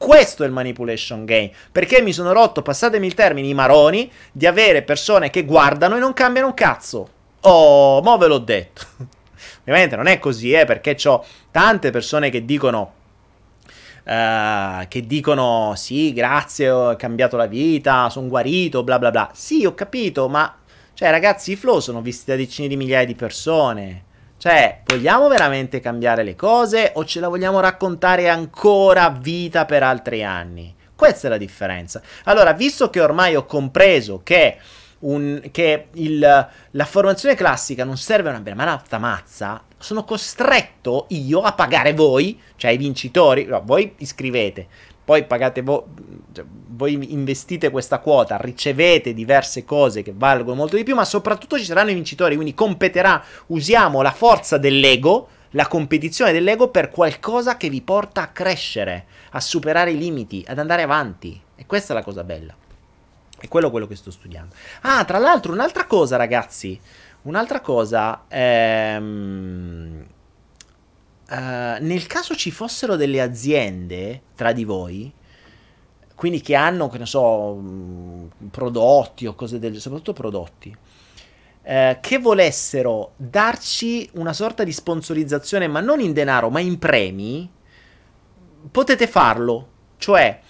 Questo 0.00 0.44
è 0.44 0.46
il 0.46 0.52
manipulation 0.52 1.26
game. 1.26 1.52
Perché 1.70 2.00
mi 2.00 2.14
sono 2.14 2.32
rotto, 2.32 2.62
passatemi 2.62 3.06
il 3.06 3.12
termine, 3.12 3.48
i 3.48 3.52
maroni 3.52 4.10
di 4.32 4.46
avere 4.46 4.80
persone 4.80 5.28
che 5.28 5.44
guardano 5.44 5.96
e 5.96 5.98
non 5.98 6.14
cambiano 6.14 6.46
un 6.46 6.54
cazzo. 6.54 7.08
Oh, 7.40 8.00
mo 8.00 8.16
ve 8.16 8.26
l'ho 8.26 8.38
detto. 8.38 8.86
Ovviamente 9.60 9.96
non 9.96 10.06
è 10.06 10.18
così, 10.18 10.52
eh, 10.52 10.64
perché 10.64 10.96
ho 11.04 11.22
tante 11.50 11.90
persone 11.90 12.30
che 12.30 12.46
dicono. 12.46 12.94
Uh, 14.02 14.88
che 14.88 15.04
dicono 15.06 15.74
sì, 15.76 16.14
grazie, 16.14 16.70
ho 16.70 16.96
cambiato 16.96 17.36
la 17.36 17.44
vita, 17.44 18.08
sono 18.08 18.28
guarito, 18.28 18.82
bla 18.82 18.98
bla 18.98 19.10
bla. 19.10 19.30
Sì, 19.34 19.66
ho 19.66 19.74
capito, 19.74 20.30
ma 20.30 20.56
cioè, 20.94 21.10
ragazzi, 21.10 21.52
i 21.52 21.56
flow 21.56 21.78
sono 21.78 22.00
visti 22.00 22.30
da 22.30 22.36
decine 22.36 22.68
di 22.68 22.76
migliaia 22.76 23.04
di 23.04 23.14
persone. 23.14 24.04
Cioè, 24.40 24.80
vogliamo 24.86 25.28
veramente 25.28 25.80
cambiare 25.80 26.22
le 26.22 26.34
cose 26.34 26.92
o 26.94 27.04
ce 27.04 27.20
la 27.20 27.28
vogliamo 27.28 27.60
raccontare 27.60 28.30
ancora 28.30 29.10
vita 29.10 29.66
per 29.66 29.82
altri 29.82 30.24
anni? 30.24 30.74
Questa 30.96 31.26
è 31.26 31.30
la 31.30 31.36
differenza. 31.36 32.00
Allora, 32.24 32.54
visto 32.54 32.88
che 32.88 33.02
ormai 33.02 33.36
ho 33.36 33.44
compreso 33.44 34.22
che, 34.24 34.56
un, 35.00 35.42
che 35.50 35.88
il, 35.92 36.48
la 36.70 36.84
formazione 36.86 37.34
classica 37.34 37.84
non 37.84 37.98
serve 37.98 38.28
a 38.28 38.32
una 38.32 38.40
benemalata 38.40 38.96
mazza, 38.96 39.62
sono 39.76 40.04
costretto 40.04 41.04
io 41.10 41.42
a 41.42 41.52
pagare 41.52 41.92
voi, 41.92 42.40
cioè 42.56 42.70
i 42.70 42.78
vincitori, 42.78 43.44
no, 43.44 43.60
voi 43.62 43.92
iscrivete, 43.98 44.68
poi 45.10 45.24
pagate 45.24 45.62
voi, 45.62 45.82
cioè, 46.32 46.44
voi 46.68 47.12
investite 47.12 47.70
questa 47.70 47.98
quota, 47.98 48.36
ricevete 48.36 49.12
diverse 49.12 49.64
cose 49.64 50.02
che 50.02 50.12
valgono 50.14 50.54
molto 50.54 50.76
di 50.76 50.84
più, 50.84 50.94
ma 50.94 51.04
soprattutto 51.04 51.58
ci 51.58 51.64
saranno 51.64 51.90
i 51.90 51.94
vincitori, 51.94 52.36
quindi 52.36 52.54
competerà, 52.54 53.20
usiamo 53.46 54.02
la 54.02 54.12
forza 54.12 54.56
dell'ego, 54.56 55.26
la 55.50 55.66
competizione 55.66 56.30
dell'ego 56.30 56.68
per 56.68 56.90
qualcosa 56.90 57.56
che 57.56 57.68
vi 57.68 57.82
porta 57.82 58.22
a 58.22 58.28
crescere, 58.28 59.06
a 59.30 59.40
superare 59.40 59.90
i 59.90 59.98
limiti, 59.98 60.44
ad 60.46 60.60
andare 60.60 60.82
avanti. 60.82 61.42
E 61.56 61.66
questa 61.66 61.92
è 61.92 61.96
la 61.96 62.04
cosa 62.04 62.22
bella. 62.22 62.54
È 63.36 63.48
quello, 63.48 63.68
quello 63.72 63.88
che 63.88 63.96
sto 63.96 64.12
studiando. 64.12 64.54
Ah, 64.82 65.04
tra 65.04 65.18
l'altro, 65.18 65.50
un'altra 65.50 65.86
cosa, 65.86 66.14
ragazzi. 66.14 66.78
Un'altra 67.22 67.58
cosa. 67.58 68.26
Ehm 68.28 70.06
Uh, 71.30 71.76
nel 71.78 72.08
caso 72.08 72.34
ci 72.34 72.50
fossero 72.50 72.96
delle 72.96 73.20
aziende 73.20 74.22
tra 74.34 74.50
di 74.50 74.64
voi, 74.64 75.12
quindi 76.16 76.40
che 76.40 76.56
hanno, 76.56 76.88
che 76.88 76.98
ne 76.98 77.06
so, 77.06 77.54
mm, 77.54 78.26
prodotti 78.50 79.26
o 79.26 79.36
cose 79.36 79.60
del 79.60 79.80
soprattutto 79.80 80.12
prodotti, 80.12 80.76
uh, 81.62 81.98
che 82.00 82.18
volessero 82.18 83.12
darci 83.16 84.10
una 84.14 84.32
sorta 84.32 84.64
di 84.64 84.72
sponsorizzazione, 84.72 85.68
ma 85.68 85.78
non 85.78 86.00
in 86.00 86.12
denaro, 86.12 86.50
ma 86.50 86.58
in 86.58 86.80
premi, 86.80 87.48
potete 88.72 89.06
farlo. 89.06 89.68
Cioè, 89.98 90.40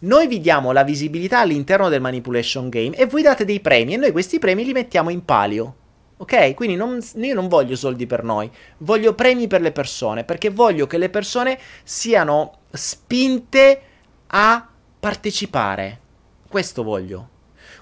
noi 0.00 0.26
vi 0.26 0.40
diamo 0.40 0.72
la 0.72 0.82
visibilità 0.82 1.38
all'interno 1.38 1.88
del 1.88 2.00
manipulation 2.00 2.68
game 2.68 2.96
e 2.96 3.06
voi 3.06 3.22
date 3.22 3.44
dei 3.44 3.60
premi 3.60 3.94
e 3.94 3.98
noi 3.98 4.10
questi 4.10 4.40
premi 4.40 4.64
li 4.64 4.72
mettiamo 4.72 5.10
in 5.10 5.24
palio. 5.24 5.76
Ok? 6.16 6.54
Quindi 6.54 6.76
non, 6.76 7.00
io 7.16 7.34
non 7.34 7.48
voglio 7.48 7.76
soldi 7.76 8.06
per 8.06 8.22
noi, 8.22 8.50
voglio 8.78 9.14
premi 9.14 9.46
per 9.46 9.60
le 9.60 9.72
persone, 9.72 10.24
perché 10.24 10.50
voglio 10.50 10.86
che 10.86 10.98
le 10.98 11.10
persone 11.10 11.58
siano 11.82 12.58
spinte 12.70 13.80
a 14.28 14.68
partecipare. 15.00 16.00
Questo 16.48 16.82
voglio. 16.82 17.28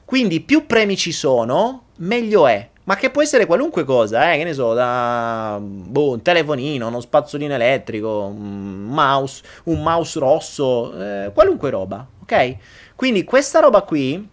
Quindi 0.05 0.41
più 0.41 0.67
premi 0.67 0.97
ci 0.97 1.13
sono, 1.13 1.85
meglio 1.99 2.47
è. 2.47 2.71
Ma 2.85 2.97
che 2.97 3.11
può 3.11 3.23
essere 3.23 3.47
qualunque 3.47 3.85
cosa, 3.85 4.33
eh? 4.33 4.39
Che 4.39 4.45
ne 4.45 4.55
so, 4.55 4.75
da 4.75 5.59
boh, 5.63 6.13
un 6.13 6.23
telefonino, 6.23 6.89
uno 6.89 7.01
spazzolino 7.01 7.55
elettrico, 7.55 8.25
un 8.25 8.87
mouse, 8.89 9.43
un 9.65 9.83
mouse 9.83 10.19
rosso, 10.19 11.01
eh, 11.01 11.31
qualunque 11.33 11.71
roba, 11.71 12.05
ok? 12.23 12.57
Quindi 12.97 13.23
questa 13.23 13.61
roba 13.61 13.83
qui 13.83 14.29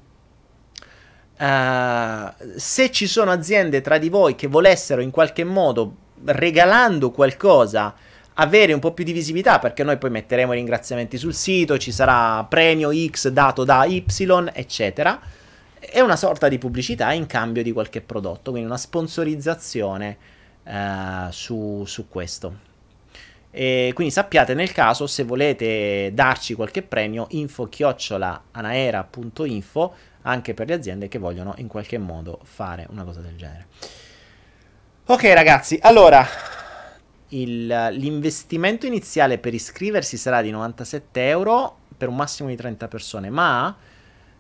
Uh, 1.40 2.34
se 2.58 2.92
ci 2.92 3.08
sono 3.08 3.32
aziende 3.32 3.80
tra 3.80 3.98
di 3.98 4.10
voi 4.10 4.36
che 4.36 4.48
volessero 4.48 5.00
in 5.00 5.10
qualche 5.10 5.46
modo 5.46 5.96
regalando 6.26 7.12
qualcosa 7.12 7.96
avere 8.34 8.74
un 8.74 8.82
po' 8.82 8.92
più 8.92 9.06
di 9.06 9.14
visibilità 9.14 9.58
perché 9.58 9.86
noi 9.86 9.98
poi 9.98 10.10
metteremo 10.10 10.52
i 10.52 10.58
ringraziamenti 10.58 11.18
sul 11.18 11.34
sito, 11.34 11.78
ci 11.78 11.94
sarà 11.94 12.44
premio 12.44 12.92
X 12.94 13.30
dato 13.30 13.64
da 13.64 13.86
Y, 13.86 14.04
eccetera. 14.52 15.18
È 15.80 16.02
una 16.02 16.18
sorta 16.18 16.50
di 16.50 16.58
pubblicità 16.58 17.14
in 17.14 17.26
cambio 17.26 17.64
di 17.64 17.72
qualche 17.72 18.02
prodotto, 18.02 18.52
quindi 18.52 18.68
una 18.68 18.78
sponsorizzazione 18.78 20.18
uh, 20.64 21.32
su, 21.32 21.84
su 21.86 22.10
questo. 22.10 22.68
E 23.52 23.92
quindi 23.96 24.14
sappiate 24.14 24.54
nel 24.54 24.72
caso 24.72 25.08
se 25.08 25.24
volete 25.24 26.12
darci 26.14 26.54
qualche 26.54 26.84
premio 26.84 27.28
info 27.30 27.68
chiocciola 27.68 28.44
anaera.info 28.52 29.94
anche 30.24 30.54
per 30.54 30.68
le 30.68 30.74
aziende 30.74 31.08
che 31.08 31.20
vogliono 31.20 31.54
in 31.58 31.68
qualche 31.68 31.98
modo 31.98 32.40
fare 32.44 32.86
una 32.90 33.04
cosa 33.04 33.22
del 33.22 33.36
genere. 33.36 33.68
Ok 35.06 35.24
ragazzi, 35.34 35.80
allora 35.82 36.26
il, 37.30 37.66
l'investimento 37.66 38.86
iniziale 38.86 39.38
per 39.38 39.54
iscriversi 39.54 40.18
sarà 40.18 40.42
di 40.42 40.52
97 40.52 41.28
euro 41.28 41.78
per 41.98 42.10
un 42.10 42.16
massimo 42.16 42.50
di 42.50 42.56
30 42.56 42.88
persone, 42.88 43.30
ma 43.30 43.76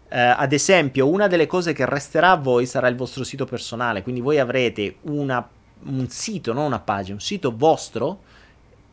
eh, 0.07 0.19
ad 0.19 0.53
esempio 0.53 1.07
una 1.07 1.27
delle 1.27 1.47
cose 1.47 1.73
che 1.73 1.85
resterà 1.85 2.31
a 2.31 2.37
voi 2.37 2.65
sarà 2.65 2.87
il 2.87 2.95
vostro 2.95 3.23
sito 3.23 3.45
personale, 3.45 4.01
quindi 4.01 4.21
voi 4.21 4.39
avrete 4.39 4.97
una, 5.01 5.47
un 5.83 6.07
sito, 6.09 6.53
non 6.53 6.65
una 6.65 6.79
pagina, 6.79 7.15
un 7.15 7.21
sito 7.21 7.55
vostro 7.55 8.23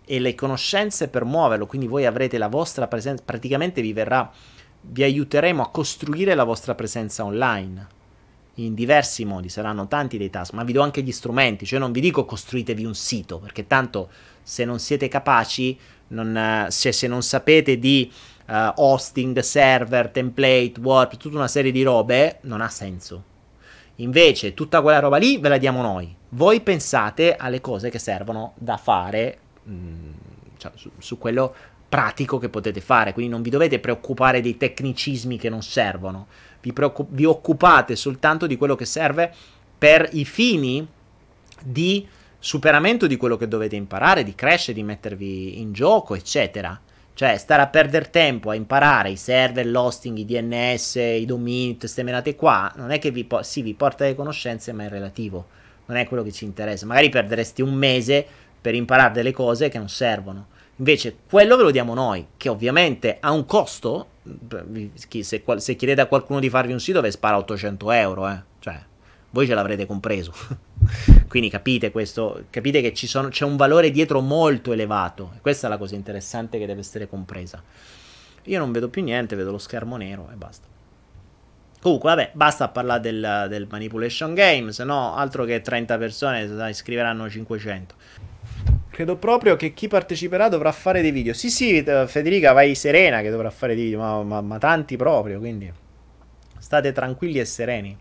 e 0.05 0.21
le 0.21 0.35
conoscenze 0.35 1.09
per 1.09 1.25
muoverlo, 1.25 1.67
quindi 1.67 1.87
voi 1.87 2.07
avrete 2.07 2.39
la 2.39 2.49
vostra 2.49 2.87
presenza, 2.87 3.23
praticamente 3.25 3.81
vi 3.81 3.93
verrà 3.93 4.31
vi 4.89 5.03
aiuteremo 5.03 5.63
a 5.63 5.71
costruire 5.71 6.35
la 6.35 6.45
vostra 6.45 6.75
presenza 6.75 7.25
online 7.25 7.95
in 8.57 8.75
diversi 8.75 9.25
modi, 9.25 9.49
saranno 9.49 9.87
tanti 9.87 10.17
dei 10.17 10.31
task, 10.31 10.53
ma 10.53 10.65
vi 10.65 10.73
do 10.73 10.81
anche 10.83 11.03
gli 11.03 11.13
strumenti, 11.13 11.67
cioè 11.67 11.79
non 11.79 11.93
vi 11.93 12.01
dico 12.01 12.25
costruitevi 12.25 12.85
un 12.85 12.95
sito, 12.95 13.39
perché 13.39 13.67
tanto 13.67 14.09
se 14.43 14.65
non 14.65 14.79
siete 14.79 15.09
capaci, 15.09 15.79
non, 16.09 16.67
se, 16.71 16.93
se, 16.93 17.07
non 17.07 17.23
sapete 17.23 17.79
di 17.79 18.11
uh, 18.47 18.53
hosting, 18.77 19.39
server, 19.41 20.09
template, 20.09 20.75
warp, 20.81 21.17
tutta 21.17 21.37
una 21.37 21.49
serie 21.49 21.73
di 21.73 21.83
robe, 21.83 22.39
non 22.43 22.61
ha 22.61 22.69
senso. 22.69 23.35
Invece 23.97 24.55
tutta 24.55 24.81
quella 24.83 25.01
roba 25.01 25.17
lì 25.17 25.39
ve 25.39 25.49
la 25.49 25.59
diamo 25.59 25.83
noi. 25.83 26.15
Voi 26.31 26.61
pensate 26.61 27.37
alle 27.37 27.61
cose 27.61 27.91
che 27.91 27.99
servono 27.99 28.53
da 28.57 28.77
fare 28.77 29.39
mh, 29.65 29.73
mm, 29.73 30.11
cioè, 30.59 30.73
su, 30.75 30.91
su 30.99 31.19
quello 31.19 31.55
pratico 31.89 32.39
che 32.39 32.49
potete 32.49 32.81
fare, 32.81 33.13
quindi 33.13 33.31
non 33.31 33.43
vi 33.43 33.51
dovete 33.51 33.79
preoccupare 33.79 34.41
dei 34.41 34.57
tecnicismi 34.57 35.39
che 35.39 35.49
non 35.49 35.63
servono, 35.63 36.27
vi, 36.61 36.73
preoccup- 36.73 37.13
vi 37.13 37.25
occupate 37.25 37.95
soltanto 37.97 38.47
di 38.47 38.57
quello 38.57 38.75
che 38.75 38.85
serve 38.85 39.33
per 39.79 40.09
i 40.13 40.25
fini 40.25 40.87
di 41.63 42.07
superamento 42.39 43.07
di 43.07 43.17
quello 43.17 43.37
che 43.37 43.49
dovete 43.49 43.77
imparare, 43.77 44.23
di 44.23 44.35
crescere, 44.35 44.75
di 44.75 44.83
mettervi 44.83 45.61
in 45.61 45.73
gioco, 45.73 46.15
eccetera. 46.15 46.79
Cioè, 47.15 47.39
stare 47.39 47.63
a 47.63 47.67
perdere 47.67 48.11
tempo 48.11 48.51
a 48.51 48.55
imparare 48.55 49.11
i 49.11 49.17
server, 49.17 49.67
l'hosting, 49.67 50.19
i 50.19 50.25
DNS, 50.27 50.97
i 50.97 51.25
domini, 51.25 51.79
queste 51.79 52.03
menate 52.03 52.37
qua, 52.37 52.71
non 52.77 52.91
è 52.91 52.99
che 52.99 53.11
vi, 53.11 53.25
po- 53.25 53.43
sì, 53.43 53.63
vi 53.63 53.75
porta 53.75 54.05
le 54.05 54.15
conoscenze, 54.15 54.73
ma 54.73 54.85
è 54.85 54.89
relativo. 54.89 55.47
Non 55.87 55.97
è 55.97 56.07
quello 56.07 56.23
che 56.23 56.33
ci 56.33 56.45
interessa. 56.45 56.85
Magari 56.85 57.09
perderesti 57.09 57.63
un 57.63 57.73
mese 57.73 58.27
per 58.61 58.75
imparare 58.75 59.15
delle 59.15 59.33
cose 59.33 59.69
che 59.69 59.79
non 59.79 59.89
servono. 59.89 60.49
Invece 60.77 61.16
quello 61.28 61.57
ve 61.57 61.62
lo 61.62 61.70
diamo 61.70 61.94
noi, 61.94 62.27
che 62.36 62.48
ovviamente 62.48 63.16
ha 63.20 63.31
un 63.31 63.47
costo. 63.47 64.09
Se, 64.94 65.43
se 65.57 65.77
chiedete 65.77 66.01
a 66.01 66.07
qualcuno 66.07 66.40
di 66.40 66.51
farvi 66.51 66.73
un 66.73 66.81
sito, 66.81 67.01
vi 67.01 67.11
spara 67.11 67.39
800 67.39 67.90
euro, 67.93 68.28
eh. 68.28 68.43
Cioè, 68.59 68.78
voi 69.31 69.47
ce 69.47 69.55
l'avrete 69.55 69.86
compreso. 69.86 70.32
Quindi 71.28 71.48
capite 71.48 71.90
questo, 71.90 72.44
capite 72.51 72.81
che 72.82 72.94
sono, 73.07 73.28
c'è 73.28 73.44
un 73.44 73.57
valore 73.57 73.90
dietro 73.90 74.20
molto 74.20 74.73
elevato. 74.73 75.32
Questa 75.40 75.66
è 75.66 75.70
la 75.70 75.78
cosa 75.78 75.94
interessante 75.94 76.59
che 76.59 76.66
deve 76.66 76.81
essere 76.81 77.09
compresa. 77.09 77.62
Io 78.44 78.59
non 78.59 78.70
vedo 78.70 78.89
più 78.89 79.03
niente, 79.03 79.35
vedo 79.35 79.51
lo 79.51 79.59
schermo 79.59 79.97
nero 79.97 80.28
e 80.32 80.36
basta. 80.36 80.66
Comunque, 81.81 82.09
vabbè, 82.11 82.31
basta 82.35 82.69
parlare 82.69 83.01
del, 83.01 83.47
del 83.48 83.66
manipulation 83.70 84.35
game, 84.35 84.73
se 84.73 84.85
no 84.85 85.15
altro 85.15 85.44
che 85.44 85.61
30 85.61 85.98
persone 85.98 86.69
iscriveranno 86.69 87.28
500. 87.28 87.94
Credo 88.97 89.16
proprio 89.16 89.56
che 89.56 89.74
chi 89.74 89.89
parteciperà 89.89 90.48
dovrà 90.48 90.73
fare 90.73 91.02
dei 91.02 91.10
video. 91.10 91.35
Sì, 91.35 91.51
sì, 91.51 91.85
Federica, 92.06 92.52
vai 92.52 92.74
serena 92.74 93.20
che 93.20 93.28
dovrà 93.28 93.51
fare 93.51 93.74
dei 93.74 93.85
video, 93.85 93.98
ma, 93.98 94.23
ma, 94.23 94.40
ma 94.40 94.56
tanti 94.56 94.97
proprio, 94.97 95.39
quindi 95.39 95.70
State 96.59 96.93
tranquilli 96.93 97.39
e 97.39 97.44
sereni. 97.44 97.94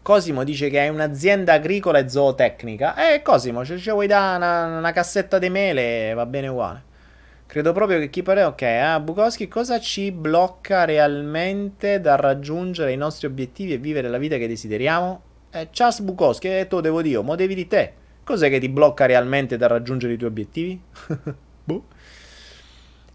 Cosimo 0.00 0.44
dice 0.44 0.70
che 0.70 0.84
è 0.84 0.88
un'azienda 0.88 1.54
agricola 1.54 1.98
e 1.98 2.08
zootecnica. 2.08 3.12
Eh, 3.12 3.22
Cosimo, 3.22 3.64
se 3.64 3.76
ci 3.78 3.90
vuoi 3.90 4.06
dare 4.06 4.36
una, 4.36 4.78
una 4.78 4.92
cassetta 4.92 5.40
di 5.40 5.50
mele, 5.50 6.12
va 6.14 6.26
bene 6.26 6.46
uguale. 6.46 6.82
Credo 7.48 7.72
proprio 7.72 7.98
che 7.98 8.08
chi 8.08 8.22
parla. 8.22 8.46
Ok, 8.46 8.62
ah, 8.62 9.00
Bukowski, 9.00 9.48
cosa 9.48 9.80
ci 9.80 10.12
blocca 10.12 10.84
realmente 10.84 12.00
dal 12.00 12.18
raggiungere 12.18 12.92
i 12.92 12.96
nostri 12.96 13.26
obiettivi 13.26 13.72
e 13.72 13.78
vivere 13.78 14.08
la 14.08 14.18
vita 14.18 14.36
che 14.36 14.46
desideriamo? 14.46 15.22
Eh, 15.50 15.70
Charles 15.72 15.98
Bukowski, 16.02 16.56
eh, 16.56 16.68
tu 16.68 16.78
devo 16.78 17.02
dire, 17.02 17.20
mo 17.20 17.34
devi 17.34 17.56
di 17.56 17.66
te. 17.66 18.06
Cos'è 18.28 18.50
che 18.50 18.58
ti 18.58 18.68
blocca 18.68 19.06
realmente 19.06 19.56
dal 19.56 19.70
raggiungere 19.70 20.12
i 20.12 20.18
tuoi 20.18 20.28
obiettivi? 20.28 20.78
boh. 21.64 21.84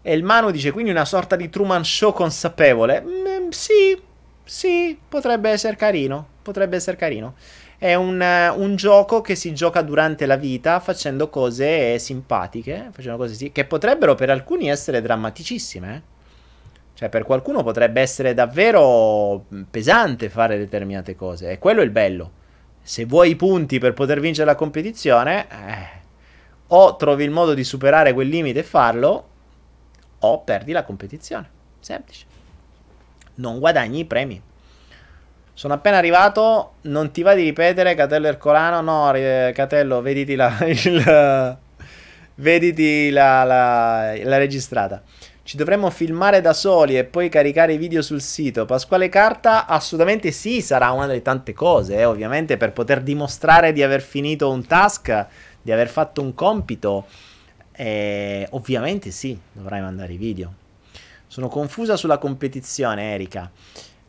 E 0.02 0.12
il 0.12 0.24
Manu 0.24 0.50
dice 0.50 0.72
quindi 0.72 0.90
una 0.90 1.04
sorta 1.04 1.36
di 1.36 1.48
Truman 1.48 1.84
Show 1.84 2.12
consapevole. 2.12 3.00
Mm, 3.00 3.50
sì, 3.50 3.96
sì, 4.42 4.98
potrebbe 5.08 5.50
essere 5.50 5.76
carino. 5.76 6.26
Potrebbe 6.42 6.74
essere 6.74 6.96
carino. 6.96 7.36
È 7.78 7.94
un, 7.94 8.20
un, 8.56 8.74
gioco 8.74 9.20
che 9.20 9.36
si 9.36 9.54
gioca 9.54 9.82
durante 9.82 10.26
la 10.26 10.34
vita 10.34 10.80
facendo 10.80 11.30
cose 11.30 11.96
simpatiche, 12.00 12.88
facendo 12.90 13.16
cose 13.16 13.34
sì, 13.34 13.52
che 13.52 13.66
potrebbero 13.66 14.16
per 14.16 14.30
alcuni 14.30 14.68
essere 14.68 15.00
drammaticissime. 15.00 15.94
Eh? 15.94 16.02
Cioè, 16.94 17.08
per 17.08 17.22
qualcuno 17.22 17.62
potrebbe 17.62 18.00
essere 18.00 18.34
davvero 18.34 19.44
pesante 19.70 20.28
fare 20.28 20.58
determinate 20.58 21.14
cose. 21.14 21.52
E 21.52 21.60
quello 21.60 21.82
è 21.82 21.84
il 21.84 21.90
bello 21.90 22.42
se 22.86 23.06
vuoi 23.06 23.30
i 23.30 23.36
punti 23.36 23.78
per 23.78 23.94
poter 23.94 24.20
vincere 24.20 24.46
la 24.46 24.54
competizione, 24.54 25.46
eh, 25.48 25.88
o 26.68 26.96
trovi 26.96 27.24
il 27.24 27.30
modo 27.30 27.54
di 27.54 27.64
superare 27.64 28.12
quel 28.12 28.28
limite 28.28 28.58
e 28.58 28.62
farlo, 28.62 29.28
o 30.18 30.40
perdi 30.40 30.72
la 30.72 30.84
competizione. 30.84 31.48
Semplice. 31.80 32.26
Non 33.36 33.58
guadagni 33.58 34.00
i 34.00 34.04
premi. 34.04 34.40
Sono 35.54 35.72
appena 35.72 35.96
arrivato, 35.96 36.74
non 36.82 37.10
ti 37.10 37.22
va 37.22 37.34
di 37.34 37.42
ripetere 37.42 37.94
Catello 37.94 38.26
Ercolano? 38.26 38.82
No, 38.82 39.12
Catello, 39.54 40.02
vediti 40.02 40.34
la, 40.34 40.54
il, 40.66 41.58
vediti 42.34 43.08
la, 43.08 43.44
la, 43.44 44.14
la 44.22 44.36
registrata. 44.36 45.02
Ci 45.44 45.58
dovremmo 45.58 45.90
filmare 45.90 46.40
da 46.40 46.54
soli 46.54 46.96
e 46.96 47.04
poi 47.04 47.28
caricare 47.28 47.74
i 47.74 47.76
video 47.76 48.00
sul 48.00 48.22
sito. 48.22 48.64
Pasquale 48.64 49.10
Carta, 49.10 49.66
assolutamente 49.66 50.30
sì, 50.30 50.62
sarà 50.62 50.90
una 50.90 51.04
delle 51.04 51.20
tante 51.20 51.52
cose, 51.52 51.98
eh, 51.98 52.06
ovviamente, 52.06 52.56
per 52.56 52.72
poter 52.72 53.02
dimostrare 53.02 53.74
di 53.74 53.82
aver 53.82 54.00
finito 54.00 54.50
un 54.50 54.64
task, 54.64 55.26
di 55.60 55.70
aver 55.70 55.88
fatto 55.90 56.22
un 56.22 56.32
compito. 56.32 57.04
Eh, 57.72 58.48
ovviamente 58.52 59.10
sì, 59.10 59.38
dovrai 59.52 59.82
mandare 59.82 60.14
i 60.14 60.16
video. 60.16 60.50
Sono 61.26 61.48
confusa 61.48 61.96
sulla 61.96 62.16
competizione, 62.16 63.12
Erika. 63.12 63.50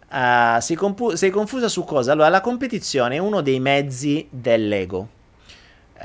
Uh, 0.10 0.62
sei, 0.62 0.78
compu- 0.78 1.16
sei, 1.16 1.32
confusa 1.32 1.68
su 1.68 1.84
cosa? 1.84 2.14
Allora, 2.14 2.30
la 2.30 2.40
competizione 2.40 3.16
è 3.16 3.20
uno 3.20 3.42
dei 3.42 3.60
mezzi 3.60 4.26
dell'ego, 4.30 5.10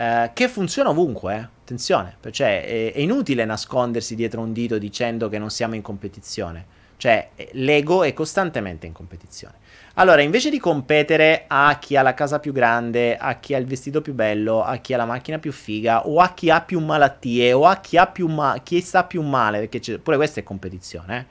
uh, 0.01 0.31
che 0.33 0.49
funziona 0.49 0.91
ovunque, 0.91 1.37
eh. 1.37 1.49
Attenzione, 1.71 2.17
cioè 2.33 2.65
è, 2.65 2.93
è 2.95 2.99
inutile 2.99 3.45
nascondersi 3.45 4.17
dietro 4.17 4.41
un 4.41 4.53
dito 4.53 4.77
dicendo 4.79 5.29
che 5.29 5.39
non 5.39 5.51
siamo 5.51 5.77
in 5.77 5.83
competizione. 5.83 6.79
Cioè, 6.97 7.31
l'ego 7.53 8.03
è 8.03 8.13
costantemente 8.13 8.87
in 8.87 8.93
competizione. 8.93 9.55
Allora, 9.95 10.21
invece 10.21 10.51
di 10.51 10.59
competere 10.59 11.45
a 11.47 11.79
chi 11.79 11.97
ha 11.97 12.03
la 12.03 12.13
casa 12.13 12.41
più 12.41 12.53
grande, 12.53 13.17
a 13.17 13.37
chi 13.37 13.55
ha 13.55 13.59
il 13.59 13.65
vestito 13.67 14.03
più 14.03 14.13
bello, 14.13 14.63
a 14.63 14.77
chi 14.77 14.93
ha 14.93 14.99
la 14.99 15.07
macchina 15.07 15.39
più 15.39 15.51
figa, 15.53 16.07
o 16.07 16.19
a 16.21 16.35
chi 16.35 16.51
ha 16.51 16.61
più 16.61 16.79
malattie, 16.81 17.53
o 17.55 17.65
a 17.65 17.77
chi, 17.77 17.97
ha 17.97 18.07
più 18.07 18.27
ma- 18.29 18.61
chi 18.63 18.81
sta 18.83 19.05
più 19.05 19.23
male, 19.23 19.67
perché 19.67 19.99
pure 19.99 20.17
questa 20.17 20.41
è 20.41 20.43
competizione, 20.43 21.19
eh? 21.19 21.25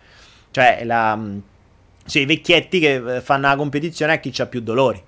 Cioè, 0.51 0.83
la, 0.85 1.19
cioè, 2.05 2.21
i 2.21 2.25
vecchietti 2.25 2.79
che 2.79 3.17
eh, 3.17 3.21
fanno 3.21 3.47
la 3.47 3.55
competizione 3.55 4.13
a 4.13 4.17
chi 4.17 4.33
ha 4.41 4.47
più 4.47 4.61
dolori. 4.61 5.03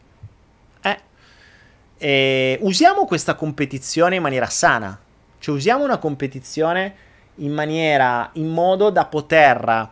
Eh? 2.01 2.07
E 2.07 2.57
usiamo 2.61 3.05
questa 3.05 3.35
competizione 3.35 4.15
in 4.15 4.21
maniera 4.23 4.47
sana. 4.47 4.99
Cioè 5.37 5.55
usiamo 5.55 5.83
una 5.83 5.97
competizione 5.97 6.95
in 7.35 7.51
maniera, 7.51 8.29
in 8.33 8.47
modo 8.47 8.89
da 8.89 9.05
poter 9.05 9.89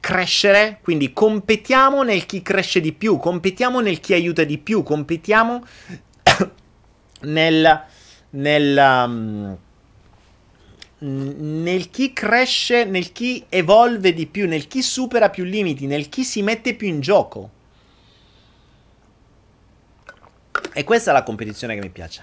crescere, 0.00 0.78
quindi 0.82 1.12
competiamo 1.12 2.02
nel 2.02 2.24
chi 2.26 2.42
cresce 2.42 2.80
di 2.80 2.92
più, 2.92 3.18
competiamo 3.18 3.80
nel 3.80 4.00
chi 4.00 4.14
aiuta 4.14 4.44
di 4.44 4.58
più, 4.58 4.82
competiamo 4.82 5.64
nel, 7.22 7.84
nel, 8.30 9.04
um, 9.06 9.56
nel 10.98 11.90
chi 11.90 12.12
cresce, 12.12 12.84
nel 12.84 13.10
chi 13.12 13.44
evolve 13.48 14.12
di 14.12 14.26
più, 14.26 14.46
nel 14.46 14.68
chi 14.68 14.82
supera 14.82 15.30
più 15.30 15.44
limiti, 15.44 15.86
nel 15.86 16.08
chi 16.08 16.22
si 16.22 16.42
mette 16.42 16.74
più 16.74 16.86
in 16.86 17.00
gioco. 17.00 17.50
E 20.72 20.84
questa 20.84 21.10
è 21.10 21.14
la 21.14 21.22
competizione 21.22 21.74
che 21.74 21.80
mi 21.80 21.90
piace. 21.90 22.22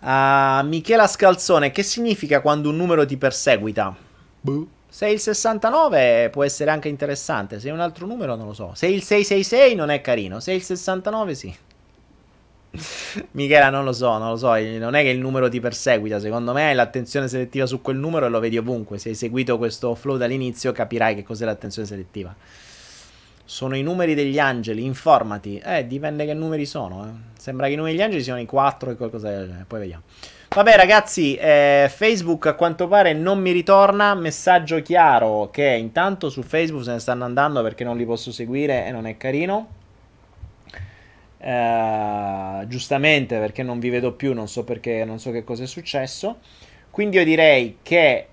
Uh, 0.00 0.64
Michela 0.66 1.06
Scalzone, 1.06 1.70
che 1.70 1.82
significa 1.82 2.40
quando 2.40 2.68
un 2.68 2.76
numero 2.76 3.06
ti 3.06 3.16
perseguita? 3.16 3.96
Buh. 4.40 4.68
Se 4.86 5.08
il 5.08 5.18
69 5.18 6.28
può 6.30 6.44
essere 6.44 6.70
anche 6.70 6.88
interessante, 6.88 7.58
se 7.58 7.68
è 7.68 7.72
un 7.72 7.80
altro 7.80 8.06
numero 8.06 8.36
non 8.36 8.46
lo 8.46 8.52
so. 8.52 8.72
Se 8.74 8.86
il 8.86 9.02
666 9.02 9.74
non 9.74 9.90
è 9.90 10.00
carino, 10.00 10.38
se 10.38 10.52
il 10.52 10.62
69 10.62 11.34
sì. 11.34 11.56
Michela 13.32 13.70
non 13.70 13.84
lo 13.84 13.92
so, 13.92 14.18
non 14.18 14.30
lo 14.30 14.36
so, 14.36 14.54
non 14.54 14.94
è 14.94 15.02
che 15.02 15.08
il 15.08 15.18
numero 15.18 15.48
ti 15.48 15.58
perseguita, 15.58 16.20
secondo 16.20 16.52
me 16.52 16.68
hai 16.68 16.74
l'attenzione 16.74 17.26
selettiva 17.26 17.66
su 17.66 17.80
quel 17.80 17.96
numero 17.96 18.26
e 18.26 18.28
lo 18.28 18.38
vedi 18.38 18.58
ovunque. 18.58 18.98
Se 18.98 19.08
hai 19.08 19.14
seguito 19.14 19.58
questo 19.58 19.94
flow 19.94 20.16
dall'inizio 20.16 20.70
capirai 20.70 21.14
che 21.14 21.22
cos'è 21.24 21.44
l'attenzione 21.44 21.88
selettiva. 21.88 22.34
Sono 23.44 23.76
i 23.76 23.82
numeri 23.82 24.14
degli 24.14 24.38
angeli, 24.38 24.84
informati. 24.84 25.58
Eh, 25.58 25.86
dipende 25.86 26.24
che 26.24 26.34
numeri 26.34 26.64
sono. 26.64 27.04
Eh. 27.04 27.10
Sembra 27.38 27.66
che 27.66 27.74
i 27.74 27.76
numeri 27.76 27.94
degli 27.94 28.04
angeli 28.04 28.22
siano 28.22 28.40
i 28.40 28.46
4 28.46 28.90
e 28.90 28.96
qualcosa 28.96 29.28
del 29.28 29.46
genere. 29.46 29.64
Poi 29.66 29.80
vediamo. 29.80 30.02
Vabbè, 30.54 30.76
ragazzi, 30.76 31.34
eh, 31.34 31.90
Facebook 31.92 32.46
a 32.46 32.54
quanto 32.54 32.86
pare 32.86 33.12
non 33.12 33.40
mi 33.40 33.50
ritorna. 33.50 34.14
Messaggio 34.14 34.80
chiaro 34.82 35.50
che 35.50 35.66
intanto 35.66 36.30
su 36.30 36.42
Facebook 36.42 36.84
se 36.84 36.92
ne 36.92 37.00
stanno 37.00 37.24
andando 37.24 37.60
perché 37.60 37.84
non 37.84 37.96
li 37.96 38.04
posso 38.06 38.32
seguire 38.32 38.86
e 38.86 38.92
non 38.92 39.06
è 39.06 39.16
carino. 39.16 39.68
Eh, 41.38 42.64
giustamente 42.68 43.38
perché 43.38 43.62
non 43.62 43.78
vi 43.78 43.90
vedo 43.90 44.12
più, 44.12 44.32
non 44.32 44.48
so 44.48 44.64
perché, 44.64 45.04
non 45.04 45.18
so 45.18 45.30
che 45.32 45.44
cosa 45.44 45.64
è 45.64 45.66
successo. 45.66 46.38
Quindi 46.90 47.16
io 47.16 47.24
direi 47.24 47.78
che 47.82 48.28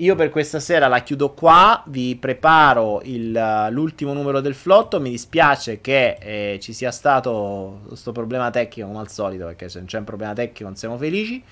io 0.00 0.14
per 0.14 0.30
questa 0.30 0.60
sera 0.60 0.88
la 0.88 1.00
chiudo 1.00 1.34
qua, 1.34 1.82
vi 1.86 2.16
preparo 2.16 3.02
il, 3.04 3.68
l'ultimo 3.70 4.14
numero 4.14 4.40
del 4.40 4.54
flotto, 4.54 4.98
mi 4.98 5.10
dispiace 5.10 5.82
che 5.82 6.16
eh, 6.20 6.58
ci 6.60 6.72
sia 6.72 6.90
stato 6.90 7.82
questo 7.86 8.10
problema 8.10 8.50
tecnico 8.50 8.88
come 8.88 9.00
al 9.00 9.10
solito, 9.10 9.44
perché 9.44 9.68
se 9.68 9.78
non 9.78 9.86
c'è 9.86 9.98
un 9.98 10.04
problema 10.04 10.32
tecnico 10.32 10.64
non 10.64 10.76
siamo 10.76 10.96
felici. 10.96 11.42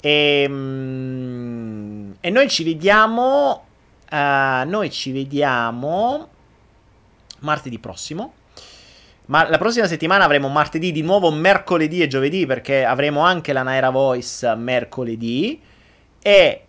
E, 0.00 0.46
mm, 0.46 2.10
e 2.20 2.28
noi 2.30 2.48
ci 2.50 2.62
vediamo, 2.62 3.64
uh, 4.10 4.68
noi 4.68 4.90
ci 4.90 5.10
vediamo 5.10 6.28
martedì 7.38 7.78
prossimo. 7.78 8.34
Ma 9.26 9.48
la 9.48 9.56
prossima 9.56 9.86
settimana 9.86 10.24
avremo 10.24 10.48
martedì, 10.48 10.92
di 10.92 11.00
nuovo 11.00 11.30
mercoledì 11.30 12.02
e 12.02 12.06
giovedì, 12.06 12.44
perché 12.44 12.84
avremo 12.84 13.20
anche 13.20 13.54
la 13.54 13.62
Naira 13.62 13.88
Voice 13.88 14.54
mercoledì. 14.56 15.58
E 16.20 16.64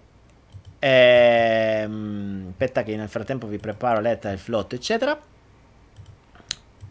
Ehm, 0.85 2.47
aspetta 2.49 2.84
che 2.84 2.97
nel 2.97 3.07
frattempo 3.07 3.47
vi 3.47 3.57
preparo 3.57 4.01
l'etta 4.01 4.27
del 4.27 4.38
flotto, 4.38 4.76
eccetera. 4.76 5.18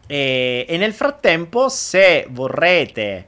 E, 0.07 0.65
e 0.67 0.77
nel 0.77 0.93
frattempo, 0.93 1.69
se 1.69 2.25
vorrete 2.27 3.27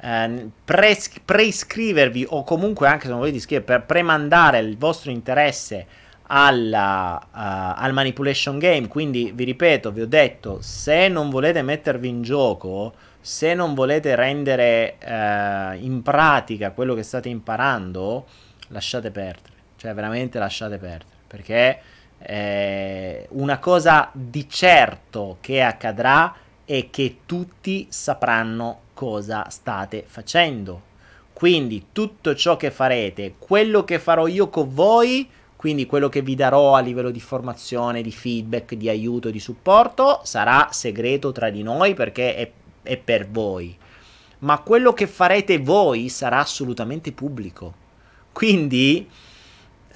eh, 0.00 0.48
pre- 0.64 0.96
preiscrivervi 1.24 2.24
o 2.28 2.44
comunque 2.44 2.86
anche 2.86 3.04
se 3.04 3.10
non 3.10 3.18
volete 3.18 3.38
iscrivervi 3.38 3.72
per 3.72 3.84
premandare 3.84 4.60
il 4.60 4.78
vostro 4.78 5.10
interesse 5.10 5.86
alla, 6.28 7.20
uh, 7.20 7.80
al 7.82 7.92
manipulation 7.92 8.58
game, 8.58 8.88
quindi 8.88 9.32
vi 9.34 9.44
ripeto, 9.44 9.90
vi 9.92 10.02
ho 10.02 10.06
detto, 10.08 10.58
se 10.60 11.08
non 11.08 11.30
volete 11.30 11.62
mettervi 11.62 12.08
in 12.08 12.22
gioco, 12.22 12.94
se 13.20 13.54
non 13.54 13.74
volete 13.74 14.14
rendere 14.14 14.98
uh, 15.04 15.84
in 15.84 16.00
pratica 16.02 16.70
quello 16.70 16.94
che 16.94 17.02
state 17.02 17.28
imparando, 17.28 18.26
lasciate 18.68 19.10
perdere. 19.10 19.55
Cioè, 19.76 19.94
veramente 19.94 20.38
lasciate 20.38 20.78
perdere. 20.78 21.14
Perché 21.26 21.80
eh, 22.18 23.26
una 23.30 23.58
cosa 23.58 24.10
di 24.12 24.48
certo 24.48 25.38
che 25.40 25.62
accadrà 25.62 26.34
è 26.64 26.88
che 26.90 27.18
tutti 27.26 27.86
sapranno 27.90 28.80
cosa 28.94 29.48
state 29.50 30.04
facendo. 30.06 30.94
Quindi 31.32 31.88
tutto 31.92 32.34
ciò 32.34 32.56
che 32.56 32.70
farete, 32.70 33.34
quello 33.38 33.84
che 33.84 33.98
farò 33.98 34.26
io 34.26 34.48
con 34.48 34.72
voi, 34.72 35.28
quindi 35.54 35.84
quello 35.84 36.08
che 36.08 36.22
vi 36.22 36.34
darò 36.34 36.74
a 36.74 36.80
livello 36.80 37.10
di 37.10 37.20
formazione, 37.20 38.00
di 38.00 38.10
feedback, 38.10 38.74
di 38.74 38.88
aiuto, 38.88 39.30
di 39.30 39.38
supporto, 39.38 40.20
sarà 40.24 40.68
segreto 40.70 41.32
tra 41.32 41.50
di 41.50 41.62
noi 41.62 41.92
perché 41.92 42.34
è, 42.36 42.50
è 42.82 42.96
per 42.96 43.28
voi. 43.28 43.76
Ma 44.38 44.60
quello 44.60 44.94
che 44.94 45.06
farete 45.06 45.58
voi 45.58 46.08
sarà 46.08 46.38
assolutamente 46.38 47.12
pubblico. 47.12 47.74
Quindi 48.32 49.08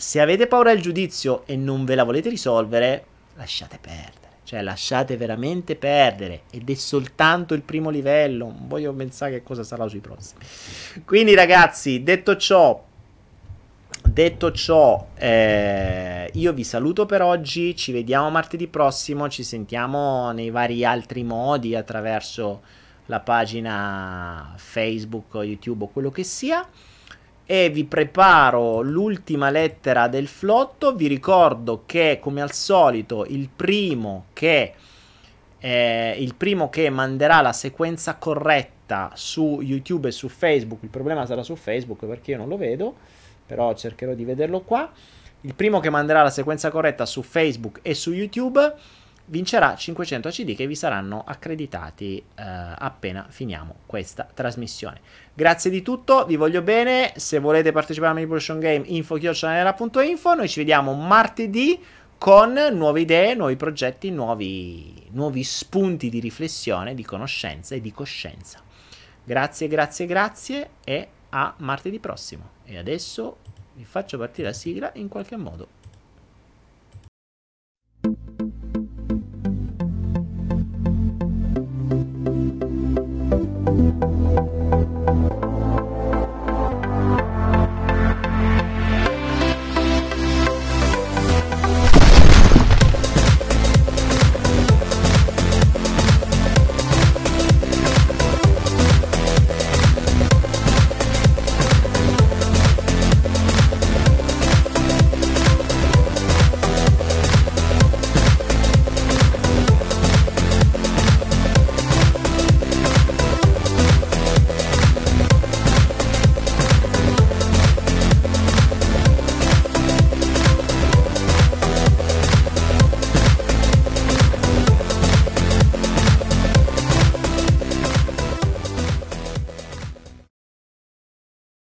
se 0.00 0.18
avete 0.18 0.46
paura 0.46 0.72
del 0.72 0.80
giudizio 0.80 1.42
e 1.44 1.56
non 1.56 1.84
ve 1.84 1.94
la 1.94 2.04
volete 2.04 2.30
risolvere, 2.30 3.04
lasciate 3.34 3.78
perdere. 3.78 4.18
Cioè, 4.44 4.62
lasciate 4.62 5.16
veramente 5.18 5.76
perdere. 5.76 6.42
Ed 6.50 6.68
è 6.68 6.74
soltanto 6.74 7.52
il 7.52 7.60
primo 7.60 7.90
livello. 7.90 8.46
Non 8.46 8.66
voglio 8.66 8.92
pensare 8.94 9.32
che 9.32 9.42
cosa 9.42 9.62
sarà 9.62 9.86
sui 9.86 10.00
prossimi. 10.00 10.42
Quindi, 11.04 11.34
ragazzi, 11.34 12.02
detto 12.02 12.36
ciò, 12.36 12.82
detto 14.02 14.50
ciò, 14.52 15.06
eh, 15.14 16.30
io 16.32 16.52
vi 16.52 16.64
saluto 16.64 17.04
per 17.04 17.20
oggi. 17.22 17.76
Ci 17.76 17.92
vediamo 17.92 18.30
martedì 18.30 18.66
prossimo. 18.66 19.28
Ci 19.28 19.44
sentiamo 19.44 20.32
nei 20.32 20.50
vari 20.50 20.82
altri 20.84 21.22
modi 21.22 21.76
attraverso 21.76 22.62
la 23.06 23.20
pagina 23.20 24.54
Facebook, 24.56 25.34
YouTube 25.34 25.84
o 25.84 25.88
quello 25.88 26.10
che 26.10 26.24
sia 26.24 26.66
e 27.50 27.68
vi 27.68 27.82
preparo 27.82 28.80
l'ultima 28.80 29.50
lettera 29.50 30.06
del 30.06 30.28
flotto. 30.28 30.94
Vi 30.94 31.08
ricordo 31.08 31.82
che, 31.84 32.20
come 32.20 32.40
al 32.42 32.52
solito, 32.52 33.26
il 33.26 33.48
primo 33.48 34.26
che, 34.32 34.72
eh, 35.58 36.14
il 36.16 36.36
primo 36.36 36.68
che 36.68 36.88
manderà 36.90 37.40
la 37.40 37.52
sequenza 37.52 38.14
corretta 38.14 39.10
su 39.14 39.58
YouTube 39.62 40.06
e 40.06 40.12
su 40.12 40.28
Facebook, 40.28 40.84
il 40.84 40.90
problema 40.90 41.26
sarà 41.26 41.42
su 41.42 41.56
Facebook 41.56 42.06
perché 42.06 42.30
io 42.30 42.36
non 42.36 42.46
lo 42.46 42.56
vedo, 42.56 42.94
però 43.44 43.74
cercherò 43.74 44.14
di 44.14 44.24
vederlo 44.24 44.60
qua. 44.60 44.88
Il 45.40 45.54
primo 45.54 45.80
che 45.80 45.90
manderà 45.90 46.22
la 46.22 46.30
sequenza 46.30 46.70
corretta 46.70 47.04
su 47.04 47.22
Facebook 47.22 47.80
e 47.82 47.94
su 47.94 48.12
YouTube 48.12 48.74
vincerà 49.30 49.76
500 49.76 50.28
ACD 50.28 50.54
che 50.54 50.66
vi 50.66 50.74
saranno 50.74 51.22
accreditati 51.24 52.18
eh, 52.18 52.42
appena 52.42 53.26
finiamo 53.28 53.76
questa 53.86 54.28
trasmissione. 54.32 55.00
Grazie 55.32 55.70
di 55.70 55.82
tutto, 55.82 56.26
vi 56.26 56.36
voglio 56.36 56.62
bene, 56.62 57.12
se 57.16 57.38
volete 57.38 57.72
partecipare 57.72 58.10
a 58.10 58.14
Manipulation 58.14 58.58
Game 58.58 58.84
info.info, 58.86 60.34
noi 60.34 60.48
ci 60.48 60.58
vediamo 60.58 60.94
martedì 60.94 61.80
con 62.18 62.52
nuove 62.72 63.00
idee, 63.00 63.34
nuovi 63.34 63.56
progetti, 63.56 64.10
nuovi, 64.10 65.06
nuovi 65.12 65.42
spunti 65.42 66.10
di 66.10 66.20
riflessione, 66.20 66.94
di 66.94 67.04
conoscenza 67.04 67.74
e 67.74 67.80
di 67.80 67.92
coscienza. 67.92 68.60
Grazie, 69.24 69.68
grazie, 69.68 70.06
grazie 70.06 70.70
e 70.84 71.08
a 71.30 71.54
martedì 71.58 71.98
prossimo. 71.98 72.50
E 72.64 72.76
adesso 72.76 73.38
vi 73.74 73.84
faccio 73.84 74.18
partire 74.18 74.48
la 74.48 74.52
sigla 74.52 74.90
in 74.94 75.08
qualche 75.08 75.36
modo. 75.36 75.78